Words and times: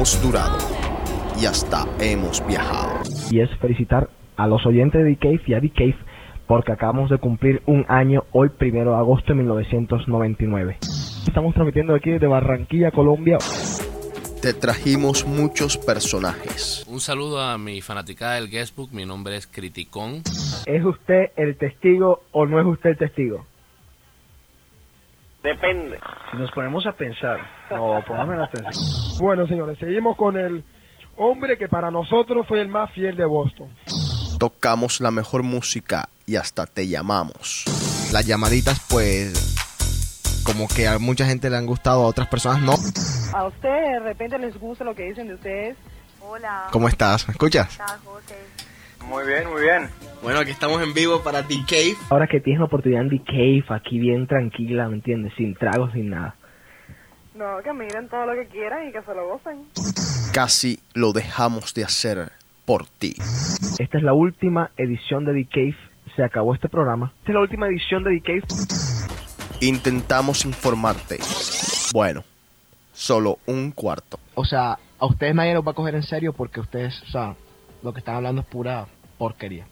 hemos 0.00 0.22
durado 0.22 0.56
y 1.38 1.44
hasta 1.44 1.86
hemos 2.00 2.42
viajado. 2.46 3.02
Y 3.30 3.40
es 3.40 3.50
felicitar 3.58 4.08
a 4.34 4.46
los 4.46 4.64
oyentes 4.64 5.04
de 5.04 5.14
The 5.14 5.40
y 5.46 5.52
a 5.52 5.60
The 5.60 5.94
porque 6.46 6.72
acabamos 6.72 7.10
de 7.10 7.18
cumplir 7.18 7.60
un 7.66 7.84
año 7.86 8.24
hoy, 8.32 8.48
primero 8.48 8.92
de 8.92 8.96
agosto 8.96 9.26
de 9.28 9.34
1999. 9.34 10.78
Estamos 11.26 11.52
transmitiendo 11.52 11.94
aquí 11.94 12.12
desde 12.12 12.26
Barranquilla, 12.26 12.90
Colombia. 12.92 13.36
Te 14.40 14.54
trajimos 14.54 15.26
muchos 15.26 15.76
personajes. 15.76 16.86
Un 16.88 17.00
saludo 17.00 17.38
a 17.42 17.58
mi 17.58 17.82
fanaticada 17.82 18.36
del 18.36 18.48
Guestbook, 18.48 18.92
mi 18.92 19.04
nombre 19.04 19.36
es 19.36 19.46
Criticón. 19.46 20.22
¿Es 20.64 20.82
usted 20.82 21.32
el 21.36 21.58
testigo 21.58 22.22
o 22.32 22.46
no 22.46 22.58
es 22.58 22.64
usted 22.64 22.90
el 22.90 22.96
testigo? 22.96 23.44
Depende. 25.42 25.98
Si 26.30 26.36
nos 26.36 26.50
ponemos 26.50 26.86
a 26.86 26.92
pensar, 26.92 27.38
no, 27.70 28.02
pongamos 28.06 28.36
la 28.36 28.44
atención. 28.44 29.18
Bueno, 29.18 29.46
señores, 29.46 29.78
seguimos 29.78 30.16
con 30.16 30.36
el 30.36 30.62
hombre 31.16 31.56
que 31.56 31.68
para 31.68 31.90
nosotros 31.90 32.46
fue 32.46 32.60
el 32.60 32.68
más 32.68 32.92
fiel 32.92 33.16
de 33.16 33.24
Boston. 33.24 33.68
Tocamos 34.38 35.00
la 35.00 35.10
mejor 35.10 35.42
música 35.42 36.08
y 36.26 36.36
hasta 36.36 36.66
te 36.66 36.88
llamamos. 36.88 37.64
Las 38.12 38.26
llamaditas, 38.26 38.86
pues, 38.88 40.42
como 40.44 40.68
que 40.68 40.88
a 40.88 40.98
mucha 40.98 41.24
gente 41.26 41.48
le 41.48 41.56
han 41.56 41.66
gustado, 41.66 42.02
a 42.02 42.06
otras 42.06 42.28
personas 42.28 42.60
no. 42.62 42.74
A 43.36 43.46
ustedes 43.46 43.92
de 43.92 44.00
repente 44.00 44.38
les 44.38 44.58
gusta 44.58 44.84
lo 44.84 44.94
que 44.94 45.04
dicen 45.04 45.28
de 45.28 45.34
ustedes. 45.34 45.76
Hola. 46.20 46.68
¿Cómo 46.70 46.88
estás? 46.88 47.26
¿Me 47.28 47.32
escuchas? 47.32 47.78
Muy 49.06 49.26
bien, 49.26 49.48
muy 49.48 49.62
bien. 49.62 49.88
Bueno, 50.22 50.40
aquí 50.40 50.50
estamos 50.50 50.82
en 50.82 50.92
vivo 50.92 51.22
para 51.22 51.46
The 51.46 51.56
Cave. 51.66 51.96
Ahora 52.10 52.26
que 52.26 52.40
tienes 52.40 52.60
la 52.60 52.66
oportunidad 52.66 53.02
en 53.02 53.10
The 53.10 53.22
Cave, 53.24 53.64
aquí 53.70 53.98
bien 53.98 54.26
tranquila, 54.26 54.88
¿me 54.88 54.96
entiendes? 54.96 55.32
Sin 55.36 55.54
tragos, 55.54 55.92
sin 55.92 56.10
nada. 56.10 56.36
No, 57.34 57.62
que 57.64 57.72
miren 57.72 58.08
todo 58.08 58.26
lo 58.26 58.34
que 58.34 58.46
quieran 58.48 58.88
y 58.88 58.92
que 58.92 59.02
se 59.02 59.14
lo 59.14 59.26
gocen. 59.28 59.64
Casi 60.34 60.80
lo 60.94 61.12
dejamos 61.12 61.72
de 61.74 61.84
hacer 61.84 62.32
por 62.66 62.86
ti. 62.86 63.14
Esta 63.78 63.98
es 63.98 64.04
la 64.04 64.12
última 64.12 64.70
edición 64.76 65.24
de 65.24 65.32
The 65.32 65.48
Cave. 65.50 65.76
Se 66.16 66.22
acabó 66.22 66.54
este 66.54 66.68
programa. 66.68 67.12
Esta 67.20 67.32
es 67.32 67.34
la 67.34 67.40
última 67.40 67.66
edición 67.68 68.04
de 68.04 68.20
The 68.20 68.20
Cave. 68.20 68.42
Intentamos 69.60 70.44
informarte. 70.44 71.18
Bueno, 71.92 72.24
solo 72.92 73.38
un 73.46 73.72
cuarto. 73.72 74.20
O 74.34 74.44
sea, 74.44 74.78
a 74.98 75.06
ustedes 75.06 75.34
nadie 75.34 75.54
los 75.54 75.66
va 75.66 75.72
a 75.72 75.74
coger 75.74 75.94
en 75.94 76.02
serio 76.02 76.32
porque 76.34 76.60
ustedes, 76.60 77.02
o 77.04 77.06
sea, 77.06 77.34
lo 77.82 77.92
que 77.92 78.00
están 78.00 78.16
hablando 78.16 78.42
es 78.42 78.46
pura 78.46 78.86
porquería. 79.18 79.66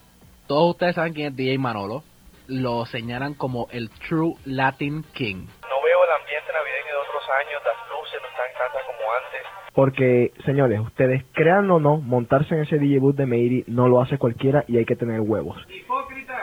Todos 0.47 0.71
ustedes 0.71 0.95
saben 0.95 1.13
quién 1.13 1.29
es 1.29 1.37
DJ 1.37 1.59
Manolo. 1.59 2.03
Lo 2.47 2.87
señalan 2.87 3.35
como 3.35 3.69
el 3.71 3.91
True 4.09 4.35
Latin 4.47 5.05
King. 5.13 5.47
No 5.63 5.83
veo 5.85 6.05
el 6.05 6.21
ambiente 6.21 6.51
navideño 6.53 6.93
de 6.93 7.01
otros 7.07 7.23
años, 7.41 7.63
las 7.65 7.89
luces 7.91 8.21
no 8.23 8.29
están 8.29 8.47
tantas 8.57 8.83
como 8.87 9.13
antes. 9.13 9.43
Porque, 9.75 10.33
señores, 10.47 10.81
ustedes 10.81 11.25
crean 11.33 11.71
o 11.71 11.79
no, 11.79 11.99
montarse 11.99 12.55
en 12.55 12.63
ese 12.63 12.79
DJ 12.79 13.01
booth 13.01 13.17
de 13.17 13.27
Meiri 13.27 13.65
no 13.67 13.89
lo 13.89 14.01
hace 14.01 14.17
cualquiera 14.17 14.65
y 14.67 14.79
hay 14.79 14.87
que 14.87 14.97
tener 14.97 15.21
huevos. 15.21 15.59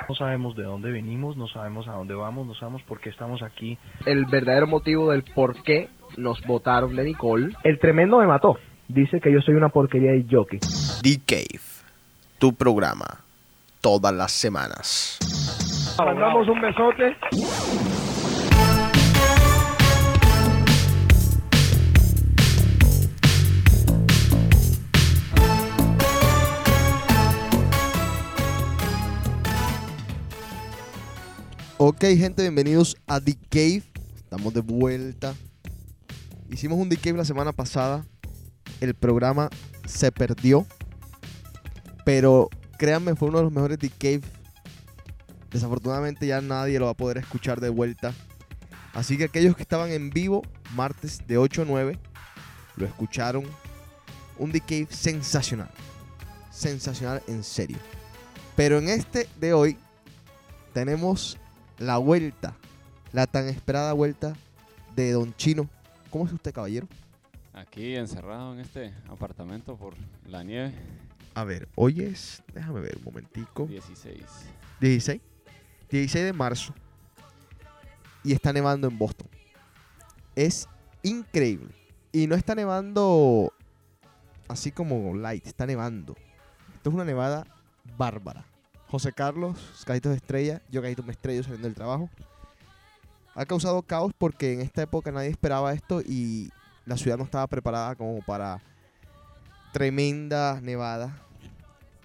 No 0.07 0.13
sabemos 0.13 0.55
de 0.55 0.63
dónde 0.63 0.91
venimos, 0.91 1.35
no 1.35 1.47
sabemos 1.47 1.87
a 1.87 1.93
dónde 1.93 2.13
vamos, 2.13 2.45
no 2.45 2.53
sabemos 2.53 2.83
por 2.83 2.99
qué 2.99 3.09
estamos 3.09 3.41
aquí. 3.41 3.77
El 4.05 4.25
verdadero 4.25 4.67
motivo 4.67 5.11
del 5.11 5.23
por 5.23 5.63
qué 5.63 5.89
nos 6.17 6.45
votaron 6.45 6.95
de 6.95 7.03
Nicole. 7.03 7.55
El 7.63 7.79
tremendo 7.79 8.19
me 8.19 8.27
mató. 8.27 8.59
Dice 8.87 9.19
que 9.19 9.31
yo 9.31 9.41
soy 9.41 9.55
una 9.55 9.69
porquería 9.69 10.11
de 10.11 10.25
jockey. 10.29 10.59
The 11.01 11.19
Cave, 11.25 11.61
tu 12.37 12.53
programa, 12.53 13.05
todas 13.81 14.13
las 14.13 14.31
semanas. 14.31 15.17
Mandamos 15.97 16.47
un 16.47 16.61
besote. 16.61 17.15
Ok, 31.77 32.01
gente, 32.17 32.43
bienvenidos 32.43 32.95
a 33.07 33.19
The 33.19 33.35
Cave. 33.49 33.83
Estamos 34.15 34.53
de 34.53 34.61
vuelta. 34.61 35.33
Hicimos 36.51 36.77
un 36.77 36.87
The 36.87 36.97
Cave 36.97 37.17
la 37.17 37.25
semana 37.25 37.51
pasada. 37.51 38.05
El 38.81 38.93
programa 38.93 39.49
se 39.85 40.11
perdió. 40.11 40.65
Pero 42.05 42.49
créanme, 42.77 43.15
fue 43.15 43.29
uno 43.29 43.39
de 43.39 43.43
los 43.45 43.53
mejores 43.53 43.79
Cave. 43.97 44.21
Desafortunadamente 45.51 46.27
ya 46.27 46.41
nadie 46.41 46.79
lo 46.79 46.85
va 46.85 46.91
a 46.91 46.95
poder 46.95 47.17
escuchar 47.17 47.59
de 47.61 47.69
vuelta. 47.69 48.13
Así 48.93 49.17
que 49.17 49.25
aquellos 49.25 49.55
que 49.55 49.63
estaban 49.63 49.91
en 49.91 50.09
vivo, 50.09 50.41
martes 50.75 51.21
de 51.27 51.37
8 51.37 51.63
a 51.63 51.65
9, 51.65 51.99
lo 52.75 52.85
escucharon. 52.85 53.43
Un 54.37 54.51
The 54.51 54.87
sensacional. 54.89 55.69
Sensacional 56.51 57.21
en 57.27 57.43
serio. 57.43 57.77
Pero 58.55 58.79
en 58.79 58.89
este 58.89 59.27
de 59.39 59.53
hoy 59.53 59.77
tenemos 60.73 61.37
la 61.77 61.97
vuelta, 61.97 62.55
la 63.11 63.27
tan 63.27 63.47
esperada 63.47 63.93
vuelta 63.93 64.33
de 64.95 65.11
Don 65.11 65.33
Chino. 65.35 65.69
¿Cómo 66.09 66.25
es 66.25 66.33
usted, 66.33 66.53
caballero? 66.53 66.87
Aquí 67.55 67.95
encerrado 67.95 68.51
en 68.51 68.59
este 68.59 68.93
apartamento 69.07 69.77
por 69.77 69.93
la 70.27 70.43
nieve. 70.43 70.73
A 71.33 71.45
ver, 71.45 71.69
hoy 71.75 72.01
es, 72.01 72.43
déjame 72.53 72.81
ver 72.81 72.97
un 72.97 73.05
momentico. 73.05 73.65
16. 73.65 74.21
16. 74.81 75.21
16 75.89 76.25
de 76.25 76.33
marzo. 76.33 76.73
Y 78.25 78.33
está 78.33 78.51
nevando 78.51 78.89
en 78.89 78.97
Boston. 78.97 79.29
Es 80.35 80.67
increíble. 81.01 81.73
Y 82.11 82.27
no 82.27 82.35
está 82.35 82.55
nevando 82.55 83.53
así 84.49 84.73
como 84.73 85.15
light, 85.15 85.47
está 85.47 85.65
nevando. 85.65 86.13
Esto 86.75 86.89
es 86.89 86.93
una 86.93 87.05
nevada 87.05 87.47
bárbara. 87.97 88.45
José 88.89 89.13
Carlos, 89.13 89.83
Cajitos 89.85 90.11
de 90.11 90.17
Estrella, 90.17 90.61
yo 90.69 90.81
Cajito 90.81 91.03
me 91.03 91.13
estrello 91.13 91.41
saliendo 91.41 91.69
del 91.69 91.75
trabajo. 91.75 92.09
Ha 93.33 93.45
causado 93.45 93.81
caos 93.81 94.11
porque 94.17 94.51
en 94.51 94.59
esta 94.59 94.81
época 94.81 95.13
nadie 95.13 95.29
esperaba 95.29 95.71
esto 95.71 96.01
y 96.01 96.51
la 96.85 96.97
ciudad 96.97 97.17
no 97.17 97.23
estaba 97.23 97.47
preparada 97.47 97.95
como 97.95 98.21
para 98.21 98.61
tremenda 99.73 100.59
nevada. 100.61 101.21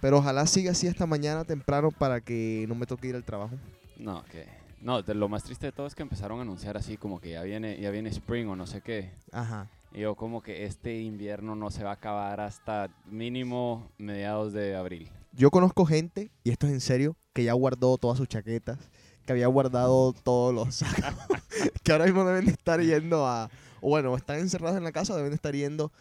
Pero 0.01 0.17
ojalá 0.17 0.47
siga 0.47 0.71
así 0.71 0.87
hasta 0.87 1.05
mañana 1.05 1.45
temprano 1.45 1.91
para 1.91 2.21
que 2.21 2.65
no 2.67 2.75
me 2.75 2.87
toque 2.87 3.07
ir 3.07 3.15
al 3.15 3.23
trabajo. 3.23 3.55
No, 3.97 4.23
que 4.25 4.47
no, 4.81 4.99
lo 5.01 5.29
más 5.29 5.43
triste 5.43 5.67
de 5.67 5.71
todo 5.71 5.85
es 5.85 5.93
que 5.93 6.01
empezaron 6.01 6.39
a 6.39 6.41
anunciar 6.41 6.75
así 6.75 6.97
como 6.97 7.21
que 7.21 7.29
ya 7.31 7.43
viene 7.43 7.79
ya 7.79 7.91
viene 7.91 8.09
spring 8.09 8.47
o 8.49 8.55
no 8.55 8.65
sé 8.65 8.81
qué. 8.81 9.11
Ajá. 9.31 9.69
Y 9.93 9.99
yo 9.99 10.15
como 10.15 10.41
que 10.41 10.65
este 10.65 11.01
invierno 11.01 11.55
no 11.55 11.69
se 11.69 11.83
va 11.83 11.91
a 11.91 11.93
acabar 11.93 12.39
hasta 12.39 12.89
mínimo 13.05 13.91
mediados 13.97 14.53
de 14.53 14.75
abril. 14.75 15.09
Yo 15.33 15.51
conozco 15.51 15.85
gente, 15.85 16.31
y 16.43 16.49
esto 16.49 16.67
es 16.67 16.73
en 16.73 16.81
serio, 16.81 17.15
que 17.33 17.43
ya 17.43 17.53
guardó 17.53 17.97
todas 17.97 18.17
sus 18.17 18.27
chaquetas, 18.27 18.79
que 19.25 19.33
había 19.33 19.47
guardado 19.47 20.13
todos 20.13 20.53
los 20.53 20.75
sacos, 20.75 21.13
que 21.83 21.91
ahora 21.91 22.05
mismo 22.05 22.25
deben 22.25 22.45
de 22.45 22.51
estar 22.51 22.81
yendo 22.81 23.27
a, 23.27 23.49
o 23.81 23.89
bueno, 23.89 24.15
están 24.15 24.39
encerrados 24.39 24.77
en 24.77 24.83
la 24.83 24.91
casa, 24.91 25.15
deben 25.15 25.31
de 25.31 25.35
estar 25.35 25.53
yendo 25.53 25.91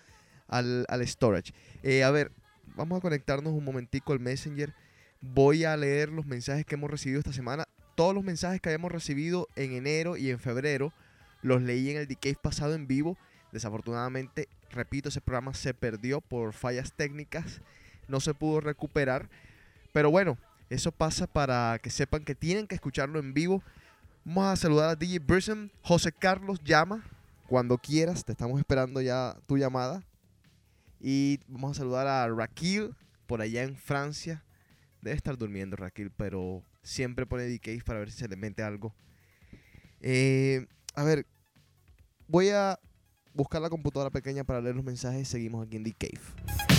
al, 0.49 0.87
al 0.89 1.07
storage. 1.07 1.53
Eh, 1.83 2.05
a 2.05 2.11
ver, 2.11 2.31
vamos 2.77 2.99
a 2.99 3.01
conectarnos 3.01 3.53
un 3.53 3.65
momentico 3.65 4.13
al 4.13 4.21
Messenger. 4.21 4.73
Voy 5.21 5.65
a 5.65 5.77
leer 5.77 6.11
los 6.11 6.27
mensajes 6.27 6.65
que 6.65 6.77
hemos 6.77 6.91
recibido 6.91 7.19
esta 7.19 7.33
semana. 7.33 7.67
Todos 7.95 8.15
los 8.15 8.25
mensajes 8.25 8.61
que 8.61 8.69
habíamos 8.69 8.93
recibido 8.93 9.49
en 9.57 9.73
enero 9.73 10.17
y 10.17 10.31
en 10.31 10.39
febrero 10.39 10.93
los 11.43 11.63
leí 11.63 11.91
en 11.91 11.97
el 11.99 12.07
Decay 12.07 12.35
pasado 12.35 12.75
en 12.75 12.87
vivo. 12.87 13.17
Desafortunadamente, 13.53 14.49
repito, 14.71 15.09
ese 15.09 15.21
programa 15.21 15.55
se 15.55 15.75
perdió 15.75 16.21
por 16.21 16.53
fallas 16.53 16.93
técnicas. 16.93 17.61
No 18.09 18.21
se 18.21 18.35
pudo 18.35 18.61
recuperar. 18.61 19.29
Pero 19.93 20.11
bueno, 20.11 20.39
eso 20.69 20.93
pasa 20.93 21.27
para 21.27 21.79
que 21.83 21.91
sepan 21.91 22.25
que 22.25 22.35
tienen 22.35 22.67
que 22.67 22.75
escucharlo 22.75 23.19
en 23.19 23.35
vivo. 23.35 23.63
Vamos 24.25 24.47
a 24.47 24.57
saludar 24.57 24.91
a 24.91 24.97
DJ 24.97 25.19
Brisson. 25.19 25.71
José 25.83 26.13
Carlos 26.13 26.61
llama. 26.65 27.05
Cuando 27.51 27.79
quieras, 27.79 28.25
te 28.25 28.31
estamos 28.31 28.61
esperando 28.61 29.01
ya 29.01 29.37
tu 29.49 29.59
llamada. 29.59 30.07
Y 31.01 31.41
vamos 31.49 31.73
a 31.73 31.81
saludar 31.81 32.07
a 32.07 32.29
Raquel 32.29 32.95
por 33.27 33.41
allá 33.43 33.65
en 33.65 33.75
Francia. 33.75 34.45
Debe 35.03 35.17
estar 35.17 35.37
durmiendo 35.37 35.75
Raquel, 35.75 36.13
pero 36.13 36.63
siempre 36.85 37.27
pone 37.27 37.49
DK 37.49 37.83
para 37.83 37.99
ver 37.99 38.13
si 38.13 38.19
se 38.19 38.29
le 38.29 38.37
mete 38.37 38.63
algo. 38.63 38.95
Eh, 40.01 40.65
a 40.95 41.03
ver, 41.03 41.27
voy 42.29 42.51
a 42.51 42.79
buscar 43.35 43.61
la 43.61 43.69
computadora 43.69 44.11
pequeña 44.11 44.45
para 44.45 44.61
leer 44.61 44.77
los 44.77 44.85
mensajes. 44.85 45.27
Seguimos 45.27 45.67
aquí 45.67 45.77
en 45.77 45.83
The 45.83 45.93
Cave. 45.95 46.70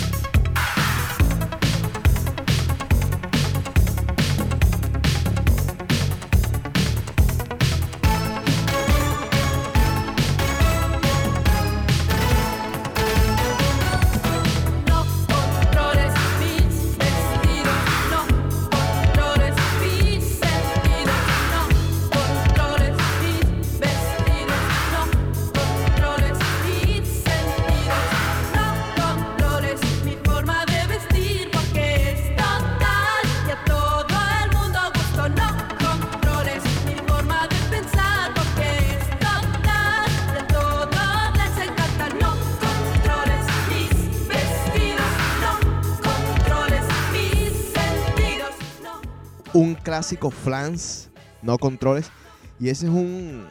Clásico 49.92 50.30
flans, 50.30 51.10
no 51.42 51.58
controles. 51.58 52.10
Y 52.58 52.70
ese 52.70 52.86
es 52.86 52.90
un 52.92 53.46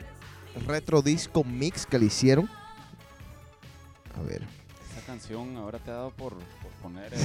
retro 0.65 1.03
disco 1.03 1.43
mix 1.43 1.85
que 1.85 1.99
le 1.99 2.05
hicieron. 2.07 2.49
A 4.17 4.23
ver. 4.23 4.41
Esta 4.89 5.05
canción 5.05 5.55
ahora 5.57 5.77
te 5.77 5.91
ha 5.91 5.93
dado 5.93 6.09
por, 6.09 6.33
por 6.33 6.71
poner 6.81 7.13
eh, 7.13 7.17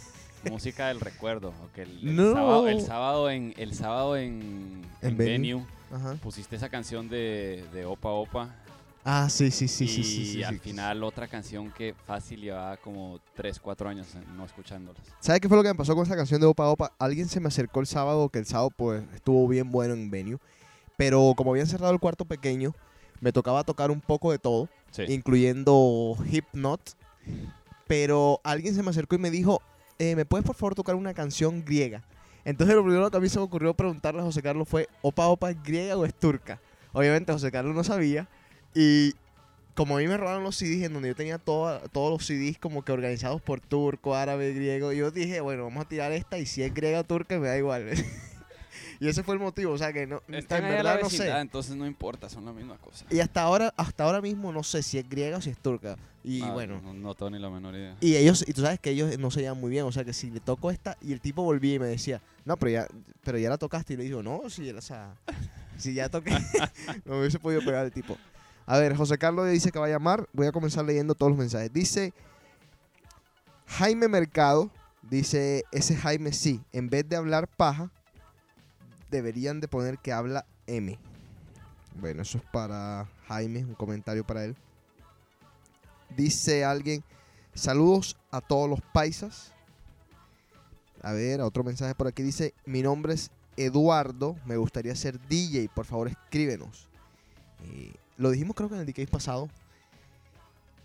música 0.50 0.88
del 0.88 0.98
recuerdo. 0.98 1.50
ok, 1.50 1.78
el, 1.78 2.08
el 2.08 2.16
No. 2.16 2.32
sábado, 2.32 2.68
el 2.68 2.80
sábado 2.80 3.30
en 3.30 3.54
el 3.56 3.72
sábado 3.72 4.16
en, 4.16 4.82
En 5.00 5.10
en 5.10 5.16
Venue. 5.16 5.64
Pusiste 6.20 6.56
esa 6.56 6.68
canción 6.68 7.08
de, 7.08 7.64
de 7.72 7.84
Opa 7.86 8.08
Opa. 8.08 8.52
Ah, 9.08 9.28
sí, 9.30 9.52
sí, 9.52 9.68
sí, 9.68 9.84
y 9.84 9.88
sí, 9.88 10.02
sí, 10.02 10.26
sí, 10.26 10.42
al 10.42 10.54
sí. 10.54 10.58
final 10.58 11.04
otra 11.04 11.28
canción 11.28 11.70
que 11.70 11.94
fácil 12.06 12.40
llevaba 12.40 12.76
como 12.76 13.20
3, 13.36 13.60
4 13.60 13.88
años 13.88 14.08
eh, 14.16 14.20
no 14.36 14.44
escuchándolas. 14.44 15.00
¿Sabes 15.20 15.40
qué 15.40 15.48
fue 15.48 15.56
lo 15.56 15.62
que 15.62 15.68
me 15.68 15.76
pasó 15.76 15.94
con 15.94 16.04
esa 16.04 16.16
canción 16.16 16.40
de 16.40 16.46
Opa 16.48 16.66
Opa? 16.68 16.90
Alguien 16.98 17.28
se 17.28 17.38
me 17.38 17.46
acercó 17.46 17.78
el 17.78 17.86
sábado, 17.86 18.28
que 18.30 18.40
el 18.40 18.46
sábado 18.46 18.70
pues 18.76 19.04
estuvo 19.14 19.46
bien 19.46 19.70
bueno 19.70 19.94
en 19.94 20.10
venue. 20.10 20.38
Pero 20.96 21.34
como 21.36 21.52
habían 21.52 21.68
cerrado 21.68 21.92
el 21.92 22.00
cuarto 22.00 22.24
pequeño, 22.24 22.74
me 23.20 23.30
tocaba 23.32 23.62
tocar 23.62 23.92
un 23.92 24.00
poco 24.00 24.32
de 24.32 24.40
todo, 24.40 24.68
Sí. 24.90 25.04
incluyendo 25.08 26.16
Hypnot. 26.28 26.80
Pero 27.86 28.40
alguien 28.42 28.74
se 28.74 28.82
me 28.82 28.90
acercó 28.90 29.14
y 29.14 29.18
me 29.18 29.30
dijo, 29.30 29.62
eh, 30.00 30.16
¿me 30.16 30.24
puedes 30.24 30.44
por 30.44 30.56
favor 30.56 30.74
tocar 30.74 30.96
una 30.96 31.14
canción 31.14 31.64
griega? 31.64 32.02
Entonces 32.44 32.74
lo 32.74 32.82
primero 32.82 33.08
que 33.10 33.16
a 33.16 33.20
mí 33.20 33.28
se 33.28 33.38
me 33.38 33.44
ocurrió 33.44 33.72
preguntarle 33.74 34.20
a 34.20 34.24
José 34.24 34.42
Carlos 34.42 34.68
fue, 34.68 34.88
¿Opa 35.02 35.28
Opa 35.28 35.50
es 35.50 35.62
griega 35.62 35.96
o 35.96 36.04
es 36.04 36.12
turca? 36.14 36.60
Obviamente 36.92 37.32
José 37.32 37.52
Carlos 37.52 37.74
no 37.76 37.84
sabía. 37.84 38.28
Y 38.78 39.14
como 39.74 39.96
a 39.96 40.00
mí 40.00 40.06
me 40.06 40.16
robaron 40.18 40.42
los 40.44 40.56
CDs 40.56 40.84
en 40.84 40.92
donde 40.92 41.08
yo 41.08 41.14
tenía 41.16 41.38
toda- 41.38 41.80
todos 41.88 42.10
los 42.10 42.26
CDs 42.26 42.58
como 42.58 42.84
que 42.84 42.92
organizados 42.92 43.40
por 43.40 43.60
turco, 43.60 44.14
árabe, 44.14 44.52
griego, 44.52 44.92
yo 44.92 45.10
dije, 45.10 45.40
bueno, 45.40 45.64
vamos 45.64 45.84
a 45.86 45.88
tirar 45.88 46.12
esta 46.12 46.38
y 46.38 46.44
si 46.46 46.62
es 46.62 46.72
griega 46.74 47.00
o 47.00 47.04
turca 47.04 47.38
me 47.38 47.48
da 47.48 47.56
igual. 47.56 47.86
y 49.00 49.08
ese 49.08 49.22
fue 49.22 49.34
el 49.34 49.40
motivo, 49.40 49.72
o 49.72 49.78
sea 49.78 49.92
que 49.94 50.06
no, 50.06 50.22
Están 50.28 50.64
en 50.64 50.70
verdad 50.70 50.98
no 51.02 51.08
sé. 51.10 51.28
entonces 51.30 51.74
no 51.74 51.86
importa, 51.86 52.28
son 52.28 52.44
la 52.44 52.52
misma 52.52 52.76
cosa. 52.78 53.06
Y 53.10 53.20
hasta 53.20 53.42
ahora, 53.42 53.72
hasta 53.78 54.04
ahora 54.04 54.20
mismo 54.20 54.52
no 54.52 54.62
sé 54.62 54.82
si 54.82 54.98
es 54.98 55.08
griega 55.08 55.38
o 55.38 55.40
si 55.40 55.50
es 55.50 55.58
turca. 55.58 55.96
Y 56.22 56.42
Ah, 56.42 56.52
bueno, 56.52 56.80
No, 56.82 56.92
no 56.92 57.14
tengo 57.14 57.30
ni 57.30 57.38
la 57.38 57.48
menor 57.50 57.74
idea. 57.74 57.96
y 58.00 58.16
ellos, 58.16 58.44
y 58.46 58.52
tú 58.52 58.60
sabes 58.62 58.78
que 58.80 58.90
ellos 58.90 59.18
no 59.18 59.30
se 59.30 59.40
llevan 59.40 59.58
muy 59.60 59.70
bien, 59.70 59.84
o 59.84 59.92
sea 59.92 60.04
que 60.04 60.12
si 60.12 60.30
le 60.30 60.40
toco 60.40 60.70
esta 60.70 60.96
y 61.00 61.12
el 61.12 61.20
tipo 61.20 61.42
volvía 61.44 61.74
y 61.74 61.78
me 61.78 61.86
decía, 61.86 62.20
no, 62.44 62.56
pero 62.58 62.70
ya, 62.72 62.86
pero 63.24 63.38
ya 63.38 63.48
la 63.48 63.56
tocaste 63.58 63.94
y 63.94 63.96
le 63.96 64.04
digo, 64.04 64.22
no, 64.22 64.48
si, 64.50 64.68
o 64.70 64.80
sea, 64.80 65.14
si 65.78 65.94
ya 65.94 66.08
toqué, 66.08 66.30
no 67.04 67.14
me 67.14 67.20
hubiese 67.20 67.38
podido 67.38 67.60
pegar 67.64 67.84
el 67.86 67.92
tipo. 67.92 68.16
A 68.66 68.78
ver, 68.78 68.96
José 68.96 69.16
Carlos 69.16 69.48
dice 69.48 69.70
que 69.70 69.78
va 69.78 69.86
a 69.86 69.90
llamar, 69.90 70.28
voy 70.32 70.48
a 70.48 70.52
comenzar 70.52 70.84
leyendo 70.84 71.14
todos 71.14 71.30
los 71.30 71.38
mensajes. 71.38 71.72
Dice 71.72 72.12
Jaime 73.66 74.08
Mercado, 74.08 74.70
dice, 75.02 75.64
ese 75.70 75.96
Jaime 75.96 76.32
sí, 76.32 76.60
en 76.72 76.90
vez 76.90 77.08
de 77.08 77.14
hablar 77.14 77.46
paja, 77.46 77.92
deberían 79.08 79.60
de 79.60 79.68
poner 79.68 79.98
que 79.98 80.12
habla 80.12 80.46
M. 80.66 80.98
Bueno, 82.00 82.22
eso 82.22 82.38
es 82.38 82.44
para 82.44 83.08
Jaime, 83.28 83.64
un 83.64 83.74
comentario 83.74 84.26
para 84.26 84.44
él. 84.44 84.56
Dice 86.16 86.64
alguien, 86.64 87.04
saludos 87.54 88.16
a 88.32 88.40
todos 88.40 88.68
los 88.68 88.80
paisas. 88.92 89.52
A 91.02 91.12
ver, 91.12 91.40
otro 91.40 91.62
mensaje 91.62 91.94
por 91.94 92.08
aquí 92.08 92.24
dice, 92.24 92.52
mi 92.64 92.82
nombre 92.82 93.14
es 93.14 93.30
Eduardo, 93.56 94.34
me 94.44 94.56
gustaría 94.56 94.94
ser 94.96 95.20
DJ, 95.28 95.68
por 95.72 95.86
favor 95.86 96.08
escríbenos. 96.08 96.88
Eh, 97.72 97.92
lo 98.16 98.30
dijimos 98.30 98.56
creo 98.56 98.68
que 98.68 98.74
en 98.76 98.80
el 98.82 98.86
DK 98.86 99.08
pasado. 99.10 99.48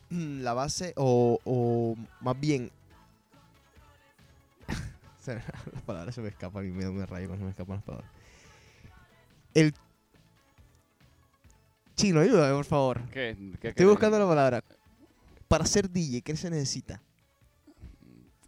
Mm, 0.09 0.41
La 0.41 0.53
base, 0.53 0.93
o, 0.97 1.39
o 1.45 1.95
más 2.21 2.39
bien... 2.39 2.71
Las 5.25 5.83
palabras 5.85 6.15
se 6.15 6.21
me 6.21 6.29
escapan 6.29 6.67
y 6.67 6.71
me 6.71 6.83
da 6.83 6.89
un 6.89 7.05
rayo 7.05 7.27
cuando 7.27 7.45
me 7.45 7.51
escapan 7.51 7.75
las 7.77 7.83
palabras. 7.85 8.11
El... 9.53 9.73
Chino, 11.95 12.19
ayúdame, 12.21 12.55
por 12.55 12.65
favor. 12.65 13.01
¿Qué? 13.11 13.37
¿Qué 13.61 13.69
Estoy 13.69 13.85
buscando 13.85 14.17
la 14.17 14.27
palabra. 14.27 14.63
Para 15.47 15.65
ser 15.65 15.89
DJ, 15.89 16.21
¿qué 16.21 16.35
se 16.35 16.49
necesita? 16.49 17.01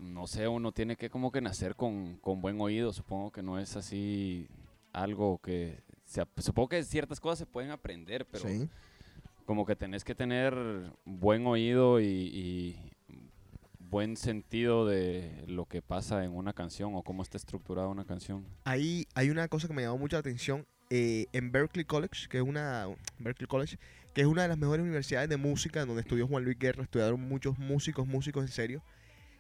no 0.04 0.28
sé, 0.28 0.48
uno 0.48 0.72
tiene 0.72 0.96
que 0.96 1.10
como 1.10 1.32
que 1.32 1.42
nacer 1.42 1.76
con, 1.76 2.18
con 2.18 2.42
buen 2.42 2.60
oído. 2.60 2.92
Supongo 2.94 3.32
que 3.32 3.42
no 3.42 3.60
es 3.60 3.76
así 3.76 4.48
algo 4.92 5.40
que... 5.40 5.82
se 6.14 6.24
supongo 6.42 6.70
que 6.70 6.84
ciertas 6.84 7.20
cosas 7.20 7.40
se 7.40 7.46
pueden 7.46 7.72
aprender, 7.72 8.26
pero 8.26 8.48
Sí. 8.48 8.70
como 9.46 9.66
que 9.66 9.76
tenés 9.76 10.04
que 10.04 10.14
tener 10.16 10.54
buen 11.06 11.46
oído 11.48 12.00
y, 12.00 12.06
y 12.06 12.92
buen 13.80 14.16
sentido 14.18 14.86
de 14.88 15.44
lo 15.48 15.66
que 15.66 15.82
pasa 15.82 16.24
en 16.24 16.32
una 16.32 16.54
canción 16.54 16.96
o 16.96 17.04
cómo 17.04 17.22
está 17.24 17.38
estructurada 17.38 17.88
una 17.88 18.06
canción. 18.06 18.46
Ahí 18.64 19.08
hay 19.14 19.30
una 19.30 19.48
cosa 19.48 19.68
que 19.68 19.74
me 19.74 19.82
llamó 19.84 19.98
mucho 19.98 20.16
la 20.16 20.22
atención 20.22 20.66
eh, 20.90 21.26
en 21.34 21.52
Berkeley 21.52 21.86
College, 21.86 22.28
que 22.30 22.38
es 22.38 22.44
una 22.44 22.88
Berkeley 23.20 23.48
College, 23.48 23.78
que 24.14 24.22
es 24.22 24.28
una 24.28 24.44
de 24.44 24.48
las 24.50 24.58
mejores 24.58 24.84
universidades 24.84 25.30
de 25.30 25.38
música 25.38 25.86
donde 25.86 26.02
estudió 26.02 26.28
Juan 26.28 26.44
Luis 26.44 26.58
Guerra, 26.60 26.84
estudiaron 26.84 27.20
muchos 27.22 27.58
músicos, 27.58 28.06
músicos 28.08 28.44
en 28.46 28.52
serio. 28.52 28.84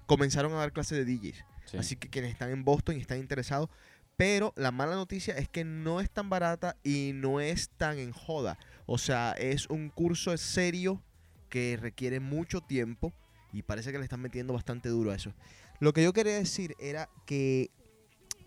Comenzaron 0.05 0.51
a 0.53 0.55
dar 0.55 0.71
clases 0.73 0.97
de 0.97 1.05
DJs. 1.05 1.45
Sí. 1.65 1.77
Así 1.77 1.95
que 1.95 2.09
quienes 2.09 2.31
están 2.31 2.49
en 2.51 2.63
Boston 2.63 2.97
y 2.97 2.99
están 3.01 3.19
interesados. 3.19 3.69
Pero 4.18 4.54
la 4.56 4.71
mala 4.71 4.95
noticia 4.95 5.36
es 5.36 5.50
que 5.50 5.63
no 5.63 6.00
es 6.00 6.10
tan 6.10 6.30
barata 6.30 6.77
y 6.83 7.12
no 7.13 7.39
es 7.39 7.69
tan 7.77 7.98
en 7.98 8.12
joda. 8.12 8.57
O 8.86 8.98
sea, 8.98 9.31
es 9.33 9.69
un 9.69 9.89
curso 9.89 10.36
serio 10.38 11.01
que 11.50 11.77
requiere 11.80 12.19
mucho 12.19 12.62
tiempo 12.62 13.13
y 13.51 13.63
parece 13.63 13.92
que 13.92 13.98
le 13.98 14.04
están 14.04 14.21
metiendo 14.21 14.54
bastante 14.54 14.89
duro 14.89 15.12
a 15.12 15.15
eso. 15.15 15.33
Lo 15.80 15.94
que 15.94 16.04
yo 16.04 16.13
quería 16.13 16.36
decir 16.36 16.75
era 16.80 17.10
que 17.25 17.69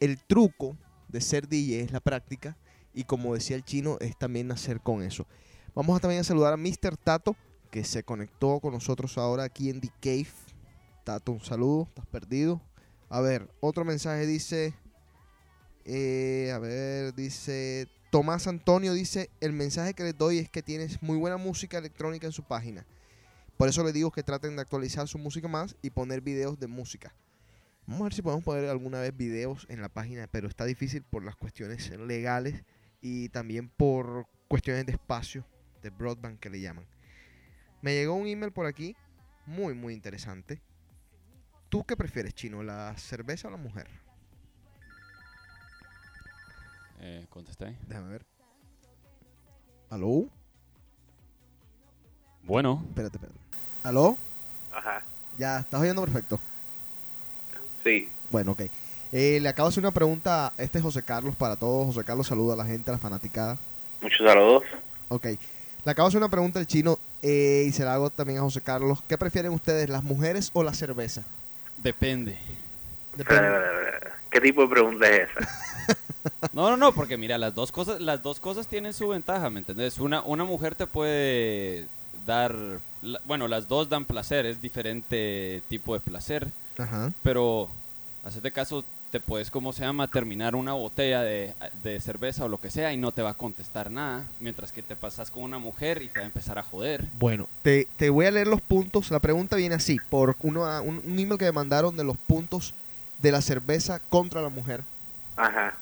el 0.00 0.18
truco 0.22 0.76
de 1.08 1.20
ser 1.20 1.48
DJ 1.48 1.80
es 1.80 1.92
la 1.92 2.00
práctica 2.00 2.56
y 2.94 3.04
como 3.04 3.34
decía 3.34 3.56
el 3.56 3.64
chino 3.64 3.98
es 4.00 4.16
también 4.16 4.48
nacer 4.48 4.80
con 4.80 5.02
eso. 5.02 5.26
Vamos 5.74 5.96
a 5.96 6.00
también 6.00 6.20
a 6.20 6.24
saludar 6.24 6.54
a 6.54 6.56
Mr. 6.56 6.96
Tato 6.96 7.36
que 7.70 7.84
se 7.84 8.02
conectó 8.02 8.60
con 8.60 8.72
nosotros 8.72 9.18
ahora 9.18 9.44
aquí 9.44 9.68
en 9.68 9.80
The 9.80 9.90
Cave. 10.00 10.28
Tato, 11.04 11.32
un 11.32 11.40
saludo, 11.40 11.86
estás 11.88 12.06
perdido. 12.06 12.62
A 13.08 13.20
ver, 13.20 13.48
otro 13.60 13.84
mensaje 13.84 14.26
dice, 14.26 14.74
eh, 15.86 16.52
a 16.52 16.58
ver, 16.58 17.14
dice 17.14 17.88
Tomás 18.10 18.46
Antonio 18.46 18.92
dice, 18.92 19.30
el 19.40 19.52
mensaje 19.52 19.94
que 19.94 20.02
les 20.02 20.16
doy 20.16 20.38
es 20.38 20.48
que 20.48 20.62
tienes 20.62 21.02
muy 21.02 21.16
buena 21.16 21.36
música 21.36 21.78
electrónica 21.78 22.26
en 22.26 22.32
su 22.32 22.42
página. 22.42 22.86
Por 23.56 23.68
eso 23.68 23.84
les 23.84 23.94
digo 23.94 24.10
que 24.10 24.22
traten 24.22 24.56
de 24.56 24.62
actualizar 24.62 25.06
su 25.06 25.18
música 25.18 25.48
más 25.48 25.76
y 25.82 25.90
poner 25.90 26.20
videos 26.20 26.58
de 26.58 26.66
música. 26.66 27.14
Vamos 27.86 28.00
a 28.00 28.04
ver 28.04 28.14
si 28.14 28.22
podemos 28.22 28.44
poner 28.44 28.68
alguna 28.68 29.00
vez 29.00 29.16
videos 29.16 29.66
en 29.68 29.80
la 29.80 29.88
página, 29.88 30.26
pero 30.26 30.48
está 30.48 30.64
difícil 30.64 31.02
por 31.02 31.24
las 31.24 31.36
cuestiones 31.36 31.90
legales 31.90 32.64
y 33.00 33.28
también 33.28 33.68
por 33.68 34.26
cuestiones 34.48 34.86
de 34.86 34.92
espacio, 34.92 35.46
de 35.82 35.90
broadband 35.90 36.40
que 36.40 36.50
le 36.50 36.60
llaman. 36.60 36.86
Me 37.80 37.94
llegó 37.94 38.14
un 38.14 38.26
email 38.26 38.52
por 38.52 38.66
aquí, 38.66 38.96
muy, 39.46 39.74
muy 39.74 39.94
interesante. 39.94 40.60
¿Tú 41.68 41.84
qué 41.84 41.96
prefieres, 41.96 42.34
Chino, 42.34 42.62
la 42.62 42.96
cerveza 42.96 43.48
o 43.48 43.50
la 43.50 43.56
mujer? 43.56 44.05
Eh, 47.00 47.26
contesta 47.30 47.66
ahí. 47.66 47.76
Déjame 47.86 48.10
ver. 48.10 48.22
¿Aló? 49.90 50.24
Bueno, 52.42 52.82
Espérate, 52.88 53.16
espérate. 53.16 53.38
¿Aló? 53.82 54.16
Ajá, 54.72 55.02
Ya, 55.38 55.58
estás 55.60 55.80
oyendo 55.80 56.02
perfecto. 56.02 56.38
sí. 57.82 58.08
Bueno, 58.30 58.52
ok. 58.52 58.62
Eh, 59.12 59.38
le 59.40 59.48
acabo 59.48 59.68
de 59.68 59.72
hacer 59.72 59.82
una 59.84 59.92
pregunta. 59.92 60.52
Este 60.58 60.78
es 60.78 60.84
José 60.84 61.02
Carlos 61.02 61.36
para 61.36 61.56
todos. 61.56 61.86
José 61.94 62.04
Carlos 62.04 62.26
saluda 62.26 62.54
a 62.54 62.56
la 62.56 62.64
gente, 62.64 62.90
a 62.90 62.94
la 62.94 62.98
fanaticada. 62.98 63.56
Muchos 64.02 64.26
saludos. 64.26 64.64
Ok. 65.08 65.24
Le 65.84 65.90
acabo 65.92 66.08
de 66.08 66.10
hacer 66.10 66.18
una 66.18 66.28
pregunta 66.28 66.58
al 66.58 66.66
chino 66.66 66.98
eh, 67.22 67.64
y 67.68 67.72
se 67.72 67.84
la 67.84 67.94
hago 67.94 68.10
también 68.10 68.40
a 68.40 68.42
José 68.42 68.60
Carlos. 68.60 69.02
¿Qué 69.08 69.16
prefieren 69.16 69.52
ustedes, 69.52 69.88
las 69.88 70.02
mujeres 70.02 70.50
o 70.52 70.62
la 70.64 70.74
cerveza? 70.74 71.22
depende. 71.78 72.36
Depende. 73.14 73.48
¿Qué 74.30 74.40
tipo 74.40 74.62
de 74.62 74.68
pregunta 74.68 75.08
es 75.08 75.28
esa? 75.30 75.48
No, 76.56 76.70
no, 76.70 76.76
no, 76.78 76.92
porque 76.92 77.18
mira, 77.18 77.36
las 77.36 77.54
dos 77.54 77.70
cosas, 77.70 78.00
las 78.00 78.22
dos 78.22 78.40
cosas 78.40 78.66
tienen 78.66 78.94
su 78.94 79.08
ventaja, 79.08 79.50
¿me 79.50 79.58
entendés? 79.60 79.98
Una, 79.98 80.22
una 80.22 80.44
mujer 80.44 80.74
te 80.74 80.86
puede 80.86 81.86
dar, 82.26 82.54
la- 83.02 83.20
bueno, 83.26 83.46
las 83.46 83.68
dos 83.68 83.90
dan 83.90 84.06
placer, 84.06 84.46
es 84.46 84.62
diferente 84.62 85.62
tipo 85.68 85.92
de 85.92 86.00
placer, 86.00 86.48
Ajá. 86.78 87.12
pero 87.22 87.68
hacete 88.24 88.52
caso, 88.52 88.84
te 89.10 89.20
puedes, 89.20 89.50
¿cómo 89.50 89.74
se 89.74 89.82
llama? 89.84 90.08
Terminar 90.08 90.54
una 90.56 90.72
botella 90.72 91.20
de, 91.20 91.52
de 91.82 92.00
cerveza 92.00 92.46
o 92.46 92.48
lo 92.48 92.58
que 92.58 92.70
sea 92.70 92.90
y 92.92 92.96
no 92.96 93.12
te 93.12 93.20
va 93.20 93.30
a 93.30 93.34
contestar 93.34 93.90
nada, 93.90 94.24
mientras 94.40 94.72
que 94.72 94.82
te 94.82 94.96
pasas 94.96 95.30
con 95.30 95.42
una 95.42 95.58
mujer 95.58 96.00
y 96.00 96.08
te 96.08 96.20
va 96.20 96.24
a 96.24 96.28
empezar 96.28 96.58
a 96.58 96.62
joder. 96.62 97.04
Bueno, 97.18 97.48
te, 97.62 97.86
te 97.98 98.08
voy 98.08 98.24
a 98.24 98.30
leer 98.30 98.46
los 98.46 98.62
puntos. 98.62 99.10
La 99.10 99.20
pregunta 99.20 99.56
viene 99.56 99.74
así, 99.74 100.00
por 100.08 100.36
uno, 100.42 100.62
un, 100.82 101.02
un 101.04 101.18
email 101.18 101.38
que 101.38 101.44
me 101.44 101.52
mandaron 101.52 101.94
de 101.98 102.02
los 102.04 102.16
puntos 102.16 102.72
de 103.20 103.30
la 103.30 103.42
cerveza 103.42 104.00
contra 104.08 104.40
la 104.40 104.48
mujer. 104.48 104.82
Ajá. 105.36 105.74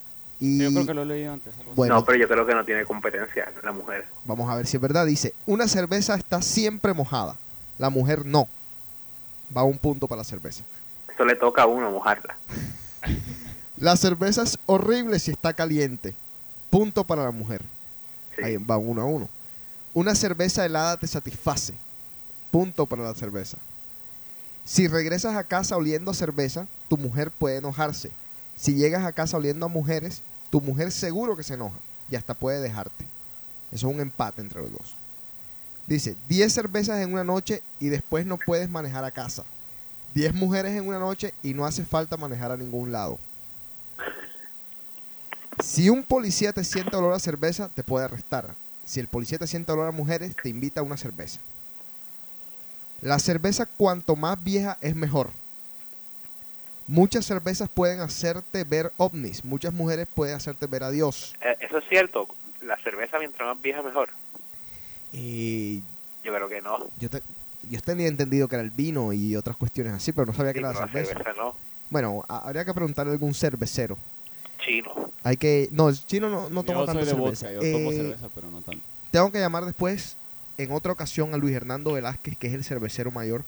Y 0.45 0.59
Yo 0.59 0.71
creo 0.71 0.87
que 0.87 0.95
lo 0.95 1.03
he 1.03 1.07
leído 1.07 1.33
antes. 1.33 1.55
Bueno. 1.75 1.95
No, 1.95 2.05
pero 2.05 2.19
yo 2.19 2.29
creo 2.29 2.45
que 2.45 2.55
no 2.55 2.65
tiene 2.67 2.85
competencia 2.85 3.51
la 3.63 3.73
mujer. 3.73 4.07
vamos 4.27 4.51
a 4.51 4.57
ver 4.57 4.67
si 4.67 4.77
es 4.77 4.81
verdad. 4.81 5.07
Dice, 5.07 5.33
una 5.47 5.67
cerveza 5.69 6.15
está 6.17 6.43
siempre 6.43 6.93
mojada. 6.93 7.37
La 7.79 7.89
mujer 7.89 8.27
no. 8.27 8.47
Va 9.57 9.63
un 9.63 9.79
punto 9.79 10.07
para 10.07 10.19
la 10.19 10.25
cerveza. 10.25 10.63
Eso 11.13 11.25
le 11.25 11.35
toca 11.35 11.63
a 11.63 11.67
uno 11.67 11.91
mojarla. 11.91 12.37
La 13.77 13.97
cerveza 13.97 14.43
es 14.45 14.59
horrible 14.67 15.19
si 15.19 15.33
está 15.33 15.53
caliente. 15.53 16.15
Punto 16.71 17.05
para 17.05 17.25
la 17.25 17.33
mujer. 17.33 17.61
Ahí 18.43 18.57
va 18.57 18.77
uno 18.77 19.03
a 19.03 19.05
uno. 19.05 19.29
Una 19.93 20.15
cerveza 20.15 20.65
helada 20.65 20.97
te 20.97 21.09
satisface. 21.09 21.75
Punto 22.53 22.87
para 22.87 23.03
la 23.03 23.15
cerveza. 23.15 23.59
Si 24.65 24.87
regresas 24.87 25.35
a 25.35 25.45
casa 25.45 25.77
oliendo 25.77 26.13
a 26.13 26.15
cerveza, 26.15 26.69
tu 26.89 26.97
mujer 26.97 27.33
puede 27.33 27.57
enojarse. 27.57 28.13
Si 28.57 28.75
llegas 28.75 29.05
a 29.05 29.13
casa 29.13 29.37
oliendo 29.37 29.67
a 29.67 29.69
mujeres, 29.69 30.23
tu 30.55 30.61
mujer 30.61 30.93
seguro 30.93 31.37
que 31.37 31.43
se 31.43 31.55
enoja 31.55 31.81
y 32.09 32.15
hasta 32.15 32.33
puede 32.33 32.61
dejarte. 32.61 33.05
Eso 33.73 33.89
es 33.89 33.93
un 33.93 34.01
empate 34.01 34.41
entre 34.41 34.63
los 34.63 34.71
dos. 34.71 34.95
Dice, 35.89 36.15
10 36.29 36.53
cervezas 36.53 37.01
en 37.01 37.13
una 37.13 37.25
noche 37.25 37.61
y 37.81 37.89
después 37.89 38.25
no 38.25 38.39
puedes 38.39 38.71
manejar 38.71 39.03
a 39.03 39.11
casa. 39.11 39.43
10 40.15 40.33
mujeres 40.35 40.77
en 40.77 40.87
una 40.87 41.01
noche 41.01 41.35
y 41.43 41.55
no 41.55 41.67
hace 41.67 41.85
falta 41.85 42.17
manejar 42.17 42.53
a 42.53 42.57
ningún 42.57 42.93
lado. 42.93 43.19
Si 45.59 45.91
un 45.91 46.05
policía 46.05 46.53
te 46.53 46.63
siente 46.63 46.95
olor 46.95 47.15
a 47.15 47.19
cerveza, 47.19 47.69
te 47.69 47.83
puede 47.83 48.05
arrestar. 48.05 48.55
Si 48.85 49.01
el 49.01 49.09
policía 49.09 49.39
te 49.39 49.49
siente 49.49 49.73
olor 49.73 49.89
a 49.89 49.91
mujeres, 49.91 50.37
te 50.41 50.51
invita 50.51 50.83
a 50.83 50.85
una 50.85 50.97
cerveza. 50.97 51.41
La 53.01 53.19
cerveza 53.19 53.67
cuanto 53.67 54.15
más 54.15 54.41
vieja 54.45 54.79
es 54.81 54.95
mejor. 54.95 55.33
Muchas 56.87 57.25
cervezas 57.25 57.69
pueden 57.69 58.01
hacerte 58.01 58.65
ver 58.65 58.93
ovnis. 58.99 59.45
Muchas 59.45 59.73
mujeres 59.73 60.07
pueden 60.15 60.37
hacerte 60.37 60.67
ver 60.67 60.85
a 60.85 60.91
Dios. 60.91 61.35
Eh, 61.41 61.57
eso 61.61 61.79
es 61.79 61.85
cierto. 61.89 62.27
La 62.63 62.77
cerveza 62.83 63.19
mientras 63.19 63.47
más 63.55 63.63
vieja 63.63 63.83
mejor. 63.83 64.11
Y 65.13 65.83
Yo 66.23 66.35
creo 66.35 66.49
que 66.49 66.61
no. 66.61 66.79
yo, 66.99 67.09
te- 67.11 67.23
yo 67.71 67.81
tenía 67.81 68.09
entendido 68.09 68.49
que 68.49 68.57
era 68.57 68.63
el 68.65 68.71
vino 68.71 69.13
y 69.13 69.37
otras 69.37 69.57
cuestiones 69.57 69.93
así, 69.93 70.13
pero 70.13 70.27
no 70.27 70.35
sabía 70.35 70.53
que 70.53 70.59
era 70.61 70.73
la 70.73 70.79
cerveza. 70.79 71.13
cerveza 71.15 71.33
no. 71.37 71.55
Bueno, 71.91 72.25
a- 72.29 72.47
habría 72.47 72.65
que 72.65 72.75
preguntarle 72.75 73.11
a 73.11 73.15
algún 73.15 73.35
cervecero. 73.35 73.97
Chino. 74.65 75.11
Hay 75.23 75.37
que... 75.37 75.69
No, 75.73 75.89
el 75.89 75.97
chino 76.07 76.29
no, 76.29 76.49
no 76.51 76.65
toma 76.65 76.81
yo 76.81 76.87
soy 76.87 76.97
de 76.97 77.05
cerveza. 77.07 77.47
vodka, 77.47 77.53
yo 77.53 77.73
tomo 77.73 77.91
Eh, 77.93 77.97
cerveza, 77.97 78.29
pero 78.35 78.51
no 78.51 78.61
tanto. 78.63 78.83
Tengo 79.11 79.31
que 79.31 79.39
llamar 79.39 79.65
después, 79.65 80.17
en 80.59 80.73
otra 80.73 80.93
ocasión, 80.93 81.35
a 81.35 81.37
Luis 81.37 81.55
Hernando 81.55 81.93
Velázquez, 81.93 82.37
que 82.37 82.49
es 82.49 82.55
el 82.55 82.65
cervecero 82.65 83.11
mayor. 83.11 83.45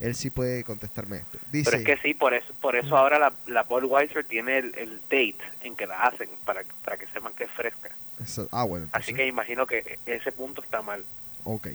Él 0.00 0.14
sí 0.14 0.30
puede 0.30 0.64
contestarme 0.64 1.18
esto. 1.18 1.38
Dice, 1.52 1.70
Pero 1.70 1.82
es 1.82 1.84
que 1.86 2.02
sí, 2.08 2.14
por 2.14 2.32
eso 2.34 2.52
por 2.60 2.74
eso 2.74 2.96
ahora 2.96 3.18
la, 3.18 3.32
la 3.46 3.62
Budweiser 3.64 4.24
tiene 4.24 4.58
el, 4.58 4.74
el 4.76 4.98
date 5.02 5.36
en 5.62 5.76
que 5.76 5.86
la 5.86 6.02
hacen, 6.06 6.28
para, 6.44 6.62
para 6.84 6.96
que 6.96 7.06
sepan 7.08 7.34
que 7.34 7.44
es 7.44 7.50
fresca. 7.50 7.90
Eso- 8.22 8.48
ah, 8.50 8.64
bueno. 8.64 8.88
Así 8.92 9.12
que 9.12 9.26
imagino 9.26 9.66
que 9.66 9.98
ese 10.06 10.32
punto 10.32 10.62
está 10.62 10.80
mal. 10.82 11.04
Ok. 11.44 11.68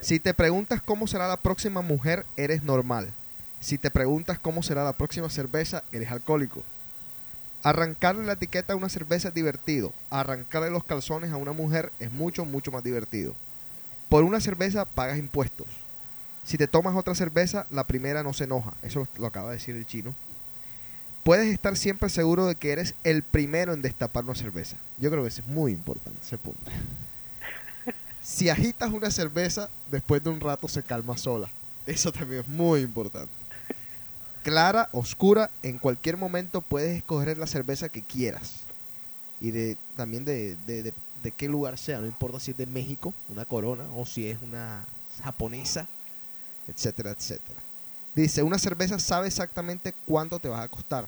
Si 0.00 0.18
te 0.20 0.34
preguntas 0.34 0.82
cómo 0.82 1.06
será 1.06 1.28
la 1.28 1.36
próxima 1.36 1.80
mujer, 1.82 2.24
eres 2.36 2.62
normal. 2.62 3.12
Si 3.60 3.78
te 3.78 3.90
preguntas 3.90 4.38
cómo 4.38 4.62
será 4.62 4.84
la 4.84 4.92
próxima 4.92 5.28
cerveza, 5.30 5.82
eres 5.92 6.10
alcohólico. 6.12 6.62
Arrancarle 7.64 8.24
la 8.24 8.34
etiqueta 8.34 8.72
a 8.72 8.76
una 8.76 8.88
cerveza 8.88 9.28
es 9.28 9.34
divertido. 9.34 9.92
Arrancarle 10.10 10.70
los 10.70 10.84
calzones 10.84 11.32
a 11.32 11.36
una 11.36 11.52
mujer 11.52 11.90
es 11.98 12.10
mucho, 12.12 12.44
mucho 12.44 12.70
más 12.70 12.84
divertido. 12.84 13.34
Por 14.08 14.22
una 14.24 14.40
cerveza 14.40 14.84
pagas 14.84 15.18
impuestos. 15.18 15.66
Si 16.48 16.56
te 16.56 16.66
tomas 16.66 16.96
otra 16.96 17.14
cerveza, 17.14 17.66
la 17.68 17.84
primera 17.84 18.22
no 18.22 18.32
se 18.32 18.44
enoja. 18.44 18.72
Eso 18.82 19.06
lo, 19.18 19.26
acaba 19.26 19.50
de 19.50 19.56
decir 19.56 19.76
el 19.76 19.84
chino. 19.86 20.14
Puedes 21.22 21.52
estar 21.52 21.76
siempre 21.76 22.08
seguro 22.08 22.46
de 22.46 22.54
que 22.54 22.72
eres 22.72 22.94
el 23.04 23.22
primero 23.22 23.74
en 23.74 23.82
destapar 23.82 24.24
una 24.24 24.34
cerveza. 24.34 24.78
Yo 24.96 25.10
creo 25.10 25.22
que 25.24 25.28
eso 25.28 25.42
es 25.42 25.46
muy 25.46 25.72
importante, 25.72 26.18
ese 26.24 26.38
punto. 26.38 26.70
Si 28.22 28.48
agitas 28.48 28.90
una 28.92 29.10
cerveza, 29.10 29.68
después 29.90 30.24
de 30.24 30.30
un 30.30 30.40
rato 30.40 30.68
se 30.68 30.82
calma 30.82 31.18
sola. 31.18 31.50
Eso 31.86 32.12
también 32.12 32.40
es 32.40 32.48
muy 32.48 32.80
importante. 32.80 33.28
Clara, 34.42 34.88
oscura, 34.92 35.50
en 35.62 35.76
cualquier 35.76 36.16
momento 36.16 36.62
puedes 36.62 36.96
escoger 36.96 37.36
la 37.36 37.46
cerveza 37.46 37.90
que 37.90 38.00
quieras. 38.02 38.60
Y 39.38 39.50
de, 39.50 39.76
también 39.96 40.24
de, 40.24 40.56
de- 40.66 40.82
de- 40.82 40.94
de 41.22 41.32
qué 41.32 41.46
lugar 41.46 41.76
sea, 41.76 42.00
no 42.00 42.06
importa 42.06 42.40
si 42.40 42.52
es 42.52 42.56
de 42.56 42.64
México, 42.64 43.12
una 43.28 43.44
corona, 43.44 43.84
o 43.94 44.06
si 44.06 44.28
es 44.28 44.38
una 44.40 44.86
japonesa, 45.22 45.86
etcétera, 46.68 47.10
etcétera. 47.10 47.60
Dice, 48.14 48.42
una 48.42 48.58
cerveza 48.58 48.98
sabe 48.98 49.28
exactamente 49.28 49.94
cuánto 50.06 50.38
te 50.38 50.48
vas 50.48 50.64
a 50.64 50.68
costar. 50.68 51.06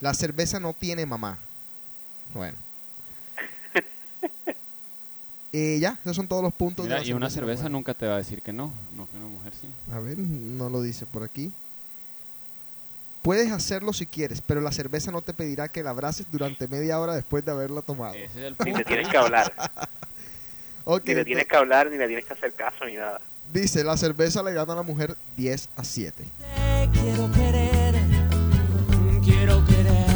La 0.00 0.12
cerveza 0.14 0.60
no 0.60 0.72
tiene 0.72 1.06
mamá. 1.06 1.38
Bueno. 2.34 2.56
Y 5.52 5.78
ya, 5.80 5.98
esos 6.02 6.16
son 6.16 6.28
todos 6.28 6.42
los 6.42 6.52
puntos. 6.52 6.86
de 6.86 6.94
Mira, 6.94 7.06
y 7.06 7.12
una 7.12 7.30
cerveza 7.30 7.62
buena. 7.62 7.72
nunca 7.72 7.94
te 7.94 8.06
va 8.06 8.14
a 8.14 8.18
decir 8.18 8.42
que 8.42 8.52
no. 8.52 8.72
No, 8.94 9.08
que 9.08 9.16
una 9.16 9.26
mujer 9.26 9.52
sí. 9.58 9.68
A 9.92 9.98
ver, 10.00 10.18
no 10.18 10.68
lo 10.68 10.82
dice 10.82 11.06
por 11.06 11.22
aquí. 11.22 11.50
Puedes 13.22 13.50
hacerlo 13.50 13.92
si 13.92 14.06
quieres, 14.06 14.40
pero 14.40 14.60
la 14.60 14.70
cerveza 14.70 15.10
no 15.10 15.22
te 15.22 15.32
pedirá 15.32 15.68
que 15.68 15.82
la 15.82 15.90
abraces 15.90 16.26
durante 16.30 16.68
media 16.68 17.00
hora 17.00 17.14
después 17.14 17.44
de 17.44 17.50
haberla 17.50 17.82
tomado. 17.82 18.14
Ese 18.14 18.24
es 18.24 18.36
el 18.36 18.56
Ni 18.64 18.72
te 18.72 18.84
tienes 18.84 19.08
que 19.08 19.16
hablar. 19.16 19.52
Ni 21.04 21.14
le 21.14 21.24
tienes 21.24 21.46
que 21.48 21.56
hablar, 21.56 21.90
ni 21.90 21.98
le 21.98 22.06
tienes 22.06 22.24
que 22.24 22.32
hacer 22.32 22.52
caso, 22.52 22.84
ni 22.84 22.94
nada. 22.94 23.20
Dice, 23.52 23.84
la 23.84 23.96
cerveza 23.96 24.42
le 24.42 24.52
gana 24.52 24.72
a 24.72 24.76
la 24.76 24.82
mujer 24.82 25.16
10 25.36 25.68
a 25.76 25.84
7. 25.84 26.24
Quiero 26.92 27.30
querer, 27.32 27.94
quiero 29.24 29.64
querer. 29.64 30.06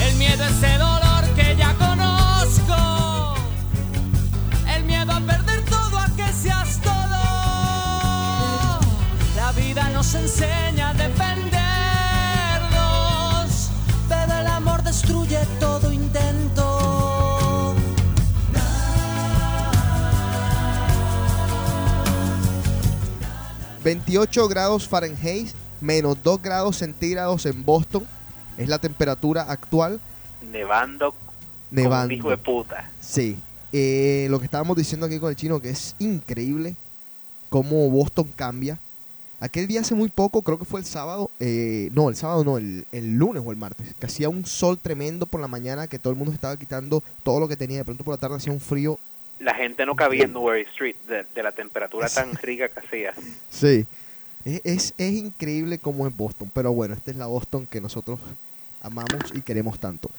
El 0.00 0.16
miedo 0.16 0.44
a 0.44 0.48
ese 0.48 0.78
dolor 0.78 1.24
que 1.34 1.56
ya 1.56 1.74
conozco. 1.74 3.34
El 4.74 4.84
miedo 4.84 5.12
a 5.12 5.20
perder 5.20 5.64
todo, 5.64 5.98
a 5.98 6.06
que 6.16 6.32
seas 6.32 6.80
todo. 6.80 7.16
La 9.36 9.52
vida 9.56 9.90
nos 9.90 10.14
enseña 10.14 10.75
28 23.86 24.48
grados 24.48 24.88
Fahrenheit, 24.88 25.54
menos 25.80 26.20
2 26.20 26.42
grados 26.42 26.78
centígrados 26.78 27.46
en 27.46 27.64
Boston. 27.64 28.04
Es 28.58 28.68
la 28.68 28.80
temperatura 28.80 29.42
actual. 29.42 30.00
Nevando 30.50 31.14
Nevando. 31.70 32.06
un 32.06 32.18
hijo 32.18 32.30
de 32.30 32.36
puta. 32.36 32.90
Sí. 33.00 33.38
Eh, 33.72 34.26
lo 34.28 34.40
que 34.40 34.46
estábamos 34.46 34.76
diciendo 34.76 35.06
aquí 35.06 35.20
con 35.20 35.30
el 35.30 35.36
chino, 35.36 35.60
que 35.60 35.70
es 35.70 35.94
increíble 36.00 36.74
cómo 37.48 37.88
Boston 37.88 38.28
cambia. 38.34 38.80
Aquel 39.38 39.68
día 39.68 39.82
hace 39.82 39.94
muy 39.94 40.08
poco, 40.08 40.42
creo 40.42 40.58
que 40.58 40.64
fue 40.64 40.80
el 40.80 40.86
sábado, 40.86 41.30
eh, 41.38 41.88
no, 41.92 42.08
el 42.08 42.16
sábado 42.16 42.42
no, 42.42 42.58
el, 42.58 42.88
el 42.90 43.14
lunes 43.14 43.40
o 43.46 43.52
el 43.52 43.56
martes, 43.56 43.94
que 43.94 44.06
hacía 44.06 44.28
un 44.28 44.46
sol 44.46 44.80
tremendo 44.80 45.26
por 45.26 45.40
la 45.40 45.46
mañana, 45.46 45.86
que 45.86 46.00
todo 46.00 46.10
el 46.10 46.18
mundo 46.18 46.32
estaba 46.32 46.56
quitando 46.56 47.04
todo 47.22 47.38
lo 47.38 47.46
que 47.46 47.56
tenía. 47.56 47.78
De 47.78 47.84
pronto 47.84 48.02
por 48.02 48.14
la 48.14 48.18
tarde 48.18 48.34
hacía 48.34 48.52
un 48.52 48.58
frío. 48.58 48.98
La 49.38 49.54
gente 49.54 49.84
no 49.86 49.94
cabía 49.96 50.24
en 50.24 50.32
Newbury 50.32 50.62
Street 50.62 50.96
de, 51.06 51.24
de 51.24 51.42
la 51.42 51.52
temperatura 51.52 52.08
tan 52.08 52.34
rica 52.36 52.68
que 52.68 52.80
hacía. 52.80 53.14
Sí. 53.50 53.86
Es, 54.44 54.60
es, 54.64 54.94
es 54.96 55.12
increíble 55.12 55.78
cómo 55.78 56.06
es 56.06 56.16
Boston, 56.16 56.50
pero 56.54 56.72
bueno, 56.72 56.94
esta 56.94 57.10
es 57.10 57.16
la 57.16 57.26
Boston 57.26 57.66
que 57.66 57.80
nosotros 57.80 58.18
amamos 58.82 59.32
y 59.34 59.42
queremos 59.42 59.78
tanto. 59.78 60.10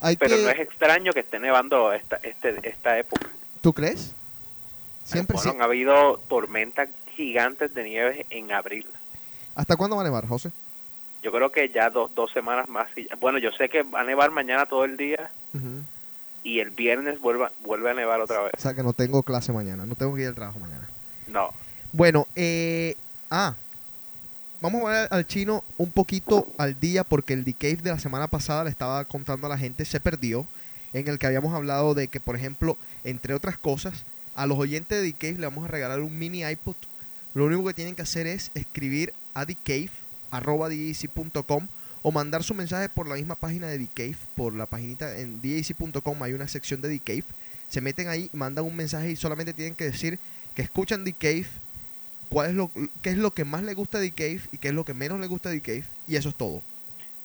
Hay 0.00 0.16
Pero 0.16 0.36
que, 0.36 0.42
no 0.42 0.50
es 0.50 0.58
extraño 0.60 1.12
que 1.12 1.20
esté 1.20 1.38
nevando 1.38 1.92
esta, 1.92 2.16
este, 2.16 2.56
esta 2.68 2.98
época. 2.98 3.28
¿Tú 3.60 3.72
crees? 3.72 4.14
Siempre 5.04 5.36
Bueno, 5.36 5.50
sí. 5.52 5.56
han 5.56 5.62
habido 5.62 6.18
tormentas 6.28 6.88
gigantes 7.16 7.72
de 7.74 7.84
nieve 7.84 8.26
en 8.30 8.50
abril. 8.52 8.86
¿Hasta 9.54 9.76
cuándo 9.76 9.96
va 9.96 10.02
a 10.02 10.04
nevar, 10.04 10.26
José? 10.26 10.50
Yo 11.22 11.30
creo 11.32 11.50
que 11.50 11.68
ya 11.70 11.88
dos, 11.90 12.14
dos 12.14 12.30
semanas 12.32 12.68
más. 12.68 12.88
y- 12.96 13.08
bueno, 13.20 13.38
yo 13.38 13.52
sé 13.52 13.68
que 13.68 13.82
va 13.82 14.00
a 14.00 14.04
nevar 14.04 14.30
mañana 14.30 14.66
todo 14.66 14.84
el 14.84 14.96
día 14.96 15.30
y 16.46 16.60
el 16.60 16.70
viernes 16.70 17.20
vuelve, 17.20 17.48
vuelve 17.64 17.90
a 17.90 17.94
nevar 17.94 18.20
otra 18.20 18.40
vez. 18.42 18.52
O 18.56 18.60
sea 18.60 18.72
que 18.72 18.84
no 18.84 18.92
tengo 18.92 19.24
clase 19.24 19.52
mañana, 19.52 19.84
no 19.84 19.96
tengo 19.96 20.14
que 20.14 20.22
ir 20.22 20.28
al 20.28 20.36
trabajo 20.36 20.60
mañana. 20.60 20.88
No. 21.26 21.50
Bueno, 21.90 22.28
eh, 22.36 22.96
ah, 23.32 23.56
vamos 24.60 24.84
a 24.84 24.88
ver 24.90 25.08
al 25.10 25.26
chino 25.26 25.64
un 25.76 25.90
poquito 25.90 26.46
al 26.56 26.78
día 26.78 27.02
porque 27.02 27.32
el 27.32 27.42
Decave 27.42 27.82
de 27.82 27.90
la 27.90 27.98
semana 27.98 28.28
pasada 28.28 28.62
le 28.62 28.70
estaba 28.70 29.04
contando 29.06 29.48
a 29.48 29.50
la 29.50 29.58
gente, 29.58 29.84
se 29.84 29.98
perdió, 29.98 30.46
en 30.92 31.08
el 31.08 31.18
que 31.18 31.26
habíamos 31.26 31.52
hablado 31.52 31.94
de 31.94 32.06
que, 32.06 32.20
por 32.20 32.36
ejemplo, 32.36 32.76
entre 33.02 33.34
otras 33.34 33.58
cosas, 33.58 34.04
a 34.36 34.46
los 34.46 34.56
oyentes 34.56 34.98
de 35.00 35.04
Decave 35.04 35.40
le 35.40 35.48
vamos 35.48 35.64
a 35.64 35.68
regalar 35.68 36.00
un 36.00 36.16
mini 36.16 36.44
iPod. 36.44 36.76
Lo 37.34 37.46
único 37.46 37.66
que 37.66 37.74
tienen 37.74 37.96
que 37.96 38.02
hacer 38.02 38.28
es 38.28 38.52
escribir 38.54 39.12
a 39.34 39.46
decave.com 39.46 40.86
o 42.08 42.12
mandar 42.12 42.44
su 42.44 42.54
mensaje 42.54 42.88
por 42.88 43.08
la 43.08 43.16
misma 43.16 43.34
página 43.34 43.66
de 43.66 43.78
Decave, 43.78 44.14
por 44.36 44.54
la 44.54 44.66
paginita 44.66 45.18
en 45.18 45.42
dac.com 45.42 46.22
hay 46.22 46.34
una 46.34 46.46
sección 46.46 46.80
de 46.80 46.88
Decave. 46.88 47.24
Se 47.66 47.80
meten 47.80 48.06
ahí, 48.06 48.30
mandan 48.32 48.64
un 48.64 48.76
mensaje 48.76 49.10
y 49.10 49.16
solamente 49.16 49.52
tienen 49.52 49.74
que 49.74 49.86
decir 49.86 50.20
que 50.54 50.62
escuchan 50.62 51.02
Decave, 51.02 51.46
cuál 52.28 52.50
es 52.50 52.54
lo, 52.54 52.70
qué 53.02 53.10
es 53.10 53.16
lo 53.16 53.32
que 53.32 53.44
más 53.44 53.64
le 53.64 53.74
gusta 53.74 53.98
de 53.98 54.12
Cave 54.12 54.40
y 54.52 54.58
qué 54.58 54.68
es 54.68 54.74
lo 54.74 54.84
que 54.84 54.94
menos 54.94 55.18
le 55.18 55.26
gusta 55.26 55.50
de 55.50 55.60
Cave 55.60 55.82
y 56.06 56.14
eso 56.14 56.28
es 56.28 56.36
todo. 56.36 56.62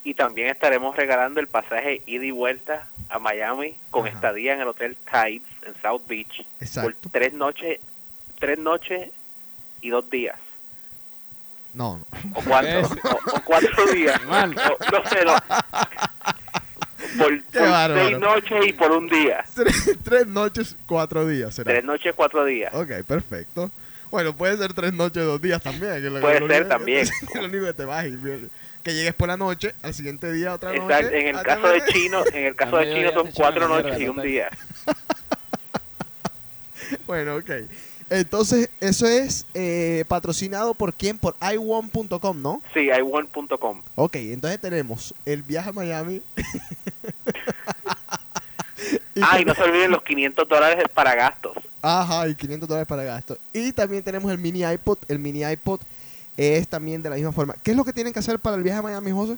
Y 0.04 0.16
también 0.16 0.48
estaremos 0.48 0.96
regalando 0.96 1.40
el 1.40 1.48
pasaje 1.48 2.02
ida 2.08 2.26
y 2.26 2.32
vuelta 2.32 2.88
a 3.08 3.20
Miami 3.20 3.76
con 3.92 4.08
Ajá. 4.08 4.16
estadía 4.16 4.56
en 4.56 4.62
el 4.62 4.68
Hotel 4.68 4.98
Tides 5.12 5.44
en 5.64 5.80
South 5.80 6.08
Beach 6.08 6.44
Exacto. 6.60 6.98
por 7.04 7.12
tres 7.12 7.34
noches, 7.34 7.80
tres 8.40 8.58
noches 8.58 9.12
y 9.80 9.92
dos 9.92 10.10
días. 10.10 10.40
No, 11.74 11.98
no. 12.00 12.06
O 12.36 12.42
cuatro, 12.44 12.82
o, 12.82 13.38
o 13.38 13.42
cuatro 13.46 13.86
días. 13.94 14.20
O- 14.28 14.32
no 14.48 15.10
sé, 15.10 15.26
no. 15.26 15.36
Por, 17.18 17.42
seis 17.52 18.18
noches 18.20 18.66
y 18.68 18.74
por 18.74 18.92
un 18.92 19.08
día. 19.08 19.44
Tres, 19.56 19.98
tres 20.04 20.28
noches, 20.28 20.76
cuatro 20.86 21.26
días 21.28 21.54
será. 21.56 21.72
Tres 21.72 21.84
noches, 21.84 22.14
cuatro 22.16 22.46
días. 22.46 22.74
Ok, 22.74 22.90
perfecto. 23.08 23.72
Bueno, 24.12 24.36
puede 24.36 24.58
ser 24.58 24.74
tres 24.74 24.94
noches, 24.94 25.24
dos 25.24 25.42
días 25.42 25.62
también. 25.62 25.94
que 26.02 26.10
lo- 26.10 26.20
Puede 26.22 26.40
lo 26.42 26.48
ser 26.48 26.62
único- 26.64 26.70
también. 26.76 27.08
lo 27.36 27.46
único 27.46 27.66
que 27.66 27.74
te 27.74 27.86
vas 27.86 28.06
y 28.06 28.18
que 28.84 28.94
llegues 28.94 29.14
por 29.14 29.28
la 29.30 29.38
noche, 29.38 29.74
al 29.84 29.94
siguiente 29.94 30.32
día 30.32 30.54
otra 30.54 30.72
noche. 30.74 30.84
Exacto. 30.84 31.16
En 31.16 31.28
el 31.36 31.42
caso 31.44 31.68
de. 31.68 31.86
Chino, 31.86 32.24
en 32.34 32.46
el 32.46 32.56
caso 32.56 32.78
de 32.78 32.94
Chino 32.94 33.12
son 33.14 33.32
cuatro 33.32 33.68
noches 33.68 34.00
y 34.00 34.08
un 34.08 34.22
día. 34.22 34.50
Bueno, 37.08 37.36
ok. 37.38 37.50
Entonces, 38.12 38.70
eso 38.82 39.08
es 39.08 39.46
eh, 39.54 40.04
patrocinado 40.10 40.74
por 40.74 40.94
quién? 40.94 41.18
Por 41.18 41.34
ione.com, 41.42 42.42
¿no? 42.42 42.62
Sí, 42.74 42.88
ione.com. 42.88 43.82
Ok, 43.96 44.16
entonces 44.18 44.60
tenemos 44.60 45.16
el 45.26 45.44
viaje 45.44 45.70
a 45.70 45.72
Miami. 45.72 46.22
Ah, 49.22 49.40
y 49.42 49.46
no 49.46 49.56
se 49.56 49.64
olviden 49.64 49.92
los 49.92 50.04
500 50.04 50.46
dólares 50.46 50.84
para 50.94 51.16
gastos. 51.16 51.54
Ajá, 51.82 52.28
y 52.28 52.36
500 52.36 52.68
dólares 52.68 52.88
para 52.88 53.04
gasto. 53.06 53.38
Y 53.54 53.72
también 53.72 54.04
tenemos 54.04 54.30
el 54.30 54.38
mini 54.38 54.64
iPod. 54.70 54.98
El 55.08 55.20
mini 55.20 55.46
iPod 55.46 55.80
es 56.36 56.68
también 56.68 57.02
de 57.02 57.10
la 57.10 57.16
misma 57.16 57.32
forma. 57.32 57.56
¿Qué 57.64 57.72
es 57.72 57.78
lo 57.78 57.86
que 57.86 57.94
tienen 57.94 58.12
que 58.12 58.20
hacer 58.20 58.40
para 58.40 58.58
el 58.58 58.64
viaje 58.64 58.80
a 58.80 58.82
Miami, 58.82 59.12
José? 59.12 59.38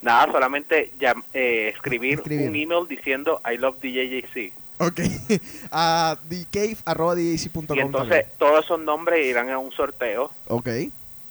Nada, 0.00 0.32
solamente 0.32 0.94
eh, 1.34 1.68
escribir, 1.68 2.14
Escribir. 2.14 2.48
un 2.48 2.56
email 2.56 2.88
diciendo 2.88 3.42
I 3.44 3.58
love 3.58 3.76
DJJC. 3.82 4.61
Ok. 4.82 5.00
a 5.70 6.18
thecave.com. 6.28 7.76
Y 7.76 7.80
entonces 7.80 8.26
todos 8.38 8.64
esos 8.64 8.80
nombres 8.80 9.24
irán 9.24 9.48
a 9.50 9.58
un 9.58 9.70
sorteo 9.72 10.30
Ok. 10.48 10.68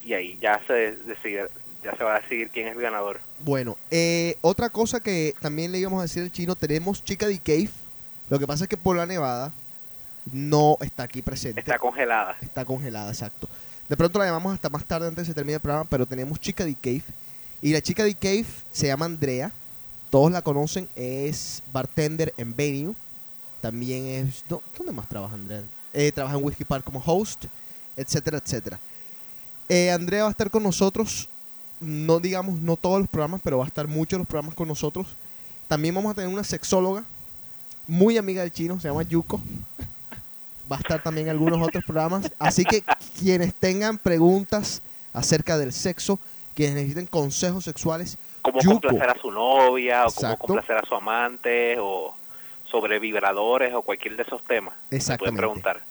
y 0.03 0.13
ahí 0.13 0.37
ya 0.41 0.61
se 0.65 0.95
decide, 0.95 1.49
ya 1.83 1.95
se 1.97 2.03
va 2.03 2.15
a 2.15 2.19
decidir 2.21 2.49
quién 2.49 2.67
es 2.67 2.75
el 2.75 2.81
ganador. 2.81 3.19
Bueno, 3.39 3.77
eh, 3.89 4.37
otra 4.41 4.69
cosa 4.69 5.01
que 5.01 5.35
también 5.41 5.71
le 5.71 5.79
íbamos 5.79 5.99
a 5.99 6.03
decir 6.03 6.23
al 6.23 6.31
chino, 6.31 6.55
tenemos 6.55 7.03
Chica 7.03 7.27
de 7.27 7.39
Cave. 7.39 7.69
Lo 8.29 8.39
que 8.39 8.47
pasa 8.47 8.63
es 8.63 8.69
que 8.69 8.77
por 8.77 8.95
la 8.95 9.05
nevada 9.05 9.51
no 10.31 10.77
está 10.81 11.03
aquí 11.03 11.21
presente. 11.21 11.59
Está 11.59 11.77
congelada. 11.77 12.37
Está 12.41 12.63
congelada, 12.63 13.09
exacto. 13.09 13.49
De 13.89 13.97
pronto 13.97 14.19
la 14.19 14.25
llamamos 14.25 14.53
hasta 14.53 14.69
más 14.69 14.85
tarde 14.85 15.07
antes 15.07 15.17
de 15.17 15.23
que 15.23 15.31
se 15.31 15.33
termine 15.35 15.55
el 15.55 15.59
programa, 15.61 15.85
pero 15.89 16.05
tenemos 16.05 16.39
Chica 16.39 16.63
de 16.63 16.75
Cave. 16.75 17.03
Y 17.61 17.73
la 17.73 17.81
chica 17.81 18.03
de 18.05 18.15
Cave 18.15 18.45
se 18.71 18.87
llama 18.87 19.05
Andrea. 19.05 19.51
Todos 20.09 20.31
la 20.31 20.41
conocen, 20.41 20.87
es 20.95 21.61
bartender 21.73 22.33
en 22.37 22.55
Venue. 22.55 22.95
También 23.61 24.05
es... 24.05 24.43
¿dó- 24.49 24.61
¿Dónde 24.77 24.91
más 24.91 25.07
trabaja 25.07 25.35
Andrea? 25.35 25.63
Eh, 25.93 26.11
trabaja 26.11 26.37
en 26.37 26.43
Whiskey 26.43 26.65
Park 26.65 26.83
como 26.83 27.01
host, 27.05 27.45
etcétera, 27.95 28.37
etcétera. 28.37 28.79
Eh, 29.69 29.91
Andrea 29.91 30.23
va 30.23 30.27
a 30.29 30.31
estar 30.31 30.49
con 30.49 30.63
nosotros, 30.63 31.29
no 31.79 32.19
digamos 32.19 32.59
no 32.59 32.75
todos 32.75 32.99
los 32.99 33.07
programas, 33.09 33.41
pero 33.43 33.57
va 33.59 33.65
a 33.65 33.67
estar 33.67 33.87
muchos 33.87 34.17
los 34.19 34.27
programas 34.27 34.55
con 34.55 34.67
nosotros. 34.67 35.07
También 35.67 35.95
vamos 35.95 36.11
a 36.11 36.15
tener 36.15 36.29
una 36.29 36.43
sexóloga, 36.43 37.03
muy 37.87 38.17
amiga 38.17 38.41
del 38.41 38.51
chino, 38.51 38.79
se 38.79 38.87
llama 38.87 39.03
Yuko. 39.03 39.39
Va 40.71 40.77
a 40.77 40.79
estar 40.79 41.01
también 41.03 41.27
en 41.27 41.31
algunos 41.31 41.61
otros 41.65 41.83
programas. 41.85 42.31
Así 42.39 42.63
que 42.65 42.83
quienes 43.19 43.53
tengan 43.53 43.97
preguntas 43.97 44.81
acerca 45.13 45.57
del 45.57 45.73
sexo, 45.73 46.17
quienes 46.55 46.75
necesiten 46.75 47.05
consejos 47.07 47.63
sexuales, 47.65 48.17
Cómo 48.41 48.59
Yuko. 48.61 48.81
complacer 48.81 49.09
a 49.09 49.21
su 49.21 49.31
novia 49.31 50.01
o 50.05 50.11
cómo 50.11 50.27
Exacto. 50.27 50.47
complacer 50.47 50.77
a 50.77 50.85
su 50.87 50.95
amante 50.95 51.77
o 51.79 52.13
sobre 52.71 52.99
vibradores 52.99 53.73
o 53.73 53.81
cualquier 53.81 54.15
de 54.15 54.23
esos 54.23 54.43
temas. 54.45 54.73
Me 54.89 55.17
pueden 55.17 55.35
preguntar. 55.35 55.81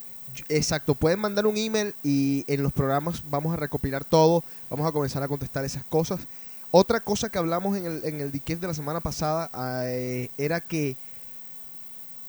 Exacto, 0.48 0.94
pueden 0.94 1.18
mandar 1.18 1.46
un 1.46 1.56
email 1.56 1.94
y 2.02 2.44
en 2.46 2.62
los 2.62 2.72
programas 2.72 3.22
vamos 3.28 3.52
a 3.52 3.56
recopilar 3.56 4.04
todo, 4.04 4.44
vamos 4.68 4.86
a 4.86 4.92
comenzar 4.92 5.22
a 5.22 5.28
contestar 5.28 5.64
esas 5.64 5.84
cosas. 5.84 6.26
Otra 6.70 7.00
cosa 7.00 7.30
que 7.30 7.38
hablamos 7.38 7.76
en 7.76 7.86
el, 7.86 8.04
en 8.04 8.20
el 8.20 8.30
de 8.30 8.66
la 8.66 8.74
semana 8.74 9.00
pasada 9.00 9.50
eh, 9.86 10.30
era 10.38 10.60
que 10.60 10.96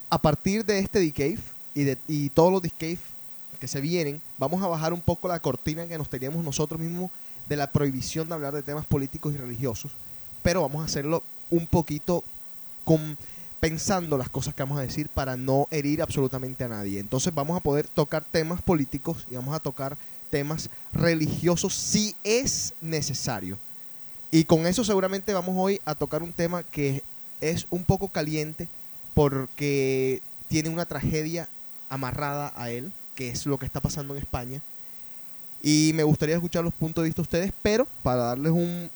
a 0.09 0.17
partir 0.17 0.65
de 0.65 0.79
este 0.79 0.99
Decave 0.99 1.37
y, 1.75 1.83
de, 1.83 1.97
y 2.07 2.29
todos 2.29 2.51
los 2.51 2.61
Decave 2.61 2.97
que 3.59 3.67
se 3.67 3.79
vienen, 3.79 4.19
vamos 4.39 4.63
a 4.63 4.67
bajar 4.67 4.93
un 4.93 5.01
poco 5.01 5.27
la 5.27 5.39
cortina 5.39 5.87
que 5.87 5.97
nos 5.97 6.09
teníamos 6.09 6.43
nosotros 6.43 6.81
mismos 6.81 7.11
de 7.47 7.55
la 7.55 7.71
prohibición 7.71 8.27
de 8.27 8.33
hablar 8.33 8.53
de 8.53 8.63
temas 8.63 8.85
políticos 8.87 9.33
y 9.35 9.37
religiosos, 9.37 9.91
pero 10.41 10.61
vamos 10.61 10.81
a 10.81 10.85
hacerlo 10.85 11.21
un 11.51 11.67
poquito 11.67 12.23
con 12.83 13.17
pensando 13.62 14.17
las 14.17 14.28
cosas 14.28 14.56
que 14.56 14.63
vamos 14.63 14.80
a 14.80 14.82
decir 14.82 15.08
para 15.08 15.38
no 15.38 15.67
herir 15.69 16.02
absolutamente 16.02 16.63
a 16.63 16.67
nadie. 16.67 17.00
Entonces 17.00 17.34
vamos 17.34 17.56
a 17.56 17.62
poder 17.62 17.88
tocar 17.88 18.26
temas 18.26 18.62
políticos 18.62 19.26
y 19.30 19.36
vamos 19.36 19.56
a 19.56 19.60
tocar 19.60 19.97
temas 20.32 20.69
religiosos 20.91 21.74
si 21.74 22.15
es 22.24 22.74
necesario. 22.82 23.60
Y 24.32 24.45
con 24.45 24.65
eso 24.65 24.84
seguramente 24.84 25.34
vamos 25.34 25.56
hoy 25.58 25.80
a 25.86 25.93
tocar 25.93 26.24
un 26.24 26.34
tema 26.34 26.63
que 26.63 27.04
es 27.39 27.67
un 27.69 27.84
poco 27.84 28.08
caliente 28.08 28.67
porque 29.13 30.24
tiene 30.47 30.69
una 30.69 30.86
tragedia 30.86 31.47
amarrada 31.88 32.52
a 32.56 32.71
él, 32.71 32.91
que 33.13 33.30
es 33.30 33.45
lo 33.45 33.60
que 33.60 33.67
está 33.67 33.80
pasando 33.80 34.15
en 34.15 34.21
España. 34.21 34.62
Y 35.62 35.91
me 35.93 36.04
gustaría 36.04 36.34
escuchar 36.36 36.63
los 36.63 36.74
puntos 36.74 37.04
de 37.04 37.10
vista 37.10 37.21
de 37.21 37.28
ustedes, 37.28 37.54
pero 37.62 37.86
para 38.02 38.24
darles 38.24 38.54
un 38.54 38.89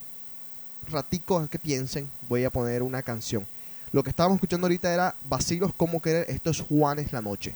ratico 0.88 1.38
a 1.38 1.48
que 1.48 1.60
piensen, 1.60 2.10
voy 2.28 2.46
a 2.46 2.50
poner 2.50 2.82
una 2.82 3.04
canción. 3.04 3.46
Lo 3.96 4.04
que 4.04 4.10
estábamos 4.10 4.36
escuchando 4.36 4.66
ahorita 4.66 4.94
era 4.94 5.16
Vacilos 5.24 5.74
como 5.74 6.02
querer. 6.02 6.26
Esto 6.28 6.50
es 6.50 6.60
Juanes 6.60 7.14
la 7.14 7.22
noche. 7.22 7.56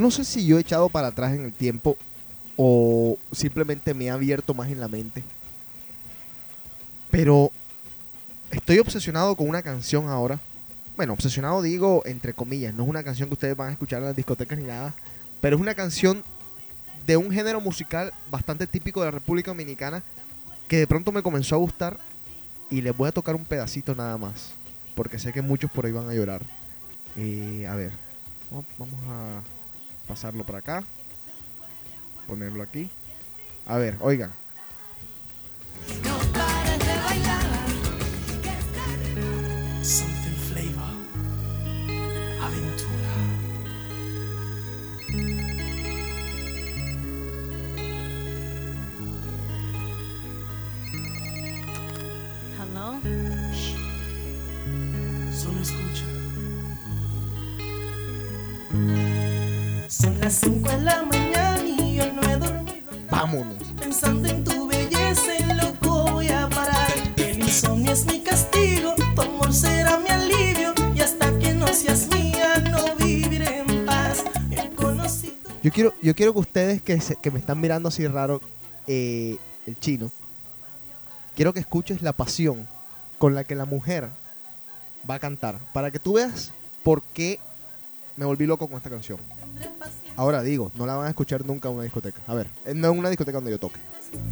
No 0.00 0.10
sé 0.10 0.24
si 0.24 0.46
yo 0.46 0.56
he 0.56 0.62
echado 0.62 0.88
para 0.88 1.08
atrás 1.08 1.34
en 1.34 1.44
el 1.44 1.52
tiempo 1.52 1.96
o 2.56 3.18
simplemente 3.32 3.94
me 3.94 4.06
he 4.06 4.10
abierto 4.10 4.54
más 4.54 4.70
en 4.70 4.80
la 4.80 4.88
mente. 4.88 5.22
Pero 7.10 7.50
estoy 8.50 8.78
obsesionado 8.78 9.36
con 9.36 9.48
una 9.48 9.62
canción 9.62 10.08
ahora. 10.08 10.40
Bueno, 10.96 11.12
obsesionado 11.12 11.62
digo 11.62 12.02
entre 12.06 12.32
comillas, 12.32 12.74
no 12.74 12.84
es 12.84 12.88
una 12.88 13.02
canción 13.02 13.28
que 13.28 13.34
ustedes 13.34 13.56
van 13.56 13.68
a 13.68 13.72
escuchar 13.72 14.00
en 14.00 14.06
las 14.06 14.16
discotecas 14.16 14.58
ni 14.58 14.64
nada, 14.64 14.94
pero 15.40 15.56
es 15.56 15.62
una 15.62 15.74
canción 15.74 16.24
de 17.06 17.16
un 17.16 17.30
género 17.30 17.60
musical 17.60 18.12
bastante 18.30 18.66
típico 18.66 19.00
de 19.00 19.06
la 19.06 19.12
República 19.12 19.50
Dominicana 19.50 20.02
que 20.68 20.78
de 20.78 20.86
pronto 20.86 21.12
me 21.12 21.22
comenzó 21.22 21.56
a 21.56 21.58
gustar 21.58 21.98
y 22.70 22.82
les 22.82 22.96
voy 22.96 23.08
a 23.08 23.12
tocar 23.12 23.34
un 23.34 23.44
pedacito 23.44 23.94
nada 23.94 24.16
más, 24.16 24.52
porque 24.94 25.18
sé 25.18 25.32
que 25.32 25.42
muchos 25.42 25.70
por 25.70 25.86
ahí 25.86 25.92
van 25.92 26.08
a 26.08 26.14
llorar. 26.14 26.42
Eh, 27.16 27.66
a 27.68 27.74
ver, 27.74 27.92
vamos 28.78 29.00
a 29.08 29.59
pasarlo 30.10 30.42
por 30.42 30.56
acá, 30.56 30.82
ponerlo 32.26 32.64
aquí. 32.64 32.90
A 33.64 33.76
ver, 33.76 33.96
oigan. 34.00 34.32
Something 39.82 40.36
flavor. 40.48 40.94
Aventura. 42.42 43.14
Hello. 52.58 53.29
Son 60.00 60.18
las 60.20 60.34
5 60.34 60.68
de 60.68 60.80
la 60.80 61.02
mañana 61.04 61.62
y 61.66 61.96
yo 61.96 62.12
no 62.12 62.22
he 62.22 62.36
dormido. 62.36 62.90
Vámonos. 63.10 63.54
Pensando 63.78 64.28
en 64.28 64.44
tu 64.44 64.66
belleza. 64.68 65.10
ese 65.34 65.54
loco 65.54 66.10
voy 66.12 66.28
a 66.28 66.48
parar. 66.48 66.90
El 67.16 67.38
insomnio 67.40 67.92
es 67.92 68.06
mi 68.06 68.20
castigo, 68.20 68.94
tu 69.14 69.22
amor 69.22 69.52
será 69.52 69.98
mi 69.98 70.08
alivio. 70.08 70.72
Y 70.94 71.00
hasta 71.00 71.36
que 71.38 71.52
no 71.54 71.66
seas 71.68 72.08
mía, 72.08 72.58
no 72.70 72.94
viviré 72.96 73.58
en 73.60 73.84
paz. 73.86 74.24
Conocido. 74.76 75.34
Yo 75.62 75.70
quiero, 75.70 75.94
yo 76.00 76.14
quiero 76.14 76.32
que 76.32 76.38
ustedes 76.38 76.82
que, 76.82 77.00
se- 77.00 77.16
que 77.16 77.30
me 77.30 77.38
están 77.38 77.60
mirando 77.60 77.88
así 77.88 78.06
raro, 78.06 78.40
eh, 78.86 79.36
el 79.66 79.78
chino, 79.78 80.10
quiero 81.36 81.52
que 81.52 81.60
escuches 81.60 82.00
la 82.02 82.12
pasión 82.14 82.66
con 83.18 83.34
la 83.34 83.44
que 83.44 83.54
la 83.54 83.66
mujer 83.66 84.08
va 85.08 85.16
a 85.16 85.18
cantar. 85.18 85.58
Para 85.74 85.90
que 85.90 85.98
tú 85.98 86.14
veas 86.14 86.52
por 86.82 87.02
qué 87.02 87.38
me 88.16 88.24
volví 88.24 88.46
loco 88.46 88.66
con 88.68 88.78
esta 88.78 88.88
canción. 88.90 89.18
Ahora 90.16 90.42
digo, 90.42 90.70
no 90.74 90.86
la 90.86 90.96
van 90.96 91.06
a 91.06 91.10
escuchar 91.10 91.46
nunca 91.46 91.68
en 91.68 91.74
una 91.76 91.84
discoteca. 91.84 92.20
A 92.26 92.34
ver, 92.34 92.48
eh, 92.66 92.74
no 92.74 92.90
en 92.90 92.98
una 92.98 93.08
discoteca 93.08 93.38
donde 93.38 93.52
yo 93.52 93.58
toque. 93.58 93.80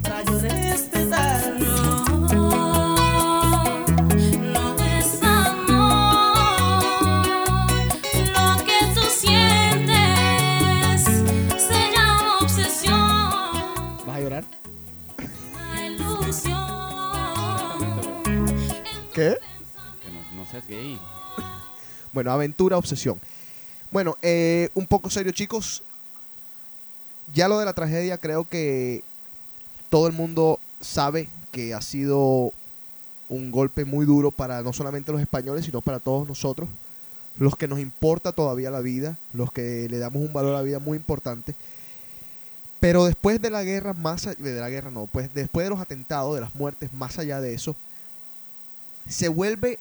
Para 0.03 0.23
yo 0.25 0.39
respetar. 0.41 1.55
No 4.41 4.77
es 4.85 5.23
amor, 5.23 6.37
lo 8.35 8.65
que 8.65 8.79
tú 8.95 9.01
sientes 9.09 11.03
se 11.57 11.91
llama 11.95 12.39
obsesión, 12.43 14.07
¿Vas 14.07 14.17
a 14.17 14.21
llorar? 14.21 14.45
¿Qué? 19.15 19.37
Que 20.03 20.11
no, 20.11 20.21
no 20.37 20.47
seas 20.51 20.67
gay. 20.67 21.01
Bueno, 22.13 22.31
aventura, 22.31 22.77
obsesión. 22.77 23.21
Bueno, 23.91 24.17
eh, 24.21 24.69
un 24.75 24.87
poco 24.87 25.09
serio, 25.09 25.33
chicos. 25.33 25.83
Ya 27.35 27.49
lo 27.49 27.59
de 27.59 27.65
la 27.65 27.73
tragedia, 27.73 28.19
creo 28.19 28.45
que 28.45 29.03
todo 29.91 30.07
el 30.07 30.13
mundo 30.13 30.61
sabe 30.81 31.29
que 31.53 31.75
ha 31.75 31.81
sido 31.81 32.53
un 33.29 33.51
golpe 33.51 33.85
muy 33.85 34.07
duro 34.07 34.31
para 34.31 34.63
no 34.63 34.73
solamente 34.73 35.13
los 35.13 35.21
españoles, 35.21 35.65
sino 35.65 35.81
para 35.81 36.01
todos 36.01 36.27
nosotros, 36.27 36.69
los 37.39 37.57
que 37.57 37.69
nos 37.69 37.79
importa 37.79 38.33
todavía 38.33 38.71
la 38.71 38.81
vida, 38.81 39.19
los 39.33 39.53
que 39.53 39.89
le 39.89 39.99
damos 39.99 40.23
un 40.23 40.33
valor 40.33 40.55
a 40.55 40.59
la 40.59 40.63
vida 40.63 40.79
muy 40.79 40.97
importante. 40.97 41.55
Pero 42.81 43.07
después 43.07 43.41
de 43.41 43.51
la 43.51 43.65
guerra, 43.65 43.93
más 43.93 44.25
de 44.39 44.61
la 44.61 44.71
guerra 44.71 44.91
no, 44.91 45.07
pues 45.07 45.33
después 45.35 45.65
de 45.65 45.71
los 45.71 45.81
atentados, 45.81 46.35
de 46.35 46.41
las 46.41 46.55
muertes, 46.55 46.93
más 46.93 47.19
allá 47.19 47.41
de 47.41 47.55
eso, 47.55 47.75
se 49.09 49.29
vuelve 49.29 49.79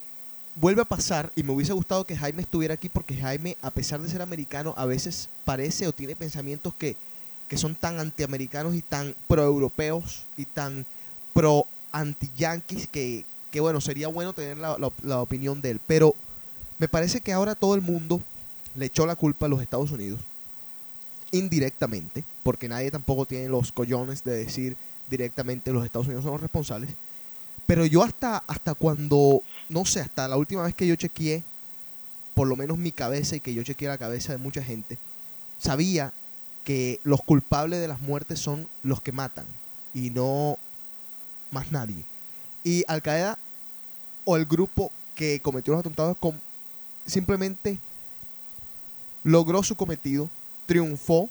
vuelve 0.59 0.81
a 0.81 0.85
pasar 0.85 1.31
y 1.35 1.43
me 1.43 1.51
hubiese 1.53 1.73
gustado 1.73 2.05
que 2.05 2.15
Jaime 2.17 2.41
estuviera 2.41 2.73
aquí 2.73 2.89
porque 2.89 3.15
Jaime, 3.15 3.57
a 3.61 3.71
pesar 3.71 4.01
de 4.01 4.09
ser 4.09 4.21
americano, 4.21 4.73
a 4.77 4.85
veces 4.85 5.29
parece 5.45 5.87
o 5.87 5.93
tiene 5.93 6.15
pensamientos 6.15 6.73
que, 6.73 6.95
que 7.47 7.57
son 7.57 7.75
tan 7.75 7.99
antiamericanos 7.99 8.75
y 8.75 8.81
tan 8.81 9.15
pro-europeos 9.27 10.25
y 10.35 10.45
tan 10.45 10.85
pro-anti-yanquis 11.33 12.87
que, 12.87 13.25
que, 13.51 13.59
bueno, 13.59 13.81
sería 13.81 14.07
bueno 14.07 14.33
tener 14.33 14.57
la, 14.57 14.77
la- 14.77 14.91
la 15.03 15.21
opinión 15.21 15.61
de 15.61 15.71
él. 15.71 15.81
Pero 15.85 16.15
me 16.79 16.87
parece 16.87 17.21
que 17.21 17.33
ahora 17.33 17.55
todo 17.55 17.75
el 17.75 17.81
mundo 17.81 18.21
le 18.75 18.85
echó 18.87 19.05
la 19.05 19.15
culpa 19.15 19.45
a 19.45 19.49
los 19.49 19.61
Estados 19.61 19.91
Unidos 19.91 20.19
indirectamente, 21.31 22.23
porque 22.43 22.69
nadie 22.69 22.89
tampoco 22.91 23.25
tiene 23.25 23.49
los 23.49 23.71
collones 23.71 24.23
de 24.23 24.31
decir 24.31 24.77
directamente 25.09 25.71
los 25.73 25.85
Estados 25.85 26.07
Unidos 26.07 26.23
son 26.23 26.33
los 26.33 26.41
responsables. 26.41 26.89
Pero 27.67 27.85
yo 27.85 28.01
hasta, 28.01 28.37
hasta 28.47 28.73
cuando, 28.73 29.43
no 29.69 29.85
sé, 29.85 29.99
hasta 29.99 30.27
la 30.27 30.37
última 30.37 30.63
vez 30.63 30.73
que 30.73 30.87
yo 30.87 30.95
chequeé, 30.95 31.43
por 32.33 32.47
lo 32.47 32.55
menos 32.55 32.77
mi 32.77 32.91
cabeza 32.91 33.35
y 33.35 33.39
que 33.41 33.53
yo 33.53 33.61
chequeé 33.63 33.87
la 33.89 33.97
cabeza 33.97 34.31
de 34.31 34.37
mucha 34.39 34.63
gente, 34.63 34.97
sabía 35.59 36.13
que 36.63 36.99
los 37.03 37.21
culpables 37.21 37.79
de 37.79 37.87
las 37.87 38.01
muertes 38.01 38.39
son 38.39 38.67
los 38.83 39.01
que 39.01 39.11
matan 39.11 39.45
y 39.93 40.09
no 40.09 40.57
más 41.51 41.71
nadie. 41.71 42.03
Y 42.63 42.83
Al 42.87 43.01
Qaeda 43.01 43.37
o 44.25 44.37
el 44.37 44.45
grupo 44.45 44.91
que 45.15 45.41
cometió 45.41 45.73
los 45.73 45.79
atentados 45.81 46.15
com- 46.17 46.35
simplemente 47.05 47.77
logró 49.23 49.63
su 49.63 49.75
cometido, 49.75 50.29
triunfó 50.65 51.29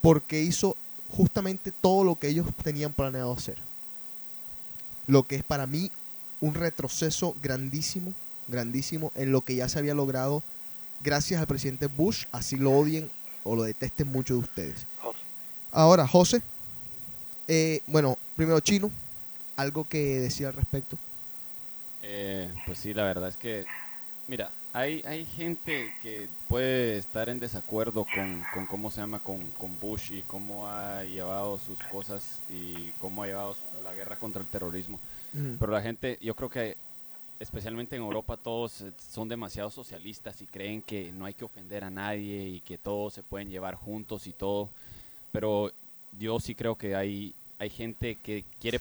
porque 0.00 0.40
hizo 0.42 0.76
justamente 1.10 1.72
todo 1.72 2.04
lo 2.04 2.16
que 2.16 2.28
ellos 2.28 2.46
tenían 2.62 2.92
planeado 2.92 3.32
hacer. 3.32 3.58
Lo 5.06 5.24
que 5.24 5.36
es 5.36 5.42
para 5.42 5.66
mí 5.66 5.90
un 6.40 6.54
retroceso 6.54 7.34
grandísimo, 7.42 8.12
grandísimo 8.48 9.12
en 9.14 9.32
lo 9.32 9.40
que 9.40 9.56
ya 9.56 9.68
se 9.68 9.78
había 9.78 9.94
logrado 9.94 10.42
gracias 11.02 11.40
al 11.40 11.46
presidente 11.46 11.86
Bush, 11.86 12.24
así 12.32 12.56
lo 12.56 12.72
odien 12.72 13.10
o 13.44 13.54
lo 13.54 13.62
detesten 13.62 14.08
muchos 14.08 14.38
de 14.38 14.42
ustedes. 14.42 14.86
Ahora, 15.72 16.06
José, 16.06 16.42
eh, 17.48 17.80
bueno, 17.86 18.18
primero 18.34 18.60
Chino, 18.60 18.90
algo 19.56 19.86
que 19.88 20.20
decir 20.20 20.46
al 20.46 20.54
respecto. 20.54 20.98
Eh, 22.02 22.52
pues 22.66 22.78
sí, 22.78 22.94
la 22.94 23.04
verdad 23.04 23.28
es 23.28 23.36
que, 23.36 23.66
mira, 24.26 24.50
hay, 24.76 25.02
hay 25.06 25.24
gente 25.24 25.90
que 26.02 26.28
puede 26.48 26.98
estar 26.98 27.30
en 27.30 27.40
desacuerdo 27.40 28.04
con, 28.14 28.42
con 28.52 28.66
cómo 28.66 28.90
se 28.90 29.00
llama, 29.00 29.18
con, 29.20 29.40
con 29.52 29.80
Bush 29.80 30.12
y 30.12 30.22
cómo 30.22 30.68
ha 30.68 31.02
llevado 31.02 31.58
sus 31.58 31.78
cosas 31.84 32.40
y 32.50 32.90
cómo 33.00 33.22
ha 33.22 33.26
llevado 33.26 33.56
la 33.82 33.94
guerra 33.94 34.16
contra 34.16 34.42
el 34.42 34.48
terrorismo. 34.48 35.00
Ujú. 35.32 35.56
Pero 35.58 35.72
la 35.72 35.80
gente, 35.80 36.18
yo 36.20 36.34
creo 36.34 36.50
que 36.50 36.76
especialmente 37.40 37.96
en 37.96 38.02
Europa 38.02 38.36
todos 38.36 38.82
eh, 38.82 38.92
son 39.10 39.30
demasiado 39.30 39.70
socialistas 39.70 40.42
y 40.42 40.46
creen 40.46 40.82
que 40.82 41.10
no 41.10 41.24
hay 41.24 41.32
que 41.32 41.46
ofender 41.46 41.82
a 41.82 41.88
nadie 41.88 42.46
y 42.46 42.60
que 42.60 42.76
todos 42.76 43.14
se 43.14 43.22
pueden 43.22 43.48
llevar 43.48 43.76
juntos 43.76 44.26
y 44.26 44.34
todo. 44.34 44.68
Pero 45.32 45.72
yo 46.18 46.38
sí 46.38 46.54
creo 46.54 46.74
que 46.74 46.94
hay, 46.94 47.34
hay 47.58 47.70
gente 47.70 48.16
que 48.16 48.44
quiere 48.60 48.78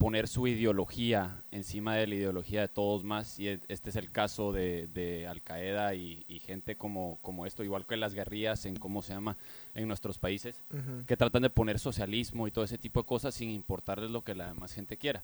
poner 0.00 0.28
su 0.28 0.46
ideología 0.46 1.42
encima 1.50 1.94
de 1.94 2.06
la 2.06 2.14
ideología 2.14 2.62
de 2.62 2.68
todos 2.68 3.04
más 3.04 3.38
y 3.38 3.48
e- 3.48 3.60
este 3.68 3.90
es 3.90 3.96
el 3.96 4.10
caso 4.10 4.50
de, 4.50 4.86
de 4.94 5.26
Al 5.26 5.42
Qaeda 5.42 5.94
y, 5.94 6.24
y 6.26 6.38
gente 6.38 6.74
como, 6.74 7.18
como 7.20 7.44
esto, 7.44 7.62
igual 7.64 7.84
que 7.84 7.98
las 7.98 8.14
guerrillas 8.14 8.64
en 8.64 8.76
cómo 8.76 9.02
se 9.02 9.12
llama 9.12 9.36
en 9.74 9.86
nuestros 9.86 10.16
países, 10.16 10.62
que 11.06 11.18
tratan 11.18 11.42
de 11.42 11.50
poner 11.50 11.78
socialismo 11.78 12.48
y 12.48 12.50
todo 12.50 12.64
ese 12.64 12.78
tipo 12.78 13.00
de 13.02 13.06
cosas 13.06 13.34
sin 13.34 13.50
importarles 13.50 14.10
lo 14.10 14.22
que 14.22 14.34
la 14.34 14.48
demás 14.48 14.72
gente 14.72 14.96
quiera. 14.96 15.22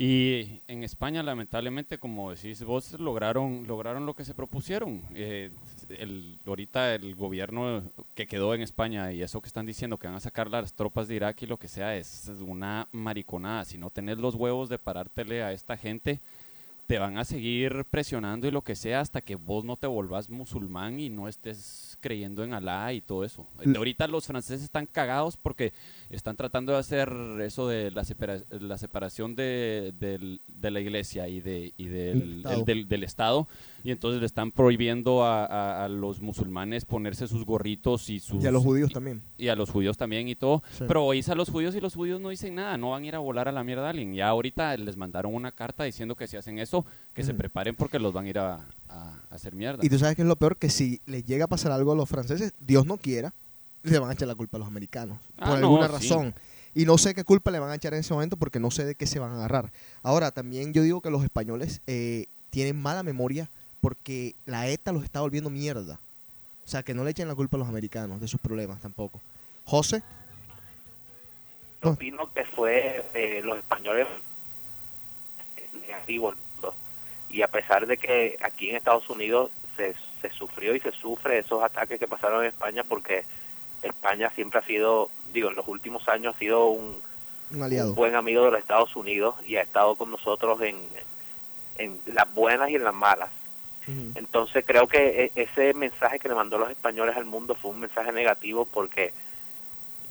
Y 0.00 0.60
en 0.68 0.84
España, 0.84 1.24
lamentablemente, 1.24 1.98
como 1.98 2.30
decís 2.30 2.62
vos, 2.62 2.92
lograron, 3.00 3.66
lograron 3.66 4.06
lo 4.06 4.14
que 4.14 4.24
se 4.24 4.32
propusieron. 4.32 5.02
Eh, 5.12 5.50
el, 5.88 6.38
ahorita 6.46 6.94
el 6.94 7.16
gobierno 7.16 7.82
que 8.14 8.28
quedó 8.28 8.54
en 8.54 8.60
España 8.60 9.10
y 9.12 9.22
eso 9.22 9.40
que 9.40 9.48
están 9.48 9.66
diciendo 9.66 9.96
que 9.96 10.06
van 10.06 10.14
a 10.14 10.20
sacar 10.20 10.50
las 10.50 10.72
tropas 10.72 11.08
de 11.08 11.16
Irak 11.16 11.42
y 11.42 11.46
lo 11.46 11.56
que 11.56 11.66
sea 11.66 11.96
es 11.96 12.30
una 12.38 12.86
mariconada. 12.92 13.64
Si 13.64 13.76
no 13.76 13.90
tenés 13.90 14.18
los 14.18 14.36
huevos 14.36 14.68
de 14.68 14.78
parártele 14.78 15.42
a 15.42 15.50
esta 15.50 15.76
gente, 15.76 16.20
te 16.86 17.00
van 17.00 17.18
a 17.18 17.24
seguir 17.24 17.84
presionando 17.90 18.46
y 18.46 18.52
lo 18.52 18.62
que 18.62 18.76
sea 18.76 19.00
hasta 19.00 19.20
que 19.20 19.34
vos 19.34 19.64
no 19.64 19.74
te 19.74 19.88
volvás 19.88 20.30
musulmán 20.30 21.00
y 21.00 21.10
no 21.10 21.26
estés 21.26 21.87
creyendo 22.00 22.44
en 22.44 22.54
Alá 22.54 22.92
y 22.92 23.00
todo 23.00 23.24
eso. 23.24 23.46
L- 23.60 23.76
Ahorita 23.76 24.06
los 24.06 24.26
franceses 24.26 24.62
están 24.64 24.86
cagados 24.86 25.36
porque 25.36 25.72
están 26.10 26.36
tratando 26.36 26.72
de 26.72 26.78
hacer 26.78 27.12
eso 27.42 27.68
de 27.68 27.90
la, 27.90 28.02
separa- 28.04 28.42
la 28.60 28.78
separación 28.78 29.34
de, 29.34 29.92
del- 29.98 30.40
de 30.46 30.70
la 30.70 30.80
iglesia 30.80 31.28
y, 31.28 31.40
de, 31.40 31.72
y 31.76 31.86
del, 31.86 32.36
Estado. 32.38 32.58
el- 32.60 32.64
del, 32.64 32.88
del 32.88 33.04
Estado 33.04 33.48
y 33.84 33.90
entonces 33.90 34.20
le 34.20 34.26
están 34.26 34.50
prohibiendo 34.50 35.24
a, 35.24 35.44
a- 35.46 35.84
a 35.84 35.88
los 35.88 36.20
musulmanes 36.20 36.84
ponerse 36.84 37.28
sus 37.28 37.44
gorritos 37.44 38.10
y 38.10 38.20
sus... 38.20 38.42
Y 38.42 38.46
a 38.46 38.50
los 38.50 38.62
judíos 38.62 38.92
también. 38.92 39.22
Y 39.36 39.48
a 39.48 39.56
los 39.56 39.70
judíos 39.70 39.96
también 39.96 40.28
y 40.28 40.34
todo. 40.34 40.62
Sí. 40.76 40.84
Pero 40.88 41.04
oís 41.04 41.28
a 41.28 41.34
los 41.34 41.48
judíos 41.50 41.74
y 41.74 41.80
los 41.80 41.94
judíos 41.94 42.20
no 42.20 42.28
dicen 42.30 42.54
nada, 42.56 42.76
no 42.76 42.90
van 42.90 43.04
a 43.04 43.06
ir 43.06 43.14
a 43.14 43.18
volar 43.18 43.48
a 43.48 43.52
la 43.52 43.62
mierda 43.64 43.86
a 43.86 43.90
alguien. 43.90 44.14
Ya 44.14 44.28
ahorita 44.28 44.76
les 44.76 44.96
mandaron 44.96 45.34
una 45.34 45.52
carta 45.52 45.84
diciendo 45.84 46.14
que 46.16 46.26
si 46.26 46.36
hacen 46.36 46.58
eso, 46.58 46.84
que 47.14 47.22
se 47.22 47.34
preparen 47.34 47.74
porque 47.76 47.98
los 47.98 48.12
van 48.12 48.26
a 48.26 48.28
ir 48.28 48.38
a, 48.38 48.64
a- 48.88 49.14
a 49.30 49.34
hacer 49.34 49.54
mierda. 49.54 49.84
Y 49.84 49.88
tú 49.88 49.98
sabes 49.98 50.16
que 50.16 50.22
es 50.22 50.28
lo 50.28 50.36
peor, 50.36 50.56
que 50.56 50.70
si 50.70 51.00
les 51.06 51.24
llega 51.24 51.44
a 51.44 51.48
pasar 51.48 51.72
algo 51.72 51.92
a 51.92 51.96
los 51.96 52.08
franceses, 52.08 52.52
Dios 52.60 52.86
no 52.86 52.96
quiera, 52.96 53.32
le 53.82 53.98
van 53.98 54.10
a 54.10 54.12
echar 54.14 54.28
la 54.28 54.34
culpa 54.34 54.56
a 54.56 54.60
los 54.60 54.68
americanos. 54.68 55.18
Ah, 55.38 55.50
por 55.50 55.58
no, 55.60 55.66
alguna 55.68 55.86
sí. 55.86 55.92
razón. 55.92 56.34
Y 56.74 56.84
no 56.84 56.98
sé 56.98 57.14
qué 57.14 57.24
culpa 57.24 57.50
le 57.50 57.58
van 57.58 57.70
a 57.70 57.74
echar 57.74 57.94
en 57.94 58.00
ese 58.00 58.12
momento 58.14 58.36
porque 58.36 58.60
no 58.60 58.70
sé 58.70 58.84
de 58.84 58.94
qué 58.94 59.06
se 59.06 59.18
van 59.18 59.32
a 59.32 59.36
agarrar. 59.36 59.70
Ahora, 60.02 60.30
también 60.30 60.72
yo 60.72 60.82
digo 60.82 61.00
que 61.00 61.10
los 61.10 61.24
españoles 61.24 61.80
eh, 61.86 62.26
tienen 62.50 62.80
mala 62.80 63.02
memoria 63.02 63.48
porque 63.80 64.34
la 64.46 64.68
ETA 64.68 64.92
los 64.92 65.02
está 65.04 65.20
volviendo 65.20 65.50
mierda. 65.50 65.98
O 66.64 66.68
sea, 66.70 66.82
que 66.82 66.94
no 66.94 67.02
le 67.04 67.10
echen 67.10 67.26
la 67.28 67.34
culpa 67.34 67.56
a 67.56 67.60
los 67.60 67.68
americanos 67.68 68.20
de 68.20 68.28
sus 68.28 68.40
problemas 68.40 68.80
tampoco. 68.80 69.20
José, 69.64 70.02
opino 71.82 72.30
que 72.32 72.44
fue 72.44 73.04
eh, 73.14 73.40
los 73.42 73.58
españoles 73.58 74.06
negativo 75.80 76.30
el 76.30 76.36
mundo. 76.36 76.47
Y 77.30 77.42
a 77.42 77.48
pesar 77.48 77.86
de 77.86 77.96
que 77.98 78.36
aquí 78.40 78.70
en 78.70 78.76
Estados 78.76 79.08
Unidos 79.10 79.50
se, 79.76 79.94
se 80.22 80.30
sufrió 80.30 80.74
y 80.74 80.80
se 80.80 80.92
sufre 80.92 81.38
esos 81.38 81.62
ataques 81.62 81.98
que 81.98 82.08
pasaron 82.08 82.42
en 82.42 82.48
España 82.48 82.84
porque 82.84 83.24
España 83.82 84.30
siempre 84.34 84.58
ha 84.60 84.62
sido 84.62 85.10
digo 85.32 85.50
en 85.50 85.56
los 85.56 85.68
últimos 85.68 86.08
años 86.08 86.34
ha 86.34 86.38
sido 86.38 86.68
un, 86.68 86.96
un 87.52 87.62
aliado. 87.62 87.90
un 87.90 87.94
buen 87.94 88.14
amigo 88.14 88.44
de 88.44 88.50
los 88.50 88.60
Estados 88.60 88.96
Unidos 88.96 89.34
y 89.46 89.56
ha 89.56 89.62
estado 89.62 89.94
con 89.96 90.10
nosotros 90.10 90.60
en, 90.62 90.76
en 91.76 92.00
las 92.06 92.32
buenas 92.34 92.70
y 92.70 92.74
en 92.76 92.84
las 92.84 92.94
malas 92.94 93.30
entonces 94.16 94.64
creo 94.66 94.86
que 94.86 95.24
e- 95.34 95.42
ese 95.42 95.72
mensaje 95.72 96.18
que 96.18 96.28
le 96.28 96.34
mandó 96.34 96.58
los 96.58 96.70
españoles 96.70 97.16
al 97.16 97.24
mundo 97.24 97.54
fue 97.54 97.70
un 97.70 97.80
mensaje 97.80 98.12
negativo 98.12 98.66
porque 98.66 99.14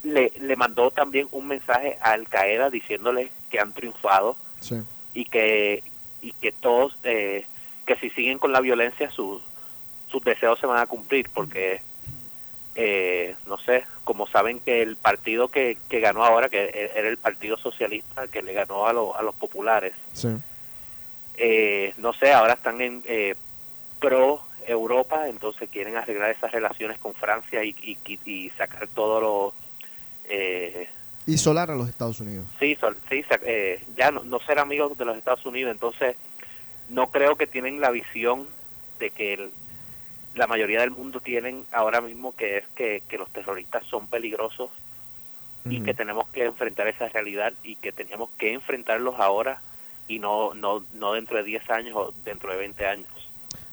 le, 0.01 0.31
le 0.39 0.55
mandó 0.55 0.89
también 0.89 1.27
un 1.31 1.47
mensaje 1.47 1.97
a 2.01 2.11
Al 2.13 2.27
Qaeda 2.27 2.71
diciéndole 2.71 3.31
que 3.51 3.59
han 3.59 3.73
triunfado 3.73 4.35
Sí. 4.61 4.81
y 5.13 5.25
que 5.25 5.83
y 6.27 6.33
que 6.33 6.51
todos 6.51 6.97
eh, 7.03 7.45
que 7.85 7.95
si 7.95 8.09
siguen 8.09 8.37
con 8.37 8.51
la 8.51 8.59
violencia 8.59 9.09
sus 9.09 9.41
sus 10.09 10.21
deseos 10.23 10.59
se 10.59 10.65
van 10.67 10.79
a 10.79 10.85
cumplir 10.87 11.29
porque 11.33 11.81
eh, 12.75 13.35
no 13.45 13.57
sé 13.57 13.85
como 14.03 14.27
saben 14.27 14.59
que 14.59 14.81
el 14.81 14.97
partido 14.97 15.47
que, 15.47 15.77
que 15.89 15.99
ganó 15.99 16.23
ahora 16.25 16.49
que 16.49 16.65
e- 16.65 16.91
era 16.95 17.07
el 17.07 17.17
partido 17.17 17.57
socialista 17.57 18.27
que 18.27 18.41
le 18.41 18.53
ganó 18.53 18.87
a, 18.87 18.93
lo- 18.93 19.15
a 19.15 19.21
los 19.21 19.35
populares 19.35 19.93
Sí. 20.13 20.29
eh, 21.35 21.93
no 21.97 22.13
sé 22.13 22.33
ahora 22.33 22.53
están 22.53 22.81
en 22.81 23.03
eh, 23.05 23.35
pro 23.99 24.41
Europa 24.67 25.29
entonces 25.29 25.69
quieren 25.69 25.95
arreglar 25.95 26.31
esas 26.31 26.51
relaciones 26.51 26.99
con 26.99 27.13
Francia 27.13 27.63
y, 27.63 27.69
y, 27.81 27.97
y- 28.05 28.19
y 28.31 28.49
sacar 28.51 28.87
todo 28.89 29.21
lo 29.21 29.53
eh, 30.29 30.89
Isolar 31.27 31.69
a 31.69 31.75
los 31.75 31.87
Estados 31.89 32.19
Unidos. 32.19 32.45
Sí, 32.59 32.75
sol- 32.79 32.97
sí 33.09 33.21
sa- 33.23 33.39
eh, 33.43 33.83
ya 33.95 34.11
no, 34.11 34.23
no 34.23 34.39
ser 34.39 34.57
amigos 34.59 34.97
de 34.97 35.05
los 35.05 35.17
Estados 35.17 35.45
Unidos, 35.45 35.71
entonces 35.71 36.15
no 36.89 37.11
creo 37.11 37.35
que 37.35 37.45
tienen 37.47 37.79
la 37.81 37.91
visión 37.91 38.47
de 38.99 39.11
que 39.11 39.33
el- 39.33 39.51
la 40.35 40.47
mayoría 40.47 40.79
del 40.81 40.91
mundo 40.91 41.19
tienen 41.19 41.65
ahora 41.71 41.99
mismo, 42.01 42.35
que 42.35 42.57
es 42.57 42.67
que, 42.75 43.03
que 43.07 43.17
los 43.17 43.29
terroristas 43.31 43.85
son 43.85 44.07
peligrosos 44.07 44.69
y 45.69 45.81
que 45.81 45.93
tenemos 45.93 46.27
que 46.29 46.45
enfrentar 46.45 46.87
esa 46.87 47.09
realidad 47.09 47.51
y 47.61 47.75
que 47.75 47.91
tenemos 47.91 48.29
que 48.37 48.53
enfrentarlos 48.53 49.15
ahora 49.19 49.61
y 50.07 50.19
no, 50.19 50.53
no, 50.53 50.85
no 50.93 51.11
dentro 51.13 51.35
de 51.37 51.43
10 51.43 51.69
años 51.69 51.93
o 51.95 52.13
dentro 52.23 52.49
de 52.51 52.57
20 52.57 52.85
años. 52.87 53.07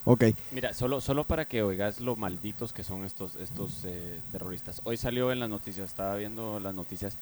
Ok. 0.05 0.25
Mira, 0.51 0.75
solo, 0.75 1.01
solo 1.01 1.23
para 1.25 1.45
que 1.45 1.62
oigas 1.62 2.01
lo 2.01 2.17
malditos 2.17 2.73
que 2.73 2.83
son 2.83 3.05
estos, 3.05 3.37
estos 3.37 3.85
eh, 3.87 4.21
terroristas. 4.33 4.81
Hoy 4.85 4.97
salió 4.97 5.31
en 5.31 5.38
las 5.38 5.49
noticias, 5.49 5.88
estaba 5.88 6.17
viendo 6.17 6.59
las 6.59 6.75
noticias. 6.75 7.17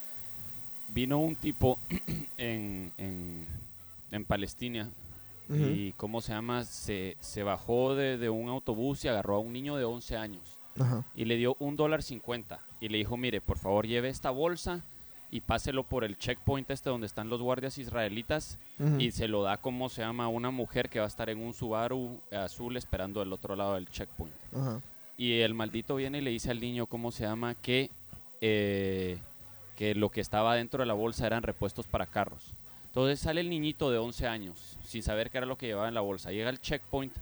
Vino 0.95 1.19
un 1.19 1.37
tipo 1.37 1.79
en, 2.39 2.93
en, 2.99 3.47
en 4.11 4.25
Palestina 4.25 4.91
y, 5.49 5.93
¿cómo 5.93 6.21
se 6.23 6.33
llama? 6.33 6.65
Se, 6.65 7.17
se 7.21 7.43
bajó 7.43 7.95
de, 7.95 8.17
de 8.17 8.31
un 8.31 8.49
autobús 8.49 9.05
y 9.05 9.09
agarró 9.09 9.37
a 9.37 9.39
un 9.39 9.53
niño 9.53 9.77
de 9.77 9.85
11 9.85 10.17
años 10.17 10.41
Ajá. 10.79 11.05
y 11.15 11.27
le 11.27 11.37
dio 11.37 11.57
un 11.59 11.77
dólar 11.77 12.03
cincuenta 12.03 12.59
y 12.81 12.89
le 12.89 12.97
dijo, 12.99 13.17
mire, 13.19 13.41
por 13.43 13.59
favor 13.59 13.87
lleve 13.87 14.09
esta 14.09 14.31
bolsa 14.31 14.81
y 15.31 15.41
páselo 15.41 15.83
por 15.83 16.05
el 16.05 16.17
checkpoint 16.17 16.71
este 16.71 16.89
donde 16.91 17.07
están 17.07 17.29
los 17.29 17.43
guardias 17.43 17.77
israelitas 17.77 18.59
Ujú. 18.79 18.99
y 19.01 19.11
se 19.13 19.29
lo 19.29 19.43
da 19.43 19.59
como 19.59 19.89
se 19.91 20.01
llama 20.03 20.29
una 20.29 20.51
mujer 20.51 20.89
que 20.89 21.01
va 21.01 21.05
a 21.07 21.09
estar 21.09 21.29
en 21.29 21.39
un 21.39 21.53
Subaru 21.55 22.19
azul 22.31 22.77
esperando 22.79 23.21
del 23.21 23.33
otro 23.33 23.55
lado 23.57 23.75
del 23.75 23.89
checkpoint. 23.91 24.35
Y 25.19 25.41
el 25.41 25.53
maldito 25.55 25.97
viene 25.97 26.19
y 26.19 26.21
le 26.23 26.31
dice 26.31 26.51
al 26.51 26.61
niño 26.61 26.87
cómo 26.87 27.13
se 27.13 27.25
llama 27.25 27.55
que 27.55 27.91
eh, 28.41 29.19
que 29.77 29.95
lo 29.95 30.11
que 30.11 30.21
estaba 30.21 30.55
dentro 30.57 30.81
de 30.83 30.87
la 30.87 30.95
bolsa 30.95 31.27
eran 31.27 31.43
repuestos 31.43 31.87
para 31.87 32.07
carros. 32.07 32.41
Entonces 32.87 33.21
sale 33.21 33.41
el 33.41 33.49
niñito 33.49 33.91
de 33.91 33.99
11 33.99 34.27
años 34.27 34.77
sin 34.85 35.03
saber 35.03 35.31
qué 35.31 35.39
era 35.39 35.47
lo 35.47 35.57
que 35.57 35.67
llevaba 35.67 35.89
en 35.89 35.95
la 35.95 36.01
bolsa. 36.03 36.31
Llega 36.31 36.51
al 36.51 36.61
checkpoint, 36.61 37.13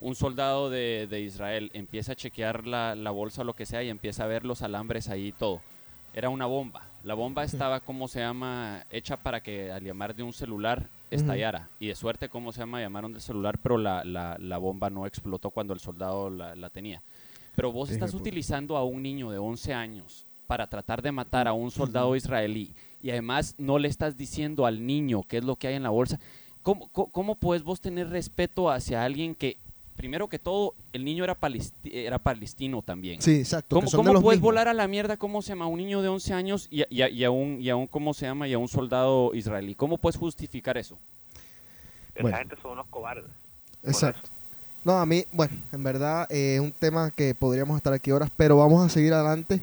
un 0.00 0.14
soldado 0.14 0.70
de, 0.70 1.06
de 1.08 1.20
Israel 1.20 1.70
empieza 1.72 2.12
a 2.12 2.16
chequear 2.16 2.66
la, 2.66 2.94
la 2.94 3.10
bolsa 3.10 3.42
o 3.42 3.44
lo 3.44 3.54
que 3.54 3.64
sea 3.64 3.82
y 3.82 3.90
empieza 3.90 4.24
a 4.24 4.26
ver 4.26 4.44
los 4.44 4.62
alambres 4.62 5.08
ahí 5.08 5.28
y 5.28 5.32
todo. 5.32 5.60
Era 6.14 6.28
una 6.30 6.46
bomba. 6.46 6.82
La 7.04 7.14
bomba 7.14 7.44
estaba, 7.44 7.80
¿cómo 7.80 8.08
se 8.08 8.20
llama? 8.20 8.84
Hecha 8.90 9.16
para 9.16 9.40
que 9.40 9.70
al 9.70 9.82
llamar 9.84 10.14
de 10.14 10.22
un 10.22 10.32
celular 10.32 10.86
estallara. 11.10 11.68
Y 11.78 11.88
de 11.88 11.94
suerte, 11.94 12.28
¿cómo 12.28 12.52
se 12.52 12.60
llama? 12.60 12.80
Llamaron 12.80 13.12
del 13.12 13.20
celular, 13.20 13.58
pero 13.62 13.78
la, 13.78 14.04
la, 14.04 14.36
la 14.38 14.58
bomba 14.58 14.90
no 14.90 15.06
explotó 15.06 15.50
cuando 15.50 15.74
el 15.74 15.80
soldado 15.80 16.30
la, 16.30 16.54
la 16.54 16.70
tenía. 16.70 17.02
Pero 17.54 17.72
vos 17.72 17.90
estás 17.90 18.14
utilizando 18.14 18.76
a 18.76 18.84
un 18.84 19.02
niño 19.02 19.30
de 19.30 19.38
11 19.38 19.74
años 19.74 20.24
para 20.54 20.68
tratar 20.68 21.02
de 21.02 21.10
matar 21.10 21.48
a 21.48 21.52
un 21.52 21.72
soldado 21.72 22.14
israelí 22.14 22.70
y 23.02 23.10
además 23.10 23.56
no 23.58 23.76
le 23.80 23.88
estás 23.88 24.16
diciendo 24.16 24.66
al 24.66 24.86
niño 24.86 25.24
qué 25.26 25.38
es 25.38 25.44
lo 25.44 25.56
que 25.56 25.66
hay 25.66 25.74
en 25.74 25.82
la 25.82 25.90
bolsa. 25.90 26.20
¿Cómo, 26.62 26.88
cómo, 26.92 27.10
cómo 27.10 27.34
puedes 27.34 27.64
vos 27.64 27.80
tener 27.80 28.08
respeto 28.08 28.70
hacia 28.70 29.02
alguien 29.02 29.34
que, 29.34 29.56
primero 29.96 30.28
que 30.28 30.38
todo, 30.38 30.74
el 30.92 31.04
niño 31.04 31.24
era, 31.24 31.34
palesti- 31.36 31.90
era 31.92 32.20
palestino 32.20 32.82
también? 32.82 33.20
Sí, 33.20 33.32
exacto, 33.40 33.74
¿Cómo, 33.74 33.90
cómo 33.90 34.12
puedes 34.22 34.38
mismos. 34.38 34.40
volar 34.42 34.68
a 34.68 34.74
la 34.74 34.86
mierda, 34.86 35.16
cómo 35.16 35.42
se 35.42 35.48
llama, 35.48 35.64
a 35.64 35.68
un 35.68 35.78
niño 35.78 36.02
de 36.02 36.08
11 36.08 36.32
años 36.34 36.68
y 36.70 36.82
a, 36.82 36.86
y 36.88 37.02
a- 37.02 37.08
y 37.08 37.24
a 37.24 37.32
un, 37.32 37.60
y 37.60 37.68
a 37.68 37.74
un, 37.74 37.88
¿cómo 37.88 38.14
se 38.14 38.26
llama? 38.26 38.46
Y 38.46 38.52
a 38.52 38.58
un 38.58 38.68
soldado 38.68 39.34
israelí. 39.34 39.74
¿Cómo 39.74 39.98
puedes 39.98 40.16
justificar 40.16 40.78
eso? 40.78 40.96
Bueno. 42.14 42.28
Esa 42.28 42.38
gente 42.38 42.54
son 42.62 42.70
unos 42.74 42.86
cobardes. 42.86 43.26
Exacto. 43.82 44.30
No, 44.84 44.92
a 45.00 45.04
mí, 45.04 45.24
bueno, 45.32 45.52
en 45.72 45.82
verdad 45.82 46.28
eh, 46.30 46.54
es 46.54 46.60
un 46.60 46.70
tema 46.70 47.10
que 47.10 47.34
podríamos 47.34 47.76
estar 47.76 47.92
aquí 47.92 48.12
horas, 48.12 48.30
pero 48.36 48.56
vamos 48.58 48.86
a 48.86 48.88
seguir 48.88 49.12
adelante. 49.14 49.60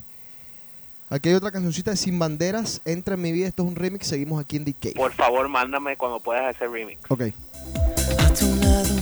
Aquí 1.11 1.27
hay 1.27 1.35
otra 1.35 1.51
cancioncita 1.51 1.91
de 1.91 1.97
Sin 1.97 2.17
Banderas, 2.17 2.79
Entra 2.85 3.15
en 3.15 3.21
mi 3.21 3.33
vida, 3.33 3.49
esto 3.49 3.63
es 3.63 3.67
un 3.69 3.75
remix, 3.75 4.07
seguimos 4.07 4.41
aquí 4.41 4.55
en 4.55 4.63
DK. 4.63 4.95
Por 4.95 5.11
favor, 5.11 5.49
mándame 5.49 5.97
cuando 5.97 6.21
puedas 6.21 6.55
hacer 6.55 6.71
remix. 6.71 7.01
Ok. 7.09 7.23
A 8.17 8.33
tu 8.33 8.45
lado 8.61 9.00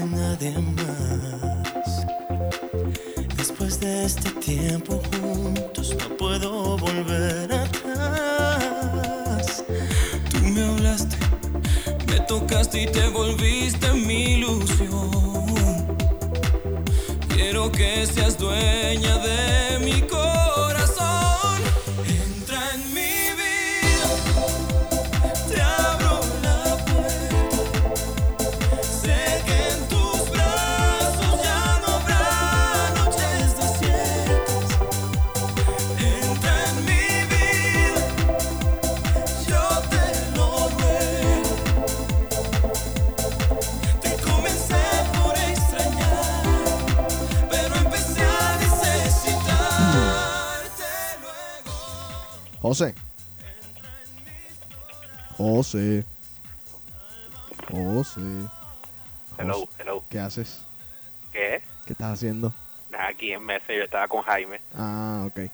existe 0.00 0.16
nadie 0.16 0.99
haces? 60.30 60.60
¿Qué? 61.32 61.62
¿Qué 61.86 61.92
estás 61.92 62.12
haciendo? 62.14 62.52
Aquí 62.98 63.32
en 63.32 63.44
Messenger 63.44 63.82
estaba 63.84 64.08
con 64.08 64.22
Jaime. 64.22 64.60
Ah, 64.76 65.26
ok. 65.26 65.50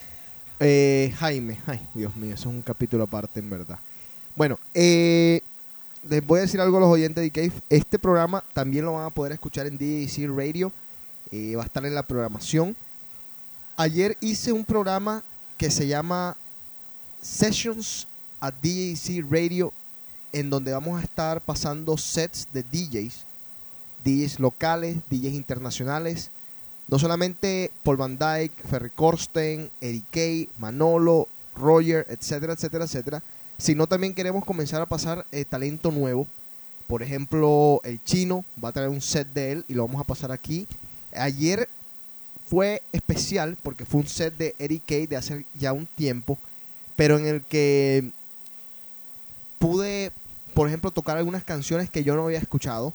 Eh, 0.61 1.12
Jaime, 1.19 1.59
ay, 1.67 1.81
Dios 1.95 2.15
mío, 2.17 2.35
eso 2.35 2.49
es 2.49 2.55
un 2.55 2.62
capítulo 2.62 3.05
aparte 3.05 3.41
en 3.41 3.51
verdad. 3.51 3.79
Bueno, 4.35 4.59
eh, 4.75 5.41
les 6.09 6.27
voy 6.27 6.39
a 6.39 6.43
decir 6.43 6.61
algo 6.61 6.77
a 6.79 6.81
los 6.81 6.89
oyentes 6.91 7.23
de 7.23 7.31
Cave. 7.31 7.53
Este 7.69 7.99
programa 7.99 8.43
también 8.53 8.85
lo 8.85 8.93
van 8.95 9.05
a 9.07 9.11
poder 9.11 9.33
escuchar 9.33 9.67
en 9.67 9.77
DJC 9.79 10.29
Radio. 10.35 10.73
eh, 11.33 11.57
va 11.57 11.62
a 11.62 11.67
estar 11.67 11.85
en 11.85 11.95
la 11.95 12.05
programación. 12.05 12.77
Ayer 13.77 14.17
hice 14.21 14.53
un 14.53 14.65
programa 14.65 15.23
que 15.59 15.71
se 15.71 15.87
llama 15.87 16.37
Sessions 17.21 18.07
at 18.41 18.55
DJC 18.62 19.25
Radio, 19.31 19.73
en 20.33 20.49
donde 20.51 20.73
vamos 20.73 21.01
a 21.01 21.05
estar 21.05 21.41
pasando 21.41 21.97
sets 21.99 22.49
de 22.53 22.62
DJs, 22.62 23.26
DJs 24.07 24.38
locales, 24.38 24.99
DJs 25.11 25.35
internacionales, 25.35 26.31
no 26.87 26.99
solamente 26.99 27.73
Paul 27.83 27.97
Van 27.97 28.16
Dyke, 28.16 28.55
Ferry 28.71 28.90
Corsten, 28.90 29.71
Eric 29.81 30.05
Kay, 30.11 30.49
Manolo, 30.59 31.27
Roger, 31.57 32.07
etcétera, 32.09 32.53
etcétera, 32.53 32.85
etcétera, 32.85 33.23
sino 33.59 33.88
también 33.88 34.14
queremos 34.14 34.45
comenzar 34.45 34.81
a 34.81 34.87
pasar 34.87 35.27
eh, 35.33 35.45
talento 35.45 35.90
nuevo. 35.90 36.29
Por 36.87 37.03
ejemplo, 37.03 37.81
el 37.83 38.03
chino 38.05 38.45
va 38.62 38.69
a 38.69 38.73
traer 38.73 38.90
un 38.90 39.01
set 39.01 39.27
de 39.33 39.53
él 39.53 39.64
y 39.66 39.75
lo 39.75 39.85
vamos 39.87 40.01
a 40.01 40.05
pasar 40.05 40.31
aquí. 40.31 40.69
Ayer 41.12 41.69
fue 42.49 42.83
especial 42.92 43.57
porque 43.61 43.85
fue 43.85 44.03
un 44.03 44.07
set 44.07 44.37
de 44.37 44.55
Eric 44.61 44.83
Kay 44.87 45.07
de 45.09 45.16
hace 45.16 45.45
ya 45.55 45.73
un 45.73 45.87
tiempo, 45.87 46.38
pero 46.95 47.19
en 47.19 47.27
el 47.27 47.42
que 47.42 48.12
pude, 49.59 50.12
por 50.55 50.69
ejemplo, 50.69 50.92
tocar 50.92 51.16
algunas 51.16 51.42
canciones 51.42 51.90
que 51.90 52.05
yo 52.05 52.14
no 52.14 52.27
había 52.27 52.38
escuchado. 52.38 52.95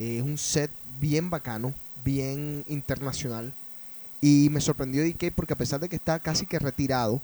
Eh, 0.00 0.18
Es 0.18 0.22
un 0.24 0.38
set 0.38 0.70
bien 0.98 1.30
bacano, 1.30 1.74
bien 2.04 2.64
internacional. 2.66 3.52
Y 4.20 4.48
me 4.50 4.60
sorprendió 4.60 5.04
DK 5.04 5.32
porque 5.34 5.52
a 5.52 5.56
pesar 5.56 5.78
de 5.80 5.88
que 5.88 5.96
está 5.96 6.18
casi 6.18 6.46
que 6.46 6.58
retirado, 6.58 7.20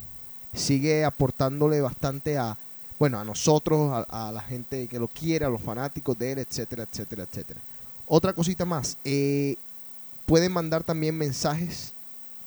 sigue 0.55 1.05
aportándole 1.05 1.81
bastante 1.81 2.39
a, 2.39 2.57
bueno, 2.99 3.19
a 3.19 3.25
nosotros, 3.25 4.07
a, 4.09 4.31
la 4.33 4.41
gente 4.43 4.89
que 4.89 4.99
lo 4.99 5.09
quiere, 5.09 5.45
a 5.45 5.51
los 5.51 5.61
fanáticos 5.61 6.19
de 6.19 6.33
él, 6.33 6.39
etcétera, 6.39 6.85
etcétera, 6.91 7.25
etcétera. 7.25 7.61
Otra 8.07 8.33
cosita 8.33 8.65
más, 8.65 8.97
eh, 9.05 9.57
pueden 10.25 10.53
mandar 10.53 10.85
también 10.85 11.17
mensajes 11.17 11.93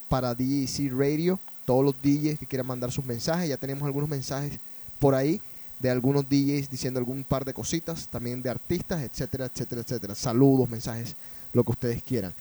para 0.07 0.33
DJC 0.33 0.91
Radio, 0.91 1.39
todos 1.65 1.85
los 1.85 1.95
DJs 2.01 2.39
que 2.39 2.47
quieran 2.47 2.65
mandar 2.65 2.91
sus 2.91 3.05
mensajes, 3.05 3.49
ya 3.49 3.57
tenemos 3.57 3.85
algunos 3.85 4.09
mensajes 4.09 4.59
por 4.99 5.13
ahí 5.13 5.39
de 5.79 5.89
algunos 5.89 6.27
DJs 6.29 6.69
diciendo 6.69 6.99
algún 6.99 7.23
par 7.23 7.45
de 7.45 7.53
cositas, 7.53 8.07
también 8.07 8.41
de 8.41 8.49
artistas, 8.49 9.01
etcétera, 9.01 9.45
etcétera, 9.45 9.81
etcétera. 9.81 10.15
Saludos, 10.15 10.69
mensajes, 10.69 11.15
lo 11.53 11.63
que 11.63 11.71
ustedes 11.71 12.03
quieran. 12.03 12.33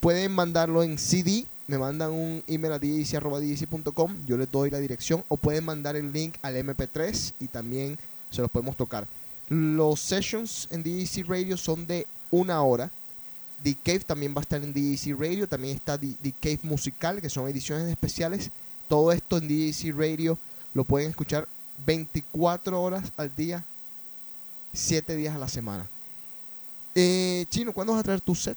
Pueden 0.00 0.32
mandarlo 0.32 0.82
en 0.82 0.98
CD, 0.98 1.46
me 1.66 1.78
mandan 1.78 2.10
un 2.10 2.42
email 2.46 2.74
a 2.74 2.78
djc.com, 2.78 4.16
yo 4.26 4.36
les 4.36 4.50
doy 4.50 4.70
la 4.70 4.78
dirección, 4.78 5.24
o 5.28 5.36
pueden 5.36 5.64
mandar 5.64 5.96
el 5.96 6.12
link 6.12 6.36
al 6.42 6.56
MP3 6.56 7.34
y 7.40 7.48
también 7.48 7.98
se 8.30 8.42
los 8.42 8.50
podemos 8.50 8.76
tocar. 8.76 9.06
Los 9.48 10.00
sessions 10.00 10.68
en 10.70 10.82
DJC 10.82 11.26
Radio 11.28 11.56
son 11.56 11.86
de 11.86 12.06
una 12.30 12.62
hora. 12.62 12.90
The 13.62 13.76
Cave 13.82 14.00
también 14.00 14.34
va 14.34 14.40
a 14.40 14.42
estar 14.42 14.62
en 14.62 14.72
DJC 14.72 15.18
Radio, 15.18 15.48
también 15.48 15.76
está 15.76 15.98
The, 15.98 16.32
Cave 16.40 16.60
Musical, 16.62 17.20
que 17.20 17.30
son 17.30 17.48
ediciones 17.48 17.88
especiales. 17.88 18.50
Todo 18.88 19.12
esto 19.12 19.38
en 19.38 19.48
DJC 19.48 19.94
Radio 19.96 20.38
lo 20.74 20.84
pueden 20.84 21.10
escuchar 21.10 21.48
24 21.86 22.80
horas 22.80 23.12
al 23.16 23.34
día, 23.34 23.64
7 24.72 25.16
días 25.16 25.34
a 25.34 25.38
la 25.38 25.48
semana. 25.48 25.86
Eh, 26.94 27.46
Chino, 27.48 27.72
¿cuándo 27.72 27.92
vas 27.92 28.00
a 28.00 28.04
traer 28.04 28.20
tu 28.20 28.34
set? 28.34 28.56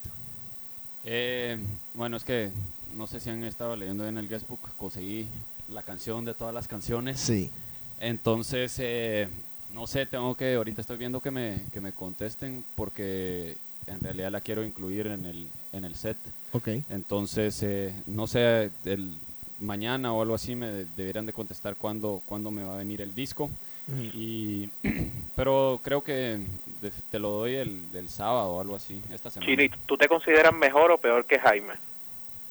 Eh, 1.03 1.57
bueno, 1.93 2.17
es 2.17 2.23
que 2.23 2.51
no 2.95 3.07
sé 3.07 3.19
si 3.19 3.29
han 3.29 3.43
estado 3.43 3.75
leyendo 3.75 4.07
en 4.07 4.17
el 4.17 4.27
guestbook, 4.27 4.59
conseguí 4.77 5.27
la 5.69 5.83
canción 5.83 6.25
de 6.25 6.33
todas 6.33 6.53
las 6.53 6.67
canciones. 6.67 7.19
Sí. 7.19 7.51
Entonces, 7.99 8.75
eh, 8.79 9.27
no 9.73 9.87
sé, 9.87 10.05
tengo 10.05 10.35
que, 10.35 10.55
ahorita 10.55 10.81
estoy 10.81 10.97
viendo 10.97 11.21
que 11.21 11.31
me, 11.31 11.65
que 11.71 11.81
me 11.81 11.93
contesten 11.93 12.63
porque 12.75 13.57
en 13.87 13.99
realidad 14.01 14.31
la 14.31 14.41
quiero 14.41 14.63
incluir 14.63 15.07
en 15.07 15.25
el, 15.25 15.47
en 15.71 15.85
el 15.85 15.95
set. 15.95 16.17
Ok. 16.51 16.67
Entonces, 16.89 17.61
eh, 17.63 17.93
no 18.05 18.27
sé, 18.27 18.71
el, 18.85 19.17
mañana 19.59 20.13
o 20.13 20.21
algo 20.21 20.35
así 20.35 20.55
me 20.55 20.67
de- 20.67 20.85
deberían 20.95 21.25
de 21.25 21.33
contestar 21.33 21.75
cuándo, 21.75 22.21
cuándo 22.25 22.51
me 22.51 22.63
va 22.63 22.75
a 22.75 22.77
venir 22.77 23.01
el 23.01 23.13
disco. 23.15 23.49
Y, 24.13 24.69
pero 25.35 25.79
creo 25.83 26.03
que 26.03 26.39
de- 26.81 26.91
te 27.09 27.19
lo 27.19 27.29
doy 27.29 27.55
el, 27.55 27.83
el 27.93 28.09
sábado 28.09 28.51
o 28.53 28.61
algo 28.61 28.75
así, 28.75 29.01
esta 29.13 29.29
semana. 29.29 29.49
Chino, 29.49 29.63
¿y 29.63 29.69
tú 29.85 29.97
te 29.97 30.07
consideras 30.07 30.53
mejor 30.53 30.91
o 30.91 30.97
peor 30.97 31.25
que 31.25 31.39
Jaime? 31.39 31.73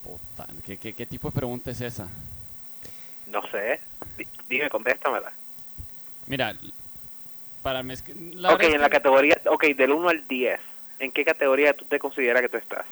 Puta, 0.02 0.46
¿qué, 0.64 0.76
qué, 0.78 0.92
qué 0.94 1.04
tipo 1.06 1.28
de 1.28 1.34
pregunta 1.34 1.70
es 1.70 1.80
esa? 1.80 2.08
No 3.26 3.42
sé. 3.50 3.80
Di- 4.16 4.26
Dime, 4.48 4.70
contéstamela. 4.70 5.32
Mira, 6.26 6.56
para 7.62 7.82
la 7.82 7.92
ok, 7.92 7.98
verdad 7.98 8.60
es 8.68 8.74
en 8.74 8.80
la 8.80 8.88
que- 8.88 8.96
categoría, 8.96 9.40
ok, 9.50 9.64
del 9.76 9.92
1 9.92 10.08
al 10.08 10.26
10, 10.28 10.60
¿en 11.00 11.12
qué 11.12 11.24
categoría 11.24 11.74
tú 11.74 11.84
te 11.84 11.98
consideras 11.98 12.40
que 12.42 12.48
tú 12.48 12.56
estás? 12.56 12.86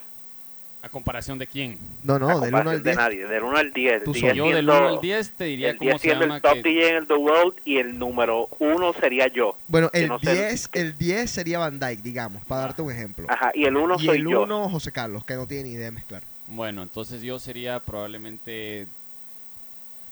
¿A 0.84 0.88
comparación 0.90 1.38
de 1.38 1.46
quién? 1.46 1.78
No, 2.02 2.18
no, 2.18 2.26
del 2.26 2.34
1 2.36 2.40
comparación 2.42 2.68
al 2.74 2.82
de 2.82 2.90
10. 2.90 2.96
nadie, 2.98 3.26
del 3.26 3.42
1 3.42 3.56
al 3.56 3.72
10. 3.72 4.04
Tú 4.04 4.12
10 4.12 4.20
solo. 4.20 4.34
Yo 4.34 4.44
del 4.44 4.52
siendo- 4.66 4.78
1 4.78 4.88
al 4.88 5.00
10 5.00 5.30
te 5.30 5.44
diría 5.44 5.70
el 5.70 5.76
cómo 5.78 5.88
10 5.90 6.00
se 6.02 6.06
siendo 6.08 6.24
llama 6.26 6.36
el 6.36 6.42
top 6.42 6.52
que- 6.52 6.62
DJ 6.62 6.96
en 6.98 7.06
the 7.06 7.14
world 7.14 7.54
y 7.64 7.76
el 7.78 7.98
número 7.98 8.48
1 8.58 8.92
sería 8.92 9.28
yo. 9.28 9.56
Bueno, 9.66 9.88
el 9.94 10.08
no 10.08 10.18
sé- 10.20 10.34
10, 10.34 10.68
el 10.74 10.98
10 10.98 11.30
sería 11.30 11.58
Van 11.58 11.80
Dyke, 11.80 12.02
digamos, 12.02 12.44
para 12.44 12.60
darte 12.62 12.82
un 12.82 12.92
ejemplo. 12.92 13.26
Ajá, 13.30 13.50
y 13.54 13.64
el 13.64 13.74
1 13.78 13.96
y 13.98 14.04
soy 14.04 14.18
el 14.18 14.28
yo. 14.28 14.42
1 14.42 14.68
José 14.68 14.92
Carlos, 14.92 15.24
que 15.24 15.34
no 15.36 15.46
tiene 15.46 15.64
ni 15.64 15.70
idea 15.72 15.86
de 15.86 15.92
mezclar. 15.92 16.22
Bueno, 16.48 16.82
entonces 16.82 17.22
yo 17.22 17.38
sería 17.38 17.80
probablemente 17.80 18.86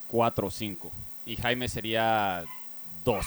4 0.08 0.46
o 0.46 0.50
5. 0.50 0.90
Y 1.26 1.36
Jaime 1.36 1.68
sería 1.68 2.44
2. 3.04 3.26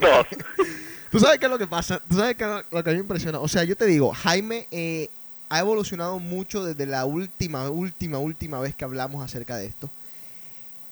Dos. 0.00 0.26
¿Tú 1.10 1.20
sabes 1.20 1.38
qué 1.38 1.46
es 1.46 1.50
lo 1.52 1.58
que 1.58 1.66
pasa? 1.68 2.02
¿Tú 2.08 2.16
sabes 2.16 2.34
qué 2.36 2.44
es 2.44 2.50
lo 2.72 2.82
que 2.82 2.90
a 2.90 2.92
mí 2.92 2.98
me 2.98 3.02
impresiona? 3.02 3.38
O 3.38 3.46
sea, 3.48 3.62
yo 3.64 3.76
te 3.76 3.86
digo, 3.86 4.12
Jaime 4.12 4.66
eh, 4.72 5.08
ha 5.48 5.60
evolucionado 5.60 6.18
mucho 6.18 6.64
desde 6.64 6.86
la 6.86 7.04
última, 7.04 7.68
última, 7.70 8.18
última 8.18 8.58
vez 8.60 8.74
que 8.74 8.84
hablamos 8.84 9.24
acerca 9.24 9.56
de 9.56 9.66
esto. 9.66 9.90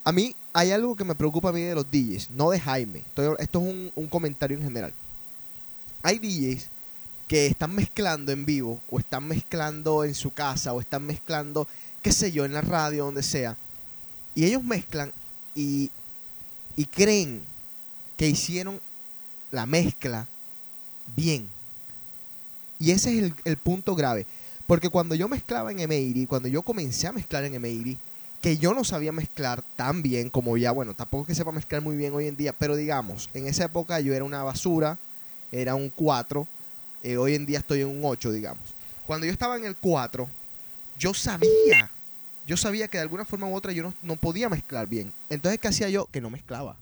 A 0.05 0.13
mí 0.13 0.37
hay 0.53 0.71
algo 0.71 0.95
que 0.95 1.05
me 1.05 1.15
preocupa 1.15 1.49
a 1.49 1.53
mí 1.53 1.63
de 1.63 1.75
los 1.75 1.91
DJs, 1.91 2.31
no 2.31 2.51
de 2.51 2.61
Jaime. 2.61 3.01
Esto 3.01 3.37
es 3.39 3.49
un, 3.55 4.07
comentario 4.09 4.57
en 4.57 4.63
general. 4.63 4.93
Hay 6.03 6.19
DJs 6.19 6.69
que 7.27 7.47
están 7.47 7.75
mezclando 7.75 8.31
en 8.31 8.45
vivo, 8.45 8.81
o 8.91 8.99
están 8.99 9.27
mezclando 9.27 10.05
en 10.05 10.15
su 10.15 10.33
casa, 10.33 10.75
o 10.75 10.81
están 10.81 11.05
mezclando, 11.05 11.67
qué 12.03 12.13
sé 12.13 12.31
yo, 12.31 12.45
en 12.45 12.53
la 12.53 12.61
radio, 12.61 13.07
donde 13.07 13.23
sea. 13.23 13.57
Y 14.35 14.45
ellos 14.45 14.63
mezclan 14.63 15.11
y, 15.55 15.91
y 16.77 16.85
creen 16.85 17.43
que 18.19 18.29
hicieron 18.29 18.81
la 19.51 19.65
mezcla 19.65 20.29
bien. 21.17 21.49
Y 22.79 22.91
ese 22.91 23.19
es 23.19 23.33
el 23.45 23.57
punto 23.57 23.95
grave. 23.95 24.27
Porque 24.67 24.89
cuando 24.89 25.15
yo 25.15 25.29
mezclaba 25.29 25.71
en 25.73 25.81
Emery, 25.81 26.27
cuando 26.27 26.49
yo 26.49 26.63
comencé 26.63 27.07
a 27.07 27.13
mezclar 27.13 27.45
en 27.45 27.55
Emery, 27.55 27.99
que 28.41 28.59
yo 28.59 28.75
no 28.75 28.85
sabía 28.85 29.13
mezclar 29.13 29.63
tan 29.77 30.03
bien 30.03 30.31
como 30.31 30.57
ya, 30.57 30.71
bueno, 30.71 30.95
tampoco 30.95 31.23
es 31.23 31.29
que 31.29 31.35
sepa 31.35 31.53
mezclar 31.53 31.83
muy 31.83 31.97
bien 31.97 32.13
hoy 32.15 32.27
en 32.27 32.37
día, 32.37 32.53
pero 32.53 32.77
digamos, 32.77 33.31
en 33.35 33.47
esa 33.47 33.65
época 33.65 34.01
yo 34.01 34.15
era 34.15 34.25
una 34.25 34.43
basura, 34.43 34.99
era 35.51 35.75
un 35.75 35.91
4, 35.91 36.47
eh, 37.03 37.17
hoy 37.17 37.35
en 37.35 37.47
día 37.47 37.59
estoy 37.59 37.83
en 37.83 37.89
un 37.89 38.01
8, 38.05 38.33
digamos. 38.33 38.75
Cuando 39.07 39.27
yo 39.27 39.33
estaba 39.33 39.57
en 39.57 39.65
el 39.65 39.77
4, 39.77 40.29
yo 40.99 41.15
sabía, 41.15 41.91
yo 42.47 42.57
sabía 42.57 42.89
que 42.89 42.99
de 42.99 43.03
alguna 43.03 43.25
forma 43.25 43.47
u 43.47 43.55
otra 43.55 43.73
yo 43.73 43.83
no, 43.83 43.95
no 44.03 44.17
podía 44.17 44.49
mezclar 44.49 44.87
bien. 44.87 45.13
Entonces, 45.31 45.59
¿qué 45.59 45.69
hacía 45.69 45.89
yo? 45.89 46.07
Que 46.07 46.21
no 46.21 46.31
mezclaba. 46.31 46.77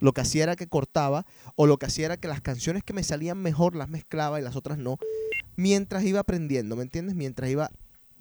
Lo 0.00 0.12
que 0.12 0.20
hacía 0.20 0.44
era 0.44 0.56
que 0.56 0.66
cortaba, 0.66 1.26
o 1.56 1.66
lo 1.66 1.76
que 1.78 1.86
hacía 1.86 2.06
era 2.06 2.16
que 2.16 2.28
las 2.28 2.40
canciones 2.40 2.84
que 2.84 2.92
me 2.92 3.02
salían 3.02 3.38
mejor 3.38 3.74
las 3.74 3.88
mezclaba 3.88 4.38
y 4.40 4.42
las 4.42 4.56
otras 4.56 4.78
no, 4.78 4.98
mientras 5.58 6.04
iba 6.04 6.20
aprendiendo, 6.20 6.76
¿me 6.76 6.82
entiendes? 6.84 7.16
Mientras 7.16 7.50
iba 7.50 7.68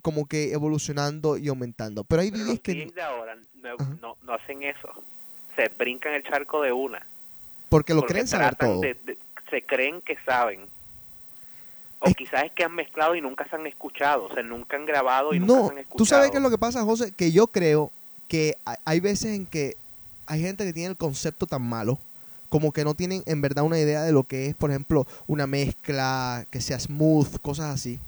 como 0.02 0.26
que 0.26 0.52
evolucionando 0.54 1.38
y 1.38 1.48
aumentando. 1.50 2.04
Pero 2.04 2.24
hay 2.24 2.32
DJs 2.32 2.48
los 2.48 2.60
que... 2.62 2.74
DJs 2.74 2.96
de 2.96 3.02
ahora 3.04 3.36
no, 3.36 3.76
no, 4.02 4.16
no 4.24 4.34
hacen 4.34 4.64
eso. 4.64 4.90
Se 5.56 5.70
brincan 5.70 6.14
el 6.14 6.24
charco 6.24 6.62
de 6.64 6.72
una. 6.74 7.06
Porque 7.70 7.94
lo 7.94 8.02
porque 8.02 8.14
creen 8.14 8.28
saber 8.28 8.56
todo. 8.56 8.82
de- 8.82 8.96
de- 8.96 9.18
se 9.52 9.62
creen 9.66 10.02
que 10.02 10.18
saben. 10.26 10.66
O 12.00 12.12
quizás 12.14 12.44
es 12.46 12.52
que 12.54 12.64
han 12.64 12.74
mezclado 12.76 13.16
y 13.16 13.22
nunca 13.22 13.48
se 13.50 13.56
han 13.56 13.66
escuchado. 13.68 14.26
O 14.26 14.34
sea, 14.34 14.44
nunca 14.44 14.76
han 14.78 14.86
grabado 14.86 15.34
y 15.34 15.40
nunca 15.40 15.54
No, 15.54 15.68
se 15.68 15.72
han 15.74 15.78
escuchado. 15.80 15.98
tú 15.98 16.06
sabes 16.06 16.32
qué 16.32 16.38
es 16.38 16.44
lo 16.44 16.50
que 16.50 16.58
pasa, 16.58 16.84
José, 16.84 17.14
que 17.14 17.32
yo 17.32 17.48
creo 17.48 17.92
que 18.28 18.56
hay 18.84 19.00
veces 19.00 19.36
en 19.36 19.46
que 19.46 19.78
hay 20.26 20.42
gente 20.42 20.66
que 20.66 20.74
tiene 20.74 20.90
el 20.90 20.98
concepto 20.98 21.46
tan 21.48 21.62
malo, 21.64 22.00
como 22.50 22.72
que 22.72 22.84
no 22.84 22.93
tienen 22.93 23.24
en 23.26 23.41
verdad 23.41 23.64
una 23.64 23.80
idea 23.80 24.04
de 24.04 24.12
lo 24.12 24.24
que 24.24 24.48
es, 24.48 24.56
por 24.56 24.70
ejemplo, 24.70 25.06
una 25.28 25.48
mezcla 25.48 26.45
que 26.50 26.62
sea 26.62 26.80
smooth, 26.80 27.39
cosas 27.41 27.74
así, 27.74 28.00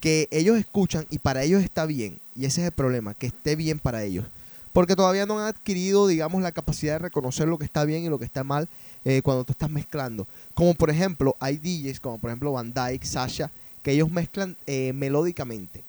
que 0.00 0.28
ellos 0.30 0.58
escuchan 0.58 1.06
y 1.10 1.18
para 1.18 1.42
ellos 1.42 1.62
está 1.62 1.86
bien, 1.86 2.18
y 2.34 2.44
ese 2.44 2.60
es 2.60 2.66
el 2.66 2.72
problema, 2.72 3.14
que 3.14 3.26
esté 3.26 3.56
bien 3.56 3.78
para 3.78 4.02
ellos. 4.02 4.26
Porque 4.72 4.96
todavía 4.96 5.24
no 5.24 5.38
han 5.38 5.46
adquirido, 5.46 6.08
digamos, 6.08 6.42
la 6.42 6.50
capacidad 6.50 6.94
de 6.94 6.98
reconocer 6.98 7.46
lo 7.46 7.58
que 7.58 7.64
está 7.64 7.84
bien 7.84 8.02
y 8.02 8.08
lo 8.08 8.18
que 8.18 8.24
está 8.24 8.42
mal 8.42 8.68
eh, 9.04 9.22
cuando 9.22 9.44
tú 9.44 9.52
estás 9.52 9.70
mezclando. 9.70 10.26
Como 10.52 10.74
por 10.74 10.90
ejemplo, 10.90 11.36
hay 11.38 11.58
DJs, 11.58 12.00
como 12.00 12.18
por 12.18 12.30
ejemplo 12.30 12.52
Van 12.52 12.72
Dyke, 12.74 13.06
Sasha, 13.06 13.52
que 13.82 13.92
ellos 13.92 14.10
mezclan 14.10 14.56
eh, 14.66 14.92
melódicamente. 14.92 15.84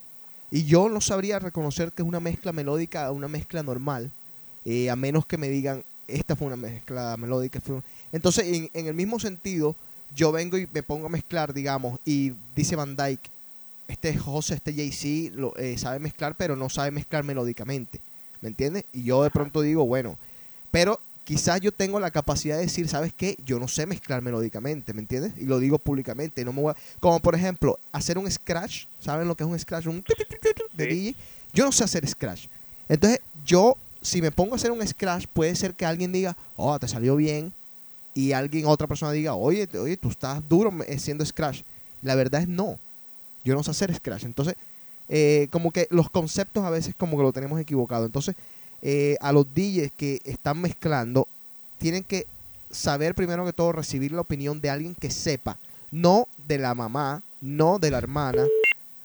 Y 0.51 0.65
yo 0.65 0.87
no 0.89 1.01
sabría 1.01 1.39
reconocer 1.39 1.91
que 1.91 2.03
es 2.03 2.07
una 2.07 2.19
mezcla 2.19 2.53
melódica 2.53 3.09
una 3.11 3.27
mezcla 3.27 3.63
normal, 3.63 4.11
eh, 4.65 4.89
a 4.89 4.95
menos 4.95 5.25
que 5.25 5.37
me 5.37 5.49
digan, 5.49 5.83
esta 6.07 6.35
fue 6.35 6.47
una 6.47 6.55
mezcla 6.55 7.15
melódica. 7.17 7.59
fue 7.61 7.75
un-". 7.75 7.83
Entonces, 8.11 8.45
en, 8.47 8.69
en 8.73 8.87
el 8.87 8.93
mismo 8.93 9.19
sentido, 9.19 9.75
yo 10.15 10.31
vengo 10.31 10.57
y 10.57 10.67
me 10.71 10.83
pongo 10.83 11.07
a 11.07 11.09
mezclar, 11.09 11.53
digamos, 11.53 11.99
y 12.05 12.33
dice 12.55 12.75
Van 12.75 12.95
Dyke, 12.95 13.29
este 13.87 14.17
José, 14.17 14.55
este 14.55 14.73
Jay-Z 14.73 15.35
lo- 15.35 15.55
eh, 15.57 15.77
sabe 15.77 15.99
mezclar, 15.99 16.35
pero 16.35 16.55
no 16.55 16.69
sabe 16.69 16.91
mezclar 16.91 17.23
melódicamente. 17.23 17.99
¿Me 18.41 18.49
entiendes? 18.49 18.85
Y 18.93 19.03
yo 19.03 19.23
de 19.23 19.29
pronto 19.29 19.61
digo, 19.61 19.85
bueno, 19.85 20.17
pero 20.71 20.99
quizás 21.23 21.59
yo 21.61 21.71
tengo 21.71 21.99
la 21.99 22.11
capacidad 22.11 22.55
de 22.57 22.63
decir, 22.63 22.87
¿sabes 22.87 23.11
qué? 23.13 23.37
Yo 23.45 23.59
no 23.59 23.67
sé 23.67 23.85
mezclar 23.87 24.21
melódicamente, 24.21 24.93
¿me 24.93 25.01
entiendes? 25.01 25.33
Y 25.37 25.45
lo 25.45 25.57
digo 25.59 25.79
públicamente. 25.79 26.45
No 26.45 26.53
me 26.53 26.61
voy 26.61 26.71
a- 26.71 26.99
como 26.99 27.19
por 27.19 27.33
ejemplo, 27.35 27.79
hacer 27.91 28.17
un 28.17 28.29
scratch. 28.29 28.85
¿Saben 28.99 29.27
lo 29.27 29.35
que 29.35 29.43
es 29.43 29.49
un 29.49 29.57
scratch? 29.57 29.87
Un 29.87 30.03
de 30.73 30.85
DJ. 30.85 31.15
Yo 31.53 31.65
no 31.65 31.71
sé 31.71 31.83
hacer 31.83 32.07
scratch. 32.07 32.45
Entonces, 32.89 33.19
yo, 33.45 33.75
si 34.05 34.21
me 34.21 34.31
pongo 34.31 34.53
a 34.53 34.55
hacer 34.57 34.71
un 34.71 34.85
scratch, 34.87 35.25
puede 35.27 35.55
ser 35.55 35.73
que 35.73 35.85
alguien 35.85 36.11
diga, 36.11 36.37
oh, 36.55 36.77
te 36.77 36.87
salió 36.87 37.15
bien. 37.15 37.51
Y 38.13 38.31
alguien, 38.31 38.67
otra 38.67 38.87
persona 38.87 39.11
diga, 39.11 39.33
oye, 39.33 39.67
oye, 39.77 39.97
tú 39.97 40.09
estás 40.09 40.47
duro 40.47 40.71
haciendo 40.87 41.25
scratch. 41.25 41.63
La 42.01 42.15
verdad 42.15 42.41
es 42.41 42.47
no. 42.47 42.77
Yo 43.43 43.55
no 43.55 43.63
sé 43.63 43.71
hacer 43.71 43.93
scratch. 43.93 44.23
Entonces, 44.23 44.55
eh, 45.09 45.47
como 45.51 45.71
que 45.71 45.87
los 45.89 46.09
conceptos 46.09 46.63
a 46.63 46.69
veces 46.69 46.93
como 46.95 47.17
que 47.17 47.23
lo 47.23 47.33
tenemos 47.33 47.59
equivocado. 47.59 48.05
Entonces, 48.05 48.35
eh, 48.81 49.17
a 49.21 49.31
los 49.31 49.47
DJs 49.53 49.91
que 49.97 50.21
están 50.23 50.61
mezclando, 50.61 51.27
tienen 51.79 52.03
que 52.03 52.27
saber 52.69 53.15
primero 53.15 53.43
que 53.43 53.53
todo 53.53 53.71
recibir 53.71 54.11
la 54.11 54.21
opinión 54.21 54.61
de 54.61 54.69
alguien 54.69 54.95
que 54.95 55.09
sepa. 55.09 55.57
No 55.91 56.27
de 56.47 56.59
la 56.59 56.75
mamá, 56.75 57.23
no 57.41 57.79
de 57.79 57.89
la 57.89 57.97
hermana, 57.97 58.45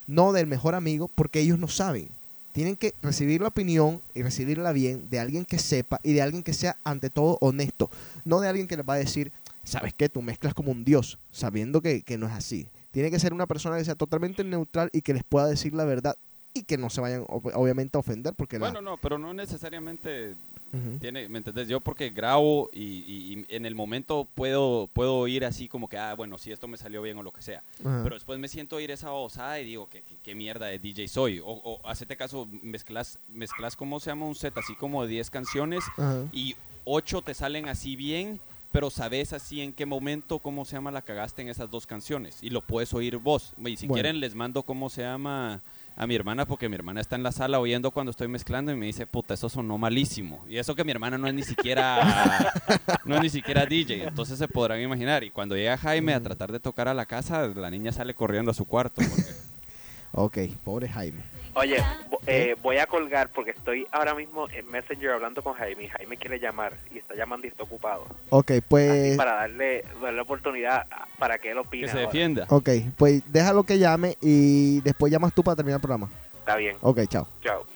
no 0.07 0.32
del 0.32 0.46
mejor 0.46 0.74
amigo, 0.74 1.09
porque 1.09 1.40
ellos 1.40 1.59
no 1.59 1.68
saben. 1.68 2.09
Tienen 2.53 2.76
que 2.76 2.94
recibir 3.03 3.40
la 3.40 3.48
opinión 3.48 4.01
y 4.14 4.22
recibirla 4.22 4.72
bien 4.72 5.09
de 5.09 5.20
alguien 5.20 5.44
que 5.44 5.59
sepa 5.59 6.01
y 6.03 6.12
de 6.14 6.22
alguien 6.22 6.42
que 6.42 6.53
sea 6.53 6.76
ante 6.84 7.09
todo 7.11 7.38
honesto. 7.40 7.90
No 8.24 8.40
de 8.40 8.48
alguien 8.48 8.66
que 8.66 8.76
les 8.76 8.86
va 8.88 8.94
a 8.94 8.98
decir, 8.98 9.30
¿sabes 9.62 9.94
qué? 9.94 10.09
Tú 10.09 10.20
mezclas 10.22 10.53
como 10.55 10.72
un 10.72 10.84
dios, 10.84 11.18
sabiendo 11.30 11.80
que, 11.80 12.03
que 12.03 12.18
no 12.18 12.26
es 12.26 12.32
así. 12.32 12.66
Tiene 12.90 13.11
que 13.11 13.20
ser 13.20 13.32
una 13.32 13.46
persona 13.46 13.76
que 13.78 13.84
sea 13.84 13.94
totalmente 13.94 14.42
neutral 14.42 14.90
y 14.92 15.03
que 15.03 15.14
les 15.14 15.22
pueda 15.22 15.46
decir 15.46 15.74
la 15.74 15.84
verdad 15.84 16.16
y 16.53 16.64
que 16.64 16.76
no 16.76 16.90
se 16.90 17.01
vayan 17.01 17.22
ob- 17.26 17.53
obviamente 17.55 17.96
a 17.96 18.01
ofender 18.01 18.34
porque 18.34 18.59
Bueno, 18.59 18.82
no, 18.82 18.96
pero 18.96 19.16
no 19.16 19.32
necesariamente 19.32 20.34
Tiene, 21.01 21.29
¿me 21.29 21.39
entendés? 21.39 21.68
Yo 21.68 21.81
porque 21.81 22.11
grabo 22.11 22.71
y, 22.73 22.83
y- 22.83 23.33
y 23.49 23.57
en 23.57 23.66
el 23.66 23.75
momento 23.75 24.27
puedo 24.35 24.89
puedo 24.93 25.16
oír 25.16 25.45
así 25.45 25.68
como 25.68 25.89
que, 25.89 25.99
ah, 25.99 26.14
bueno, 26.14 26.39
si 26.39 26.53
esto 26.53 26.68
me 26.68 26.77
salió 26.77 27.03
bien 27.03 27.18
o 27.18 27.23
lo 27.23 27.33
que 27.33 27.43
sea. 27.43 27.62
Ajá. 27.85 28.01
Pero 28.03 28.14
después 28.14 28.39
me 28.39 28.49
siento 28.49 28.77
a 28.77 28.79
oír 28.79 28.91
esa 28.91 29.12
osada 29.12 29.59
y 29.61 29.64
digo, 29.64 29.89
¿qué, 29.91 30.03
qué, 30.23 30.35
mierda 30.35 30.66
de 30.66 30.79
DJ 30.79 31.09
soy? 31.09 31.41
O, 31.41 31.47
o 31.47 31.87
hacete 31.89 32.16
caso, 32.16 32.49
mezclas, 32.62 33.18
mezclas, 33.29 33.75
¿cómo 33.77 33.99
se 34.01 34.11
llama 34.11 34.27
un 34.27 34.35
set? 34.35 34.57
Así 34.59 34.75
como 34.77 35.03
de 35.03 35.09
10 35.09 35.31
canciones 35.31 35.83
Ajá. 35.97 36.25
y 36.33 36.55
8 36.85 37.23
te 37.23 37.35
salen 37.35 37.68
así 37.68 37.97
bien, 37.97 38.41
pero 38.73 38.89
sabes 38.91 39.33
así 39.33 39.61
en 39.61 39.73
qué 39.73 39.85
momento, 39.87 40.39
cómo 40.39 40.64
se 40.64 40.77
llama, 40.77 40.91
la 40.93 41.03
cagaste 41.03 41.43
en 41.43 41.49
esas 41.49 41.71
dos 41.71 41.87
canciones. 41.87 42.39
Y 42.43 42.51
lo 42.51 42.61
puedes 42.62 42.95
oír 42.95 43.16
vos. 43.18 43.53
Y 43.66 43.77
si 43.77 43.87
Bueno. 43.89 43.95
quieren 44.03 44.21
les 44.21 44.35
mando 44.37 44.62
cómo 44.62 44.89
se 44.91 45.03
llama 45.03 45.61
a 46.03 46.07
mi 46.07 46.14
hermana, 46.14 46.46
porque 46.46 46.66
mi 46.66 46.76
hermana 46.76 47.03
está 47.03 47.16
en 47.16 47.22
la 47.22 47.30
sala 47.30 47.61
oyendo 47.61 47.90
cuando 47.90 48.11
estoy 48.11 48.26
mezclando 48.26 48.72
y 48.72 48.74
me 48.74 48.86
dice, 48.86 49.07
puta, 49.07 49.34
eso 49.34 49.51
sonó 49.51 49.76
malísimo. 49.76 50.42
Y 50.48 50.57
eso 50.57 50.74
que 50.74 50.82
mi 50.82 50.92
hermana 50.92 51.18
no 51.18 51.26
es 51.28 51.34
ni 51.34 51.42
siquiera, 51.42 52.55
no 53.05 53.16
es 53.16 53.20
ni 53.22 53.28
siquiera 53.28 53.66
DJ. 53.66 54.05
Entonces 54.09 54.38
se 54.38 54.48
podrán 54.48 54.80
imaginar. 54.80 55.24
Y 55.24 55.30
cuando 55.30 55.57
llega 55.57 55.76
Jaime 55.76 56.14
a 56.14 56.20
tratar 56.22 56.53
de 56.53 56.59
tocar 56.59 56.88
a 56.88 56.94
la 56.94 57.05
casa, 57.05 57.46
la 57.48 57.70
niña 57.70 57.92
sale 57.92 58.14
corriendo 58.14 58.51
a 58.51 58.55
su 58.55 58.64
cuarto. 58.64 59.03
porque- 59.03 59.22
Ok, 60.12 60.38
pobre 60.64 60.88
Jaime. 60.88 61.20
Oye, 61.55 61.82
eh, 62.26 62.57
voy 62.62 62.78
a 62.78 62.86
colgar 62.86 63.28
porque 63.30 63.51
estoy 63.51 63.86
ahora 63.90 64.14
mismo 64.14 64.48
en 64.51 64.70
Messenger 64.70 65.11
hablando 65.11 65.42
con 65.42 65.55
Jaime 65.55 65.84
y 65.84 65.88
Jaime 65.88 66.16
quiere 66.16 66.38
llamar 66.38 66.74
y 66.92 66.98
está 66.98 67.14
llamando 67.14 67.46
y 67.46 67.51
está 67.51 67.64
ocupado. 67.64 68.07
Ok, 68.30 68.53
pues... 68.68 69.16
Para 69.16 69.34
darle, 69.34 69.84
darle 70.01 70.20
oportunidad 70.20 70.86
para 71.18 71.38
que 71.38 71.51
él 71.51 71.59
opine. 71.59 71.86
Que 71.86 71.92
se 71.92 71.98
ahora. 71.98 72.07
defienda. 72.07 72.46
Ok, 72.48 72.70
pues 72.96 73.22
déjalo 73.26 73.64
que 73.64 73.78
llame 73.78 74.16
y 74.20 74.80
después 74.82 75.12
llamas 75.12 75.32
tú 75.34 75.42
para 75.42 75.57
terminar 75.57 75.78
el 75.78 75.82
programa. 75.82 76.11
Está 76.38 76.57
bien. 76.57 76.76
Ok, 76.80 77.01
chao. 77.09 77.26
Chao. 77.42 77.66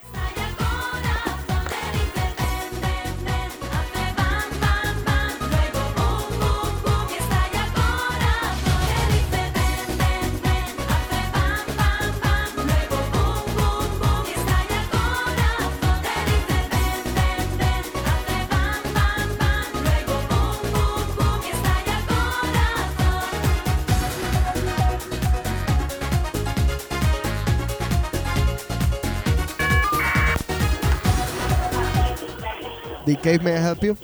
DK, 33.07 33.43
may 33.43 33.55
I 33.55 33.59
help 33.59 33.83
you? 33.83 33.97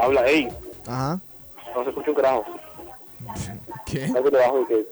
Habla, 0.00 0.26
ey, 0.28 0.48
Ajá. 0.86 1.20
no 1.74 1.82
se 1.82 1.90
escucha 1.90 2.10
un 2.10 2.16
carajo. 2.16 2.44
¿Qué? 3.86 4.04
Algo 4.04 4.30
debajo 4.30 4.60
de 4.60 4.66
que. 4.66 4.86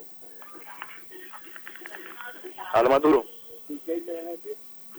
Habla 2.72 2.90
más 2.90 3.02
duro. 3.02 3.24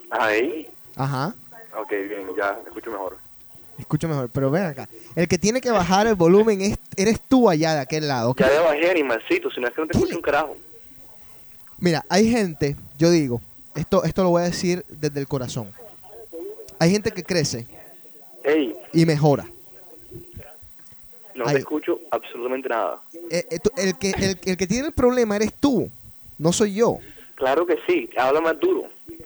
Ahí. 0.09 0.67
Ajá. 0.95 1.35
Ok, 1.77 1.89
bien, 1.89 2.27
ya 2.37 2.57
escucho 2.65 2.91
mejor. 2.91 3.17
Escucho 3.77 4.07
mejor, 4.07 4.29
pero 4.29 4.49
ven 4.49 4.63
acá. 4.63 4.87
El 5.15 5.27
que 5.27 5.37
tiene 5.37 5.59
que 5.59 5.69
bajar 5.71 6.07
el 6.07 6.15
volumen 6.15 6.61
es, 6.61 6.77
eres 6.95 7.19
tú 7.19 7.49
allá 7.49 7.73
de 7.73 7.81
aquel 7.81 8.07
lado. 8.07 8.29
¿ok? 8.31 8.39
Ya 8.39 8.47
le 8.47 8.59
bajé, 8.59 8.89
animalcito, 8.91 9.51
si 9.51 9.59
no 9.59 9.67
es 9.67 9.73
que 9.73 9.81
no 9.81 9.87
te 9.87 9.97
escucho 9.97 10.15
un 10.15 10.21
carajo. 10.21 10.55
Mira, 11.77 12.05
hay 12.07 12.31
gente, 12.31 12.77
yo 12.97 13.09
digo, 13.09 13.41
esto, 13.75 14.05
esto 14.05 14.23
lo 14.23 14.29
voy 14.29 14.43
a 14.43 14.45
decir 14.45 14.85
desde 14.87 15.19
el 15.19 15.27
corazón. 15.27 15.69
Hay 16.79 16.91
gente 16.91 17.11
que 17.11 17.23
crece 17.23 17.67
Ey, 18.45 18.75
y 18.93 19.05
mejora. 19.05 19.45
no 21.33 21.45
Ay. 21.47 21.55
te 21.55 21.59
escucho 21.59 21.99
absolutamente 22.11 22.69
nada. 22.69 23.01
Eh, 23.29 23.45
eh, 23.49 23.59
tú- 23.59 23.71
el, 23.77 23.97
que, 23.97 24.11
el, 24.11 24.39
el 24.45 24.57
que 24.57 24.67
tiene 24.67 24.87
el 24.87 24.93
problema 24.93 25.35
eres 25.35 25.53
tú, 25.53 25.89
no 26.37 26.53
soy 26.53 26.75
yo. 26.75 26.99
Claro 27.35 27.65
que 27.65 27.77
sí, 27.87 28.09
habla 28.17 28.39
más 28.39 28.57
duro. 28.59 28.85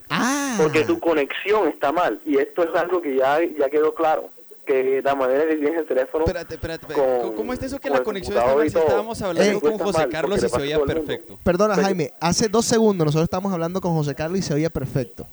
Ah. 0.10 0.56
Porque 0.60 0.84
tu 0.86 1.00
conexión 1.00 1.68
está 1.68 1.92
mal. 1.92 2.20
Y 2.26 2.38
esto 2.38 2.64
es 2.64 2.76
algo 2.76 3.00
que 3.02 3.16
ya, 3.16 3.40
ya 3.60 3.70
quedó 3.70 3.94
claro. 3.94 4.32
Que 4.66 5.02
la 5.04 5.14
manera 5.16 5.48
que 5.48 5.56
tienes 5.58 5.80
el 5.80 5.86
teléfono. 5.86 6.26
Espérate, 6.26 6.56
espérate, 6.56 6.94
con- 6.94 7.36
¿Cómo 7.36 7.54
es 7.54 7.62
eso 7.62 7.78
que 7.78 7.84
con 7.90 7.92
la 7.92 7.98
el 8.00 8.04
conexión 8.04 8.38
está 8.38 8.52
computador 8.52 8.58
mal? 8.58 8.66
y 8.66 8.70
Si 8.70 8.74
todo. 8.74 8.84
estábamos 8.86 9.22
hablando 9.22 9.60
con 9.62 9.72
Está 9.74 9.84
José 9.86 9.98
mal, 10.00 10.10
Carlos 10.10 10.30
porque 10.30 10.40
y 10.40 10.42
le 10.44 10.48
se 10.48 10.52
pasa 10.52 10.58
a 10.58 10.66
oía 10.66 10.76
todo 10.76 10.86
el 10.86 10.96
mundo. 10.96 11.08
perfecto. 11.08 11.40
Perdona, 11.44 11.76
Jaime, 11.76 12.14
hace 12.20 12.48
dos 12.50 12.66
segundos 12.66 13.06
nosotros 13.06 13.24
estábamos 13.26 13.54
hablando 13.54 13.82
con 13.82 13.94
José 13.94 14.16
Carlos 14.16 14.40
y 14.40 14.42
se 14.42 14.54
oía 14.56 14.70
perfecto. 14.72 15.28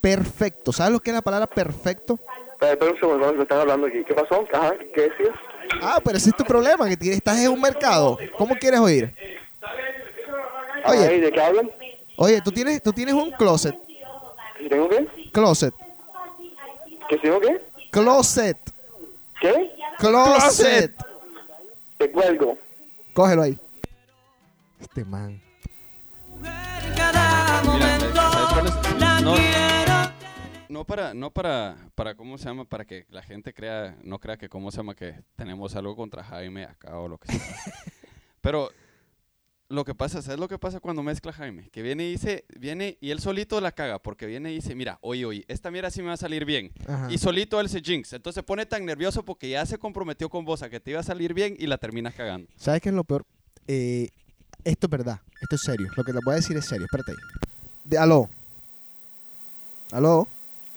Perfecto. 0.00 0.72
¿Sabes 0.72 0.92
lo 0.92 1.00
que 1.00 1.10
es 1.10 1.14
la 1.14 1.22
palabra 1.22 1.46
perfecto? 1.46 2.18
Espera, 2.60 2.90
un 2.90 2.98
segundo, 2.98 3.32
me 3.32 3.42
están 3.42 3.60
hablando 3.60 3.86
aquí. 3.86 4.04
¿Qué 4.04 4.14
pasó? 4.14 4.46
Ajá, 4.52 4.74
¿qué 4.94 5.02
decías? 5.02 5.34
Ah, 5.80 6.00
pero 6.04 6.18
ese 6.18 6.30
es 6.30 6.36
tu 6.36 6.44
problema, 6.44 6.88
que 6.88 7.12
estás 7.12 7.38
en 7.38 7.50
un 7.50 7.60
mercado. 7.60 8.18
¿Cómo 8.36 8.54
quieres 8.56 8.80
oír? 8.80 9.14
Oye. 10.84 11.08
Oye. 11.08 11.20
¿De 11.20 11.32
qué 11.32 11.40
hablan? 11.40 11.70
Oye, 12.16 12.40
tú 12.42 12.52
tienes, 12.52 12.82
tú 12.82 12.92
tienes 12.92 13.14
un 13.14 13.30
closet. 13.32 13.74
¿Y 14.58 14.68
tengo 14.68 14.88
qué? 14.88 15.06
Closet. 15.32 15.74
¿Que 17.08 17.16
tengo 17.18 17.40
qué? 17.40 17.60
Closet. 17.90 18.58
¿Qué? 19.40 19.74
Closet. 19.98 20.94
Te 21.96 22.10
cuelgo. 22.10 22.58
Cógelo 23.14 23.42
ahí. 23.42 23.58
Este 24.80 25.04
man. 25.04 25.40
Mira, 26.38 27.12
¿sabes 28.14 28.46
cuál 28.52 28.66
es? 28.66 29.22
No, 29.22 29.59
no 30.70 30.84
para, 30.84 31.12
no 31.14 31.30
para, 31.30 31.76
para, 31.94 32.14
¿cómo 32.14 32.38
se 32.38 32.44
llama? 32.44 32.64
Para 32.64 32.84
que 32.84 33.04
la 33.10 33.22
gente 33.22 33.52
crea, 33.52 33.96
no 34.02 34.18
crea 34.18 34.36
que, 34.36 34.48
¿cómo 34.48 34.70
se 34.70 34.78
llama? 34.78 34.94
Que 34.94 35.20
tenemos 35.36 35.74
algo 35.76 35.96
contra 35.96 36.22
Jaime 36.24 36.64
acá 36.64 36.96
o 36.98 37.08
lo 37.08 37.18
que 37.18 37.32
sea. 37.32 37.40
Pero 38.40 38.70
lo 39.68 39.84
que 39.84 39.94
pasa, 39.94 40.22
¿sabes 40.22 40.40
lo 40.40 40.48
que 40.48 40.58
pasa 40.58 40.80
cuando 40.80 41.02
mezcla 41.02 41.32
Jaime? 41.32 41.68
Que 41.70 41.82
viene 41.82 42.04
y 42.04 42.12
dice, 42.12 42.44
viene 42.58 42.96
y 43.00 43.10
él 43.10 43.20
solito 43.20 43.60
la 43.60 43.72
caga, 43.72 43.98
porque 44.00 44.26
viene 44.26 44.50
y 44.52 44.56
dice, 44.56 44.74
mira, 44.74 44.98
oye, 45.02 45.24
oye, 45.24 45.44
esta 45.48 45.70
mierda 45.70 45.90
sí 45.90 46.00
me 46.02 46.08
va 46.08 46.14
a 46.14 46.16
salir 46.16 46.44
bien. 46.44 46.72
Ajá. 46.86 47.08
Y 47.10 47.18
solito 47.18 47.60
él 47.60 47.68
se 47.68 47.80
jinx. 47.80 48.12
Entonces 48.12 48.40
se 48.40 48.42
pone 48.42 48.64
tan 48.64 48.84
nervioso 48.84 49.24
porque 49.24 49.50
ya 49.50 49.66
se 49.66 49.78
comprometió 49.78 50.28
con 50.28 50.44
vos 50.44 50.62
a 50.62 50.70
que 50.70 50.80
te 50.80 50.92
iba 50.92 51.00
a 51.00 51.04
salir 51.04 51.34
bien 51.34 51.56
y 51.58 51.66
la 51.66 51.78
terminas 51.78 52.14
cagando. 52.14 52.48
¿Sabes 52.56 52.80
qué 52.80 52.88
es 52.88 52.94
lo 52.94 53.04
peor? 53.04 53.26
Eh, 53.66 54.08
esto 54.64 54.86
es 54.86 54.90
verdad. 54.90 55.20
Esto 55.40 55.56
es 55.56 55.62
serio. 55.62 55.88
Lo 55.96 56.04
que 56.04 56.12
les 56.12 56.22
voy 56.24 56.32
a 56.32 56.36
decir 56.36 56.56
es 56.56 56.64
serio. 56.64 56.86
Espérate 56.86 57.12
ahí. 57.12 57.16
De- 57.84 57.98
aló. 57.98 58.28
Aló. 59.92 60.28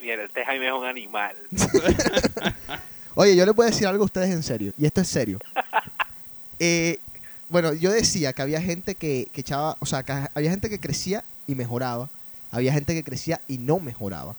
Mira, 0.04 0.24
este 0.24 0.44
Jaime 0.44 0.66
es 0.66 0.72
un 0.74 0.84
animal. 0.84 1.34
Oye, 3.14 3.34
yo 3.34 3.46
les 3.46 3.54
voy 3.54 3.66
a 3.66 3.70
decir 3.70 3.86
algo 3.86 4.02
a 4.02 4.04
ustedes 4.04 4.30
en 4.30 4.42
serio. 4.42 4.74
Y 4.76 4.84
esto 4.84 5.00
es 5.00 5.08
serio. 5.08 5.38
Eh, 6.60 7.00
bueno, 7.48 7.72
yo 7.74 7.90
decía 7.90 8.32
que 8.32 8.40
había 8.40 8.62
gente 8.62 8.94
que, 8.94 9.26
que 9.32 9.40
echaba, 9.40 9.76
o 9.80 9.86
sea, 9.86 10.04
que 10.04 10.12
había 10.12 10.50
gente 10.50 10.70
que 10.70 10.78
crecía 10.78 11.24
y 11.48 11.56
mejoraba. 11.56 12.08
Había 12.52 12.72
gente 12.72 12.94
que 12.94 13.02
crecía 13.02 13.40
y 13.48 13.58
no 13.58 13.80
mejoraba. 13.80 14.36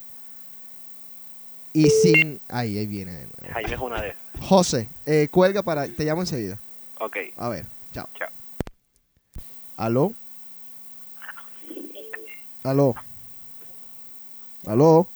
Y 1.73 1.89
sin... 1.89 2.39
Ahí, 2.47 2.77
ahí 2.77 2.87
viene 2.87 3.11
de 3.11 3.25
nuevo. 3.25 3.53
Jaime 3.53 3.73
es 3.73 3.79
una 3.81 4.01
de 4.01 4.09
esas. 4.09 4.21
José, 4.47 4.87
eh, 5.05 5.27
cuelga 5.29 5.61
para... 5.61 5.89
Te 5.89 6.05
llamo 6.05 6.21
enseguida. 6.21 6.57
Ok. 6.99 7.17
A 7.35 7.49
ver, 7.49 7.65
chao. 7.91 8.07
Chao. 8.17 8.29
¿Aló? 9.75 10.13
¿Aló? 12.63 12.95
¿Aló? 14.65 15.07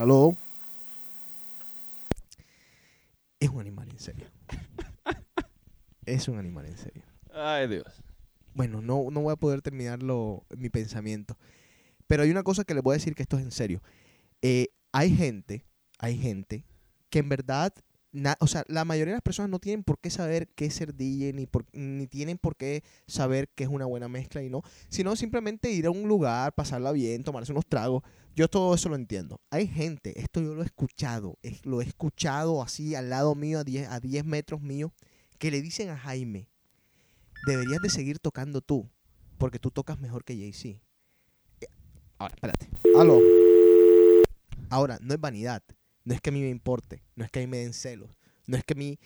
¿Aló? 0.00 0.34
Es 3.38 3.50
un 3.50 3.60
animal 3.60 3.86
en 3.90 3.98
serio. 3.98 4.28
es 6.06 6.26
un 6.26 6.38
animal 6.38 6.64
en 6.64 6.78
serio. 6.78 7.02
Ay, 7.34 7.68
Dios. 7.68 8.02
Bueno, 8.54 8.80
no, 8.80 9.10
no 9.10 9.20
voy 9.20 9.34
a 9.34 9.36
poder 9.36 9.60
terminarlo 9.60 10.46
mi 10.56 10.70
pensamiento. 10.70 11.36
Pero 12.06 12.22
hay 12.22 12.30
una 12.30 12.42
cosa 12.42 12.64
que 12.64 12.72
les 12.72 12.82
voy 12.82 12.94
a 12.94 12.96
decir 12.96 13.14
que 13.14 13.20
esto 13.20 13.36
es 13.36 13.42
en 13.42 13.50
serio. 13.50 13.82
Eh, 14.40 14.68
hay 14.90 15.14
gente, 15.14 15.66
hay 15.98 16.16
gente 16.16 16.64
que 17.10 17.18
en 17.18 17.28
verdad, 17.28 17.74
na- 18.12 18.36
o 18.40 18.46
sea, 18.46 18.64
la 18.68 18.84
mayoría 18.84 19.12
de 19.12 19.16
las 19.16 19.22
personas 19.22 19.50
no 19.50 19.58
tienen 19.58 19.84
por 19.84 19.98
qué 19.98 20.10
saber 20.10 20.48
qué 20.48 20.66
es 20.66 20.74
ser 20.74 20.94
DJ, 20.94 21.32
ni, 21.32 21.46
por- 21.46 21.66
ni 21.72 22.06
tienen 22.06 22.38
por 22.38 22.56
qué 22.56 22.82
saber 23.06 23.48
qué 23.54 23.64
es 23.64 23.70
una 23.70 23.86
buena 23.86 24.08
mezcla 24.08 24.42
y 24.42 24.48
no, 24.50 24.62
sino 24.88 25.14
simplemente 25.16 25.70
ir 25.70 25.86
a 25.86 25.90
un 25.90 26.08
lugar, 26.08 26.52
pasarla 26.54 26.92
bien, 26.92 27.22
tomarse 27.24 27.52
unos 27.52 27.66
tragos. 27.66 28.02
Yo 28.36 28.48
todo 28.48 28.74
eso 28.74 28.88
lo 28.88 28.96
entiendo. 28.96 29.40
Hay 29.50 29.66
gente, 29.66 30.18
esto 30.20 30.40
yo 30.40 30.54
lo 30.54 30.62
he 30.62 30.66
escuchado, 30.66 31.38
es- 31.42 31.64
lo 31.66 31.80
he 31.80 31.84
escuchado 31.84 32.62
así 32.62 32.94
al 32.94 33.10
lado 33.10 33.34
mío, 33.34 33.58
a 33.60 33.64
10, 33.64 33.88
a 33.88 34.00
10 34.00 34.24
metros 34.24 34.60
mío, 34.60 34.92
que 35.38 35.50
le 35.50 35.60
dicen 35.62 35.88
a 35.90 35.96
Jaime, 35.98 36.48
deberías 37.46 37.80
de 37.80 37.90
seguir 37.90 38.18
tocando 38.18 38.60
tú, 38.60 38.88
porque 39.38 39.58
tú 39.58 39.70
tocas 39.70 39.98
mejor 40.00 40.24
que 40.24 40.36
Jay-Z. 40.36 40.80
Eh, 41.60 41.66
Ahora, 42.18 42.34
espérate. 42.34 42.68
Aló. 42.98 43.18
Ahora, 44.68 44.98
no 45.00 45.14
es 45.14 45.20
vanidad. 45.20 45.62
No 46.04 46.14
es 46.14 46.20
que 46.20 46.30
a 46.30 46.32
mí 46.32 46.40
me 46.40 46.48
importe. 46.48 47.02
No 47.16 47.24
es 47.24 47.30
que 47.30 47.40
a 47.40 47.42
mí 47.42 47.46
me 47.46 47.58
den 47.58 47.72
celos. 47.72 48.18
No 48.46 48.56
es 48.56 48.64
que 48.64 48.74
a 48.74 48.76
mí 48.76 48.98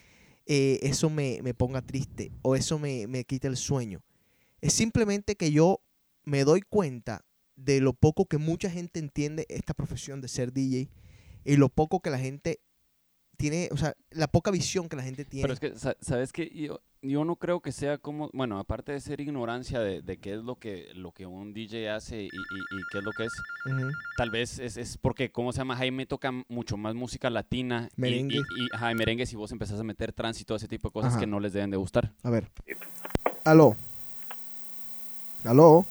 eh, 0.46 0.78
eso 0.82 1.10
me, 1.10 1.40
me 1.42 1.54
ponga 1.54 1.82
triste 1.82 2.32
o 2.42 2.54
eso 2.56 2.78
me, 2.78 3.06
me 3.06 3.24
quite 3.24 3.48
el 3.48 3.56
sueño. 3.56 4.02
Es 4.60 4.72
simplemente 4.72 5.36
que 5.36 5.50
yo 5.52 5.80
me 6.24 6.44
doy 6.44 6.62
cuenta 6.62 7.24
de 7.56 7.80
lo 7.80 7.92
poco 7.92 8.26
que 8.26 8.38
mucha 8.38 8.70
gente 8.70 8.98
entiende 9.00 9.46
esta 9.48 9.74
profesión 9.74 10.20
de 10.20 10.28
ser 10.28 10.52
DJ 10.52 10.88
y 11.44 11.56
lo 11.56 11.68
poco 11.68 12.00
que 12.00 12.10
la 12.10 12.18
gente 12.18 12.60
tiene, 13.36 13.68
o 13.72 13.76
sea, 13.76 13.94
la 14.10 14.28
poca 14.28 14.50
visión 14.50 14.88
que 14.88 14.96
la 14.96 15.02
gente 15.02 15.24
tiene. 15.24 15.42
Pero 15.42 15.54
es 15.54 15.60
que, 15.60 15.78
sa- 15.78 15.96
¿sabes 16.00 16.32
que 16.32 16.48
Yo, 16.48 16.80
yo 17.06 17.24
no 17.24 17.36
creo 17.36 17.60
que 17.60 17.70
sea 17.70 17.98
como, 17.98 18.30
bueno, 18.32 18.58
aparte 18.58 18.92
de 18.92 19.00
ser 19.00 19.20
ignorancia 19.20 19.78
de, 19.80 20.00
de 20.02 20.16
qué 20.18 20.34
es 20.34 20.42
lo 20.42 20.56
que, 20.56 20.88
lo 20.94 21.12
que 21.12 21.26
un 21.26 21.52
DJ 21.52 21.90
hace 21.90 22.22
y, 22.22 22.26
y- 22.26 22.28
y 22.28 22.82
qué 22.90 22.98
es 22.98 23.04
lo 23.04 23.10
que 23.12 23.24
es, 23.24 23.32
tal 24.16 24.30
vez 24.30 24.58
es, 24.58 24.76
es 24.76 24.96
porque, 24.96 25.30
¿cómo 25.30 25.52
se 25.52 25.58
llama? 25.58 25.76
Jaime 25.76 26.06
toca 26.06 26.32
mucho 26.48 26.76
más 26.76 26.94
música 26.94 27.28
latina 27.30 27.88
y- 27.96 28.00
Merengue. 28.00 28.36
y, 28.36 28.38
y, 28.40 28.68
ajá, 28.72 28.90
y 28.90 28.94
merengue 28.94 29.26
si 29.26 29.36
vos 29.36 29.52
empezás 29.52 29.78
a 29.78 29.84
meter 29.84 30.12
tránsito, 30.12 30.56
ese 30.56 30.66
tipo 30.66 30.88
de 30.88 30.92
cosas 30.92 31.12
Ajá. 31.12 31.20
que 31.20 31.26
no 31.26 31.38
les 31.40 31.52
deben 31.52 31.70
de 31.70 31.76
gustar. 31.76 32.12
A 32.22 32.30
ver. 32.30 32.50
Aló. 33.44 33.76
Aló. 35.44 35.86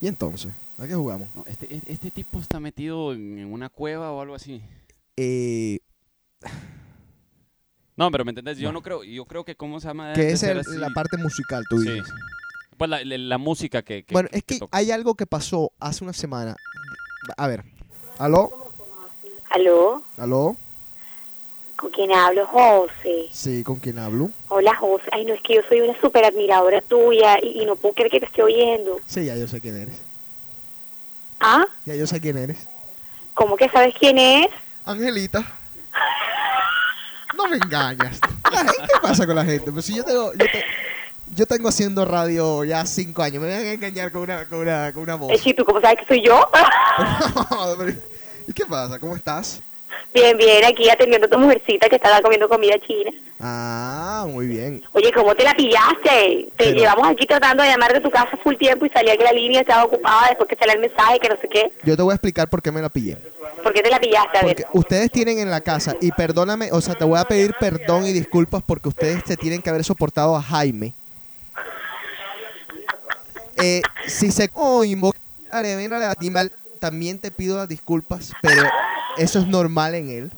¿Y 0.00 0.06
entonces? 0.08 0.52
¿A 0.78 0.86
qué 0.86 0.94
jugamos? 0.94 1.28
No, 1.34 1.44
este, 1.46 1.72
e- 1.74 1.82
este 1.86 2.10
tipo 2.10 2.38
está 2.38 2.58
metido 2.58 3.12
en 3.12 3.38
en 3.38 3.52
una 3.52 3.68
cueva 3.68 4.10
o 4.12 4.20
algo 4.22 4.34
así. 4.34 4.62
Eh, 5.16 5.78
No, 7.96 8.10
pero 8.10 8.24
¿me 8.24 8.30
entendés? 8.30 8.58
Yo 8.58 8.72
no 8.72 8.80
creo, 8.82 9.04
yo 9.04 9.24
creo 9.26 9.44
que, 9.44 9.54
¿cómo 9.54 9.78
se 9.80 9.88
llama? 9.88 10.12
que 10.14 10.30
es 10.30 10.42
el- 10.42 10.62
la 10.80 10.90
parte 10.90 11.16
musical, 11.18 11.64
tú 11.68 11.78
Sí. 11.80 11.90
dices. 11.90 12.10
Pues 12.78 12.88
la, 12.90 13.04
la- 13.04 13.18
la 13.18 13.38
música 13.38 13.82
que... 13.82 14.02
que- 14.02 14.12
Bueno, 14.14 14.28
que- 14.30 14.38
es 14.38 14.44
que 14.44 14.58
hay 14.70 14.90
algo 14.90 15.14
que 15.14 15.26
pasó 15.26 15.72
hace 15.78 16.02
una 16.02 16.12
semana. 16.12 16.56
A 17.36 17.46
ver. 17.46 17.64
¿Aló? 18.18 18.50
¿Aló? 19.50 20.02
¿Aló? 20.16 20.56
¿Con 21.76 21.90
quién 21.90 22.12
hablo? 22.12 22.46
José. 22.46 23.28
Sí, 23.30 23.62
¿con 23.62 23.76
quién 23.76 23.98
hablo? 23.98 24.30
Hola, 24.48 24.74
José. 24.76 25.04
Ay, 25.12 25.24
no, 25.26 25.34
es 25.34 25.42
que 25.42 25.56
yo 25.56 25.62
soy 25.68 25.80
una 25.80 26.00
súper 26.00 26.24
admiradora 26.24 26.80
tuya 26.80 27.38
y, 27.42 27.62
y 27.62 27.66
no 27.66 27.76
puedo 27.76 27.94
creer 27.94 28.10
que 28.10 28.20
te 28.20 28.26
esté 28.26 28.42
oyendo. 28.42 29.00
Sí, 29.04 29.24
ya 29.26 29.36
yo 29.36 29.46
sé 29.48 29.60
quién 29.60 29.76
eres. 29.76 30.00
¿Ah? 31.40 31.66
Ya 31.84 31.94
yo 31.96 32.06
sé 32.06 32.20
quién 32.20 32.38
eres. 32.38 32.68
¿Cómo 33.34 33.56
que 33.56 33.68
sabes 33.68 33.94
quién 33.98 34.16
es? 34.18 34.48
Angelita. 34.86 35.44
No 37.36 37.48
me 37.48 37.56
engañas. 37.56 38.18
La 38.50 38.58
gente- 38.58 38.72
¿Qué 38.82 38.98
pasa 39.00 39.26
con 39.26 39.36
la 39.36 39.44
gente? 39.44 39.72
Pues 39.72 39.84
si 39.84 39.94
yo 39.94 40.04
tengo, 40.04 40.32
yo, 40.32 40.38
te- 40.46 40.64
yo 41.34 41.46
tengo 41.46 41.68
haciendo 41.68 42.04
radio 42.04 42.64
ya 42.64 42.84
cinco 42.86 43.22
años, 43.22 43.42
me 43.42 43.48
van 43.50 43.58
a 43.66 43.72
engañar 43.72 44.12
con 44.12 44.22
una, 44.22 44.44
con 44.46 44.58
una, 44.60 44.92
con 44.92 45.02
una 45.04 45.14
voz. 45.14 45.32
Eh, 45.32 45.38
sí, 45.42 45.54
¿tú 45.54 45.64
cómo 45.64 45.80
sabes 45.80 45.98
que 46.00 46.06
soy 46.06 46.22
yo? 46.24 46.48
¿Y 48.46 48.52
qué 48.52 48.66
pasa? 48.66 48.98
¿Cómo 48.98 49.16
estás? 49.16 49.60
Bien, 50.14 50.36
bien, 50.36 50.64
aquí 50.64 50.88
atendiendo 50.88 51.26
a 51.26 51.30
tu 51.30 51.38
mujercita 51.38 51.88
que 51.88 51.96
estaba 51.96 52.20
comiendo 52.20 52.48
comida 52.48 52.78
china. 52.78 53.10
Ah, 53.40 54.24
muy 54.28 54.46
bien. 54.46 54.82
Oye, 54.92 55.12
¿cómo 55.12 55.34
te 55.34 55.44
la 55.44 55.54
pillaste? 55.54 56.48
Te 56.56 56.64
Pero- 56.64 56.78
llevamos 56.78 57.08
aquí 57.08 57.26
tratando 57.26 57.62
de 57.62 57.70
llamar 57.70 57.92
de 57.92 58.00
tu 58.00 58.10
casa 58.10 58.36
full 58.42 58.56
tiempo 58.56 58.86
y 58.86 58.90
salía 58.90 59.16
que 59.16 59.24
la 59.24 59.32
línea 59.32 59.60
estaba 59.62 59.84
ocupada 59.84 60.28
después 60.28 60.48
que 60.48 60.56
salió 60.56 60.74
el 60.74 60.80
mensaje 60.80 61.18
que 61.18 61.28
no 61.28 61.36
sé 61.36 61.48
qué. 61.48 61.72
Yo 61.82 61.96
te 61.96 62.02
voy 62.02 62.12
a 62.12 62.14
explicar 62.14 62.48
por 62.48 62.62
qué 62.62 62.70
me 62.70 62.80
la 62.80 62.88
pillé. 62.88 63.16
¿Por 63.62 63.72
qué 63.72 63.82
te 63.82 63.90
la 63.90 63.98
pillaste? 63.98 64.38
A 64.38 64.42
ver. 64.42 64.56
Porque 64.56 64.78
ustedes 64.78 65.10
tienen 65.10 65.38
en 65.38 65.50
la 65.50 65.60
casa, 65.60 65.96
y 66.00 66.12
perdóname, 66.12 66.70
o 66.72 66.80
sea, 66.80 66.94
te 66.94 67.04
voy 67.04 67.18
a 67.18 67.24
pedir 67.24 67.54
perdón 67.58 68.06
y 68.06 68.12
disculpas 68.12 68.62
porque 68.64 68.88
ustedes 68.88 69.22
se 69.26 69.36
tienen 69.36 69.60
que 69.60 69.70
haber 69.70 69.84
soportado 69.84 70.36
a 70.36 70.42
Jaime. 70.42 70.94
Eh, 73.62 73.82
si 74.06 74.32
se 74.32 74.50
oh, 74.54 74.82
la 74.82 76.10
animal, 76.10 76.52
también 76.82 77.20
te 77.20 77.30
pido 77.30 77.56
las 77.56 77.68
disculpas, 77.68 78.32
pero 78.42 78.60
eso 79.16 79.38
es 79.38 79.46
normal 79.46 79.94
en 79.94 80.10
él. 80.10 80.30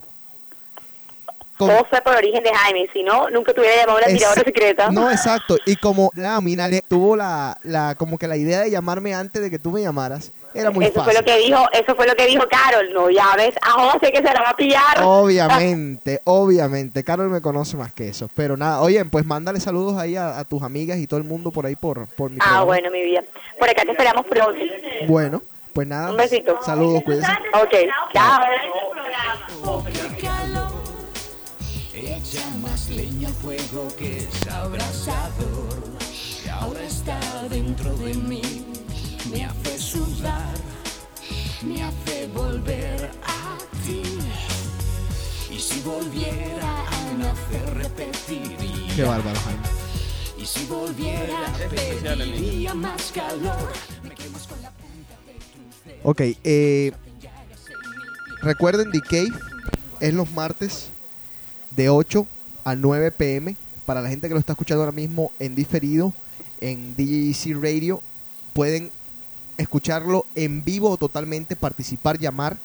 Con- 1.56 1.68
Todo 1.68 1.84
fue 1.88 2.02
por 2.02 2.14
origen 2.16 2.42
de 2.42 2.52
Jaime, 2.52 2.86
si 2.92 3.02
no, 3.04 3.30
nunca 3.30 3.54
te 3.54 3.60
hubiera 3.60 3.76
llamado 3.82 4.00
Es- 4.00 4.12
tiradora 4.18 4.42
secreta. 4.42 4.90
No, 4.90 5.08
exacto. 5.10 5.56
Y 5.64 5.76
como 5.76 6.10
la 6.16 6.38
mina 6.42 6.66
le 6.68 6.82
tuvo 6.82 7.16
la, 7.16 7.56
la, 7.62 7.94
como 7.94 8.18
que 8.18 8.26
la 8.28 8.36
idea 8.36 8.60
de 8.60 8.70
llamarme 8.72 9.14
antes 9.14 9.40
de 9.40 9.48
que 9.50 9.58
tú 9.60 9.70
me 9.70 9.80
llamaras, 9.80 10.32
era 10.52 10.70
muy 10.72 10.84
eso 10.84 10.94
fácil. 10.94 11.12
fue 11.12 11.20
lo 11.22 11.24
que 11.24 11.38
dijo, 11.38 11.64
eso 11.72 11.94
fue 11.94 12.06
lo 12.08 12.14
que 12.16 12.26
dijo 12.26 12.42
Carol, 12.50 12.92
no 12.92 13.08
llames 13.08 13.54
a 13.62 13.70
José 13.70 14.10
que 14.12 14.18
se 14.18 14.24
la 14.34 14.42
va 14.42 14.50
a 14.50 14.56
pillar. 14.56 15.00
Obviamente, 15.04 16.20
obviamente. 16.24 17.04
Carol 17.04 17.30
me 17.30 17.40
conoce 17.40 17.76
más 17.76 17.92
que 17.92 18.08
eso. 18.08 18.28
Pero 18.34 18.56
nada, 18.56 18.80
oye, 18.82 19.02
pues 19.06 19.24
mándale 19.24 19.60
saludos 19.60 19.96
ahí 19.96 20.16
a, 20.16 20.38
a 20.40 20.44
tus 20.44 20.62
amigas 20.62 20.98
y 20.98 21.06
todo 21.06 21.18
el 21.18 21.24
mundo 21.24 21.52
por 21.52 21.64
ahí 21.66 21.76
por, 21.76 22.06
por 22.08 22.30
mi 22.30 22.36
Ah, 22.40 22.44
programa. 22.44 22.64
bueno, 22.64 22.90
mi 22.90 23.02
vida. 23.02 23.22
Por 23.60 23.70
acá 23.70 23.82
te 23.84 23.92
esperamos 23.92 24.26
pronto. 24.26 24.60
Bueno, 25.06 25.40
pues 25.74 25.88
nada. 25.88 26.10
Un 26.10 26.16
besito. 26.16 26.58
Saludos, 26.64 27.02
cuídense. 27.04 27.32
Ok, 27.52 27.74
chao. 28.14 28.40
Echa 31.92 32.48
más 32.62 32.88
leña 32.90 33.28
al 33.28 33.34
fuego 33.34 33.88
que 33.98 34.18
es 34.18 34.46
abrasador. 34.48 35.82
Y 36.44 36.48
ahora 36.48 36.82
está 36.82 37.18
dentro 37.50 37.94
de 37.96 38.14
mí. 38.14 38.66
Me 39.30 39.44
hace 39.44 39.78
sudar, 39.78 40.54
me 41.62 41.82
hace 41.82 42.28
volver 42.28 43.10
a 43.24 43.58
ti. 43.84 44.02
Y 45.50 45.58
si 45.58 45.80
volviera 45.80 46.84
a 46.86 47.12
nacer, 47.14 47.74
repetiría. 47.74 48.94
Qué 48.94 49.02
bárbaro, 49.02 49.38
Jaime. 49.40 49.62
Y 50.36 50.46
si 50.46 50.66
volviera, 50.66 51.52
pediría 51.70 52.74
más 52.74 53.12
calor. 53.12 53.93
Ok, 56.06 56.20
eh, 56.44 56.92
recuerden, 58.42 58.90
The 58.90 59.00
Cave 59.00 59.32
es 60.00 60.12
los 60.12 60.30
martes 60.32 60.88
de 61.70 61.88
8 61.88 62.26
a 62.64 62.74
9 62.76 63.10
pm. 63.10 63.56
Para 63.86 64.02
la 64.02 64.10
gente 64.10 64.28
que 64.28 64.34
lo 64.34 64.40
está 64.40 64.52
escuchando 64.52 64.82
ahora 64.82 64.92
mismo 64.94 65.32
en 65.38 65.54
diferido 65.54 66.12
en 66.60 66.94
DJC 66.94 67.54
Radio, 67.58 68.02
pueden 68.52 68.90
escucharlo 69.56 70.26
en 70.34 70.62
vivo 70.62 70.90
o 70.90 70.96
totalmente, 70.98 71.56
participar, 71.56 72.18
llamar 72.18 72.58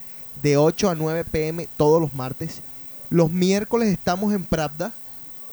de 0.43 0.57
8 0.57 0.89
a 0.89 0.95
9 0.95 1.23
pm 1.23 1.67
todos 1.77 2.01
los 2.01 2.13
martes. 2.13 2.61
Los 3.09 3.31
miércoles 3.31 3.89
estamos 3.89 4.33
en 4.33 4.43
Pravda, 4.43 4.91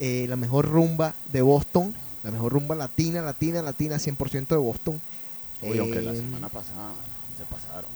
eh, 0.01 0.27
la 0.29 0.35
mejor 0.37 0.67
rumba 0.69 1.15
de 1.33 1.43
Boston, 1.43 1.95
la 2.25 2.33
mejor 2.33 2.53
rumba 2.53 2.75
latina, 2.75 3.23
latina, 3.23 3.63
latina, 3.63 3.97
100% 3.99 4.49
de 4.49 4.57
Boston. 4.57 5.01
Uy, 5.63 5.79
aunque 5.79 6.03
la 6.03 6.13
Eh, 6.13 6.17
semana 6.17 6.49
pasada 6.49 6.91
se 7.37 7.45
pasaron. 7.45 7.91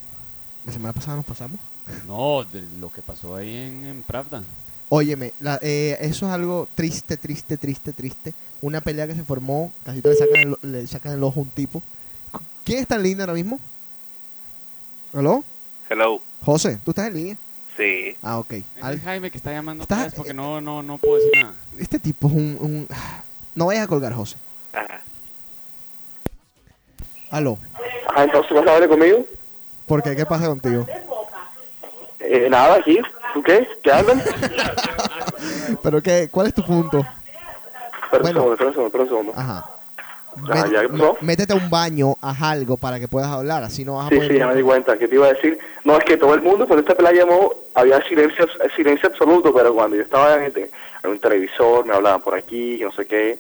La 0.67 0.73
semana 0.73 0.93
pasada 0.93 1.17
nos 1.17 1.25
pasamos. 1.27 1.59
No, 2.07 2.45
de 2.45 2.63
lo 2.79 2.91
que 2.93 3.03
pasó 3.03 3.35
ahí 3.37 3.55
en, 3.57 3.85
en 3.87 4.03
Pravda. 4.03 4.43
Óyeme, 4.89 5.33
la- 5.41 5.59
eh, 5.63 5.97
eso 6.01 6.27
es 6.27 6.33
algo 6.33 6.69
triste, 6.75 7.17
triste, 7.17 7.57
triste, 7.57 7.93
triste. 7.93 8.35
Una 8.63 8.81
pelea 8.81 9.07
que 9.07 9.15
se 9.15 9.25
formó, 9.25 9.73
casi 9.85 10.03
le 10.03 10.15
sacan 10.15 10.37
el, 10.63 10.73
le 10.73 10.87
sacan 10.87 11.13
el 11.13 11.23
ojo 11.25 11.41
a 11.41 11.43
un 11.45 11.51
tipo. 11.51 11.83
¿Quién 12.65 12.81
es 12.81 12.87
tan 12.89 13.03
lindo 13.03 13.23
ahora 13.23 13.33
mismo? 13.35 13.59
¿Aló? 15.15 15.43
Hello. 15.89 16.21
José, 16.45 16.79
¿tú 16.85 16.91
estás 16.93 17.09
en 17.09 17.15
línea? 17.15 17.37
Sí. 17.77 18.17
Ah, 18.23 18.39
ok. 18.39 18.53
Es 18.53 18.65
Al- 18.83 19.01
Jaime 19.01 19.31
que 19.31 19.39
está 19.39 19.53
llamando 19.53 19.83
Está- 19.83 20.11
porque 20.15 20.35
no, 20.35 20.61
no, 20.61 20.83
no 20.83 20.99
puedo 20.99 21.17
decir 21.17 21.33
nada. 21.43 21.55
este 21.79 21.99
tipo 21.99 22.29
es 22.29 22.35
un, 22.35 22.57
un- 22.61 22.89
No 23.55 23.67
vayas 23.67 23.85
a 23.85 23.89
colgar, 23.89 24.13
José. 24.13 24.37
Ajá. 24.73 25.01
¿Aló? 27.31 27.59
Ah, 28.15 28.25
entonces 28.25 28.53
vas 28.53 28.67
a 28.67 28.75
hablar 28.75 28.89
conmigo. 28.89 29.25
¿Por 29.87 30.03
qué? 30.03 30.17
¿Qué 30.17 30.27
pasa 30.27 30.47
contigo? 30.47 30.87
Eh, 32.21 32.49
nada, 32.51 32.77
aquí. 32.77 33.01
¿Tú 33.35 33.43
qué? 33.43 33.67
¿Qué 33.83 33.93
hablan? 33.93 34.23
¿Pero 35.83 36.03
qué? 36.03 36.29
¿Cuál 36.31 36.49
es 36.49 36.55
tu 36.55 36.65
punto? 36.65 36.99
Espera 38.05 38.23
Bueno. 38.23 38.45
un 38.45 38.57
segundo, 38.59 38.87
espera 38.87 39.03
un 39.05 39.09
segundo. 39.09 39.33
Ajá. 39.37 39.65
Ajá, 40.49 40.67
Mé- 40.67 40.71
¿ya 40.73 40.83
mé- 40.89 41.13
métete 41.23 41.53
a 41.53 41.57
un 41.57 41.69
baño, 41.71 42.15
haz 42.21 42.41
algo 42.41 42.77
para 42.77 43.01
que 43.01 43.09
puedas 43.09 43.29
hablar, 43.31 43.65
así 43.65 43.85
no 43.85 43.97
vas 43.97 44.07
a 44.07 44.09
Sí, 44.11 44.17
poder... 44.17 44.31
sí, 44.33 44.39
ya 44.39 44.47
me 44.47 44.55
di 44.55 44.63
cuenta. 44.63 44.97
¿Qué 44.97 45.09
te 45.09 45.15
iba 45.17 45.27
a 45.27 45.33
decir? 45.33 45.59
No, 45.85 45.97
es 45.99 46.05
que 46.05 46.17
todo 46.17 46.35
el 46.35 46.41
mundo, 46.43 46.67
cuando 46.67 46.81
esta 46.83 46.95
pelada 46.95 47.15
llamó, 47.17 47.53
había 47.75 48.01
silencio, 48.07 48.47
silencio 48.77 49.09
absoluto, 49.09 49.53
pero 49.53 49.75
cuando 49.75 49.97
yo 49.97 50.03
estaba 50.03 50.35
en, 50.37 50.43
este- 50.45 50.71
en 51.03 51.11
un 51.11 51.19
televisor, 51.19 51.85
me 51.85 51.95
hablaban 51.95 52.21
por 52.23 52.35
aquí, 52.37 52.79
no 52.81 52.93
sé 52.93 53.07
qué. 53.07 53.39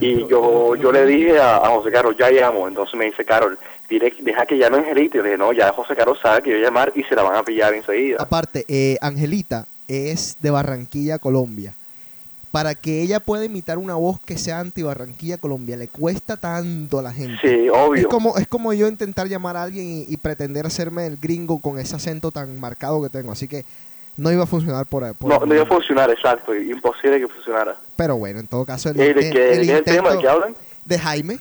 Y 0.00 0.26
yo 0.28 0.76
yo 0.76 0.92
le 0.92 1.04
dije 1.06 1.38
a, 1.38 1.56
a 1.56 1.68
José 1.70 1.90
Carlos, 1.90 2.16
ya 2.18 2.30
llamo. 2.30 2.68
Entonces 2.68 2.94
me 2.94 3.06
dice, 3.06 3.24
Carol, 3.24 3.58
dile, 3.88 4.14
deja 4.20 4.46
que 4.46 4.56
llame 4.56 4.76
a 4.76 4.80
Angelita. 4.80 5.18
Y 5.18 5.22
le 5.22 5.28
dije, 5.30 5.38
no, 5.38 5.52
ya 5.52 5.72
José 5.72 5.96
Carlos 5.96 6.18
sabe 6.22 6.42
que 6.42 6.50
yo 6.50 6.56
voy 6.56 6.64
a 6.64 6.68
llamar 6.68 6.92
y 6.94 7.02
se 7.04 7.14
la 7.14 7.22
van 7.22 7.36
a 7.36 7.42
pillar 7.42 7.74
enseguida. 7.74 8.18
Aparte, 8.20 8.64
eh, 8.68 8.96
Angelita 9.00 9.66
es 9.88 10.36
de 10.40 10.50
Barranquilla, 10.50 11.18
Colombia. 11.18 11.74
Para 12.52 12.74
que 12.74 13.00
ella 13.00 13.18
pueda 13.18 13.46
imitar 13.46 13.78
una 13.78 13.94
voz 13.94 14.20
que 14.20 14.36
sea 14.36 14.60
anti-Barranquilla, 14.60 15.38
Colombia, 15.38 15.76
le 15.76 15.88
cuesta 15.88 16.36
tanto 16.36 16.98
a 16.98 17.02
la 17.02 17.10
gente. 17.10 17.38
Sí, 17.40 17.68
obvio. 17.70 18.02
Es 18.02 18.06
como, 18.06 18.36
es 18.36 18.46
como 18.46 18.74
yo 18.74 18.88
intentar 18.88 19.26
llamar 19.26 19.56
a 19.56 19.62
alguien 19.62 19.86
y, 19.86 20.04
y 20.06 20.16
pretender 20.18 20.66
hacerme 20.66 21.06
el 21.06 21.16
gringo 21.16 21.62
con 21.62 21.78
ese 21.78 21.96
acento 21.96 22.30
tan 22.30 22.60
marcado 22.60 23.02
que 23.02 23.08
tengo. 23.08 23.32
Así 23.32 23.48
que 23.48 23.64
no 24.16 24.30
iba 24.32 24.44
a 24.44 24.46
funcionar 24.46 24.86
por, 24.86 25.14
por 25.14 25.28
No, 25.30 25.46
no 25.46 25.54
iba 25.54 25.64
a 25.64 25.66
funcionar, 25.66 26.10
exacto. 26.10 26.54
Imposible 26.54 27.18
que 27.20 27.28
funcionara. 27.28 27.76
Pero 27.96 28.16
bueno, 28.16 28.40
en 28.40 28.46
todo 28.46 28.64
caso, 28.64 28.90
el, 28.90 29.00
Eh, 29.00 29.14
¿De 29.14 29.30
qué, 29.30 29.52
el 29.76 29.84
tema? 29.84 30.10
¿De 30.12 30.18
qué 30.18 30.28
hablan? 30.28 30.54
de 30.84 30.98
Jaime. 30.98 31.38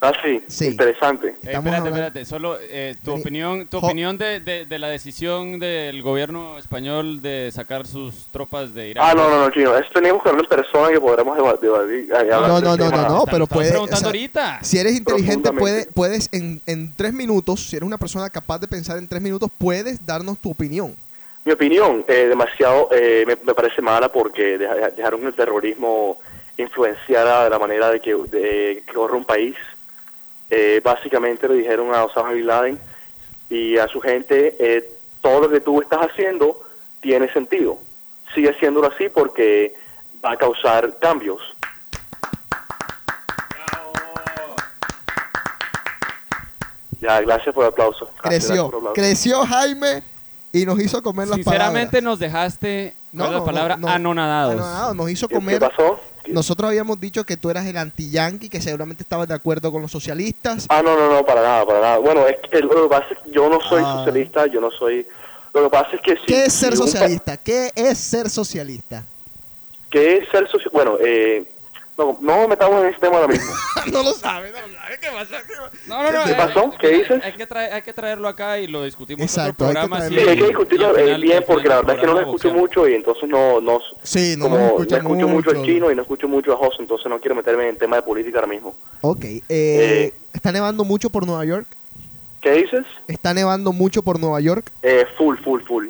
Ah, 0.00 0.12
sí, 0.22 0.42
Sí. 0.48 0.66
interesante. 0.66 1.28
Eh, 1.28 1.32
espérate, 1.40 1.56
hablando- 1.68 1.88
espérate, 1.88 2.24
solo 2.26 2.58
eh, 2.60 2.94
tu 3.02 3.12
opinión, 3.12 3.66
tu 3.66 3.80
Jo- 3.80 3.86
opinión 3.86 4.18
de, 4.18 4.38
de, 4.40 4.66
de 4.66 4.78
la 4.78 4.88
decisión 4.88 5.58
del 5.58 6.02
gobierno 6.02 6.58
español 6.58 7.22
de 7.22 7.50
sacar 7.50 7.86
sus 7.86 8.26
tropas 8.26 8.74
de 8.74 8.90
Irak. 8.90 9.02
Ah, 9.06 9.14
no, 9.14 9.30
no, 9.30 9.40
no, 9.40 9.50
chino. 9.50 9.74
Eso 9.74 9.88
teníamos 9.94 10.22
que 10.22 10.28
hablar 10.28 10.44
en 10.44 10.48
persona 10.50 10.88
que 10.90 11.00
podremos 11.00 11.38
deba- 11.38 11.56
debatir. 11.56 12.12
hablar 12.14 12.40
No, 12.50 12.60
no, 12.60 12.76
no, 12.76 12.90
no, 12.90 13.08
no, 13.08 13.24
pero 13.30 13.46
puede. 13.46 13.70
preguntando 13.70 13.96
o 13.96 14.00
sea, 14.00 14.08
ahorita. 14.08 14.58
Si 14.62 14.78
eres 14.78 14.94
inteligente, 14.94 15.50
puede, 15.52 15.84
Profundamente. 15.86 15.92
puedes 15.94 16.28
en, 16.32 16.60
en 16.66 16.92
tres 16.94 17.14
minutos, 17.14 17.64
si 17.70 17.76
eres 17.76 17.86
una 17.86 17.96
persona 17.96 18.28
capaz 18.28 18.58
de 18.58 18.68
pensar 18.68 18.98
en 18.98 19.08
tres 19.08 19.22
minutos, 19.22 19.48
puedes 19.56 20.04
darnos 20.04 20.36
tu 20.36 20.50
opinión. 20.50 20.94
Mi 21.44 21.52
opinión, 21.52 22.04
eh, 22.08 22.26
demasiado, 22.28 22.88
eh, 22.92 23.24
me, 23.26 23.36
me 23.42 23.54
parece 23.54 23.82
mala 23.82 24.10
porque 24.10 24.56
deja- 24.56 24.90
dejaron 24.90 25.26
el 25.26 25.34
terrorismo 25.34 26.18
influenciar 26.56 27.44
de 27.44 27.50
la 27.50 27.58
manera 27.58 27.90
de 27.90 28.00
que, 28.00 28.14
de 28.14 28.82
que 28.86 28.92
corre 28.94 29.16
un 29.16 29.24
país. 29.24 29.54
Eh, 30.50 30.80
básicamente 30.82 31.48
le 31.48 31.54
dijeron 31.54 31.94
a 31.94 32.04
Osama 32.04 32.30
Bin 32.32 32.46
Laden 32.46 32.78
y 33.50 33.76
a 33.76 33.88
su 33.88 34.00
gente, 34.00 34.56
eh, 34.58 34.90
todo 35.20 35.42
lo 35.42 35.50
que 35.50 35.60
tú 35.60 35.82
estás 35.82 36.00
haciendo 36.10 36.62
tiene 37.00 37.30
sentido. 37.32 37.78
Sigue 38.34 38.50
haciéndolo 38.50 38.86
así 38.92 39.08
porque 39.10 39.74
va 40.24 40.32
a 40.32 40.36
causar 40.38 40.98
cambios. 40.98 41.40
Ya, 47.00 47.20
gracias 47.20 47.54
por 47.54 47.64
el 47.64 47.70
aplauso. 47.70 48.10
Gracias, 48.22 48.46
Creció, 48.46 48.64
por 48.70 48.74
el 48.74 48.78
aplauso. 48.78 48.94
creció 48.94 49.44
Jaime 49.46 50.02
y 50.54 50.64
nos 50.64 50.80
hizo 50.80 51.02
comer 51.02 51.26
las 51.28 51.36
Sinceramente 51.36 51.98
palabras. 51.98 52.02
nos 52.04 52.18
dejaste, 52.20 52.94
No, 53.12 53.24
¿cuál 53.24 53.26
es 53.26 53.32
la 53.32 53.38
no, 53.40 53.44
palabra? 53.44 53.76
no. 53.76 53.88
Anonadados. 53.88 54.54
Anonadados, 54.54 54.96
nos 54.96 55.10
hizo 55.10 55.26
¿Qué- 55.28 55.34
qué 55.34 55.40
comer. 55.40 55.58
pasó? 55.60 56.00
Nosotros 56.28 56.68
habíamos 56.68 56.98
dicho 57.00 57.24
que 57.24 57.36
tú 57.36 57.50
eras 57.50 57.66
el 57.66 57.76
anti-yankee, 57.76 58.48
que 58.48 58.62
seguramente 58.62 59.02
estabas 59.02 59.28
de 59.28 59.34
acuerdo 59.34 59.70
con 59.70 59.82
los 59.82 59.90
socialistas. 59.90 60.64
Ah, 60.70 60.80
no, 60.82 60.96
no, 60.96 61.12
no, 61.12 61.26
para 61.26 61.42
nada, 61.42 61.66
para 61.66 61.80
nada. 61.80 61.98
Bueno, 61.98 62.26
es 62.26 62.36
que 62.48 62.60
lo 62.60 62.84
que 62.84 62.88
pasa 62.88 63.06
es 63.10 63.18
que 63.18 63.30
yo 63.32 63.50
no 63.50 63.60
soy 63.60 63.82
Ah. 63.84 63.96
socialista, 63.98 64.46
yo 64.46 64.60
no 64.60 64.70
soy... 64.70 65.06
Lo 65.52 65.64
que 65.64 65.70
pasa 65.70 65.90
es 65.96 66.00
que 66.00 66.12
sí. 66.14 66.22
¿Qué 66.26 66.44
es 66.46 66.52
si 66.54 66.60
ser 66.60 66.76
socialista? 66.76 67.36
¿Qué 67.36 67.72
es 67.74 67.98
ser 67.98 68.30
socialista? 68.30 69.04
¿Qué 69.90 70.16
es 70.18 70.28
ser 70.30 70.46
socialista? 70.46 70.70
Bueno, 70.72 70.96
eh, 71.04 71.44
no, 71.96 72.18
no 72.20 72.48
metamos 72.48 72.82
en 72.82 72.90
ese 72.90 72.98
tema 72.98 73.16
ahora 73.16 73.28
mismo. 73.28 73.52
no 73.92 74.02
lo 74.02 74.12
sabe, 74.12 74.50
no 74.50 74.60
lo 74.66 74.74
sabe. 74.74 74.98
¿Qué 75.00 75.08
pasa? 75.12 75.42
No, 75.86 76.02
no, 76.02 76.12
no. 76.12 76.24
¿Qué 76.24 76.32
eh, 76.32 76.34
pasó? 76.36 76.74
¿Qué 76.80 76.88
dices? 76.88 77.22
Hay 77.24 77.32
que, 77.32 77.46
traer, 77.46 77.72
hay 77.72 77.82
que 77.82 77.92
traerlo 77.92 78.26
acá 78.28 78.58
y 78.58 78.66
lo 78.66 78.82
discutimos 78.84 79.22
Exacto, 79.22 79.64
en 79.64 79.76
otro 79.76 79.88
programa. 79.88 80.08
Sí, 80.08 80.14
sí, 80.14 80.28
hay 80.28 80.36
que 80.38 80.46
discutirlo 80.46 80.96
eh, 80.96 81.04
final- 81.04 81.20
bien 81.22 81.44
porque 81.46 81.68
la 81.68 81.76
verdad 81.76 81.94
es 81.94 82.00
que 82.00 82.06
no 82.06 82.12
lo 82.14 82.20
escucho 82.20 82.52
mucho 82.52 82.88
y 82.88 82.94
entonces 82.94 83.28
no... 83.28 83.60
no 83.60 83.78
Sí, 84.02 84.34
no 84.36 84.44
como 84.46 84.58
escucho 84.58 85.02
mucho 85.02 85.28
mucho. 85.28 85.50
el 85.50 85.62
chino 85.64 85.90
y 85.90 85.94
no 85.94 86.02
escucho 86.02 86.28
mucho 86.28 86.52
a 86.52 86.56
José, 86.56 86.76
entonces 86.80 87.06
no 87.08 87.20
quiero 87.20 87.34
meterme 87.36 87.68
en 87.68 87.76
tema 87.76 87.96
de 87.96 88.02
política 88.02 88.38
ahora 88.38 88.48
mismo. 88.52 88.74
Ok, 89.00 89.24
eh, 89.24 89.42
Eh. 89.48 90.12
¿está 90.32 90.50
nevando 90.50 90.84
mucho 90.84 91.10
por 91.10 91.26
Nueva 91.26 91.44
York? 91.44 91.66
¿Qué 92.40 92.52
dices? 92.52 92.84
¿Está 93.08 93.32
nevando 93.32 93.72
mucho 93.72 94.02
por 94.02 94.18
Nueva 94.18 94.40
York? 94.40 94.70
Eh, 94.82 95.06
full, 95.16 95.36
full, 95.38 95.62
full. 95.62 95.86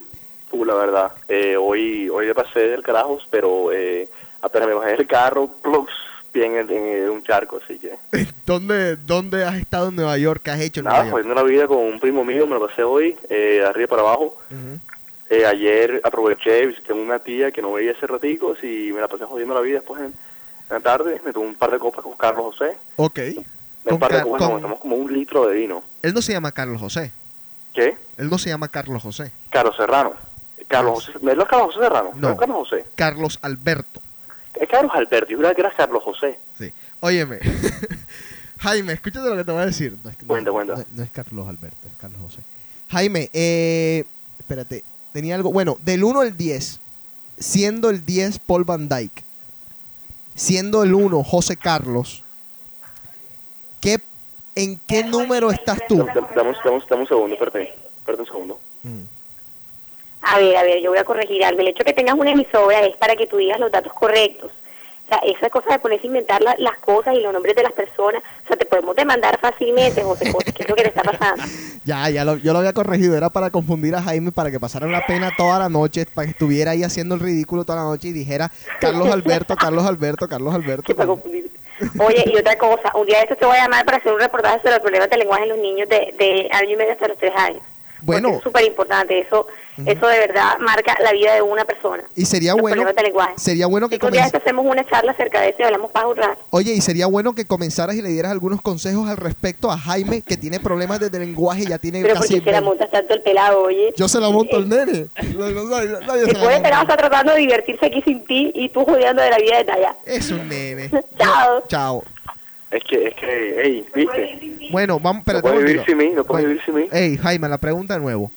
Full, 0.51 0.69
la 0.69 0.75
verdad. 0.75 1.13
Eh, 1.29 1.57
hoy 1.57 2.09
hoy 2.11 2.27
le 2.27 2.35
pasé 2.35 2.61
del 2.61 2.83
carajos, 2.83 3.27
pero 3.31 3.73
eh, 3.73 4.09
apenas 4.45 4.69
me 4.69 4.75
bajé 4.75 4.97
del 4.97 5.07
carro, 5.07 5.49
plux, 5.63 5.91
bien 6.33 6.57
en, 6.57 6.71
en 6.71 7.11
un 7.11 7.23
charco, 7.23 7.61
así 7.63 7.79
que... 7.79 7.97
¿Dónde, 8.47 8.97
¿Dónde 8.97 9.45
has 9.45 9.55
estado 9.57 9.89
en 9.89 9.97
Nueva 9.97 10.17
York? 10.19 10.43
¿Qué 10.45 10.51
has 10.51 10.61
hecho 10.61 10.81
en 10.81 10.85
Nada, 10.85 10.99
Nueva 11.05 11.13
pues 11.13 11.25
York? 11.25 11.39
una 11.39 11.43
vida 11.49 11.67
con 11.67 11.79
un 11.79 11.99
primo 12.01 12.25
mío, 12.25 12.47
me 12.47 12.55
lo 12.59 12.67
pasé 12.69 12.83
hoy, 12.83 13.17
eh, 13.31 13.65
arriba 13.67 13.89
para 13.89 14.03
abajo. 14.03 14.37
Eh, 15.31 15.47
ayer 15.47 16.01
aproveché, 16.05 16.67
visité 16.67 16.93
a 16.93 16.97
una 16.97 17.19
tía 17.19 17.51
que 17.51 17.63
no 17.63 17.73
veía 17.73 17.93
hace 17.93 18.07
raticos 18.07 18.63
y 18.63 18.93
me 18.93 19.01
la 19.01 19.09
pasé 19.09 19.25
jodiendo 19.25 19.55
la 19.55 19.61
vida 19.63 19.77
después 19.79 20.01
en, 20.01 20.07
en 20.09 20.15
la 20.69 20.81
tarde. 20.81 21.21
Me 21.25 21.33
tomé 21.33 21.47
un 21.47 21.55
par 21.55 21.71
de 21.71 21.79
copas 21.79 22.03
con 22.03 22.13
Carlos 22.15 22.55
José. 22.57 22.77
Ok. 22.97 23.19
Un 23.85 23.91
Con 23.91 23.99
par 23.99 24.13
de 24.13 24.23
copas, 24.23 24.39
con- 24.49 24.61
tomamos 24.61 24.81
como 24.81 24.97
un 24.97 25.13
litro 25.13 25.47
de 25.47 25.55
vino. 25.57 25.83
Él 26.03 26.13
no 26.13 26.21
se 26.21 26.33
llama 26.33 26.53
Carlos 26.53 26.79
José. 26.81 27.11
¿Qué? 27.73 27.97
Él 28.19 28.29
no 28.29 28.37
se 28.39 28.51
llama 28.51 28.69
Carlos 28.69 29.03
José. 29.03 29.33
Carlos 29.51 29.75
Serrano. 29.77 30.13
Carlos 30.69 31.07
José. 31.07 31.19
¿No 31.23 31.31
es 31.33 31.39
Carlos 31.49 31.67
José 31.75 31.79
Serrano? 31.81 32.11
No. 32.17 32.31
es 32.33 32.39
Carlos 32.39 32.57
José? 32.59 32.85
Carlos 32.95 33.39
Alberto. 33.43 34.01
Es 34.61 34.69
Carlos 34.69 34.93
Alberto. 34.95 35.31
Yo 35.31 35.37
juraba 35.37 35.55
que 35.55 35.61
era 35.63 35.73
Carlos 35.75 36.03
José. 36.03 36.39
Sí. 36.59 36.73
Óyeme. 37.01 37.39
Jaime, 38.61 38.93
escúchate 38.95 39.29
lo 39.29 39.37
que 39.37 39.45
te 39.45 39.53
voy 39.53 39.63
a 39.63 39.67
decir. 39.67 39.97
No 40.03 40.11
es, 40.11 40.21
no, 40.23 40.27
Cuenta, 40.29 40.51
cuenta. 40.53 40.77
no- 40.77 40.85
no 40.93 41.03
es 41.03 41.11
Carlos 41.11 41.49
Alberto, 41.49 41.89
es 41.89 41.95
Carlos 41.97 42.21
José. 42.21 42.41
Jaime, 42.89 43.31
eh, 43.33 44.05
espérate. 44.39 44.85
Tenía 45.13 45.35
algo. 45.35 45.53
Bueno, 45.53 45.77
del 45.85 46.03
1 46.05 46.21
al 46.21 46.37
10, 46.37 46.81
siendo 47.39 47.91
el 47.91 48.05
10 48.07 48.39
Paul 48.39 48.65
Van 48.65 48.89
Dyke, 48.89 49.23
siendo 50.35 50.83
el 50.83 50.95
1 50.95 51.23
José 51.25 51.57
Carlos, 51.57 52.23
¿qué, 53.81 54.01
¿en 54.55 54.81
qué 54.87 55.05
número 55.05 55.51
estás 55.51 55.79
tú? 55.89 55.99
Dame, 55.99 56.13
dame- 56.15 56.29
dame- 56.65 57.01
un 57.03 57.07
segundo, 57.09 57.35
espérate. 57.35 57.75
Espérate 57.99 58.23
un 58.23 58.27
segundo. 58.29 58.61
A 60.27 60.39
ver, 60.39 60.57
a 60.57 60.63
ver, 60.63 60.81
yo 60.81 60.91
voy 60.91 60.99
a 60.99 61.05
corregir 61.05 61.45
algo. 61.45 61.61
El 61.61 61.69
hecho 61.69 61.79
de 61.79 61.85
que 61.85 61.93
tengas 61.93 62.15
una 62.17 62.31
emisora 62.31 62.81
es 62.87 62.97
para 62.97 63.15
que 63.17 63.27
tú 63.27 63.37
digas 63.37 63.59
los 63.61 63.71
datos 63.71 63.93
correctos. 63.93 64.51
O 65.05 65.07
sea, 65.09 65.19
esa 65.19 65.51
cosa 65.51 65.73
de 65.73 65.79
ponerse 65.81 66.07
a 66.07 66.09
inventar 66.09 66.41
la- 66.41 66.55
las 66.57 66.79
cosas 66.79 67.15
y 67.15 67.21
los 67.21 67.31
nombres 67.31 67.55
de 67.55 67.63
las 67.63 67.73
personas, 67.73 68.23
o 68.43 68.47
sea, 68.49 68.57
te 68.57 68.65
podemos 68.65 68.97
demandar 68.97 69.39
fácilmente, 69.39 70.03
José 70.03 70.33
José, 70.33 70.51
¿qué 70.55 70.63
es 70.63 70.69
lo 70.71 70.75
que 70.75 70.83
te 70.85 70.89
está 70.89 71.03
pasando? 71.03 71.43
Ya, 71.85 72.09
ya 72.09 72.25
lo, 72.25 72.39
yo 72.39 72.55
lo 72.55 72.61
había 72.61 72.73
corregido. 72.73 73.15
Era 73.15 73.29
para 73.29 73.51
confundir 73.51 73.95
a 73.95 74.01
Jaime, 74.03 74.33
para 74.33 74.51
que 74.51 74.59
pasara 74.59 74.87
una 74.87 75.05
pena 75.07 75.31
toda 75.37 75.59
la 75.59 75.69
noche, 75.69 76.07
para 76.07 76.25
que 76.25 76.31
estuviera 76.31 76.71
ahí 76.71 76.83
haciendo 76.83 77.17
el 77.17 77.21
ridículo 77.21 77.65
toda 77.67 77.81
la 77.81 77.85
noche 77.85 78.09
y 78.09 78.13
dijera 78.13 78.51
Carlos 78.81 79.11
Alberto, 79.11 79.55
Carlos 79.57 79.85
Alberto, 79.85 80.27
Carlos 80.27 80.55
Alberto. 80.55 80.95
Oye, 81.99 82.25
y 82.33 82.37
otra 82.39 82.57
cosa, 82.57 82.91
un 82.95 83.07
día 83.07 83.19
de 83.19 83.25
estos 83.25 83.37
te 83.39 83.45
voy 83.45 83.57
a 83.59 83.65
llamar 83.65 83.85
para 83.85 83.99
hacer 83.99 84.13
un 84.15 84.21
reportaje 84.21 84.59
sobre 84.61 84.71
los 84.71 84.81
problemas 84.81 85.11
de 85.11 85.17
lenguaje 85.19 85.43
en 85.43 85.49
los 85.51 85.59
niños 85.59 85.89
de, 85.91 86.15
de 86.17 86.49
año 86.53 86.71
y 86.71 86.77
medio 86.77 86.93
hasta 86.93 87.09
los 87.09 87.19
tres 87.19 87.33
años. 87.37 87.63
Bueno, 88.05 88.37
Es 88.37 88.43
súper 88.43 88.65
importante, 88.65 89.19
eso 89.19 89.47
eso 89.87 90.07
de 90.07 90.19
verdad 90.21 90.57
marca 90.61 90.97
la 91.03 91.11
vida 91.13 91.35
de 91.35 91.43
una 91.43 91.65
persona. 91.65 92.05
y 92.15 92.27
sería 92.27 92.55
bueno, 92.55 92.85
de 92.85 92.95
sería 93.37 93.67
bueno 93.67 93.89
que 93.89 93.97
Y 93.97 93.99
un 94.05 94.13
día 94.13 94.21
de 94.21 94.27
comenz- 94.27 94.27
estos 94.27 94.43
hacemos 94.43 94.67
una 94.67 94.89
charla 94.89 95.11
acerca 95.13 95.41
de 95.41 95.49
eso 95.49 95.57
y 95.61 95.63
hablamos 95.65 95.91
para 95.91 96.07
rato. 96.17 96.41
Oye, 96.51 96.73
y 96.75 96.81
sería 96.81 97.07
bueno 97.07 97.35
que 97.35 97.45
comenzaras 97.45 97.97
y 97.97 98.03
le 98.03 98.11
dieras 98.11 98.31
algunos 98.31 98.61
consejos 98.63 99.09
al 99.09 99.17
respecto 99.17 99.73
a 99.73 99.79
Jaime, 99.79 100.23
que 100.23 100.37
tiene 100.37 100.61
problemas 100.61 101.01
el 101.01 101.19
lenguaje 101.19 101.63
y 101.63 101.67
ya 101.67 101.79
tiene 101.79 102.03
Pero 102.03 102.15
casi... 102.15 102.35
porque 102.35 102.45
se 102.45 102.53
la 102.53 102.61
20. 102.61 102.65
montas 102.71 102.91
tanto 102.91 103.15
el 103.15 103.23
pelado, 103.23 103.63
oye. 103.63 103.93
Yo 103.97 104.07
se 104.07 104.21
la 104.21 104.31
monto 104.31 104.57
al 104.57 104.69
nene. 104.69 105.09
Después 105.21 106.57
el 106.57 106.63
pelado 106.63 106.83
está 106.83 106.97
tratando 106.97 107.33
de 107.33 107.41
divertirse 107.41 107.87
aquí 107.87 108.01
sin 108.03 108.25
ti 108.27 108.53
y 108.55 108.69
tú 108.69 108.85
jodiendo 108.85 109.23
de 109.23 109.31
la 109.31 109.39
vida 109.39 109.65
de 109.65 109.73
allá. 109.73 109.97
Es 110.05 110.31
un 110.31 110.49
nene. 110.49 110.89
Chao. 111.19 111.65
Chao. 111.67 112.05
Es 112.75 112.83
que, 112.83 113.07
es 113.07 113.15
que, 113.15 113.55
hey, 113.63 113.87
¿viste? 113.95 114.69
Bueno, 114.73 114.99
vamos, 114.99 115.25
No 115.27 115.33
espérate 115.33 115.49
puedes 115.49 115.65
vivir 115.65 115.85
sin 115.87 115.97
mí, 115.97 116.09
no 116.09 116.25
puedes 116.25 116.45
Bueno, 116.45 116.49
vivir 116.49 116.63
sin 116.65 116.75
mí. 116.75 116.89
Ey, 116.91 117.17
Jaime, 117.17 117.49
la 117.49 117.59
pregunta 117.59 117.95
de 117.95 118.01
nuevo. 118.01 118.33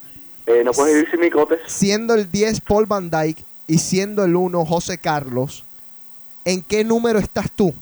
Eh, 0.45 0.61
no 0.63 0.73
puedes 0.73 0.93
vivir 0.93 1.09
sin 1.09 1.19
mí, 1.21 1.29
Cotes. 1.31 1.59
Siendo 1.65 2.13
el 2.13 2.31
10 2.31 2.61
Paul 2.61 2.85
Van 2.85 3.09
Dyke 3.09 3.43
y 3.65 3.79
siendo 3.79 4.23
el 4.23 4.35
1 4.35 4.63
José 4.65 4.99
Carlos, 4.99 5.63
¿en 6.45 6.61
qué 6.61 6.83
número 6.83 7.17
estás 7.17 7.49
tú? 7.49 7.73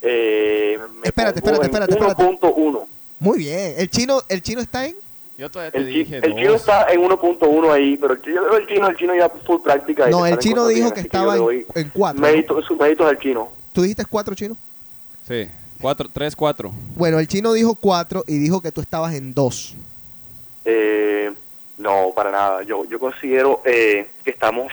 Eh, 0.00 0.78
Espérate, 1.02 1.40
espérate, 1.40 1.64
espérate, 1.66 1.92
espérate. 1.92 2.22
1.1. 2.24 2.86
Muy 3.18 3.38
bien. 3.38 3.74
¿El 3.76 3.90
chino, 3.90 4.22
el 4.26 4.40
chino 4.40 4.62
está 4.62 4.86
en? 4.86 4.96
Yo 5.36 5.50
todavía 5.50 5.72
te 5.72 5.78
El, 5.78 5.86
dije 5.86 6.16
el 6.16 6.34
chino 6.34 6.52
dos. 6.52 6.60
está 6.62 6.90
en 6.90 7.02
1.1 7.02 7.70
ahí, 7.72 7.96
pero 7.98 8.14
el 8.14 8.22
chino, 8.22 8.56
el 8.56 8.66
chino, 8.66 8.88
el 8.88 8.96
chino 8.96 9.14
ya 9.14 9.28
full 9.28 9.60
práctica. 9.62 10.08
No, 10.08 10.26
el 10.26 10.38
chino 10.38 10.66
dijo 10.68 10.92
que 10.94 11.00
estaba 11.00 11.34
en, 11.34 11.38
le 11.40 11.44
doy 11.44 11.66
en 11.74 11.90
4. 11.90 12.20
Méritos, 12.20 12.64
sus 12.64 12.78
méritos 12.78 13.06
al 13.06 13.18
chino. 13.18 13.48
¿Tú 13.72 13.82
dijiste 13.82 14.04
4, 14.06 14.34
chino? 14.34 14.56
Sí, 15.30 15.48
cuatro, 15.80 16.08
tres, 16.12 16.34
cuatro. 16.34 16.72
Bueno, 16.96 17.20
el 17.20 17.28
chino 17.28 17.52
dijo 17.52 17.76
4 17.76 18.24
y 18.26 18.38
dijo 18.38 18.60
que 18.60 18.72
tú 18.72 18.80
estabas 18.80 19.14
en 19.14 19.32
2. 19.32 19.76
Eh, 20.64 21.32
no, 21.78 22.12
para 22.16 22.32
nada. 22.32 22.64
Yo 22.64 22.84
yo 22.86 22.98
considero 22.98 23.62
eh, 23.64 24.10
que 24.24 24.30
estamos 24.32 24.72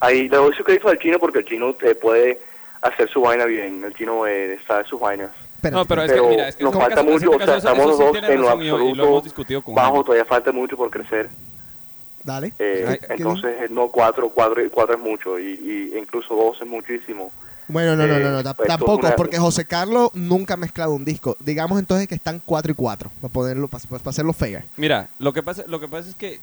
ahí. 0.00 0.30
Le 0.30 0.36
doy 0.38 0.54
su 0.54 0.64
crédito 0.64 0.88
al 0.88 0.98
chino 0.98 1.18
porque 1.18 1.40
el 1.40 1.44
chino 1.44 1.74
te 1.74 1.94
puede 1.94 2.40
hacer 2.80 3.10
su 3.10 3.20
vaina 3.20 3.44
bien. 3.44 3.84
El 3.84 3.92
chino 3.94 4.26
eh, 4.26 4.58
sabe 4.66 4.84
sus 4.86 4.98
vainas. 4.98 5.30
No, 5.70 5.84
pero 5.84 6.02
es 6.04 6.12
que, 6.12 6.22
mira, 6.22 6.48
es 6.48 6.56
que 6.56 6.64
nos 6.64 6.72
falta 6.72 7.00
este 7.00 7.04
caso- 7.04 7.12
mucho, 7.12 7.30
o 7.30 7.32
este 7.34 7.44
sea, 7.44 7.54
caso, 7.56 7.68
estamos 7.68 7.78
eso 7.80 7.88
los 7.88 7.98
sí 7.98 8.20
dos 8.20 8.30
en 8.30 8.40
lo 8.40 8.48
absoluto 8.48 9.02
hemos 9.04 9.24
discutido 9.24 9.62
con 9.62 9.74
bajo, 9.74 10.04
todavía 10.04 10.24
falta 10.24 10.52
mucho 10.52 10.76
por 10.76 10.88
crecer. 10.88 11.28
Dale. 12.24 12.54
Eh, 12.58 12.84
Ay, 12.88 12.98
¿qué 12.98 13.12
entonces, 13.14 13.62
eh, 13.62 13.66
no, 13.68 13.88
cuatro, 13.88 14.30
cuatro, 14.30 14.62
cuatro 14.70 14.94
es 14.94 15.00
mucho, 15.00 15.38
y, 15.38 15.90
y 15.92 15.98
incluso 15.98 16.34
dos 16.34 16.56
es 16.62 16.66
muchísimo. 16.66 17.30
Bueno, 17.68 17.94
no, 17.96 18.06
no, 18.06 18.16
Eh, 18.16 18.20
no, 18.20 18.30
no, 18.32 18.42
ta- 18.42 18.54
pues, 18.54 18.66
tampoco, 18.66 19.06
una- 19.06 19.16
porque 19.16 19.38
José 19.38 19.64
Carlos 19.66 20.10
nunca 20.14 20.54
ha 20.54 20.56
mezclado 20.56 20.92
un 20.94 21.04
disco. 21.04 21.36
Digamos 21.40 21.78
entonces 21.78 22.08
que 22.08 22.14
están 22.14 22.40
4 22.44 22.72
y 22.72 22.74
4, 22.74 23.10
para 23.20 23.32
ponerlo, 23.32 23.68
para, 23.68 23.84
para 23.84 24.10
hacerlo 24.10 24.32
fair. 24.32 24.64
Mira, 24.76 25.08
lo 25.18 25.32
que 25.32 25.42
pasa, 25.42 25.64
lo 25.66 25.78
que 25.80 25.88
pasa 25.88 26.08
es 26.08 26.14
que 26.14 26.40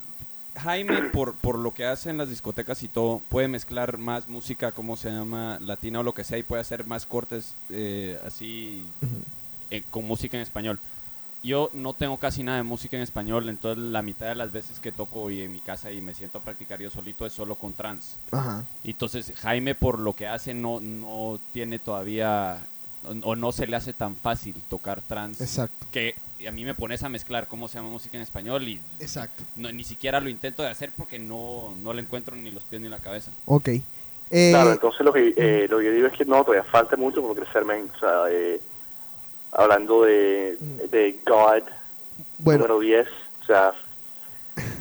Jaime, 0.58 1.02
por, 1.12 1.34
por 1.36 1.58
lo 1.58 1.74
que 1.74 1.86
hace 1.86 2.10
en 2.10 2.18
las 2.18 2.30
discotecas 2.30 2.82
y 2.84 2.88
todo, 2.88 3.22
puede 3.30 3.48
mezclar 3.50 3.98
más 3.98 4.30
música, 4.30 4.72
como 4.72 4.96
se 4.96 5.10
llama, 5.12 5.58
latina 5.62 6.00
o 6.00 6.04
lo 6.04 6.14
que 6.14 6.24
sea, 6.24 6.38
y 6.38 6.44
puede 6.44 6.62
hacer 6.62 6.86
más 6.88 7.06
cortes 7.06 7.54
eh, 7.70 8.18
así 8.26 8.86
eh, 9.72 9.84
con 9.92 10.06
música 10.06 10.38
en 10.38 10.44
español. 10.44 10.80
Yo 11.46 11.70
no 11.74 11.94
tengo 11.94 12.18
casi 12.18 12.42
nada 12.44 12.58
de 12.58 12.64
música 12.64 12.98
en 12.98 13.04
español, 13.04 13.48
entonces 13.50 13.84
la 13.84 14.02
mitad 14.02 14.28
de 14.28 14.36
las 14.36 14.52
veces 14.52 14.80
que 14.80 14.92
toco 14.92 15.30
y 15.30 15.42
en 15.42 15.54
mi 15.54 15.60
casa 15.60 15.92
y 15.92 16.02
me 16.02 16.14
siento 16.16 16.40
a 16.40 16.42
practicar 16.42 16.80
yo 16.80 16.90
solito 16.90 17.26
es 17.26 17.34
solo 17.34 17.56
con 17.56 17.74
trans. 17.74 18.18
Ajá. 18.32 18.64
Y 18.84 18.92
Entonces 18.92 19.32
Jaime 19.38 19.76
por 19.76 20.00
lo 20.00 20.14
que 20.14 20.28
hace 20.28 20.54
no, 20.56 20.80
no 20.80 21.40
tiene 21.54 21.78
todavía 21.78 22.58
o, 23.08 23.30
o 23.30 23.36
no 23.36 23.52
se 23.52 23.68
le 23.68 23.76
hace 23.76 23.94
tan 23.94 24.16
fácil 24.16 24.56
tocar 24.70 25.02
trans. 25.02 25.40
Exacto. 25.40 25.86
Que 25.92 26.16
a 26.48 26.52
mí 26.52 26.66
me 26.66 26.74
pones 26.74 27.04
a 27.04 27.10
mezclar 27.10 27.48
cómo 27.48 27.68
se 27.68 27.76
llama 27.76 27.90
música 27.90 28.18
en 28.18 28.24
español 28.24 28.68
y 28.68 28.80
Exacto. 29.00 29.44
no, 29.56 29.72
ni 29.72 29.84
siquiera 29.84 30.20
lo 30.20 30.30
intento 30.30 30.64
de 30.64 30.70
hacer 30.70 30.92
porque 30.98 31.20
no, 31.20 31.76
no 31.82 31.94
le 31.94 32.02
encuentro 32.02 32.36
ni 32.36 32.52
los 32.52 32.64
pies 32.64 32.82
ni 32.82 32.90
la 32.90 33.00
cabeza. 33.00 33.32
Ok. 33.46 33.70
Eh, 34.32 34.50
Claro, 34.50 34.72
entonces 34.72 35.06
lo 35.06 35.14
que, 35.14 35.34
eh, 35.38 35.68
lo 35.70 35.78
que 35.78 35.86
yo 35.86 35.92
digo 35.92 36.08
es 36.08 36.14
que 36.14 36.26
no, 36.26 36.44
todavía 36.44 36.64
falta 36.64 36.96
mucho 36.96 37.22
por 37.22 37.36
crecer, 37.36 37.64
men. 37.64 37.90
O 37.96 38.00
sea, 38.00 38.24
eh, 38.32 38.60
hablando 39.56 40.04
de, 40.04 40.58
de 40.92 41.20
God, 41.26 41.64
Bueno. 42.38 42.60
número 42.68 42.80
10, 42.80 43.08
o 43.42 43.46
sea, 43.46 43.74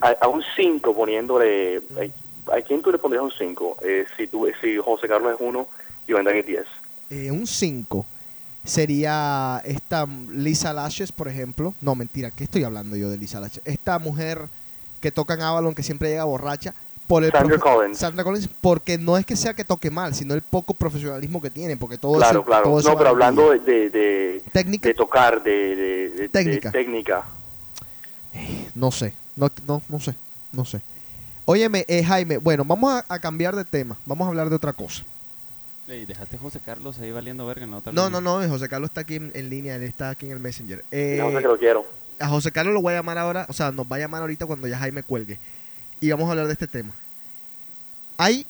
a, 0.00 0.08
a 0.20 0.28
un 0.28 0.42
5 0.56 0.94
poniéndole... 0.94 1.82
¿A, 1.98 2.56
a 2.56 2.60
quién 2.60 2.82
tú 2.82 2.92
le 2.92 2.98
pondrías 2.98 3.24
un 3.24 3.32
5? 3.32 3.78
Eh, 3.82 4.04
si, 4.18 4.26
tú, 4.26 4.46
si 4.60 4.76
José 4.76 5.08
Carlos 5.08 5.32
es 5.34 5.40
1 5.40 5.66
y 6.08 6.12
Vendan 6.12 6.36
es 6.36 6.44
10. 6.46 6.64
eh, 7.10 7.30
un 7.30 7.46
5 7.46 8.04
sería 8.64 9.62
esta 9.64 10.06
Lisa 10.30 10.72
Lashes, 10.72 11.12
por 11.12 11.28
ejemplo. 11.28 11.74
No, 11.80 11.94
mentira, 11.94 12.30
¿qué 12.30 12.44
estoy 12.44 12.64
hablando 12.64 12.96
yo 12.96 13.08
de 13.08 13.16
Lisa 13.18 13.40
Lashes? 13.40 13.62
Esta 13.64 13.98
mujer 13.98 14.40
que 15.00 15.10
toca 15.12 15.34
en 15.34 15.42
Avalon, 15.42 15.74
que 15.74 15.82
siempre 15.82 16.08
llega 16.10 16.24
borracha. 16.24 16.74
Por 17.06 17.22
el 17.22 17.30
Sandra 17.32 17.58
Collins. 17.58 17.98
Sandra 17.98 18.24
Collins, 18.24 18.48
porque 18.60 18.96
no 18.96 19.18
es 19.18 19.26
que 19.26 19.36
sea 19.36 19.52
que 19.54 19.64
toque 19.64 19.90
mal, 19.90 20.14
sino 20.14 20.32
el 20.34 20.40
poco 20.40 20.72
profesionalismo 20.74 21.40
que 21.42 21.50
tiene, 21.50 21.76
porque 21.76 21.98
todo 21.98 22.16
claro, 22.16 22.38
eso, 22.40 22.44
claro. 22.44 22.64
todo 22.64 22.80
eso 22.80 22.90
No, 22.90 22.96
pero 22.96 23.10
hablando 23.10 23.50
de, 23.50 23.58
de, 23.60 23.90
de, 23.90 24.42
¿Técnica? 24.52 24.88
de 24.88 24.94
tocar, 24.94 25.42
de, 25.42 25.50
de, 25.50 25.76
de- 25.76 26.10
de 26.10 26.28
Técnica. 26.30 26.70
técnica. 26.70 27.24
No 28.74 28.90
sé, 28.90 29.14
no, 29.36 29.50
no, 29.66 29.82
no 29.88 30.00
sé, 30.00 30.14
no 30.52 30.64
sé. 30.64 30.80
Óyeme, 31.44 31.84
eh, 31.88 32.02
Jaime, 32.02 32.38
bueno, 32.38 32.64
vamos 32.64 32.92
a, 32.92 33.04
a 33.08 33.18
cambiar 33.18 33.54
de 33.54 33.64
tema, 33.64 33.96
vamos 34.06 34.24
a 34.24 34.28
hablar 34.30 34.48
de 34.48 34.56
otra 34.56 34.72
cosa. 34.72 35.04
Ey, 35.86 36.06
dejaste 36.06 36.36
a 36.36 36.38
José 36.38 36.60
Carlos 36.64 36.98
ahí 36.98 37.12
valiendo 37.12 37.44
verga 37.46 37.64
en 37.64 37.70
la 37.72 37.76
otra 37.76 37.92
No, 37.92 38.06
línea. 38.06 38.20
no, 38.22 38.40
no, 38.42 38.48
José 38.48 38.68
Carlos 38.70 38.88
está 38.90 39.02
aquí 39.02 39.16
en, 39.16 39.30
en 39.34 39.50
línea, 39.50 39.76
él 39.76 39.82
está 39.82 40.08
aquí 40.08 40.24
en 40.26 40.32
el 40.32 40.40
Messenger. 40.40 40.82
Eh, 40.90 41.18
No 41.20 41.30
sé 41.30 41.42
que 41.42 41.48
lo 41.48 41.58
quiero. 41.58 41.84
a 42.18 42.28
José 42.28 42.50
Carlos 42.50 42.72
lo 42.72 42.80
voy 42.80 42.94
a 42.94 42.96
llamar 42.96 43.18
ahora, 43.18 43.44
o 43.50 43.52
sea, 43.52 43.70
nos 43.70 43.84
va 43.86 43.96
a 43.96 43.98
llamar 43.98 44.22
ahorita 44.22 44.46
cuando 44.46 44.66
ya 44.66 44.78
Jaime 44.78 45.02
cuelgue. 45.02 45.38
Y 46.04 46.10
vamos 46.10 46.28
a 46.28 46.32
hablar 46.32 46.48
de 46.48 46.52
este 46.52 46.66
tema. 46.66 46.92
Hay 48.18 48.44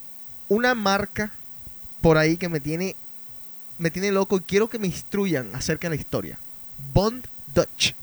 una 0.48 0.74
marca 0.74 1.30
por 2.02 2.18
ahí 2.18 2.36
que 2.36 2.48
me 2.48 2.59
tiene 2.59 2.96
me 3.78 3.92
tiene 3.92 4.11
loco 4.11 4.38
y 4.38 4.40
quiero 4.40 4.68
que 4.68 4.80
me 4.80 4.88
instruyan 4.88 5.55
acerca 5.55 5.88
de 5.88 5.94
la 5.94 6.00
historia. 6.00 6.36
Bond 6.92 7.24
Dutch. 7.55 7.94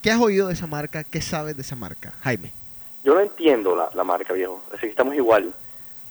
¿Qué 0.00 0.10
has 0.10 0.18
oído 0.18 0.48
de 0.48 0.54
esa 0.54 0.66
marca? 0.66 1.04
¿Qué 1.04 1.20
sabes 1.20 1.54
de 1.54 1.60
esa 1.60 1.76
marca, 1.76 2.14
Jaime? 2.22 2.50
Yo 3.04 3.12
no 3.12 3.20
entiendo 3.20 3.76
la, 3.76 3.90
la 3.92 4.04
marca, 4.04 4.32
viejo. 4.32 4.64
Así 4.70 4.80
que 4.80 4.86
estamos 4.86 5.14
igual. 5.14 5.52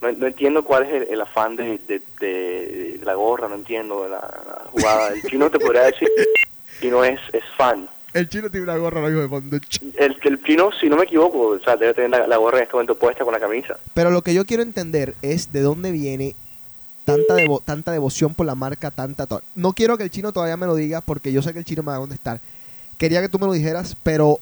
No, 0.02 0.12
no 0.12 0.28
entiendo 0.28 0.62
cuál 0.62 0.84
es 0.84 1.10
el, 1.10 1.20
afán 1.20 1.56
de, 1.56 1.80
de, 2.20 3.00
la 3.02 3.14
gorra, 3.14 3.48
no 3.48 3.56
entiendo 3.56 4.08
la, 4.08 4.20
la 4.20 4.66
jugada. 4.70 5.08
El 5.08 5.22
chino 5.22 5.50
te 5.50 5.58
podría 5.58 5.82
decir 5.82 6.08
y 6.80 6.86
no 6.86 7.02
es, 7.02 7.18
es 7.32 7.42
fan. 7.56 7.88
El 8.14 8.28
chino 8.28 8.48
tiene 8.50 8.64
una 8.64 8.76
gorra 8.78 9.00
ahora 9.00 9.10
mismo 9.12 9.40
de. 9.40 9.60
El, 9.98 10.16
el 10.22 10.42
chino, 10.44 10.70
si 10.80 10.88
no 10.88 10.96
me 10.96 11.02
equivoco, 11.04 11.48
o 11.48 11.58
sea, 11.58 11.76
debe 11.76 11.92
tener 11.94 12.10
la, 12.10 12.26
la 12.26 12.36
gorra 12.36 12.58
en 12.58 12.62
este 12.64 12.74
momento 12.74 12.94
puesta 12.96 13.24
con 13.24 13.32
la 13.34 13.40
camisa. 13.40 13.76
Pero 13.92 14.10
lo 14.10 14.22
que 14.22 14.32
yo 14.32 14.44
quiero 14.46 14.62
entender 14.62 15.14
es 15.20 15.52
de 15.52 15.60
dónde 15.62 15.90
viene 15.90 16.34
tanta 17.04 17.34
devo- 17.34 17.60
tanta 17.62 17.90
devoción 17.92 18.32
por 18.34 18.46
la 18.46 18.54
marca, 18.54 18.90
tanta... 18.90 19.26
to- 19.26 19.42
No 19.56 19.72
quiero 19.74 19.98
que 19.98 20.04
el 20.04 20.10
chino 20.10 20.32
todavía 20.32 20.56
me 20.56 20.66
lo 20.66 20.74
diga 20.76 21.00
porque 21.02 21.32
yo 21.32 21.42
sé 21.42 21.52
que 21.52 21.58
el 21.58 21.64
chino 21.64 21.82
me 21.82 21.88
va 21.90 21.96
a 21.96 22.00
contestar. 22.00 22.40
Quería 22.96 23.20
que 23.20 23.28
tú 23.28 23.38
me 23.38 23.46
lo 23.46 23.52
dijeras, 23.52 23.96
pero 24.02 24.38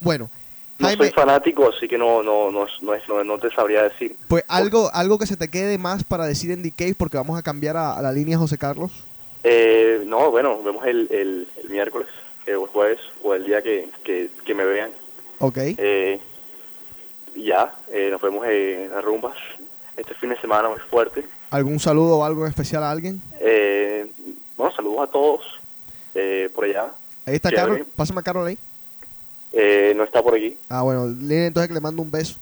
bueno, 0.00 0.30
No 0.78 0.86
Jaime, 0.86 1.06
soy 1.06 1.12
fanático, 1.12 1.68
así 1.68 1.88
que 1.88 1.98
no, 1.98 2.22
no, 2.22 2.50
no, 2.52 2.66
no, 2.80 2.94
es- 2.94 3.08
no, 3.08 3.24
no 3.24 3.38
te 3.38 3.50
sabría 3.50 3.82
decir. 3.82 4.16
pues 4.28 4.44
algo 4.48 4.88
algo 4.94 5.18
que 5.18 5.26
se 5.26 5.36
te 5.36 5.48
quede 5.48 5.76
más 5.78 6.04
para 6.04 6.26
decir 6.26 6.52
en 6.52 6.62
DK 6.62 6.94
porque 6.96 7.16
vamos 7.16 7.36
a 7.38 7.42
cambiar 7.42 7.76
a, 7.76 7.94
a 7.98 8.02
la 8.02 8.12
línea 8.12 8.38
José 8.38 8.56
Carlos. 8.56 8.92
Eh, 9.42 10.02
no, 10.06 10.30
bueno, 10.30 10.62
vemos 10.62 10.86
el, 10.86 11.08
el, 11.10 11.48
el 11.62 11.70
miércoles, 11.70 12.08
el 12.46 12.58
jueves, 12.58 13.00
o 13.22 13.34
el 13.34 13.44
día 13.44 13.62
que, 13.62 13.88
que, 14.04 14.30
que 14.44 14.54
me 14.54 14.64
vean. 14.64 14.90
Ok. 15.38 15.58
Eh, 15.58 16.20
ya, 17.34 17.74
eh, 17.92 18.08
nos 18.10 18.20
vemos 18.22 18.46
en 18.46 18.90
las 18.90 19.04
rumbas 19.04 19.36
este 19.96 20.14
fin 20.14 20.30
de 20.30 20.40
semana 20.40 20.68
muy 20.68 20.78
fuerte. 20.78 21.24
¿Algún 21.50 21.78
saludo 21.78 22.18
o 22.18 22.24
algo 22.24 22.44
en 22.44 22.50
especial 22.50 22.82
a 22.82 22.90
alguien? 22.90 23.20
Eh, 23.40 24.10
bueno, 24.56 24.74
saludos 24.74 25.08
a 25.08 25.10
todos 25.10 25.40
eh, 26.14 26.50
por 26.54 26.64
allá. 26.64 26.92
Ahí 27.24 27.36
está. 27.36 27.50
Carol. 27.50 27.86
Pásame 27.96 28.20
a 28.20 28.22
Carol 28.22 28.46
ahí. 28.46 28.58
Eh, 29.52 29.94
no 29.96 30.04
está 30.04 30.22
por 30.22 30.34
aquí. 30.34 30.56
Ah, 30.68 30.82
bueno, 30.82 31.06
entonces 31.06 31.68
que 31.68 31.74
le 31.74 31.80
mando 31.80 32.02
un 32.02 32.10
beso. 32.10 32.38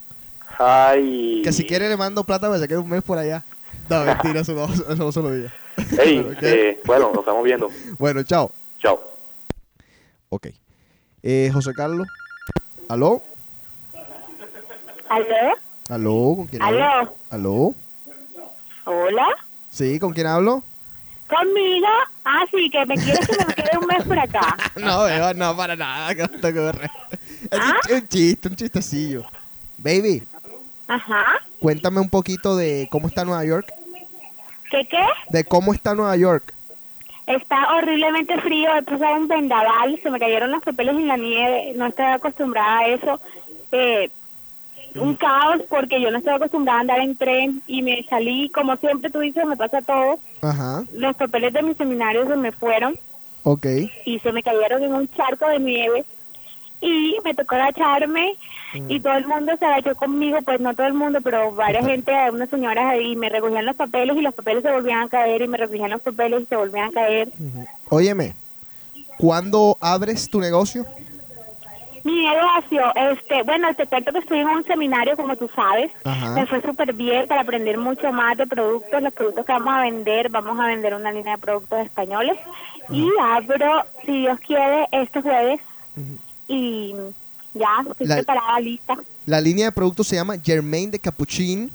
Ay. 0.59 1.42
Que 1.44 1.52
si 1.52 1.64
quiere 1.64 1.88
le 1.88 1.96
mando 1.96 2.24
plata, 2.24 2.48
me 2.48 2.59
se 2.59 2.68
quede 2.68 2.78
un 2.78 2.88
mes 2.88 3.02
por 3.02 3.18
allá. 3.18 3.44
No, 3.88 4.05
mentira, 4.05 4.40
eso 4.40 4.52
no, 4.52 4.64
eso 4.64 4.94
no 4.94 5.12
se 5.12 5.22
lo 5.22 5.30
diga. 5.30 5.52
Eh, 5.96 6.80
bueno, 6.84 7.11
nos 7.11 7.20
estamos 7.20 7.44
viendo. 7.44 7.68
Bueno, 7.98 8.22
chao. 8.22 8.52
Chao. 8.78 9.14
Ok. 10.35 10.49
Eh, 11.22 11.49
José 11.53 11.72
Carlos. 11.74 12.09
¿Aló? 12.89 13.22
¿Aló? 15.09 15.26
¿Aló? 15.89 16.35
¿Con 16.37 16.47
quién 16.49 16.61
¿Aló? 16.61 16.85
hablo? 16.85 17.16
¿Aló? 17.30 17.74
¿Hola? 18.85 19.28
Sí, 19.70 20.01
¿con 20.01 20.12
quién 20.12 20.26
hablo? 20.26 20.64
¿Conmigo? 21.28 21.87
Ah, 22.24 22.45
sí, 22.51 22.68
que 22.68 22.85
me 22.85 22.97
quieres 22.97 23.26
que 23.28 23.45
me 23.47 23.55
quede 23.55 23.78
un 23.80 23.87
mes 23.87 24.03
por 24.05 24.18
acá. 24.18 24.57
No, 24.76 25.35
no, 25.35 25.57
para 25.57 25.76
nada, 25.76 26.12
que 26.16 26.22
no 26.22 26.28
te 26.41 26.53
corre. 26.53 26.91
Es 27.49 27.61
un- 27.61 27.95
un 27.97 28.09
chiste, 28.09 28.49
un 28.49 28.57
chistecillo. 28.57 29.24
Baby, 29.78 30.26
Ajá. 30.89 31.24
cuéntame 31.61 32.01
un 32.01 32.11
poquito 32.11 32.57
de 32.57 32.89
cómo 32.91 33.07
está 33.07 33.24
Nueva 33.24 33.45
York. 33.45 33.72
¿Qué 34.70 34.85
qué? 34.91 35.05
De 35.30 35.45
cómo 35.45 35.72
está 35.72 35.95
Nueva 35.95 36.16
York. 36.16 36.53
Está 37.27 37.75
horriblemente 37.75 38.39
frío, 38.41 38.68
he 38.77 38.83
pasado 38.83 39.16
un 39.16 39.29
vendaval, 39.29 39.99
se 40.03 40.11
me 40.11 40.18
cayeron 40.20 40.51
los 40.51 40.62
papeles 40.62 40.95
en 40.95 41.09
la 41.09 41.16
nieve, 41.16 41.72
no 41.75 41.87
estoy 41.87 42.05
acostumbrada 42.07 42.81
a 42.81 42.89
eso. 42.89 43.20
Eh, 43.72 44.11
un 44.97 45.14
caos 45.16 45.62
porque 45.68 46.01
yo 46.01 46.11
no 46.11 46.18
estoy 46.18 46.35
acostumbrada 46.35 46.79
a 46.79 46.81
andar 46.83 47.01
en 47.01 47.16
tren 47.16 47.62
y 47.66 47.83
me 47.83 48.03
salí, 48.05 48.49
como 48.51 48.77
siempre 48.77 49.11
tú 49.11 49.20
dices, 49.20 49.45
me 49.45 49.57
pasa 49.57 49.83
todo. 49.83 50.18
Ajá, 50.43 50.85
Los 50.93 51.16
papeles 51.16 51.53
de 51.53 51.62
mi 51.62 51.75
seminario 51.75 52.27
se 52.29 52.37
me 52.37 52.53
fueron 52.53 52.97
ok. 53.43 53.66
y 54.05 54.18
se 54.20 54.31
me 54.33 54.43
cayeron 54.43 54.85
en 54.85 54.95
un 54.95 55.09
charco 55.09 55.49
de 55.49 55.59
nieve 55.59 56.05
y 56.85 57.16
me 57.24 57.35
tocó 57.35 57.55
agacharme 57.55 58.37
y 58.74 59.01
todo 59.01 59.14
el 59.14 59.26
mundo 59.26 59.53
se 59.59 59.64
agachó 59.64 59.95
conmigo, 59.95 60.43
pues 60.43 60.61
no 60.61 60.74
todo 60.74 60.87
el 60.87 60.95
mundo, 60.95 61.20
pero 61.22 61.53
varias 61.53 61.87
gente, 61.87 62.12
unas 62.30 62.51
señoras 62.51 62.85
ahí 62.87 63.16
me 63.16 63.30
recogían 63.30 63.64
los 63.64 63.76
papeles 63.76 64.16
y 64.16 64.20
los 64.20 64.35
papeles 64.35 64.62
se 64.62 64.70
volvían 64.70 65.03
a 65.03 65.09
caer 65.09 65.43
y 65.43 65.49
me 65.49 65.57
recogían 65.57 65.91
los 65.91 66.03
papeles 66.03 66.43
y 66.43 66.47
se 66.47 66.57
volvían 66.57 66.91
a 66.91 66.93
caer. 66.93 67.32
Óyeme, 67.89 68.35
¿cuándo 69.16 69.78
abres 69.80 70.28
tu 70.28 70.41
negocio? 70.41 70.85
Mi 72.03 72.26
negocio, 72.26 72.82
este, 73.12 73.43
bueno, 73.45 73.74
te 73.74 73.87
cuento 73.87 74.12
que 74.12 74.18
estoy 74.18 74.41
en 74.41 74.49
un 74.49 74.64
seminario, 74.64 75.16
como 75.16 75.37
tú 75.37 75.49
sabes. 75.57 75.91
Ajá. 76.05 76.32
Me 76.32 76.47
fue 76.47 76.61
súper 76.61 76.93
bien 76.93 77.26
para 77.26 77.41
aprender 77.41 77.78
mucho 77.78 78.12
más 78.12 78.37
de 78.37 78.47
productos, 78.47 79.03
los 79.03 79.12
productos 79.14 79.47
que 79.47 79.53
vamos 79.53 79.72
a 79.72 79.80
vender. 79.80 80.28
Vamos 80.28 80.61
a 80.61 80.66
vender 80.66 80.93
una 80.93 81.12
línea 81.12 81.37
de 81.37 81.41
productos 81.41 81.78
españoles. 81.78 82.37
Y 82.91 83.09
abro, 83.22 83.85
si 84.05 84.18
Dios 84.18 84.39
quiere, 84.41 84.87
este 84.93 85.22
jueves. 85.22 85.62
Y 86.49 86.95
ya, 87.55 87.68
estoy 87.90 88.07
La- 88.07 88.16
preparada, 88.16 88.61
lista. 88.61 88.97
La 89.26 89.40
línea 89.40 89.66
de 89.66 89.72
productos 89.72 90.07
se 90.09 90.16
llama 90.16 90.36
Germain 90.42 90.90
de 90.90 90.99
Capuchin. 90.99 91.70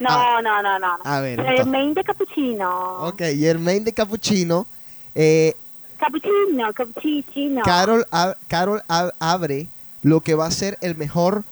No, 0.00 0.08
Ah, 0.10 0.40
no, 0.42 0.60
no, 0.62 0.78
no. 0.78 0.98
a 1.04 1.20
ver, 1.20 1.38
El 1.38 1.46
entonces. 1.46 1.66
main 1.68 1.94
de 1.94 2.02
cappuccino. 2.02 3.06
Ok, 3.06 3.22
Germain 3.38 3.84
de 3.84 3.92
Capuchino. 3.92 4.66
Eh, 5.14 5.54
Cappuccino, 5.98 6.72
cappuccino. 6.74 7.62
Carol, 7.62 8.04
ab- 8.10 8.36
Carol 8.48 8.82
ab- 8.88 9.12
abre 9.20 9.68
lo 10.02 10.20
que 10.20 10.34
va 10.34 10.46
a 10.46 10.50
ser 10.50 10.76
el 10.80 10.96
mejor, 10.96 11.44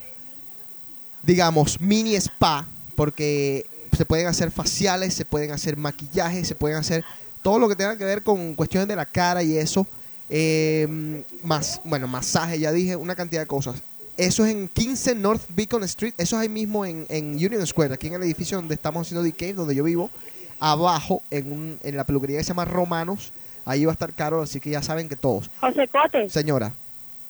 digamos, 1.22 1.80
mini 1.80 2.14
spa, 2.16 2.66
porque 2.96 3.66
Se 3.92 4.06
pueden 4.06 4.26
hacer 4.26 4.50
faciales, 4.50 5.12
se 5.12 5.26
pueden 5.26 5.52
hacer 5.52 5.76
maquillajes, 5.76 6.48
se 6.48 6.54
pueden 6.54 6.78
hacer 6.78 7.04
todo 7.42 7.58
lo 7.58 7.68
que 7.68 7.76
tenga 7.76 7.94
que 7.98 8.06
ver 8.06 8.22
con 8.22 8.54
cuestiones 8.54 8.88
de 8.88 8.96
la 8.96 9.04
cara 9.04 9.42
y 9.42 9.54
eso. 9.58 9.86
Eh, 10.35 11.22
más, 11.43 11.83
bueno, 11.85 12.09
masaje, 12.09 12.59
ya 12.59 12.72
dije, 12.72 12.97
una 12.97 13.14
cantidad 13.14 13.43
de 13.43 13.47
cosas. 13.47 13.83
Eso 14.16 14.47
es 14.47 14.53
en 14.53 14.68
15 14.68 15.14
North 15.14 15.43
Beacon 15.51 15.85
Street. 15.85 16.14
Eso 16.16 16.37
es 16.37 16.43
ahí 16.43 16.49
mismo 16.49 16.87
en, 16.87 17.05
en 17.11 17.35
Union 17.35 17.66
Square, 17.66 17.93
aquí 17.95 18.07
en 18.07 18.14
el 18.14 18.22
edificio 18.22 18.57
donde 18.57 18.74
estamos 18.74 19.07
haciendo 19.07 19.22
DK, 19.22 19.55
donde 19.55 19.74
yo 19.74 19.85
vivo. 19.85 20.11
Abajo, 20.59 21.22
en, 21.30 21.53
un, 21.53 21.78
en 21.83 21.97
la 21.97 22.05
peluquería 22.05 22.39
que 22.39 22.45
se 22.45 22.49
llama 22.49 22.64
Romanos. 22.64 23.33
Ahí 23.66 23.85
va 23.85 23.93
a 23.93 23.95
estar 23.95 24.12
caro, 24.14 24.41
así 24.43 24.59
que 24.59 24.70
ya 24.70 24.83
saben 24.83 25.09
que 25.09 25.16
todos. 25.16 25.51
José 25.61 25.87
Cote, 25.89 26.28
Señora, 26.30 26.72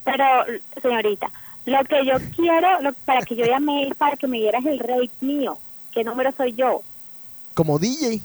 pero 0.04 0.24
señorita, 0.80 1.30
lo 1.66 1.82
que 1.84 2.06
yo 2.06 2.14
quiero, 2.36 2.80
lo- 2.82 2.92
para 3.04 3.22
que 3.22 3.36
yo 3.36 3.44
llame 3.46 3.88
es 3.88 3.94
para 3.96 4.16
que 4.16 4.26
me 4.28 4.38
dieras 4.38 4.64
el 4.64 4.78
rate 4.78 5.10
mío. 5.20 5.58
¿Qué 5.92 6.04
número 6.04 6.32
soy 6.36 6.52
yo? 6.54 6.82
como 7.54 7.78
DJ. 7.78 8.20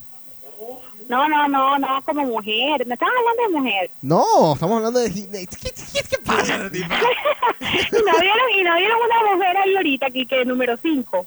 No, 1.07 1.27
no, 1.29 1.47
no, 1.47 1.79
no, 1.79 2.01
como 2.03 2.25
mujer. 2.25 2.85
¿Me 2.85 2.93
estás 2.95 3.07
hablando 3.09 3.43
de 3.43 3.49
mujer? 3.59 3.91
No, 4.01 4.53
estamos 4.53 4.77
hablando 4.77 4.99
de... 4.99 5.11
¿Qué, 5.11 5.47
qué- 5.47 6.03
qué 6.09 6.17
pasa? 6.25 6.55
y, 6.73 6.79
no 7.95 8.19
vieron, 8.19 8.49
y 8.57 8.63
no 8.63 8.75
vieron 8.75 8.97
una 9.05 9.33
mujer 9.35 9.57
ahí 9.57 9.75
ahorita 9.75 10.07
aquí 10.07 10.25
que 10.25 10.41
es 10.41 10.47
número 10.47 10.77
5. 10.81 11.25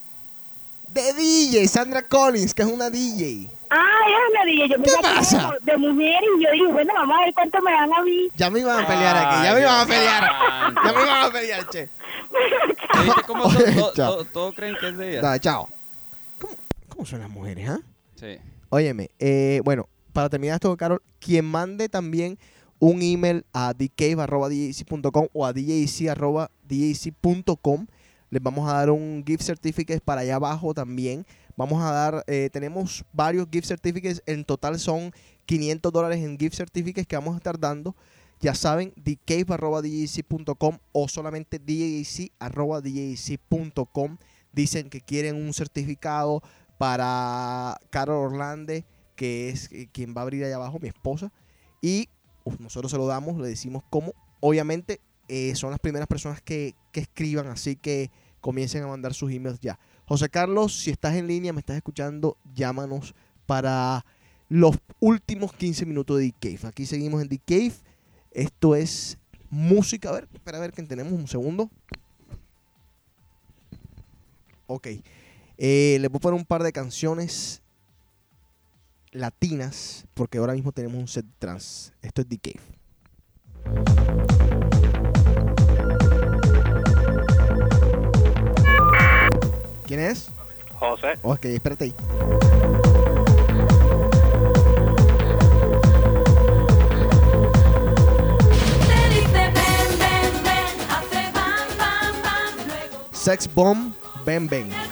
De 0.88 1.12
DJ, 1.14 1.68
Sandra 1.68 2.02
Collins, 2.02 2.52
que 2.52 2.62
es 2.62 2.68
una 2.68 2.90
DJ. 2.90 3.48
Ah, 3.70 3.86
ella 4.08 4.16
es 4.16 4.30
una 4.32 4.44
DJ. 4.44 4.68
Yo 4.68 4.82
¿Qué 4.82 5.02
pasa? 5.02 5.52
De 5.62 5.76
mujer 5.76 6.20
y 6.36 6.44
yo 6.44 6.50
dije, 6.52 6.66
bueno, 6.72 6.92
vamos 6.94 7.16
a 7.16 7.24
ver 7.24 7.34
cuánto 7.34 7.62
me 7.62 7.70
dan 7.72 7.94
a 7.94 8.02
mí. 8.02 8.28
Ya 8.36 8.50
me 8.50 8.58
iban 8.60 8.84
a 8.84 8.86
pelear 8.86 9.16
aquí, 9.16 9.44
ya 9.44 9.54
me 9.54 9.60
iban 9.60 9.80
a 9.80 9.86
pelear. 9.86 10.30
Ya 10.84 10.92
me 10.92 11.02
iban 11.02 11.24
a 11.24 11.30
pelear, 11.30 11.68
che. 11.70 11.88
¿Viste 13.04 13.22
cómo 13.26 13.44
to- 13.94 14.24
todos 14.26 14.54
creen 14.54 14.76
que 14.80 14.88
es 14.88 14.96
de 14.98 15.18
ella? 15.18 15.38
Chao. 15.38 15.68
¿Cómo, 16.40 16.54
cómo 16.88 17.06
son 17.06 17.20
las 17.20 17.30
mujeres, 17.30 17.68
ah? 17.70 17.78
Sí. 18.16 18.38
Óyeme, 18.70 19.10
eh, 19.18 19.60
bueno, 19.64 19.88
para 20.12 20.28
terminar 20.28 20.54
esto, 20.54 20.76
Carol, 20.76 21.02
quien 21.18 21.44
mande 21.44 21.88
también 21.88 22.38
un 22.78 23.02
email 23.02 23.44
a 23.52 23.74
dcave.com 23.74 25.26
o 25.32 25.44
a 25.44 25.52
djc.com, 25.52 26.46
les 28.30 28.42
vamos 28.42 28.70
a 28.70 28.74
dar 28.74 28.90
un 28.90 29.24
gift 29.26 29.42
certificate 29.42 30.00
para 30.00 30.20
allá 30.20 30.36
abajo 30.36 30.72
también. 30.72 31.26
Vamos 31.56 31.82
a 31.82 31.90
dar, 31.90 32.22
eh, 32.28 32.48
tenemos 32.52 33.04
varios 33.12 33.48
gift 33.50 33.66
certificates, 33.66 34.22
en 34.24 34.44
total 34.44 34.78
son 34.78 35.12
500 35.46 35.92
dólares 35.92 36.20
en 36.20 36.38
gift 36.38 36.54
certificates 36.54 37.08
que 37.08 37.16
vamos 37.16 37.34
a 37.34 37.38
estar 37.38 37.58
dando. 37.58 37.96
Ya 38.40 38.54
saben, 38.54 38.94
dcave.com 38.96 40.78
o 40.92 41.08
solamente 41.08 41.58
djc.com. 41.58 42.28
Dicen 44.52 44.90
que 44.90 45.00
quieren 45.00 45.36
un 45.36 45.52
certificado 45.52 46.42
para 46.80 47.78
Carol 47.90 48.32
Orlande, 48.32 48.86
que 49.14 49.50
es 49.50 49.70
eh, 49.70 49.90
quien 49.92 50.14
va 50.16 50.22
a 50.22 50.24
abrir 50.24 50.46
allá 50.46 50.56
abajo, 50.56 50.78
mi 50.80 50.88
esposa. 50.88 51.30
Y 51.82 52.08
nosotros 52.58 52.90
se 52.90 52.96
lo 52.96 53.06
damos, 53.06 53.36
le 53.36 53.48
decimos 53.48 53.82
cómo. 53.90 54.14
Obviamente 54.40 54.98
eh, 55.28 55.54
son 55.56 55.72
las 55.72 55.78
primeras 55.78 56.08
personas 56.08 56.40
que, 56.40 56.74
que 56.90 57.00
escriban, 57.00 57.48
así 57.48 57.76
que 57.76 58.10
comiencen 58.40 58.82
a 58.82 58.86
mandar 58.86 59.12
sus 59.12 59.30
emails 59.30 59.60
ya. 59.60 59.78
José 60.06 60.30
Carlos, 60.30 60.74
si 60.74 60.90
estás 60.90 61.16
en 61.16 61.26
línea, 61.26 61.52
me 61.52 61.60
estás 61.60 61.76
escuchando, 61.76 62.38
llámanos 62.54 63.14
para 63.44 64.06
los 64.48 64.78
últimos 65.00 65.52
15 65.52 65.84
minutos 65.84 66.16
de 66.18 66.30
The 66.30 66.56
Cave. 66.56 66.68
Aquí 66.70 66.86
seguimos 66.86 67.20
en 67.20 67.28
The 67.28 67.40
Cave. 67.46 67.74
Esto 68.30 68.74
es 68.74 69.18
música. 69.50 70.08
A 70.08 70.12
ver, 70.12 70.28
espera 70.32 70.56
a 70.56 70.62
ver 70.62 70.72
que 70.72 70.82
tenemos 70.84 71.12
un 71.12 71.28
segundo. 71.28 71.68
Ok. 74.66 74.88
Eh, 75.62 75.98
les 76.00 76.10
voy 76.10 76.16
a 76.16 76.20
poner 76.20 76.40
un 76.40 76.46
par 76.46 76.62
de 76.62 76.72
canciones 76.72 77.60
latinas, 79.12 80.06
porque 80.14 80.38
ahora 80.38 80.54
mismo 80.54 80.72
tenemos 80.72 80.98
un 80.98 81.06
set 81.06 81.26
trans. 81.38 81.92
Esto 82.00 82.22
es 82.22 82.28
The 82.28 82.38
Cave. 82.38 82.60
¿Quién 89.86 90.00
es? 90.00 90.30
José. 90.78 91.18
Ok, 91.20 91.44
espérate 91.44 91.84
ahí. 91.84 91.94
Te 98.88 99.08
dice 99.10 99.52
ven, 99.52 99.98
ven, 99.98 100.42
ven, 100.42 100.80
hace 100.88 101.30
bam, 101.34 101.68
bam, 101.76 102.22
bam, 102.22 102.66
luego 102.66 103.08
Sex 103.12 103.46
Bomb, 103.54 103.92
Ben 104.24 104.48
Ben. 104.48 104.89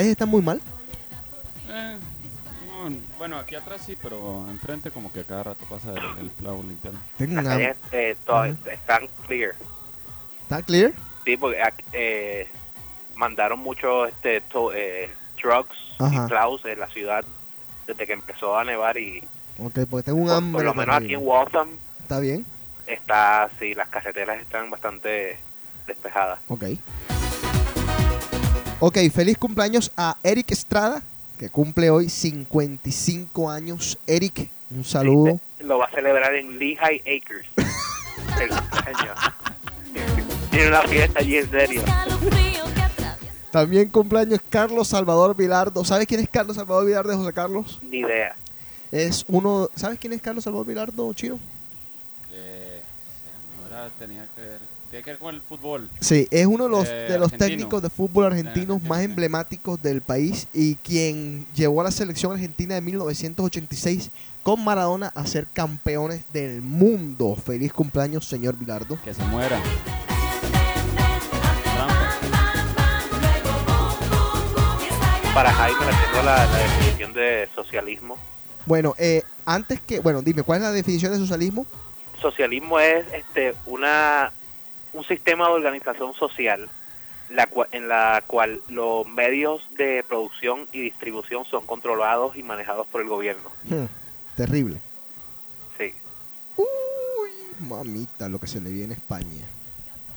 Calles 0.00 0.12
están 0.12 0.28
muy 0.30 0.40
mal. 0.42 0.60
Eh, 1.68 1.98
no, 2.66 2.96
bueno, 3.18 3.36
aquí 3.38 3.54
atrás 3.54 3.82
sí, 3.84 3.96
pero 4.02 4.46
enfrente 4.50 4.90
como 4.90 5.12
que 5.12 5.20
a 5.20 5.24
cada 5.24 5.42
rato 5.42 5.64
pasa 5.68 5.90
el, 5.90 6.18
el 6.24 6.30
plow 6.30 6.62
limpiando. 6.62 6.98
Tengo 7.18 7.34
Las 7.36 7.44
una- 7.44 7.54
calles 7.54 7.76
eh, 7.92 8.16
todas 8.24 8.56
están 8.66 9.08
clear. 9.26 9.54
¿Está 10.42 10.62
clear? 10.62 10.92
Sí, 11.24 11.36
porque 11.36 11.58
eh, 11.92 12.48
mandaron 13.14 13.60
muchos 13.60 14.08
este, 14.08 14.40
to- 14.40 14.72
eh, 14.72 15.10
trucks 15.40 15.76
Ajá. 15.98 16.24
y 16.24 16.28
plows 16.28 16.64
en 16.64 16.80
la 16.80 16.88
ciudad 16.88 17.24
desde 17.86 18.06
que 18.06 18.12
empezó 18.14 18.58
a 18.58 18.64
nevar 18.64 18.96
y 18.96 19.22
Ok, 19.58 19.80
porque 19.90 20.04
tengo 20.04 20.18
un 20.18 20.26
por, 20.28 20.36
hambre. 20.36 20.52
por 20.58 20.64
lo 20.64 20.74
menos 20.74 20.96
aquí 20.96 21.12
en 21.14 21.20
Waltham 21.22 21.68
¿Está 22.00 22.18
bien? 22.18 22.46
está, 22.86 23.50
sí, 23.58 23.74
las 23.74 23.88
carreteras 23.88 24.40
están 24.40 24.70
bastante 24.70 25.38
despejadas. 25.86 26.40
Ok. 26.48 26.64
Ok, 28.82 28.96
feliz 29.12 29.36
cumpleaños 29.36 29.92
a 29.94 30.16
Eric 30.22 30.52
Estrada, 30.52 31.02
que 31.38 31.50
cumple 31.50 31.90
hoy 31.90 32.08
55 32.08 33.50
años. 33.50 33.98
Eric, 34.06 34.50
un 34.70 34.84
saludo. 34.84 35.38
Lo 35.58 35.76
va 35.76 35.84
a 35.84 35.90
celebrar 35.90 36.34
en 36.34 36.58
Lehigh 36.58 37.00
Acres. 37.00 37.46
el. 38.40 38.50
Tiene 40.50 40.68
una 40.68 40.80
fiesta 40.84 41.20
allí 41.20 41.36
en 41.36 41.50
serio. 41.50 41.82
También 43.50 43.90
cumpleaños 43.90 44.40
Carlos 44.48 44.88
Salvador 44.88 45.36
Vilardo. 45.36 45.84
¿Sabes 45.84 46.06
quién 46.06 46.20
es 46.20 46.28
Carlos 46.30 46.56
Salvador 46.56 46.86
Vilardo, 46.86 47.14
José 47.18 47.34
Carlos? 47.34 47.78
Ni 47.82 47.98
idea. 47.98 48.34
Es 48.90 49.26
uno. 49.28 49.68
¿Sabes 49.74 49.98
quién 49.98 50.14
es 50.14 50.22
Carlos 50.22 50.44
Salvador 50.44 50.66
Vilardo, 50.66 51.12
chino? 51.12 51.38
Eh, 52.32 52.80
no 53.60 53.66
era, 53.66 53.90
tenía 53.98 54.26
que 54.34 54.40
ver, 54.40 54.60
tiene 54.90 55.04
que 55.04 55.10
ver 55.10 55.18
con 55.18 55.34
el 55.34 55.40
fútbol. 55.40 55.88
Sí, 56.00 56.26
es 56.30 56.46
uno 56.46 56.64
de 56.64 56.70
los, 56.70 56.88
Eh, 56.88 56.92
de 57.08 57.18
los 57.18 57.32
argentino. 57.32 57.38
técnicos 57.48 57.82
de 57.82 57.90
fútbol 57.90 58.24
argentinos 58.26 58.82
más 58.82 59.02
emblemáticos 59.02 59.80
del 59.80 60.02
país 60.02 60.48
y 60.52 60.74
quien 60.76 61.46
llevó 61.54 61.80
a 61.80 61.84
la 61.84 61.90
selección 61.92 62.32
argentina 62.32 62.74
de 62.74 62.80
1986 62.80 64.10
con 64.42 64.64
Maradona 64.64 65.12
a 65.14 65.26
ser 65.26 65.46
campeones 65.52 66.24
del 66.32 66.60
mundo. 66.62 67.36
Feliz 67.36 67.72
cumpleaños, 67.72 68.26
señor 68.26 68.56
Vilardo. 68.56 68.98
Que 69.04 69.14
se 69.14 69.22
muera. 69.24 69.60
Para 75.34 75.52
Jaime 75.52 75.78
le 75.86 75.92
tengo 75.92 76.22
la, 76.24 76.44
la 76.44 76.58
definición 76.58 77.12
de 77.12 77.48
socialismo. 77.54 78.18
Bueno, 78.66 78.94
eh, 78.98 79.22
antes 79.46 79.80
que, 79.80 80.00
bueno, 80.00 80.22
dime, 80.22 80.42
¿cuál 80.42 80.58
es 80.58 80.62
la 80.64 80.72
definición 80.72 81.12
de 81.12 81.18
socialismo? 81.18 81.66
Socialismo 82.20 82.78
es 82.80 83.06
este 83.14 83.54
una 83.66 84.32
un 84.92 85.04
sistema 85.04 85.46
de 85.48 85.52
organización 85.54 86.14
social 86.14 86.68
la 87.30 87.48
cua- 87.48 87.68
en 87.70 87.86
la 87.86 88.22
cual 88.26 88.60
los 88.68 89.06
medios 89.06 89.62
de 89.76 90.02
producción 90.08 90.66
y 90.72 90.80
distribución 90.80 91.44
son 91.44 91.64
controlados 91.64 92.36
y 92.36 92.42
manejados 92.42 92.86
por 92.88 93.00
el 93.02 93.08
gobierno. 93.08 93.48
Hmm, 93.68 93.84
terrible. 94.36 94.78
Sí. 95.78 95.94
Mamita, 97.60 98.28
lo 98.28 98.38
que 98.38 98.46
se 98.46 98.60
le 98.60 98.70
viene 98.70 98.94
a 98.94 98.96
España. 98.96 99.44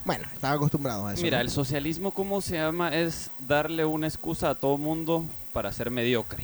Bueno, 0.04 0.24
están 0.34 0.54
acostumbrados 0.54 1.06
a 1.06 1.12
eso. 1.14 1.22
Mira, 1.22 1.38
¿no? 1.38 1.42
el 1.42 1.50
socialismo, 1.50 2.10
¿cómo 2.10 2.40
se 2.40 2.56
llama? 2.56 2.94
Es 2.94 3.30
darle 3.38 3.84
una 3.84 4.06
excusa 4.06 4.50
a 4.50 4.54
todo 4.54 4.76
mundo 4.76 5.24
para 5.52 5.72
ser 5.72 5.90
mediocre. 5.90 6.42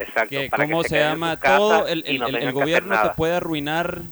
Exacto. 0.00 0.28
Que, 0.30 0.48
para 0.48 0.64
que 0.66 0.70
¿Cómo 0.72 0.84
se 0.84 0.98
llama? 0.98 1.36
Todo 1.38 1.86
el, 1.88 2.04
el- 2.06 2.18
no 2.20 2.52
gobierno 2.52 3.00
te 3.02 3.10
puede 3.16 3.34
arruinar, 3.34 4.02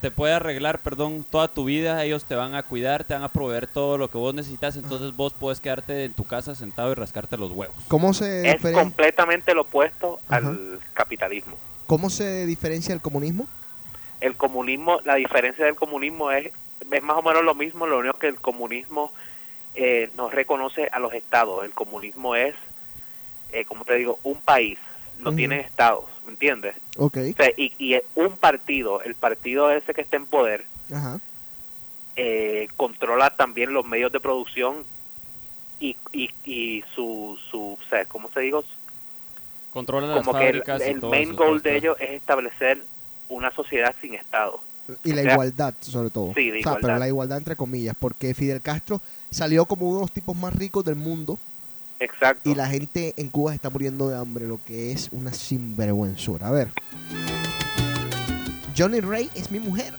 te 0.00 0.10
puede 0.10 0.34
arreglar, 0.34 0.80
perdón, 0.80 1.24
toda 1.30 1.48
tu 1.48 1.64
vida. 1.64 2.04
Ellos 2.04 2.24
te 2.24 2.34
van 2.34 2.54
a 2.54 2.62
cuidar, 2.62 3.04
te 3.04 3.14
van 3.14 3.22
a 3.22 3.28
proveer 3.28 3.66
todo 3.66 3.96
lo 3.96 4.10
que 4.10 4.18
vos 4.18 4.34
necesitas. 4.34 4.76
Entonces 4.76 5.16
vos 5.16 5.32
puedes 5.32 5.60
quedarte 5.60 6.04
en 6.04 6.12
tu 6.12 6.24
casa 6.24 6.54
sentado 6.54 6.92
y 6.92 6.94
rascarte 6.94 7.36
los 7.38 7.50
huevos. 7.52 7.76
¿Cómo 7.88 8.12
se, 8.12 8.48
Es 8.50 8.56
diferen- 8.62 8.74
completamente 8.74 9.54
lo 9.54 9.62
opuesto 9.62 10.20
al 10.28 10.78
capitalismo. 10.92 11.56
¿Cómo 11.86 12.10
se 12.10 12.44
diferencia 12.44 12.92
el 12.94 13.00
comunismo? 13.00 13.48
El 14.20 14.34
comunismo, 14.36 15.00
la 15.04 15.14
diferencia 15.14 15.64
del 15.64 15.74
comunismo 15.76 16.30
es, 16.32 16.52
es 16.90 17.02
más 17.02 17.16
o 17.16 17.22
menos 17.22 17.42
lo 17.44 17.54
mismo, 17.54 17.86
lo 17.86 17.98
único 17.98 18.18
que 18.18 18.26
el 18.28 18.36
comunismo 18.40 19.12
eh, 19.74 20.10
no 20.16 20.28
reconoce 20.28 20.88
a 20.92 20.98
los 20.98 21.14
estados. 21.14 21.64
El 21.64 21.70
comunismo 21.70 22.34
es, 22.34 22.54
eh, 23.52 23.64
como 23.64 23.84
te 23.84 23.94
digo, 23.94 24.18
un 24.24 24.34
país, 24.40 24.78
no 25.18 25.30
Ujú. 25.30 25.36
tiene 25.36 25.60
estados, 25.60 26.04
¿me 26.24 26.32
entiendes? 26.32 26.74
Ok. 26.96 27.16
O 27.32 27.36
sea, 27.36 27.50
y, 27.56 27.72
y 27.78 27.94
es 27.94 28.04
un 28.14 28.36
partido, 28.36 29.02
el 29.02 29.14
partido 29.14 29.70
ese 29.70 29.94
que 29.94 30.00
está 30.02 30.16
en 30.16 30.26
poder, 30.26 30.64
Ajá. 30.92 31.20
eh, 32.16 32.68
controla 32.76 33.30
también 33.30 33.72
los 33.72 33.84
medios 33.86 34.12
de 34.12 34.20
producción 34.20 34.84
y, 35.80 35.96
y, 36.12 36.30
y 36.44 36.84
su, 36.94 37.38
su, 37.50 37.78
o 37.80 37.88
sea, 37.88 38.04
¿cómo 38.06 38.30
se 38.32 38.40
digo? 38.40 38.64
Controla 39.72 40.06
las 40.08 40.18
Como 40.18 40.32
que 40.38 40.48
el, 40.48 40.62
fábricas 40.62 40.80
y 40.80 40.90
el 40.90 41.00
todo 41.00 41.10
main 41.10 41.28
eso, 41.28 41.36
goal 41.36 41.62
de 41.62 41.76
ellos 41.76 41.96
es 42.00 42.10
establecer 42.10 42.82
una 43.28 43.50
sociedad 43.52 43.94
sin 44.00 44.14
estado. 44.14 44.60
Y 45.04 45.12
la 45.12 45.20
O 45.20 45.24
sea, 45.24 45.32
igualdad, 45.34 45.74
sobre 45.80 46.08
todo. 46.10 46.32
Sí, 46.34 46.50
de 46.50 46.60
o 46.60 46.62
sea, 46.62 46.78
pero 46.80 46.96
la 46.96 47.06
igualdad 47.06 47.38
entre 47.38 47.56
comillas, 47.56 47.94
porque 47.98 48.32
Fidel 48.34 48.62
Castro 48.62 49.02
salió 49.30 49.66
como 49.66 49.86
uno 49.86 49.98
de 49.98 50.02
los 50.04 50.12
tipos 50.12 50.34
más 50.34 50.54
ricos 50.54 50.84
del 50.84 50.96
mundo 50.96 51.38
Exacto. 52.00 52.48
y 52.48 52.54
la 52.54 52.68
gente 52.68 53.14
en 53.16 53.28
Cuba 53.28 53.54
está 53.54 53.70
muriendo 53.70 54.08
de 54.08 54.16
hambre, 54.16 54.46
lo 54.46 54.60
que 54.64 54.92
es 54.92 55.08
una 55.12 55.32
sinvergüenzura. 55.32 56.48
A 56.48 56.50
ver. 56.50 56.68
Johnny 58.76 59.00
Ray 59.00 59.28
es 59.34 59.50
mi 59.50 59.58
mujer. 59.58 59.94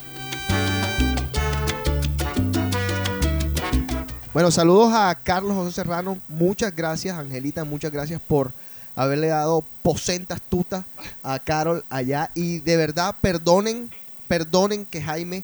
Bueno, 4.33 4.51
saludos 4.51 4.93
a 4.93 5.13
Carlos 5.15 5.53
José 5.55 5.73
Serrano. 5.73 6.17
Muchas 6.27 6.73
gracias, 6.75 7.17
Angelita. 7.17 7.65
Muchas 7.65 7.91
gracias 7.91 8.21
por 8.21 8.53
haberle 8.95 9.27
dado 9.27 9.63
posenta 9.81 10.35
astuta 10.35 10.85
a 11.23 11.39
Carol 11.39 11.83
allá. 11.89 12.29
Y 12.35 12.59
de 12.59 12.77
verdad, 12.77 13.15
perdonen, 13.19 13.89
perdonen 14.27 14.85
que 14.85 15.01
Jaime 15.01 15.43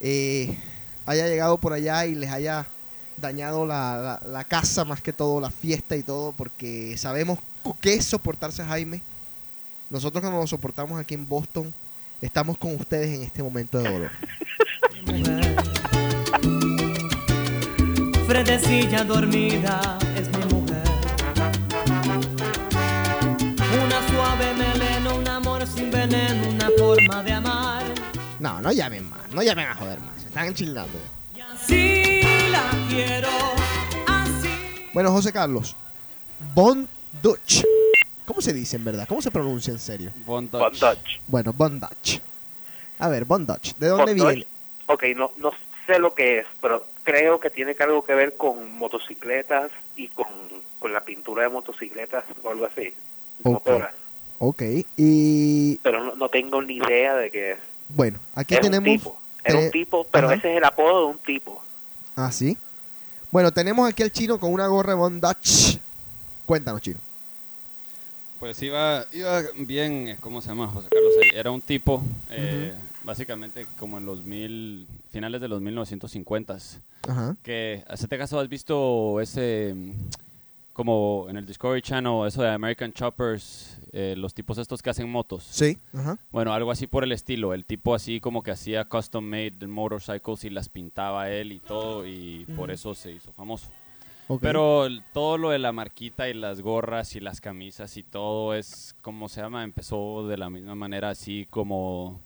eh, 0.00 0.58
haya 1.06 1.28
llegado 1.28 1.58
por 1.58 1.72
allá 1.72 2.06
y 2.06 2.14
les 2.14 2.30
haya 2.30 2.66
dañado 3.16 3.66
la, 3.66 4.20
la- 4.22 4.28
la 4.28 4.44
casa, 4.44 4.84
más 4.84 5.00
que 5.00 5.12
todo, 5.12 5.40
la 5.40 5.50
fiesta 5.50 5.96
y 5.96 6.02
todo, 6.02 6.32
porque 6.32 6.96
sabemos 6.98 7.38
qué 7.80 7.94
es 7.94 8.04
soportarse 8.04 8.62
a 8.62 8.66
Jaime. 8.66 9.00
Nosotros 9.90 10.20
cuando 10.22 10.40
nos 10.40 10.50
soportamos 10.50 10.98
aquí 11.00 11.14
en 11.14 11.28
Boston, 11.28 11.72
estamos 12.20 12.58
con 12.58 12.74
ustedes 12.74 13.14
en 13.14 13.22
este 13.22 13.42
momento 13.42 13.78
de 13.78 13.90
dolor. 13.92 14.10
Fredecilla 18.26 19.04
dormida 19.04 19.98
es 20.16 20.28
mi 20.28 20.54
mujer. 20.54 20.82
Una 23.84 24.08
suave 24.08 24.54
melena, 24.54 25.14
un 25.14 25.28
amor 25.28 25.66
sin 25.66 25.90
veneno, 25.90 26.48
una 26.50 26.70
forma 26.78 27.22
de 27.22 27.32
amar. 27.32 27.84
No, 28.40 28.60
no 28.60 28.72
llamen 28.72 29.08
más, 29.08 29.20
no 29.32 29.42
llamen 29.42 29.66
a 29.68 29.74
joder 29.74 30.00
más, 30.00 30.20
se 30.22 30.28
están 30.28 30.54
chingando. 30.54 30.98
Ya. 31.68 31.74
Así 31.76 32.50
la 32.50 32.70
quiero, 32.88 33.28
así. 34.06 34.48
Bueno, 34.92 35.10
José 35.12 35.32
Carlos, 35.32 35.76
Bon 36.54 36.88
Dutch. 37.22 37.64
¿Cómo 38.26 38.40
se 38.40 38.52
dice 38.52 38.76
en 38.76 38.84
verdad? 38.84 39.06
¿Cómo 39.06 39.20
se 39.20 39.30
pronuncia 39.30 39.70
en 39.72 39.78
serio? 39.78 40.10
Bondage. 40.24 40.62
Bondage. 40.64 41.20
Bueno, 41.26 41.52
Bon 41.52 41.78
Dutch. 41.78 42.20
A 42.98 43.08
ver, 43.08 43.24
Bon 43.24 43.44
Dutch, 43.46 43.74
¿de 43.76 43.88
dónde 43.88 44.14
viene? 44.14 44.46
Ok, 44.86 45.04
no, 45.16 45.32
no 45.38 45.52
sé 45.86 45.98
lo 45.98 46.14
que 46.14 46.38
es, 46.40 46.46
pero 46.60 46.86
creo 47.02 47.38
que 47.40 47.50
tiene 47.50 47.76
algo 47.80 48.04
que 48.04 48.14
ver 48.14 48.36
con 48.36 48.72
motocicletas 48.78 49.70
y 49.96 50.08
con, 50.08 50.26
con 50.78 50.92
la 50.92 51.02
pintura 51.04 51.42
de 51.42 51.48
motocicletas 51.50 52.24
o 52.42 52.50
algo 52.50 52.66
así. 52.66 52.94
Ok. 53.42 53.52
motoras. 53.52 53.94
Ok, 54.38 54.62
y 54.96 55.76
Pero 55.76 56.02
no, 56.04 56.14
no 56.16 56.28
tengo 56.28 56.60
ni 56.62 56.76
idea 56.76 57.14
de 57.16 57.30
qué 57.30 57.52
es. 57.52 57.58
bueno, 57.88 58.18
aquí 58.34 58.54
es 58.54 58.60
tenemos... 58.60 58.88
un 58.88 58.98
tipo. 58.98 59.18
Era 59.44 59.58
un 59.58 59.70
tipo, 59.70 60.04
pero 60.10 60.28
Ajá. 60.28 60.36
ese 60.36 60.52
es 60.52 60.56
el 60.58 60.64
apodo 60.64 61.00
de 61.00 61.12
un 61.12 61.18
tipo. 61.18 61.62
Ah, 62.16 62.32
sí. 62.32 62.56
Bueno, 63.30 63.52
tenemos 63.52 63.88
aquí 63.88 64.02
al 64.02 64.12
chino 64.12 64.38
con 64.38 64.52
una 64.52 64.66
gorra 64.66 64.90
de 64.90 64.98
Bon 64.98 65.20
Dutch. 65.20 65.78
Cuéntanos, 66.46 66.80
chino. 66.80 66.98
Pues 68.38 68.60
iba, 68.62 69.04
iba 69.12 69.42
bien, 69.56 70.08
eh, 70.08 70.16
¿cómo 70.20 70.40
se 70.40 70.48
llama 70.48 70.68
José 70.68 70.88
Carlos? 70.90 71.12
ahí? 71.22 71.38
Era 71.38 71.50
un 71.50 71.60
tipo, 71.60 72.02
eh, 72.30 72.74
básicamente 73.02 73.66
como 73.78 73.98
en 73.98 74.04
los 74.06 74.22
mil, 74.22 74.86
finales 75.10 75.40
de 75.40 75.48
los 75.48 75.62
1950s, 75.62 76.80
Ajá. 77.08 77.36
que, 77.42 77.84
hacete 77.88 78.18
caso, 78.18 78.38
¿has 78.38 78.48
visto 78.48 79.20
ese, 79.20 79.74
como 80.74 81.26
en 81.30 81.36
el 81.38 81.46
Discovery 81.46 81.80
Channel, 81.80 82.26
eso 82.26 82.42
de 82.42 82.50
American 82.50 82.92
Choppers, 82.92 83.78
eh, 83.92 84.14
los 84.18 84.34
tipos 84.34 84.58
estos 84.58 84.82
que 84.82 84.90
hacen 84.90 85.08
motos? 85.08 85.44
Sí. 85.44 85.78
Ajá. 85.94 86.18
Bueno, 86.30 86.52
algo 86.52 86.70
así 86.70 86.86
por 86.86 87.04
el 87.04 87.12
estilo, 87.12 87.54
el 87.54 87.64
tipo 87.64 87.94
así 87.94 88.20
como 88.20 88.42
que 88.42 88.50
hacía 88.50 88.84
custom 88.84 89.24
made 89.24 89.66
motorcycles 89.66 90.44
y 90.44 90.50
las 90.50 90.68
pintaba 90.68 91.30
él 91.30 91.52
y 91.52 91.60
todo, 91.60 92.06
y 92.06 92.44
por 92.56 92.64
Ujú. 92.68 92.72
eso 92.72 92.94
se 92.94 93.12
hizo 93.12 93.32
famoso. 93.32 93.68
Ok. 94.26 94.40
Pero 94.42 94.86
el- 94.86 95.02
todo 95.12 95.38
lo 95.38 95.50
de 95.50 95.58
la 95.58 95.70
marquita 95.72 96.28
y 96.28 96.34
las 96.34 96.60
gorras 96.60 97.14
y 97.14 97.20
las 97.20 97.40
camisas 97.40 97.96
y 97.96 98.02
todo 98.02 98.54
es, 98.54 98.94
como 99.00 99.28
se 99.28 99.40
llama? 99.42 99.64
Empezó 99.64 100.26
de 100.26 100.36
la 100.38 100.50
misma 100.50 100.74
manera 100.74 101.10
así 101.10 101.46
como 101.50 102.20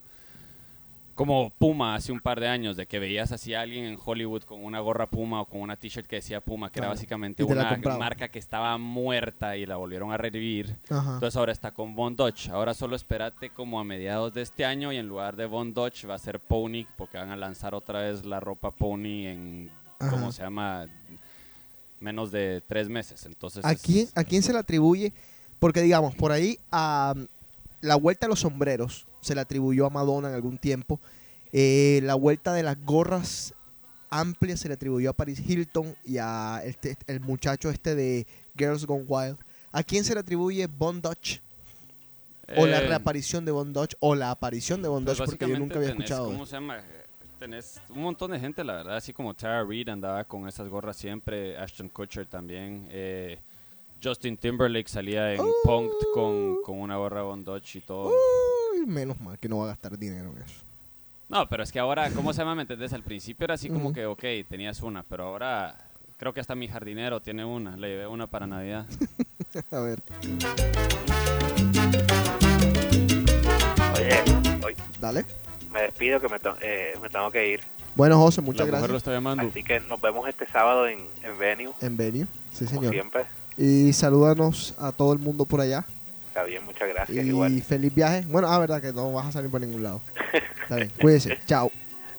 como 1.19 1.51
Puma 1.51 1.97
hace 1.97 2.13
un 2.13 2.21
par 2.21 2.39
de 2.39 2.47
años, 2.47 2.77
de 2.77 2.87
que 2.87 3.01
veías 3.01 3.33
así 3.33 3.53
a 3.53 3.63
alguien 3.63 3.85
en 3.87 3.99
Hollywood 4.03 4.45
con 4.45 4.63
una 4.65 4.79
gorra 4.79 5.07
Puma 5.11 5.41
o 5.41 5.47
con 5.47 5.61
una 5.61 5.75
t-shirt 5.75 6.07
que 6.07 6.15
decía 6.15 6.41
Puma, 6.41 6.71
que 6.71 6.79
era 6.79 6.87
básicamente 6.87 7.43
una 7.43 7.77
marca 7.99 8.29
que 8.29 8.39
estaba 8.39 8.79
muerta 8.79 9.57
y 9.57 9.67
la 9.67 9.75
volvieron 9.75 10.13
a 10.13 10.17
revivir. 10.17 10.77
Ajá. 10.89 11.15
Entonces 11.15 11.35
ahora 11.37 11.51
está 11.51 11.73
con 11.73 11.97
Von 11.97 12.15
Dodge. 12.15 12.51
Ahora 12.51 12.73
solo 12.73 12.95
espérate 12.95 13.51
como 13.51 13.81
a 13.81 13.85
mediados 13.85 14.33
de 14.33 14.43
este 14.43 14.65
año 14.65 14.93
y 14.93 14.97
en 14.97 15.09
lugar 15.09 15.35
de 15.35 15.47
Von 15.47 15.75
Dodge 15.75 16.07
va 16.07 16.15
a 16.15 16.19
ser 16.21 16.39
Pony 16.39 16.87
porque 16.97 17.19
van 17.19 17.31
a 17.31 17.37
lanzar 17.37 17.75
otra 17.75 17.99
vez 18.03 18.25
la 18.25 18.39
ropa 18.39 18.71
Pony 18.71 19.27
en, 19.27 19.71
Ajá. 19.99 20.13
¿cómo 20.13 20.31
se 20.31 20.43
llama? 20.45 20.87
Menos 21.99 22.31
de 22.31 22.63
tres 22.69 22.89
meses. 22.89 23.27
Entonces 23.27 23.65
¿A 23.65 23.73
es- 23.73 23.83
quién, 23.83 24.07
¿A 24.15 24.23
quién 24.23 24.45
se 24.45 24.53
le 24.53 24.61
atribuye? 24.61 25.13
Porque 25.59 25.83
digamos, 25.83 26.15
por 26.15 26.31
ahí 26.31 26.61
a 26.71 27.13
la 27.81 27.97
vuelta 27.97 28.27
de 28.27 28.31
los 28.31 28.39
sombreros 28.39 29.05
se 29.21 29.35
le 29.35 29.41
atribuyó 29.41 29.87
a 29.87 29.91
Madonna 29.91 30.29
en 30.29 30.35
algún 30.35 30.59
tiempo. 30.59 30.99
Eh, 31.53 32.01
la 32.03 32.15
vuelta 32.15 32.53
de 32.53 32.63
las 32.63 32.77
gorras 32.85 33.55
amplias 34.11 34.61
se 34.61 34.69
le 34.69 34.75
atribuyó 34.75 35.11
a 35.11 35.13
Paris 35.13 35.41
Hilton 35.41 35.95
y 36.05 36.19
a 36.19 36.61
este, 36.65 36.97
el 37.07 37.21
muchacho 37.21 37.71
este 37.71 37.95
de 37.95 38.27
Girls 38.57 38.87
Gone 38.87 39.05
Wild. 39.07 39.37
¿A 39.73 39.83
quién 39.83 40.05
se 40.05 40.15
le 40.15 40.21
atribuye 40.21 40.67
Dutch? 40.67 41.41
O 42.57 42.67
la 42.67 42.79
Eh, 42.79 42.89
reaparición 42.89 43.45
de 43.45 43.53
Dutch 43.53 43.95
o 44.01 44.15
la 44.15 44.31
aparición 44.31 44.81
de 44.81 44.89
Von 44.89 45.05
pues 45.05 45.19
Dutch 45.19 45.27
porque 45.29 45.45
yo 45.45 45.53
básicamente 45.53 45.61
nunca 45.61 45.77
había 45.77 45.89
tenés, 45.91 46.05
escuchado. 46.05 46.27
¿Cómo 46.29 46.47
se 46.47 46.53
llama? 46.53 46.83
Tenés 47.39 47.81
un 47.91 48.03
montón 48.03 48.31
de 48.31 48.41
gente, 48.41 48.65
la 48.65 48.77
verdad, 48.77 48.97
así 48.97 49.13
como 49.13 49.35
Tara 49.35 49.63
Reid 49.63 49.89
andaba 49.91 50.25
con 50.25 50.49
esas 50.49 50.69
gorras 50.69 50.97
siempre, 50.97 51.57
Ashton 51.59 51.89
Kutcher 51.91 52.27
también, 52.27 52.89
eh, 52.91 53.39
Justin 54.03 54.37
Timberlake 54.37 54.89
salía 54.89 55.35
en 55.35 55.43
Punked 55.65 56.07
con, 56.15 56.63
con 56.63 56.81
una 56.81 56.97
gorra 56.97 57.23
Dutch 57.23 57.77
y 57.77 57.81
todo. 57.81 58.13
Menos 58.87 59.21
mal 59.21 59.39
que 59.39 59.49
no 59.49 59.59
va 59.59 59.65
a 59.65 59.69
gastar 59.69 59.99
dinero 59.99 60.31
en 60.37 60.43
eso. 60.43 60.61
No, 61.29 61.47
pero 61.49 61.63
es 61.63 61.71
que 61.73 61.79
ahora, 61.79 62.11
¿cómo 62.11 62.33
se 62.33 62.39
llama? 62.41 62.55
¿Me 62.55 62.63
entendés? 62.63 62.93
Al 62.93 63.03
principio 63.03 63.45
era 63.45 63.55
así 63.55 63.69
como 63.69 63.93
que, 63.93 64.07
ok, 64.07 64.23
tenías 64.49 64.81
una, 64.81 65.03
pero 65.03 65.25
ahora 65.25 65.77
creo 66.17 66.33
que 66.33 66.41
hasta 66.41 66.55
mi 66.55 66.69
jardinero 66.69 67.21
tiene 67.21 67.45
una. 67.45 67.77
Le 67.77 67.89
llevé 67.89 68.07
una 68.07 68.27
para 68.27 68.47
Navidad. 68.47 68.87
a 69.71 69.81
ver. 69.81 70.03
Oye, 73.97 74.25
hoy 74.65 74.75
Dale. 75.01 75.25
me 75.73 75.83
despido 75.83 76.21
que 76.21 76.29
me, 76.29 76.39
to- 76.39 76.57
eh, 76.63 76.95
me 77.03 77.09
tengo 77.11 77.31
que 77.31 77.51
ir. 77.53 77.61
Bueno, 77.95 78.19
José, 78.19 78.41
muchas 78.41 78.61
La 78.61 78.65
mujer 78.67 78.79
gracias. 78.79 78.91
lo 78.93 78.97
está 78.99 79.13
llamando. 79.13 79.49
Así 79.49 79.63
que 79.65 79.81
nos 79.81 80.01
vemos 80.01 80.29
este 80.29 80.47
sábado 80.47 80.87
en, 80.87 81.01
en 81.23 81.39
Venue, 81.39 81.73
En 81.81 81.97
venue. 81.97 82.27
Sí, 82.53 82.65
como 82.67 82.81
señor. 82.81 82.93
siempre. 82.95 83.25
Y 83.57 83.93
salúdanos 83.93 84.75
a 84.79 84.93
todo 84.93 85.13
el 85.13 85.19
mundo 85.19 85.45
por 85.45 85.61
allá. 85.61 85.85
Está 86.39 86.47
bien, 86.47 86.65
muchas 86.65 86.89
gracias. 86.89 87.27
Y 87.27 87.31
Igual. 87.31 87.61
feliz 87.63 87.93
viaje. 87.93 88.25
Bueno, 88.29 88.47
ah, 88.47 88.61
verdad 88.61 88.81
que 88.81 88.93
no 88.93 89.13
vas 89.13 89.27
a 89.27 89.33
salir 89.33 89.51
por 89.51 89.61
ningún 89.61 89.83
lado. 89.83 90.01
Está 90.63 90.77
bien, 90.77 90.93
cuídese. 91.01 91.37
Chao. 91.47 91.69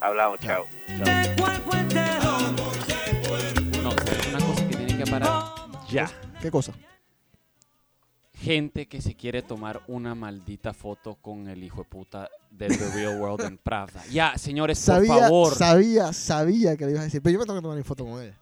Hablamos, 0.01 0.41
chao. 0.41 0.65
No, 0.97 1.05
¿sabes 1.05 1.39
una 4.27 4.39
cosa 4.45 4.67
que 4.67 4.75
tiene 4.75 4.97
que 4.97 5.09
parar? 5.09 5.43
Ya. 5.89 6.11
¿Qué 6.41 6.51
cosa? 6.51 6.73
gente 8.33 8.87
que 8.87 9.01
se 9.01 9.15
quiere 9.15 9.41
tomar 9.41 9.81
una 9.87 10.15
maldita 10.15 10.73
foto 10.73 11.15
con 11.15 11.47
el 11.47 11.63
hijo 11.63 11.83
de 11.83 11.89
puta 11.89 12.29
de 12.51 12.67
The 12.67 12.91
Real 12.93 13.19
World 13.21 13.45
en 13.45 13.57
Pravda. 13.57 14.03
Ya, 14.11 14.37
señores, 14.37 14.77
por 14.79 14.95
Sabía, 14.95 15.17
favor. 15.19 15.55
sabía, 15.55 16.13
sabía 16.13 16.77
que 16.77 16.85
le 16.85 16.91
ibas 16.91 17.01
a 17.01 17.05
decir. 17.05 17.21
Pero 17.21 17.33
yo 17.33 17.39
me 17.39 17.45
tengo 17.45 17.59
que 17.59 17.63
tomar 17.63 17.77
mi 17.77 17.83
foto 17.83 18.05
con 18.05 18.21
ella. 18.21 18.37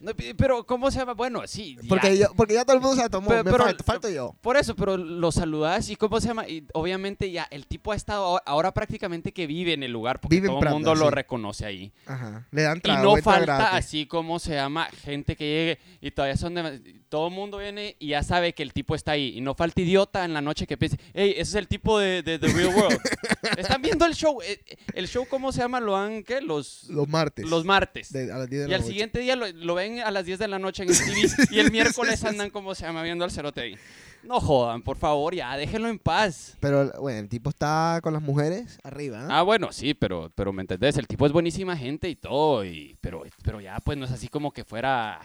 No, 0.00 0.12
Pero, 0.36 0.66
¿cómo 0.66 0.90
se 0.90 0.98
llama? 0.98 1.14
Bueno, 1.14 1.42
sí. 1.46 1.76
ya. 1.80 1.88
Porque, 1.88 2.18
yo- 2.18 2.26
porque 2.36 2.54
ya 2.54 2.64
todo 2.64 2.76
el 2.76 2.82
mundo 2.82 2.96
se 2.96 3.02
la 3.02 3.08
tomó. 3.08 3.28
Pero- 3.28 3.44
me 3.44 3.50
pero- 3.52 3.64
falta, 3.64 3.84
falto 3.84 4.10
yo. 4.10 4.34
Por 4.42 4.56
eso, 4.56 4.74
pero 4.74 4.96
lo 4.98 5.30
saludás 5.32 5.88
y 5.88 5.96
¿cómo 5.96 6.20
se 6.20 6.28
llama? 6.28 6.46
Y 6.48 6.66
obviamente 6.74 7.30
ya 7.30 7.46
el 7.50 7.66
tipo 7.66 7.92
ha 7.92 7.96
estado 7.96 8.24
ahora, 8.24 8.42
ahora 8.44 8.74
prácticamente 8.74 9.32
que 9.32 9.46
vive 9.46 9.72
en 9.72 9.82
el 9.82 9.92
lugar 9.92 10.20
porque 10.20 10.36
Vive 10.36 10.48
todo 10.48 10.60
el 10.60 10.68
mundo 10.70 10.94
lo 10.94 11.06
sí. 11.08 11.14
reconoce 11.14 11.64
ahí. 11.64 11.92
Ajá. 12.06 12.46
Le 12.50 12.62
dan 12.62 12.78
Y 12.78 12.80
trago, 12.80 13.02
no 13.04 13.16
entra 13.16 13.32
falta 13.32 13.56
gratis. 13.56 13.78
así 13.86 14.06
como 14.06 14.38
se 14.40 14.54
llama 14.54 14.88
gente 15.02 15.36
que 15.36 15.44
llegue 15.44 15.78
y 16.00 16.10
todavía 16.10 16.36
son 16.36 16.54
de, 16.54 17.00
todo 17.08 17.28
el 17.28 17.32
mundo 17.34 17.58
viene 17.58 17.96
y 18.00 18.08
ya 18.08 18.22
sabe 18.24 18.52
que 18.52 18.62
el 18.64 18.72
tipo 18.72 18.94
está 18.96 19.12
ahí 19.12 19.38
y 19.38 19.40
no 19.40 19.54
falta 19.54 19.80
idiota 19.80 20.24
en 20.24 20.34
la 20.34 20.40
noche 20.42 20.66
que 20.66 20.76
piense, 20.76 20.98
hey, 21.14 21.30
ese 21.32 21.42
es 21.42 21.54
el 21.54 21.68
tipo 21.68 21.98
de, 22.00 22.22
de 22.22 22.38
The 22.40 22.48
Real 22.48 22.74
World. 22.74 22.98
Están 23.56 23.80
viendo 23.80 24.04
el 24.06 24.14
show, 24.14 24.40
eh, 24.42 24.60
el 24.94 25.06
show 25.06 25.24
cómo 25.30 25.52
se 25.52 25.60
llama, 25.60 25.78
lo 25.80 25.96
han 25.96 26.24
¿qué? 26.24 26.40
Los 26.40 26.84
Los 26.90 27.08
martes. 27.08 27.46
los 27.48 27.64
martes. 27.64 28.12
De- 28.12 28.32
a 28.32 28.38
las 28.38 28.50
10 28.50 28.62
de 28.62 28.66
y 28.66 28.70
la 28.70 28.76
al 28.76 28.80
noche. 28.82 28.90
siguiente 28.92 29.18
día 29.20 29.36
lo, 29.36 29.46
lo 29.52 29.74
ven 29.76 29.83
a 30.00 30.10
las 30.10 30.24
10 30.26 30.38
de 30.38 30.48
la 30.48 30.58
noche 30.58 30.82
en 30.82 30.88
el 30.90 30.96
TV 30.98 31.28
y 31.50 31.58
el 31.58 31.70
miércoles 31.70 32.24
andan 32.24 32.50
como 32.50 32.74
se 32.74 32.84
llama 32.84 33.02
viendo 33.02 33.24
al 33.24 33.30
cerote 33.30 33.60
ahí. 33.60 33.76
No 34.22 34.40
jodan, 34.40 34.80
por 34.82 34.96
favor, 34.96 35.34
ya 35.34 35.54
déjenlo 35.56 35.88
en 35.88 35.98
paz. 35.98 36.56
Pero, 36.60 36.90
bueno, 37.00 37.18
el 37.18 37.28
tipo 37.28 37.50
está 37.50 38.00
con 38.02 38.14
las 38.14 38.22
mujeres 38.22 38.78
arriba. 38.82 39.22
¿eh? 39.24 39.28
Ah, 39.30 39.42
bueno, 39.42 39.70
sí, 39.70 39.92
pero, 39.92 40.30
pero 40.34 40.50
me 40.52 40.62
entendés, 40.62 40.96
el 40.96 41.06
tipo 41.06 41.26
es 41.26 41.32
buenísima 41.32 41.76
gente 41.76 42.08
y 42.08 42.16
todo, 42.16 42.64
y, 42.64 42.96
pero, 43.02 43.22
pero 43.42 43.60
ya 43.60 43.78
pues 43.80 43.98
no 43.98 44.06
es 44.06 44.10
así 44.12 44.28
como 44.28 44.50
que 44.50 44.64
fuera... 44.64 45.20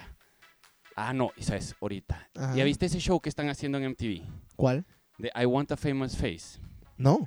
Ah, 0.98 1.14
no, 1.14 1.32
y 1.38 1.44
sabes, 1.44 1.76
ahorita. 1.80 2.30
Ajá. 2.36 2.56
¿Ya 2.56 2.66
viste 2.66 2.88
ese 2.88 3.00
show 3.00 3.22
que 3.22 3.30
están 3.30 3.48
haciendo 3.48 3.78
en 3.78 3.92
MTV? 3.92 4.22
¿Cuál? 4.58 4.86
De 5.18 5.32
I 5.34 5.46
Want 5.46 5.72
a 5.72 5.78
Famous 5.78 6.18
Face. 6.18 6.60
No. 6.98 7.26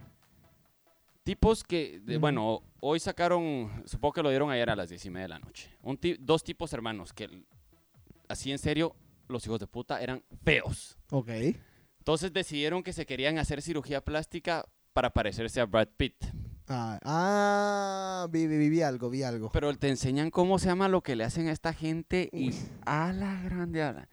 Tipos 1.24 1.62
que, 1.64 2.01
de- 2.01 2.14
Ujú. 2.16 2.20
bueno, 2.20 2.62
hoy 2.85 2.99
sacaron, 2.99 3.70
supongo 3.87 4.12
que 4.14 4.22
lo 4.22 4.28
dieron 4.30 4.51
ayer 4.51 4.68
a 4.68 4.76
las 4.76 4.89
10 4.89 5.05
y 5.07 5.11
media 5.11 5.22
de 5.22 5.28
la 5.28 5.39
noche. 5.39 5.70
Un 5.83 5.99
dos 6.18 6.43
tipos 6.43 6.72
hermanos 6.72 7.12
que, 7.12 7.45
así 8.28 8.51
en 8.51 8.59
serio, 8.59 8.95
los 9.28 9.47
hijos 9.47 9.61
de 9.61 9.68
puta 9.68 10.03
eran 10.03 10.22
feos. 10.45 10.99
Ok. 11.11 11.28
Entonces 11.99 12.33
decidieron 12.33 12.83
que 12.83 12.93
se 12.93 13.07
querían 13.07 13.39
hacer 13.39 13.62
cirugía 13.62 14.05
plástica 14.05 14.66
para 14.93 15.11
parecerse 15.11 15.61
a 15.61 15.66
Brad 15.66 15.89
Pitt. 15.97 16.24
Ah, 16.66 16.99
ah 17.05 18.26
vi, 18.30 18.49
vi, 18.49 18.68
vi 18.68 18.83
algo, 18.83 19.09
vi 19.11 19.22
algo. 19.22 19.51
Pero 19.53 19.72
te 19.76 19.89
enseñan 19.89 20.30
cómo 20.30 20.59
se 20.59 20.66
llama 20.66 20.89
lo 20.89 21.03
que 21.03 21.14
le 21.14 21.22
hacen 21.24 21.49
a 21.49 21.53
esta 21.53 21.72
gente 21.72 22.28
y 22.33 22.51
a 22.85 23.12
la 23.12 23.41
grande 23.43 23.83
a 23.83 23.93
la- 23.93 24.09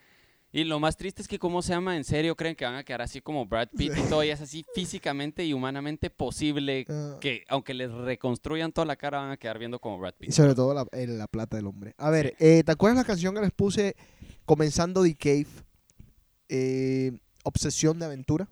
Y 0.51 0.63
lo 0.63 0.79
más 0.79 0.97
triste 0.97 1.21
es 1.21 1.27
que 1.27 1.37
cómo 1.37 1.61
se 1.61 1.73
llama, 1.73 1.95
en 1.95 2.03
serio 2.03 2.35
creen 2.35 2.55
que 2.55 2.65
van 2.65 2.73
a 2.75 2.83
quedar 2.83 3.03
así 3.03 3.21
como 3.21 3.45
Brad 3.45 3.67
Pitt 3.77 3.93
y 3.95 4.01
todo, 4.09 4.23
y 4.23 4.29
es 4.29 4.41
así 4.41 4.65
físicamente 4.73 5.45
y 5.45 5.53
humanamente 5.53 6.09
posible 6.09 6.87
Ah. 6.89 7.17
que 7.21 7.43
aunque 7.49 7.75
les 7.75 7.91
reconstruyan 7.91 8.71
toda 8.71 8.85
la 8.85 8.95
cara 8.95 9.19
van 9.19 9.29
a 9.31 9.37
quedar 9.37 9.59
viendo 9.59 9.77
como 9.79 9.99
Brad 9.99 10.15
Y 10.19 10.25
Pitt. 10.25 10.31
sobre 10.31 10.55
todo 10.55 10.73
la, 10.73 10.87
el- 10.91 11.19
la 11.19 11.27
plata 11.27 11.55
del 11.57 11.67
hombre. 11.67 11.93
A 11.99 12.09
ver, 12.09 12.35
eh, 12.39 12.63
¿te 12.63 12.71
acuerdas 12.71 12.97
la 12.97 13.03
canción 13.05 13.35
que 13.35 13.41
les 13.41 13.51
puse 13.51 13.95
comenzando 14.45 15.03
The 15.03 15.15
Cave? 15.15 15.47
Eh, 16.49 17.11
Obsesión 17.43 17.99
de 17.99 18.05
aventura. 18.05 18.49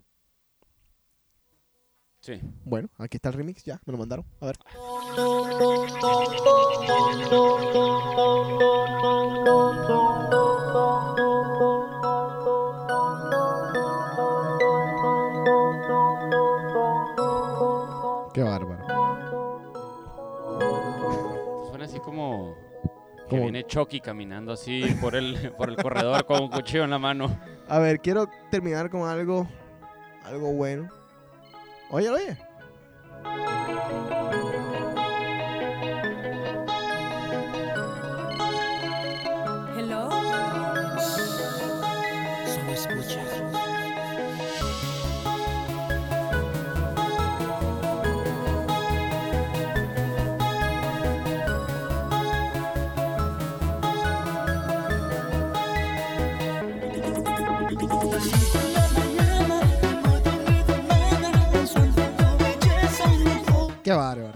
Sí. 2.20 2.40
Bueno, 2.64 2.88
aquí 2.98 3.16
está 3.16 3.30
el 3.30 3.34
remix, 3.34 3.64
ya, 3.64 3.80
me 3.86 3.92
lo 3.92 3.98
mandaron. 3.98 4.24
A 4.40 4.46
ver. 4.46 4.56
Qué 18.38 18.44
bárbaro. 18.44 18.86
Suena 21.70 21.86
así 21.86 21.98
como 21.98 22.54
que 23.24 23.30
Como- 23.30 23.42
viene 23.42 23.64
Chucky 23.64 24.00
caminando 24.00 24.52
así 24.52 24.84
por 25.00 25.16
el, 25.16 25.52
por 25.58 25.70
el 25.70 25.74
corredor 25.76 26.24
con 26.24 26.44
un 26.44 26.48
cuchillo 26.48 26.84
en 26.84 26.90
la 26.90 27.00
mano. 27.00 27.36
A 27.68 27.80
ver, 27.80 27.98
quiero 27.98 28.28
terminar 28.48 28.90
con 28.90 29.08
algo, 29.08 29.48
algo 30.24 30.52
bueno. 30.52 30.88
Oye, 31.90 32.10
oye. 32.10 32.38
Qué 63.88 63.94
bárbaro. 63.94 64.27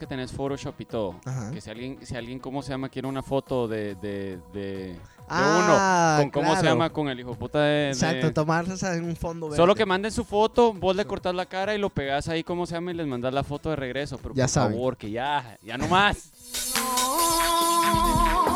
Que 0.00 0.06
tenés 0.06 0.32
Photoshop 0.32 0.74
y 0.80 0.84
todo, 0.86 1.14
Ajá. 1.24 1.52
que 1.52 1.60
si 1.60 1.70
alguien, 1.70 2.04
si 2.04 2.16
alguien, 2.16 2.40
¿cómo 2.40 2.60
se 2.62 2.70
llama? 2.70 2.88
Quiere 2.88 3.06
una 3.06 3.22
foto 3.22 3.68
de, 3.68 3.94
de, 3.94 4.40
de, 4.52 4.96
de 4.96 5.00
Ah, 5.28 6.16
uno, 6.18 6.24
con 6.32 6.42
cómo 6.42 6.56
se 6.56 6.64
llama, 6.64 6.90
con 6.90 7.08
el 7.08 7.20
hijo 7.20 7.34
puta 7.36 7.60
de... 7.60 7.70
de- 7.70 7.90
Exacto, 7.90 8.32
tomarse 8.32 8.92
en 8.96 9.04
un 9.04 9.14
fondo 9.14 9.46
verde. 9.46 9.56
Solo 9.58 9.76
que 9.76 9.86
manden 9.86 10.10
su 10.10 10.24
foto, 10.24 10.72
vos 10.72 10.96
le 10.96 11.04
cortás 11.04 11.32
la 11.36 11.46
cara 11.46 11.72
y 11.74 11.78
lo 11.78 11.88
pegás 11.90 12.26
ahí, 12.28 12.42
¿cómo 12.42 12.66
se 12.66 12.74
llama? 12.74 12.90
Y 12.90 12.94
les 12.94 13.06
mandas 13.06 13.32
la 13.32 13.44
foto 13.44 13.70
de 13.70 13.76
regreso. 13.76 14.18
Pero 14.18 14.34
Ya 14.34 14.46
por 14.46 14.50
saben. 14.50 14.72
favor, 14.72 14.96
que 14.96 15.08
ya, 15.12 15.56
ya 15.62 15.78
no 15.78 15.86
más. 15.86 16.32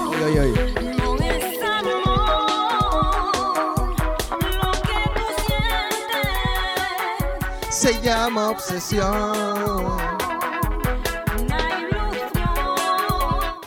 Oye, 0.09 0.25
oye, 0.25 0.41
oye. 0.41 0.75
No 0.75 1.15
es 1.25 1.63
amor 1.63 1.95
lo 4.51 4.73
que 4.83 4.99
tú 5.15 5.27
sientes. 5.47 6.27
Se 7.71 8.03
llama 8.03 8.51
obsesión. 8.51 9.64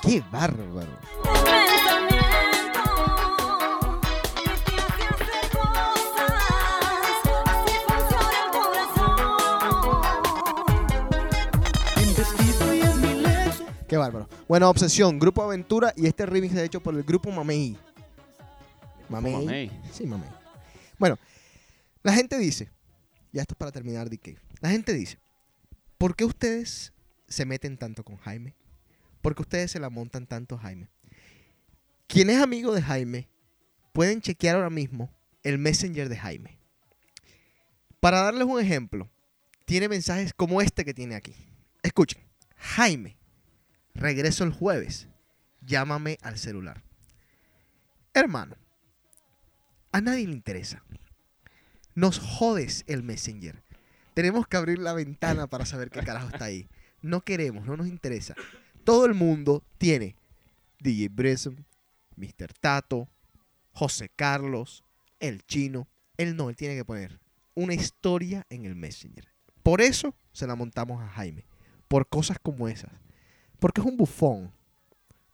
El 0.07 0.23
corazón. 0.23 0.87
Qué 13.87 13.95
bárbaro. 13.95 14.27
Bueno, 14.49 14.69
Obsesión, 14.69 15.17
Grupo 15.17 15.43
Aventura 15.43 15.93
y 15.95 16.07
este 16.07 16.25
remix 16.25 16.53
es 16.53 16.59
hecho 16.59 16.81
por 16.81 16.93
el 16.93 17.03
Grupo 17.03 17.31
Mamey. 17.31 17.77
Mamey. 19.07 19.33
Mamey. 19.33 19.71
Sí, 19.93 20.05
Mamey. 20.05 20.29
Bueno, 20.99 21.17
la 22.03 22.13
gente 22.13 22.37
dice, 22.37 22.69
ya 23.31 23.41
esto 23.41 23.53
es 23.53 23.57
para 23.57 23.71
terminar, 23.71 24.09
DK. 24.09 24.37
La 24.59 24.69
gente 24.69 24.93
dice, 24.93 25.19
¿por 25.97 26.15
qué 26.15 26.25
ustedes 26.25 26.91
se 27.29 27.45
meten 27.45 27.77
tanto 27.77 28.03
con 28.03 28.17
Jaime? 28.17 28.55
¿Por 29.27 29.35
qué 29.35 29.41
ustedes 29.41 29.71
se 29.71 29.81
la 29.81 29.89
montan 29.89 30.25
tanto 30.25 30.57
Jaime? 30.57 30.87
Quien 32.07 32.29
es 32.29 32.41
amigo 32.41 32.73
de 32.73 32.81
Jaime, 32.81 33.27
pueden 33.91 34.21
chequear 34.21 34.55
ahora 34.55 34.69
mismo 34.69 35.13
el 35.43 35.57
Messenger 35.57 36.07
de 36.07 36.15
Jaime. 36.15 36.57
Para 37.99 38.21
darles 38.21 38.45
un 38.45 38.57
ejemplo, 38.57 39.11
tiene 39.65 39.89
mensajes 39.89 40.33
como 40.33 40.61
este 40.61 40.85
que 40.85 40.93
tiene 40.93 41.15
aquí. 41.15 41.35
Escuchen. 41.83 42.23
Jaime, 42.55 43.17
regreso 43.93 44.45
el 44.45 44.53
jueves. 44.53 45.09
Llámame 45.59 46.17
al 46.21 46.37
celular. 46.37 46.81
Hermano, 48.13 48.55
a 49.91 49.99
nadie 49.99 50.25
le 50.25 50.35
interesa. 50.35 50.85
Nos 51.95 52.17
jodes 52.17 52.85
el 52.87 53.03
Messenger. 53.03 53.61
Tenemos 54.13 54.47
que 54.47 54.55
abrir 54.55 54.79
la 54.79 54.93
ventana 54.93 55.47
para 55.47 55.65
saber 55.65 55.89
qué 55.89 55.99
carajo 55.99 56.29
está 56.29 56.45
ahí. 56.45 56.69
No 57.01 57.25
queremos, 57.25 57.65
no 57.65 57.75
nos 57.75 57.87
interesa. 57.87 58.33
Todo 58.87 59.05
el 59.05 59.15
mundo 59.15 59.63
tiene 59.77 60.15
DJ 60.79 61.09
Bresson, 61.09 61.65
Mr. 62.15 62.53
Tato, 62.57 63.09
José 63.73 64.09
Carlos, 64.15 64.81
el 65.19 65.45
chino. 65.45 65.89
Él 66.15 66.37
no, 66.37 66.49
él 66.49 66.55
tiene 66.55 66.77
que 66.77 66.85
poner 66.85 67.19
una 67.53 67.73
historia 67.73 68.45
en 68.49 68.63
el 68.63 68.75
Messenger. 68.75 69.27
Por 69.61 69.81
eso 69.81 70.15
se 70.31 70.47
la 70.47 70.55
montamos 70.55 71.01
a 71.01 71.09
Jaime. 71.09 71.43
Por 71.89 72.07
cosas 72.07 72.37
como 72.41 72.69
esas. 72.69 72.89
Porque 73.59 73.81
es 73.81 73.87
un 73.87 73.97
bufón. 73.97 74.53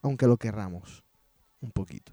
Aunque 0.01 0.25
lo 0.25 0.38
querramos. 0.38 1.03
Un 1.61 1.69
poquito. 1.69 2.11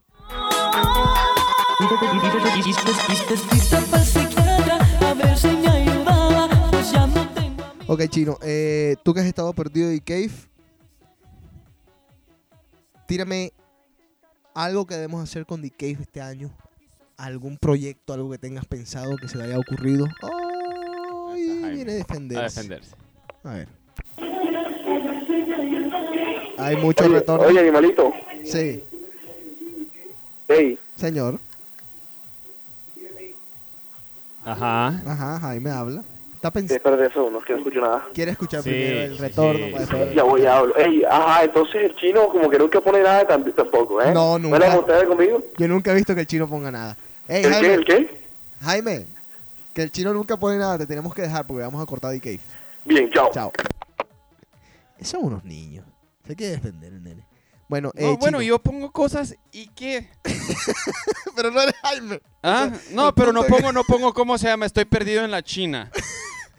Ok, 7.87 8.09
chino. 8.11 8.37
eh, 8.43 8.97
tú 9.03 9.15
que 9.15 9.21
has 9.21 9.27
estado 9.27 9.55
perdido 9.55 9.89
de 9.89 10.03
Cave. 10.03 10.50
Tírame 13.11 13.53
algo 14.55 14.87
que 14.87 14.95
debemos 14.95 15.21
hacer 15.21 15.45
con 15.45 15.61
The 15.63 15.71
Cave 15.73 15.99
este 16.03 16.21
año. 16.21 16.49
Algún 17.17 17.59
proyecto, 17.59 18.13
algo 18.13 18.31
que 18.31 18.39
tengas 18.39 18.67
pensado 18.67 19.17
que 19.17 19.27
se 19.27 19.37
le 19.37 19.43
haya 19.43 19.59
ocurrido. 19.59 20.07
Ay, 21.29 21.73
viene 21.75 21.91
a 21.91 21.95
defenderse. 21.97 22.41
A 22.41 22.45
defenderse. 22.45 22.95
A 23.43 23.51
ver. 23.51 23.69
Hay 26.57 26.77
mucho 26.77 27.05
Oye, 27.05 27.15
retorno. 27.15 27.49
oye, 27.49 27.59
animalito. 27.59 28.13
Sí. 28.45 28.85
Hey, 30.47 30.79
Señor. 30.95 31.41
Ajá. 34.45 34.87
Ajá, 34.87 35.41
Jaime 35.41 35.71
habla. 35.73 36.05
Está 36.41 36.51
pensando. 36.51 36.77
espérate 36.77 37.07
eso, 37.11 37.31
no 37.31 37.39
es 37.41 37.45
que 37.45 37.53
no 37.53 37.59
escucho 37.59 37.81
nada. 37.83 38.05
Quiere 38.15 38.31
escuchar 38.31 38.63
Sí, 38.63 38.71
primero 38.71 39.01
el 39.03 39.13
sí, 39.17 39.19
retorno 39.21 39.67
sí, 39.67 39.73
para 39.73 39.85
sí. 39.85 39.91
después- 39.93 40.15
Ya 40.15 40.23
voy 40.23 40.47
a 40.47 40.57
hablar. 40.57 40.81
Ey, 40.81 41.05
ajá, 41.05 41.45
entonces 41.45 41.75
el 41.83 41.97
chino 41.97 42.29
como 42.29 42.49
que 42.49 42.59
nunca 42.59 42.81
pone 42.81 43.03
nada 43.03 43.29
tam- 43.29 43.55
tampoco, 43.55 44.01
¿eh? 44.01 44.11
No, 44.15 44.39
nunca. 44.39 44.59
¿No 44.59 44.67
le 44.73 44.79
ustedes 44.79 45.05
conmigo? 45.05 45.43
Yo 45.59 45.69
nunca 45.69 45.93
he 45.93 45.95
visto 45.95 46.15
que 46.15 46.23
el 46.23 46.27
chino 46.27 46.49
ponga 46.49 46.71
nada. 46.71 46.97
Ey, 47.29 47.45
¿El 47.45 47.53
Jaime, 47.53 47.69
qué? 47.69 47.75
¿El 47.75 47.85
qué? 47.85 48.29
Jaime, 48.63 49.07
que 49.75 49.83
el 49.83 49.93
chino 49.93 50.15
nunca 50.15 50.39
pone 50.39 50.57
nada, 50.57 50.79
te 50.79 50.87
tenemos 50.87 51.15
que 51.15 51.21
dejar 51.23 51.47
porque 51.47 51.63
vamos 51.63 51.83
a 51.83 51.87
cortar 51.87 52.19
Cave. 52.19 52.41
Bien, 52.87 53.11
chao. 53.11 53.31
Chao. 53.35 53.53
Son 55.03 55.25
unos 55.25 55.45
niños. 55.45 55.85
Se 56.27 56.35
quiere 56.35 56.53
defender 56.55 56.91
el 56.93 57.03
nene. 57.03 57.27
Bueno, 57.69 57.93
No, 57.95 58.01
eh, 58.01 58.17
bueno, 58.19 58.39
chino. 58.39 58.49
yo 58.49 58.59
pongo 58.59 58.91
cosas 58.91 59.37
y 59.53 59.69
qué. 59.69 60.09
Pero 61.37 61.51
no 61.51 61.61
eres 61.61 61.75
Jaime. 61.83 62.21
Ah, 62.43 62.71
no, 62.93 63.15
pero 63.15 63.33
no 63.33 63.45
pongo, 63.45 63.71
no 63.73 63.85
pongo 63.85 64.13
cómo 64.15 64.37
se 64.39 64.49
llama, 64.49 64.67
estoy 64.67 64.85
perdido 64.87 65.25
en 65.25 65.31
la 65.31 65.43
China. 65.43 65.91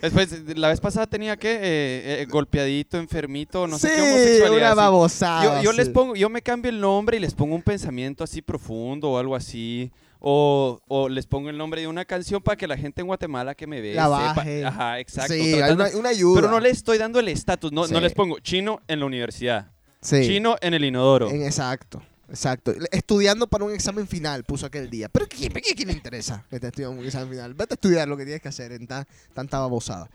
Después, 0.02 0.58
la 0.58 0.70
vez 0.70 0.80
pasada 0.80 1.08
tenía 1.08 1.38
que 1.38 1.52
eh, 1.54 2.22
eh, 2.22 2.28
golpeadito, 2.30 2.98
enfermito, 2.98 3.68
no 3.68 3.78
sé 3.78 3.90
Sí, 3.90 3.96
qué 3.96 4.02
homosexualidad. 4.02 4.72
una 4.74 4.74
babosada, 4.74 5.58
Yo, 5.58 5.64
yo 5.64 5.72
les 5.74 5.88
sí. 5.88 5.94
pongo, 5.94 6.16
yo 6.16 6.30
me 6.30 6.42
cambio 6.42 6.70
el 6.72 6.80
nombre 6.80 7.18
y 7.18 7.20
les 7.20 7.34
pongo 7.34 7.54
un 7.56 7.62
pensamiento 7.62 8.24
así 8.24 8.42
profundo 8.42 9.12
o 9.12 9.18
algo 9.18 9.36
así. 9.36 9.92
O, 10.24 10.80
o 10.88 11.10
les 11.10 11.26
pongo 11.26 11.50
el 11.50 11.58
nombre 11.58 11.82
de 11.82 11.88
una 11.88 12.06
canción 12.06 12.42
para 12.44 12.56
que 12.56 12.68
la 12.68 12.78
gente 12.78 13.02
en 13.02 13.08
Guatemala 13.08 13.56
que 13.56 13.66
me 13.66 13.82
ve 13.82 13.96
La 13.96 14.04
sepa. 14.04 14.34
baje. 14.36 14.64
Ajá, 14.66 15.00
exacto. 15.00 15.34
Sí, 15.34 15.54
tratando- 15.58 15.84
una- 15.88 15.98
una 15.98 16.10
ayuda. 16.10 16.42
Pero 16.42 16.52
no 16.52 16.60
les 16.60 16.74
estoy 16.78 17.00
dando 17.00 17.20
el 17.20 17.28
estatus, 17.28 17.72
no, 17.72 17.82
no 17.82 17.88
Sí. 17.88 18.00
les 18.04 18.14
pongo 18.14 18.38
chino 18.40 18.82
en 18.88 19.00
la 19.00 19.08
universidad. 19.08 19.72
Sí. 20.00 20.22
Chino 20.28 20.58
en 20.62 20.76
el 20.76 20.86
inodoro. 20.86 21.28
En- 21.30 21.42
exacto, 21.44 22.04
exacto. 22.32 22.74
Estudiando 22.92 23.46
para 23.48 23.64
un 23.66 23.72
examen 23.74 24.08
final, 24.08 24.44
puso 24.44 24.66
aquel 24.66 24.90
día. 24.90 25.08
Pero 25.10 25.28
¿quién, 25.28 25.52
quién- 25.54 25.76
quién 25.76 25.88
le 25.90 25.94
interesa 25.94 26.44
que 26.50 26.56
estés 26.56 26.70
estudiando 26.70 27.00
un 27.00 27.06
examen 27.06 27.30
final? 27.30 27.54
Vete 27.54 27.74
a 27.74 27.76
estudiar 27.76 28.08
lo 28.08 28.18
que 28.18 28.24
tienes 28.24 28.42
que 28.42 28.50
hacer 28.50 28.72
en 28.72 28.88
tan- 28.88 29.06
tanta 29.34 29.60
babosada. 29.60 30.10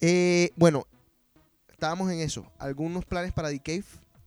Eh, 0.00 0.50
bueno, 0.56 0.86
estábamos 1.70 2.10
en 2.10 2.20
eso. 2.20 2.44
¿Algunos 2.58 3.04
planes 3.04 3.32
para 3.32 3.48
The 3.50 3.60
Cave 3.60 3.84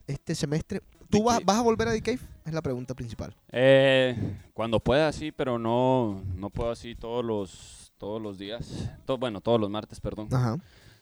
este 0.08 0.36
semestre? 0.36 0.82
¿Tú 1.10 1.24
vas, 1.24 1.40
vas 1.44 1.58
a 1.58 1.62
volver 1.62 1.88
a 1.88 1.92
The 1.92 2.02
Cave? 2.02 2.20
Es 2.46 2.54
la 2.54 2.62
pregunta 2.62 2.94
principal. 2.94 3.36
Eh, 3.52 4.16
cuando 4.54 4.80
pueda, 4.80 5.12
sí, 5.12 5.32
pero 5.32 5.58
no, 5.60 6.24
no 6.36 6.50
puedo 6.50 6.72
así 6.72 6.96
todos 6.96 7.24
los, 7.26 7.92
todos 7.98 8.22
los 8.22 8.38
días. 8.38 8.68
To- 9.06 9.18
bueno, 9.18 9.42
todos 9.42 9.60
los 9.60 9.70
martes, 9.70 10.00
perdón. 10.00 10.28
Ajá. 10.32 10.58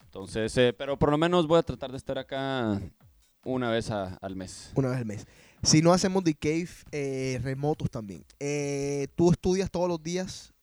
Entonces, 0.06 0.58
eh, 0.58 0.74
pero 0.78 0.98
por 0.98 1.12
lo 1.12 1.18
menos 1.18 1.48
voy 1.48 1.60
a 1.60 1.64
tratar 1.64 1.92
de 1.92 1.98
estar 1.98 2.18
acá 2.18 2.82
una 3.44 3.70
vez 3.70 3.92
a- 3.92 4.18
al 4.22 4.36
mes. 4.36 4.72
Una 4.76 4.90
vez 4.90 4.98
al 5.00 5.06
mes. 5.06 5.28
Si 5.64 5.82
no 5.82 5.92
hacemos 5.94 6.24
The 6.24 6.36
Cave, 6.36 6.70
eh, 6.92 7.40
remotos 7.44 7.90
también. 7.90 8.24
Eh, 8.40 9.08
tú 9.16 9.32
estudias 9.32 9.70
todos 9.72 9.88
los 9.90 10.02
días 10.02 10.54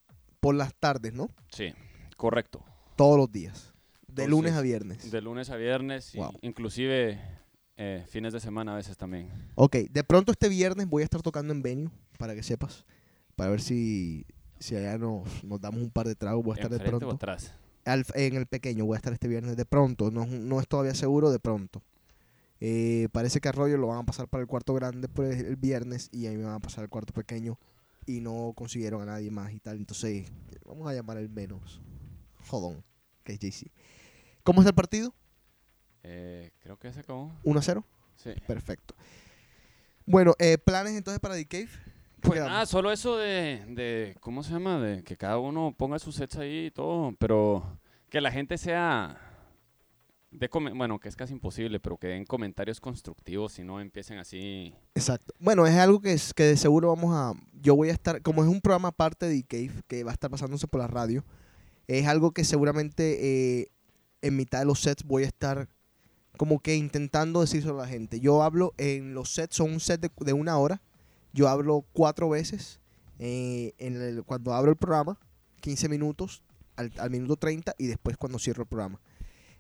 por 0.40 0.54
las 0.54 0.74
tardes, 0.74 1.12
¿no? 1.12 1.28
Sí, 1.50 1.72
correcto. 2.16 2.64
Todos 2.96 3.18
los 3.18 3.30
días. 3.30 3.72
De 4.06 4.24
Entonces, 4.24 4.30
lunes 4.30 4.52
a 4.54 4.60
viernes. 4.60 5.10
De 5.10 5.20
lunes 5.20 5.50
a 5.50 5.56
viernes, 5.56 6.12
Wow. 6.14 6.38
inclusive 6.42 7.20
eh, 7.76 8.04
fines 8.08 8.32
de 8.32 8.38
semana 8.40 8.72
a 8.72 8.76
veces 8.76 8.96
también. 8.96 9.28
Ok, 9.56 9.76
de 9.90 10.04
pronto 10.04 10.30
este 10.32 10.48
viernes 10.48 10.88
voy 10.88 11.02
a 11.02 11.04
estar 11.04 11.20
tocando 11.22 11.52
en 11.52 11.62
venue, 11.62 11.90
para 12.18 12.34
que 12.34 12.42
sepas. 12.44 12.84
Para 13.34 13.50
ver 13.50 13.60
si, 13.60 14.24
si 14.60 14.76
allá 14.76 14.96
nos, 14.96 15.42
nos 15.42 15.60
damos 15.60 15.80
un 15.82 15.90
par 15.90 16.06
de 16.06 16.14
tragos. 16.14 16.44
Voy 16.44 16.52
a 16.52 16.54
estar 16.54 16.70
de 16.70 16.76
¿Enfrente 16.76 16.96
o 17.04 17.08
pronto. 17.08 17.16
atrás? 17.16 17.52
Al- 17.84 18.06
en 18.14 18.36
el 18.36 18.46
pequeño 18.46 18.84
voy 18.86 18.94
a 18.94 18.98
estar 18.98 19.12
este 19.12 19.26
viernes 19.26 19.56
de 19.56 19.64
pronto. 19.64 20.12
No, 20.12 20.24
no 20.24 20.60
es 20.60 20.68
todavía 20.68 20.94
seguro, 20.94 21.32
de 21.32 21.40
pronto. 21.40 21.82
Eh, 22.66 23.08
parece 23.12 23.42
que 23.42 23.48
Arroyo 23.50 23.76
lo 23.76 23.88
van 23.88 23.98
a 23.98 24.04
pasar 24.04 24.26
para 24.26 24.40
el 24.40 24.46
cuarto 24.48 24.72
grande 24.72 25.06
pues, 25.06 25.38
el 25.38 25.56
viernes 25.56 26.08
y 26.12 26.26
ahí 26.28 26.36
me 26.38 26.44
van 26.44 26.54
a 26.54 26.60
pasar 26.60 26.82
al 26.84 26.88
cuarto 26.88 27.12
pequeño 27.12 27.58
y 28.06 28.20
no 28.22 28.54
consiguieron 28.56 29.02
a 29.02 29.04
nadie 29.04 29.30
más 29.30 29.52
y 29.52 29.60
tal. 29.60 29.76
Entonces, 29.76 30.32
vamos 30.64 30.88
a 30.88 30.94
llamar 30.94 31.18
el 31.18 31.28
menos. 31.28 31.82
Jodón, 32.48 32.82
que 33.22 33.34
es 33.34 33.38
JC. 33.38 33.70
¿Cómo 34.44 34.62
está 34.62 34.70
el 34.70 34.74
partido? 34.74 35.14
Eh, 36.04 36.52
creo 36.60 36.78
que 36.78 36.90
se 36.90 37.00
acabó. 37.00 37.30
1 37.42 37.58
a 37.58 37.62
0. 37.62 37.84
Sí. 38.16 38.30
Perfecto. 38.46 38.94
Bueno, 40.06 40.32
eh, 40.38 40.56
planes 40.56 40.94
entonces 40.94 41.20
para 41.20 41.34
The 41.34 41.46
Cave. 41.46 41.68
¿Qué 41.68 42.20
Pues 42.22 42.32
quedamos? 42.34 42.52
nada, 42.52 42.64
solo 42.64 42.90
eso 42.92 43.18
de, 43.18 43.62
de, 43.68 44.16
¿cómo 44.20 44.42
se 44.42 44.52
llama? 44.52 44.78
De 44.80 45.04
que 45.04 45.18
cada 45.18 45.36
uno 45.38 45.74
ponga 45.76 45.98
sus 45.98 46.14
sets 46.14 46.36
ahí 46.36 46.66
y 46.66 46.70
todo, 46.70 47.14
pero 47.18 47.78
que 48.08 48.22
la 48.22 48.30
gente 48.30 48.56
sea, 48.56 49.23
de 50.34 50.50
bueno, 50.74 50.98
que 50.98 51.08
es 51.08 51.16
casi 51.16 51.32
imposible, 51.32 51.78
pero 51.80 51.96
que 51.96 52.08
den 52.08 52.24
comentarios 52.24 52.80
constructivos 52.80 53.58
y 53.58 53.64
no 53.64 53.80
empiecen 53.80 54.18
así. 54.18 54.74
Exacto. 54.94 55.32
Bueno, 55.38 55.66
es 55.66 55.74
algo 55.76 56.00
que, 56.00 56.12
es, 56.12 56.34
que 56.34 56.42
de 56.44 56.56
seguro 56.56 56.88
vamos 56.88 57.14
a... 57.14 57.32
Yo 57.60 57.76
voy 57.76 57.88
a 57.88 57.92
estar... 57.92 58.20
Como 58.20 58.42
es 58.42 58.50
un 58.50 58.60
programa 58.60 58.88
aparte 58.88 59.26
de 59.26 59.42
Cave, 59.44 59.82
que 59.86 60.02
va 60.02 60.10
a 60.10 60.14
estar 60.14 60.30
pasándose 60.30 60.66
por 60.66 60.80
la 60.80 60.88
radio, 60.88 61.24
es 61.86 62.06
algo 62.06 62.32
que 62.32 62.44
seguramente 62.44 63.60
eh, 63.60 63.68
en 64.22 64.36
mitad 64.36 64.58
de 64.58 64.64
los 64.64 64.80
sets 64.80 65.04
voy 65.04 65.22
a 65.22 65.26
estar 65.26 65.68
como 66.36 66.58
que 66.58 66.74
intentando 66.74 67.40
decírselo 67.40 67.78
a 67.78 67.82
la 67.82 67.88
gente. 67.88 68.18
Yo 68.18 68.42
hablo 68.42 68.74
en 68.76 69.14
los 69.14 69.32
sets, 69.32 69.56
son 69.56 69.72
un 69.72 69.80
set 69.80 70.00
de, 70.00 70.10
de 70.18 70.32
una 70.32 70.58
hora. 70.58 70.82
Yo 71.32 71.48
hablo 71.48 71.84
cuatro 71.92 72.28
veces 72.28 72.80
eh, 73.20 73.72
en 73.78 74.22
cuando 74.22 74.52
abro 74.52 74.72
el 74.72 74.76
programa, 74.76 75.18
15 75.60 75.88
minutos 75.88 76.42
al, 76.76 76.92
al 76.98 77.10
minuto 77.10 77.36
30 77.36 77.74
y 77.78 77.86
después 77.86 78.16
cuando 78.16 78.38
cierro 78.38 78.62
el 78.62 78.68
programa. 78.68 79.00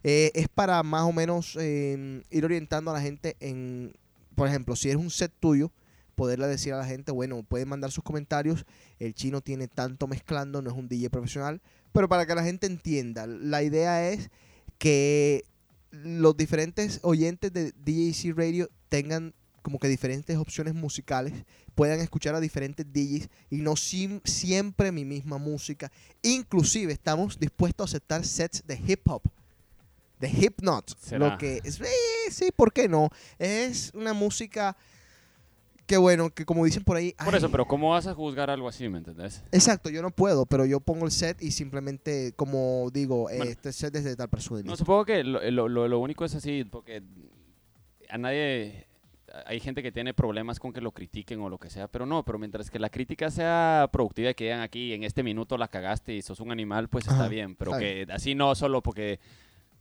Eh, 0.04 0.30
es 0.34 0.48
para 0.48 0.82
más 0.82 1.02
o 1.02 1.12
menos 1.12 1.56
eh, 1.58 2.22
ir 2.30 2.44
orientando 2.44 2.90
a 2.90 2.94
la 2.94 3.00
gente 3.00 3.36
en, 3.40 3.96
por 4.34 4.46
ejemplo, 4.46 4.76
si 4.76 4.90
es 4.90 4.96
un 4.96 5.10
set 5.10 5.32
tuyo, 5.40 5.72
poderle 6.14 6.46
decir 6.46 6.74
a 6.74 6.78
la 6.78 6.84
gente, 6.84 7.10
bueno, 7.10 7.42
pueden 7.42 7.68
mandar 7.68 7.90
sus 7.90 8.04
comentarios, 8.04 8.66
el 8.98 9.14
chino 9.14 9.40
tiene 9.40 9.66
tanto 9.66 10.06
mezclando, 10.06 10.62
no 10.62 10.70
es 10.70 10.76
un 10.76 10.88
DJ 10.88 11.10
profesional, 11.10 11.60
pero 11.92 12.08
para 12.08 12.26
que 12.26 12.34
la 12.34 12.44
gente 12.44 12.66
entienda, 12.66 13.26
la 13.26 13.62
idea 13.62 14.08
es 14.10 14.30
que 14.78 15.44
los 15.90 16.36
diferentes 16.36 17.00
oyentes 17.02 17.52
de 17.52 17.72
DJC 17.72 18.36
Radio 18.36 18.68
tengan 18.88 19.34
como 19.62 19.78
que 19.78 19.88
diferentes 19.88 20.36
opciones 20.36 20.74
musicales, 20.74 21.32
puedan 21.74 21.98
escuchar 22.00 22.34
a 22.34 22.40
diferentes 22.40 22.84
DJs 22.92 23.30
y 23.48 23.56
no 23.62 23.76
siempre 23.76 24.92
mi 24.92 25.06
misma 25.06 25.38
música. 25.38 25.90
Inclusive 26.20 26.92
estamos 26.92 27.40
dispuestos 27.40 27.86
a 27.86 27.88
aceptar 27.96 28.26
sets 28.26 28.62
de 28.66 28.78
hip 28.86 29.00
hop, 29.08 29.22
de 30.24 30.44
hip 30.44 30.60
not, 30.62 30.90
¿Será? 30.98 31.28
lo 31.30 31.38
que 31.38 31.60
es, 31.64 31.80
eh, 31.80 31.86
sí, 32.30 32.50
¿por 32.54 32.72
qué 32.72 32.88
no? 32.88 33.10
Es 33.38 33.92
una 33.94 34.12
música 34.12 34.76
que 35.86 35.98
bueno, 35.98 36.30
que 36.30 36.46
como 36.46 36.64
dicen 36.64 36.82
por 36.82 36.96
ahí, 36.96 37.12
Por 37.22 37.34
ay, 37.34 37.38
eso, 37.38 37.50
pero 37.50 37.66
¿cómo 37.66 37.90
vas 37.90 38.06
a 38.06 38.14
juzgar 38.14 38.48
algo 38.48 38.68
así, 38.68 38.88
me 38.88 38.96
entendés? 38.98 39.42
Exacto, 39.52 39.90
yo 39.90 40.00
no 40.00 40.10
puedo, 40.10 40.46
pero 40.46 40.64
yo 40.64 40.80
pongo 40.80 41.04
el 41.04 41.12
set 41.12 41.42
y 41.42 41.50
simplemente, 41.50 42.32
como 42.36 42.88
digo, 42.90 43.28
eh, 43.28 43.36
Bueno. 43.36 43.50
este 43.50 43.70
set 43.72 43.94
es 43.96 44.04
de 44.04 44.16
tal 44.16 44.30
persona. 44.30 44.62
No, 44.64 44.76
supongo 44.76 45.04
que 45.04 45.22
lo, 45.22 45.42
lo- 45.50 45.68
lo- 45.68 45.86
lo 45.88 45.98
único 45.98 46.24
es 46.24 46.34
así, 46.34 46.64
porque 46.64 47.02
a 48.08 48.18
nadie... 48.18 48.86
Hay 49.46 49.58
gente 49.58 49.82
que 49.82 49.90
tiene 49.90 50.14
problemas 50.14 50.60
con 50.60 50.72
que 50.72 50.80
lo 50.80 50.92
critiquen 50.92 51.40
o 51.40 51.48
lo 51.48 51.58
que 51.58 51.68
sea, 51.68 51.88
pero 51.88 52.06
no, 52.06 52.24
pero 52.24 52.38
mientras 52.38 52.70
que 52.70 52.78
la 52.78 52.88
crítica 52.88 53.32
sea 53.32 53.88
productiva 53.92 54.30
y 54.30 54.34
que 54.34 54.44
digan 54.44 54.60
aquí, 54.60 54.92
en 54.92 55.02
este 55.02 55.24
minuto 55.24 55.58
la 55.58 55.66
cagaste 55.66 56.14
y 56.14 56.22
sos 56.22 56.38
un 56.38 56.52
animal, 56.52 56.88
pues 56.88 57.04
está 57.04 57.16
Ajá, 57.22 57.28
bien, 57.28 57.56
pero 57.56 57.72
está 57.72 57.80
que 57.80 58.06
así 58.12 58.36
no 58.36 58.54
solo 58.54 58.80
porque 58.80 59.18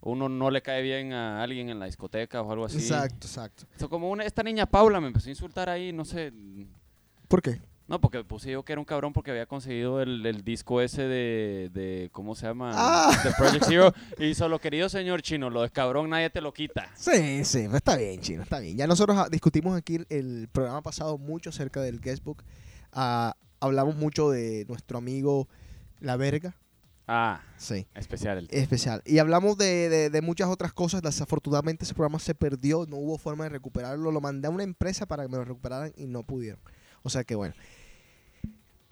uno 0.03 0.29
no 0.29 0.51
le 0.51 0.61
cae 0.61 0.81
bien 0.81 1.13
a 1.13 1.41
alguien 1.41 1.69
en 1.69 1.79
la 1.79 1.85
discoteca 1.85 2.41
o 2.41 2.51
algo 2.51 2.65
así. 2.65 2.77
Exacto, 2.77 3.27
exacto. 3.27 3.65
O 3.75 3.79
sea, 3.79 3.87
como 3.87 4.09
una, 4.09 4.23
esta 4.23 4.43
niña 4.43 4.65
Paula 4.65 4.99
me 4.99 5.07
empezó 5.07 5.27
a 5.27 5.31
insultar 5.31 5.69
ahí, 5.69 5.91
no 5.91 6.05
sé, 6.05 6.31
¿Por 7.27 7.41
qué? 7.41 7.59
No, 7.87 7.99
porque 7.99 8.23
puse 8.23 8.51
yo 8.51 8.63
que 8.63 8.71
era 8.73 8.79
un 8.79 8.85
cabrón 8.85 9.11
porque 9.11 9.31
había 9.31 9.45
conseguido 9.45 10.01
el, 10.01 10.25
el 10.25 10.43
disco 10.43 10.81
ese 10.81 11.01
de, 11.01 11.69
de, 11.73 12.09
¿cómo 12.11 12.33
se 12.33 12.45
llama? 12.45 12.71
Ah. 12.73 13.21
De 13.23 13.31
Project 13.31 13.65
Zero. 13.67 13.93
Y 14.19 14.35
solo, 14.35 14.59
querido 14.59 14.87
señor 14.87 15.21
chino, 15.21 15.49
lo 15.49 15.63
de 15.63 15.69
cabrón 15.69 16.09
nadie 16.09 16.29
te 16.29 16.41
lo 16.41 16.53
quita. 16.53 16.89
Sí, 16.95 17.43
sí, 17.43 17.63
pues 17.63 17.75
está 17.75 17.97
bien, 17.97 18.21
chino, 18.21 18.43
está 18.43 18.59
bien. 18.59 18.77
Ya 18.77 18.87
nosotros 18.87 19.17
ah, 19.17 19.27
discutimos 19.29 19.75
aquí 19.75 19.99
el, 20.09 20.47
programa 20.51 20.81
pasado 20.81 21.17
mucho 21.17 21.49
acerca 21.49 21.81
del 21.81 21.99
guestbook. 21.99 22.43
Ah, 22.91 23.35
hablamos 23.59 23.95
mucho 23.95 24.29
de 24.29 24.65
nuestro 24.67 24.97
amigo 24.97 25.47
La 25.99 26.15
Verga. 26.15 26.55
Ah, 27.07 27.41
Sí. 27.57 27.85
especial. 27.95 28.37
el- 28.37 28.47
Especial. 28.51 29.01
Y 29.05 29.17
hablamos 29.19 29.57
de, 29.57 29.89
de- 29.89 30.09
de 30.09 30.21
muchas 30.21 30.47
otras 30.49 30.71
cosas. 30.73 31.01
Desafortunadamente 31.01 31.83
ese 31.83 31.93
programa 31.93 32.19
se 32.19 32.33
perdió, 32.33 32.85
no 32.87 32.95
hubo 32.97 33.17
forma 33.17 33.43
de 33.43 33.49
recuperarlo. 33.49 34.11
Lo 34.11 34.21
mandé 34.21 34.47
a 34.47 34.51
una 34.51 34.63
empresa 34.63 35.05
para 35.05 35.23
que 35.23 35.29
me 35.29 35.37
lo 35.37 35.43
recuperaran 35.45 35.91
y 35.97 36.05
no 36.05 36.23
pudieron. 36.23 36.59
O 37.01 37.09
sea 37.09 37.23
que 37.25 37.35
bueno. 37.35 37.53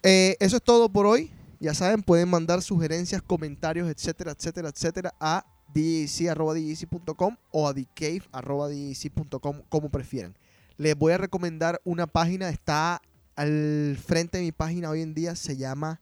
Eh, 0.02 0.36
eso 0.40 0.56
es 0.56 0.62
todo 0.62 0.90
por 0.90 1.06
hoy. 1.06 1.30
Ya 1.60 1.74
saben, 1.74 2.02
pueden 2.02 2.28
mandar 2.28 2.60
sugerencias, 2.60 3.22
comentarios, 3.22 3.88
etcétera, 3.88 4.32
etcétera, 4.32 4.68
etcétera 4.70 5.14
a 5.20 5.46
djc.com 5.72 7.36
o 7.52 7.68
a 7.68 7.72
thecave.com, 7.72 9.62
como 9.68 9.88
prefieran. 9.90 10.36
Les 10.76 10.96
voy 10.96 11.12
a 11.12 11.18
recomendar 11.18 11.80
una 11.84 12.06
página, 12.06 12.48
está 12.50 13.00
al 13.36 13.96
frente 14.04 14.38
de 14.38 14.44
mi 14.44 14.52
página 14.52 14.90
hoy 14.90 15.00
en 15.02 15.14
día, 15.14 15.36
se 15.36 15.56
llama 15.56 16.00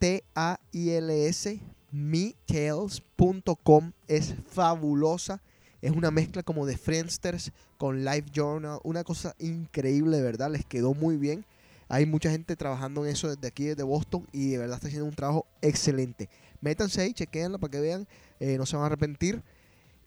M-E-T-A-I-L-S, 0.00 1.60
metales.com. 1.90 3.92
Es 4.08 4.34
fabulosa. 4.50 5.42
Es 5.80 5.92
una 5.92 6.10
mezcla 6.10 6.42
como 6.42 6.66
de 6.66 6.76
Friendsters 6.76 7.52
con 7.78 8.04
Live 8.04 8.26
Journal. 8.32 8.80
Una 8.82 9.04
cosa 9.04 9.34
increíble, 9.38 10.18
de 10.18 10.22
verdad. 10.22 10.50
Les 10.50 10.64
quedó 10.64 10.94
muy 10.94 11.16
bien. 11.16 11.44
Hay 11.88 12.04
mucha 12.04 12.30
gente 12.30 12.56
trabajando 12.56 13.04
en 13.04 13.12
eso 13.12 13.28
desde 13.28 13.46
aquí, 13.46 13.64
desde 13.64 13.84
Boston. 13.84 14.26
Y 14.32 14.50
de 14.50 14.58
verdad 14.58 14.76
está 14.76 14.88
haciendo 14.88 15.08
un 15.08 15.14
trabajo 15.14 15.46
excelente. 15.62 16.28
Métanse 16.60 17.02
ahí, 17.02 17.12
chequeenla 17.12 17.58
para 17.58 17.70
que 17.70 17.80
vean. 17.80 18.08
eh, 18.40 18.58
no 18.58 18.66
se 18.66 18.76
van 18.76 18.84
a 18.84 18.86
arrepentir. 18.86 19.42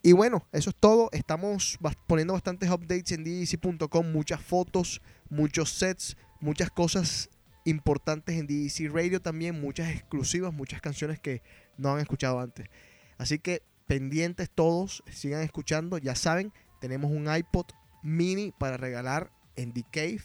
Y 0.01 0.13
bueno, 0.13 0.45
eso 0.51 0.69
es 0.69 0.75
todo. 0.79 1.09
Estamos 1.11 1.77
poniendo 2.07 2.33
bastantes 2.33 2.69
updates 2.69 3.11
en 3.11 3.23
DDC.com. 3.23 4.11
Muchas 4.11 4.41
fotos, 4.41 5.01
muchos 5.29 5.71
sets, 5.71 6.15
muchas 6.39 6.69
cosas 6.69 7.29
importantes 7.65 8.35
en 8.35 8.47
DDC 8.47 8.93
Radio 8.93 9.21
también. 9.21 9.59
Muchas 9.59 9.89
exclusivas, 9.89 10.53
muchas 10.53 10.81
canciones 10.81 11.19
que 11.19 11.41
no 11.77 11.93
han 11.93 11.99
escuchado 11.99 12.39
antes. 12.39 12.69
Así 13.17 13.39
que 13.39 13.63
pendientes 13.87 14.49
todos, 14.49 15.03
sigan 15.11 15.41
escuchando. 15.41 15.97
Ya 15.97 16.15
saben, 16.15 16.53
tenemos 16.79 17.11
un 17.11 17.33
iPod 17.33 17.65
mini 18.01 18.53
para 18.57 18.77
regalar 18.77 19.31
en 19.55 19.73
The 19.73 19.83
Cave. 19.91 20.21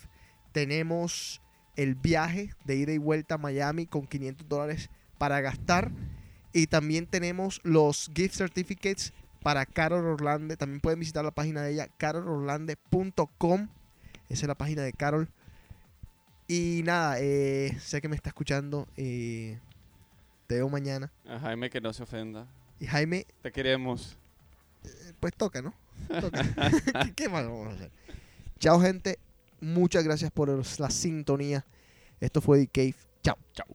Tenemos 0.52 1.43
el 1.77 1.94
viaje 1.94 2.55
de 2.65 2.77
ida 2.77 2.93
y 2.93 2.98
vuelta 2.98 3.35
a 3.35 3.39
Miami 3.39 3.86
con 3.86 4.06
500 4.06 4.48
dólares 4.48 4.90
para 5.19 5.40
gastar. 5.40 5.90
Y 6.52 6.69
también 6.69 7.06
tenemos 7.06 7.61
los 7.65 8.11
gift 8.15 8.36
certificates 8.36 9.12
para 9.43 9.66
Carol 9.66 10.06
Orlande. 10.06 10.56
También 10.56 10.81
pueden 10.81 11.01
visitar 11.01 11.24
la 11.24 11.32
página 11.32 11.62
de 11.62 11.73
ella, 11.73 11.89
carolorlande.com. 11.98 13.69
Esa 14.28 14.44
es 14.44 14.48
la 14.48 14.55
página 14.55 14.82
de 14.82 14.93
Carol. 14.93 15.28
Y 16.46 16.82
nada, 16.84 17.16
eh, 17.20 17.76
sé 17.80 18.00
que 18.00 18.08
me 18.08 18.16
está 18.16 18.30
escuchando. 18.30 18.86
Eh, 18.96 19.58
te 20.46 20.56
veo 20.56 20.68
mañana. 20.68 21.10
A 21.26 21.38
Jaime 21.38 21.70
que 21.70 21.80
no 21.80 21.92
se 21.92 22.02
ofenda. 22.02 22.46
Y 22.78 22.86
Jaime. 22.86 23.26
Te 23.42 23.50
queremos. 23.50 24.16
Eh, 24.84 25.12
pues 25.20 25.34
toca, 25.34 25.62
¿no? 25.62 25.74
Toca. 26.20 26.42
¿Qué, 27.16 27.28
más 27.28 27.44
vamos 27.44 27.68
a 27.68 27.76
hacer? 27.76 27.90
Chao, 28.58 28.80
gente. 28.80 29.18
Muchas 29.60 30.04
gracias 30.04 30.30
por 30.30 30.50
la 30.78 30.90
sintonía. 30.90 31.64
Esto 32.20 32.40
fue 32.40 32.66
The 32.66 32.68
Cave. 32.68 32.94
Chao. 33.22 33.38
Chao. 33.54 33.66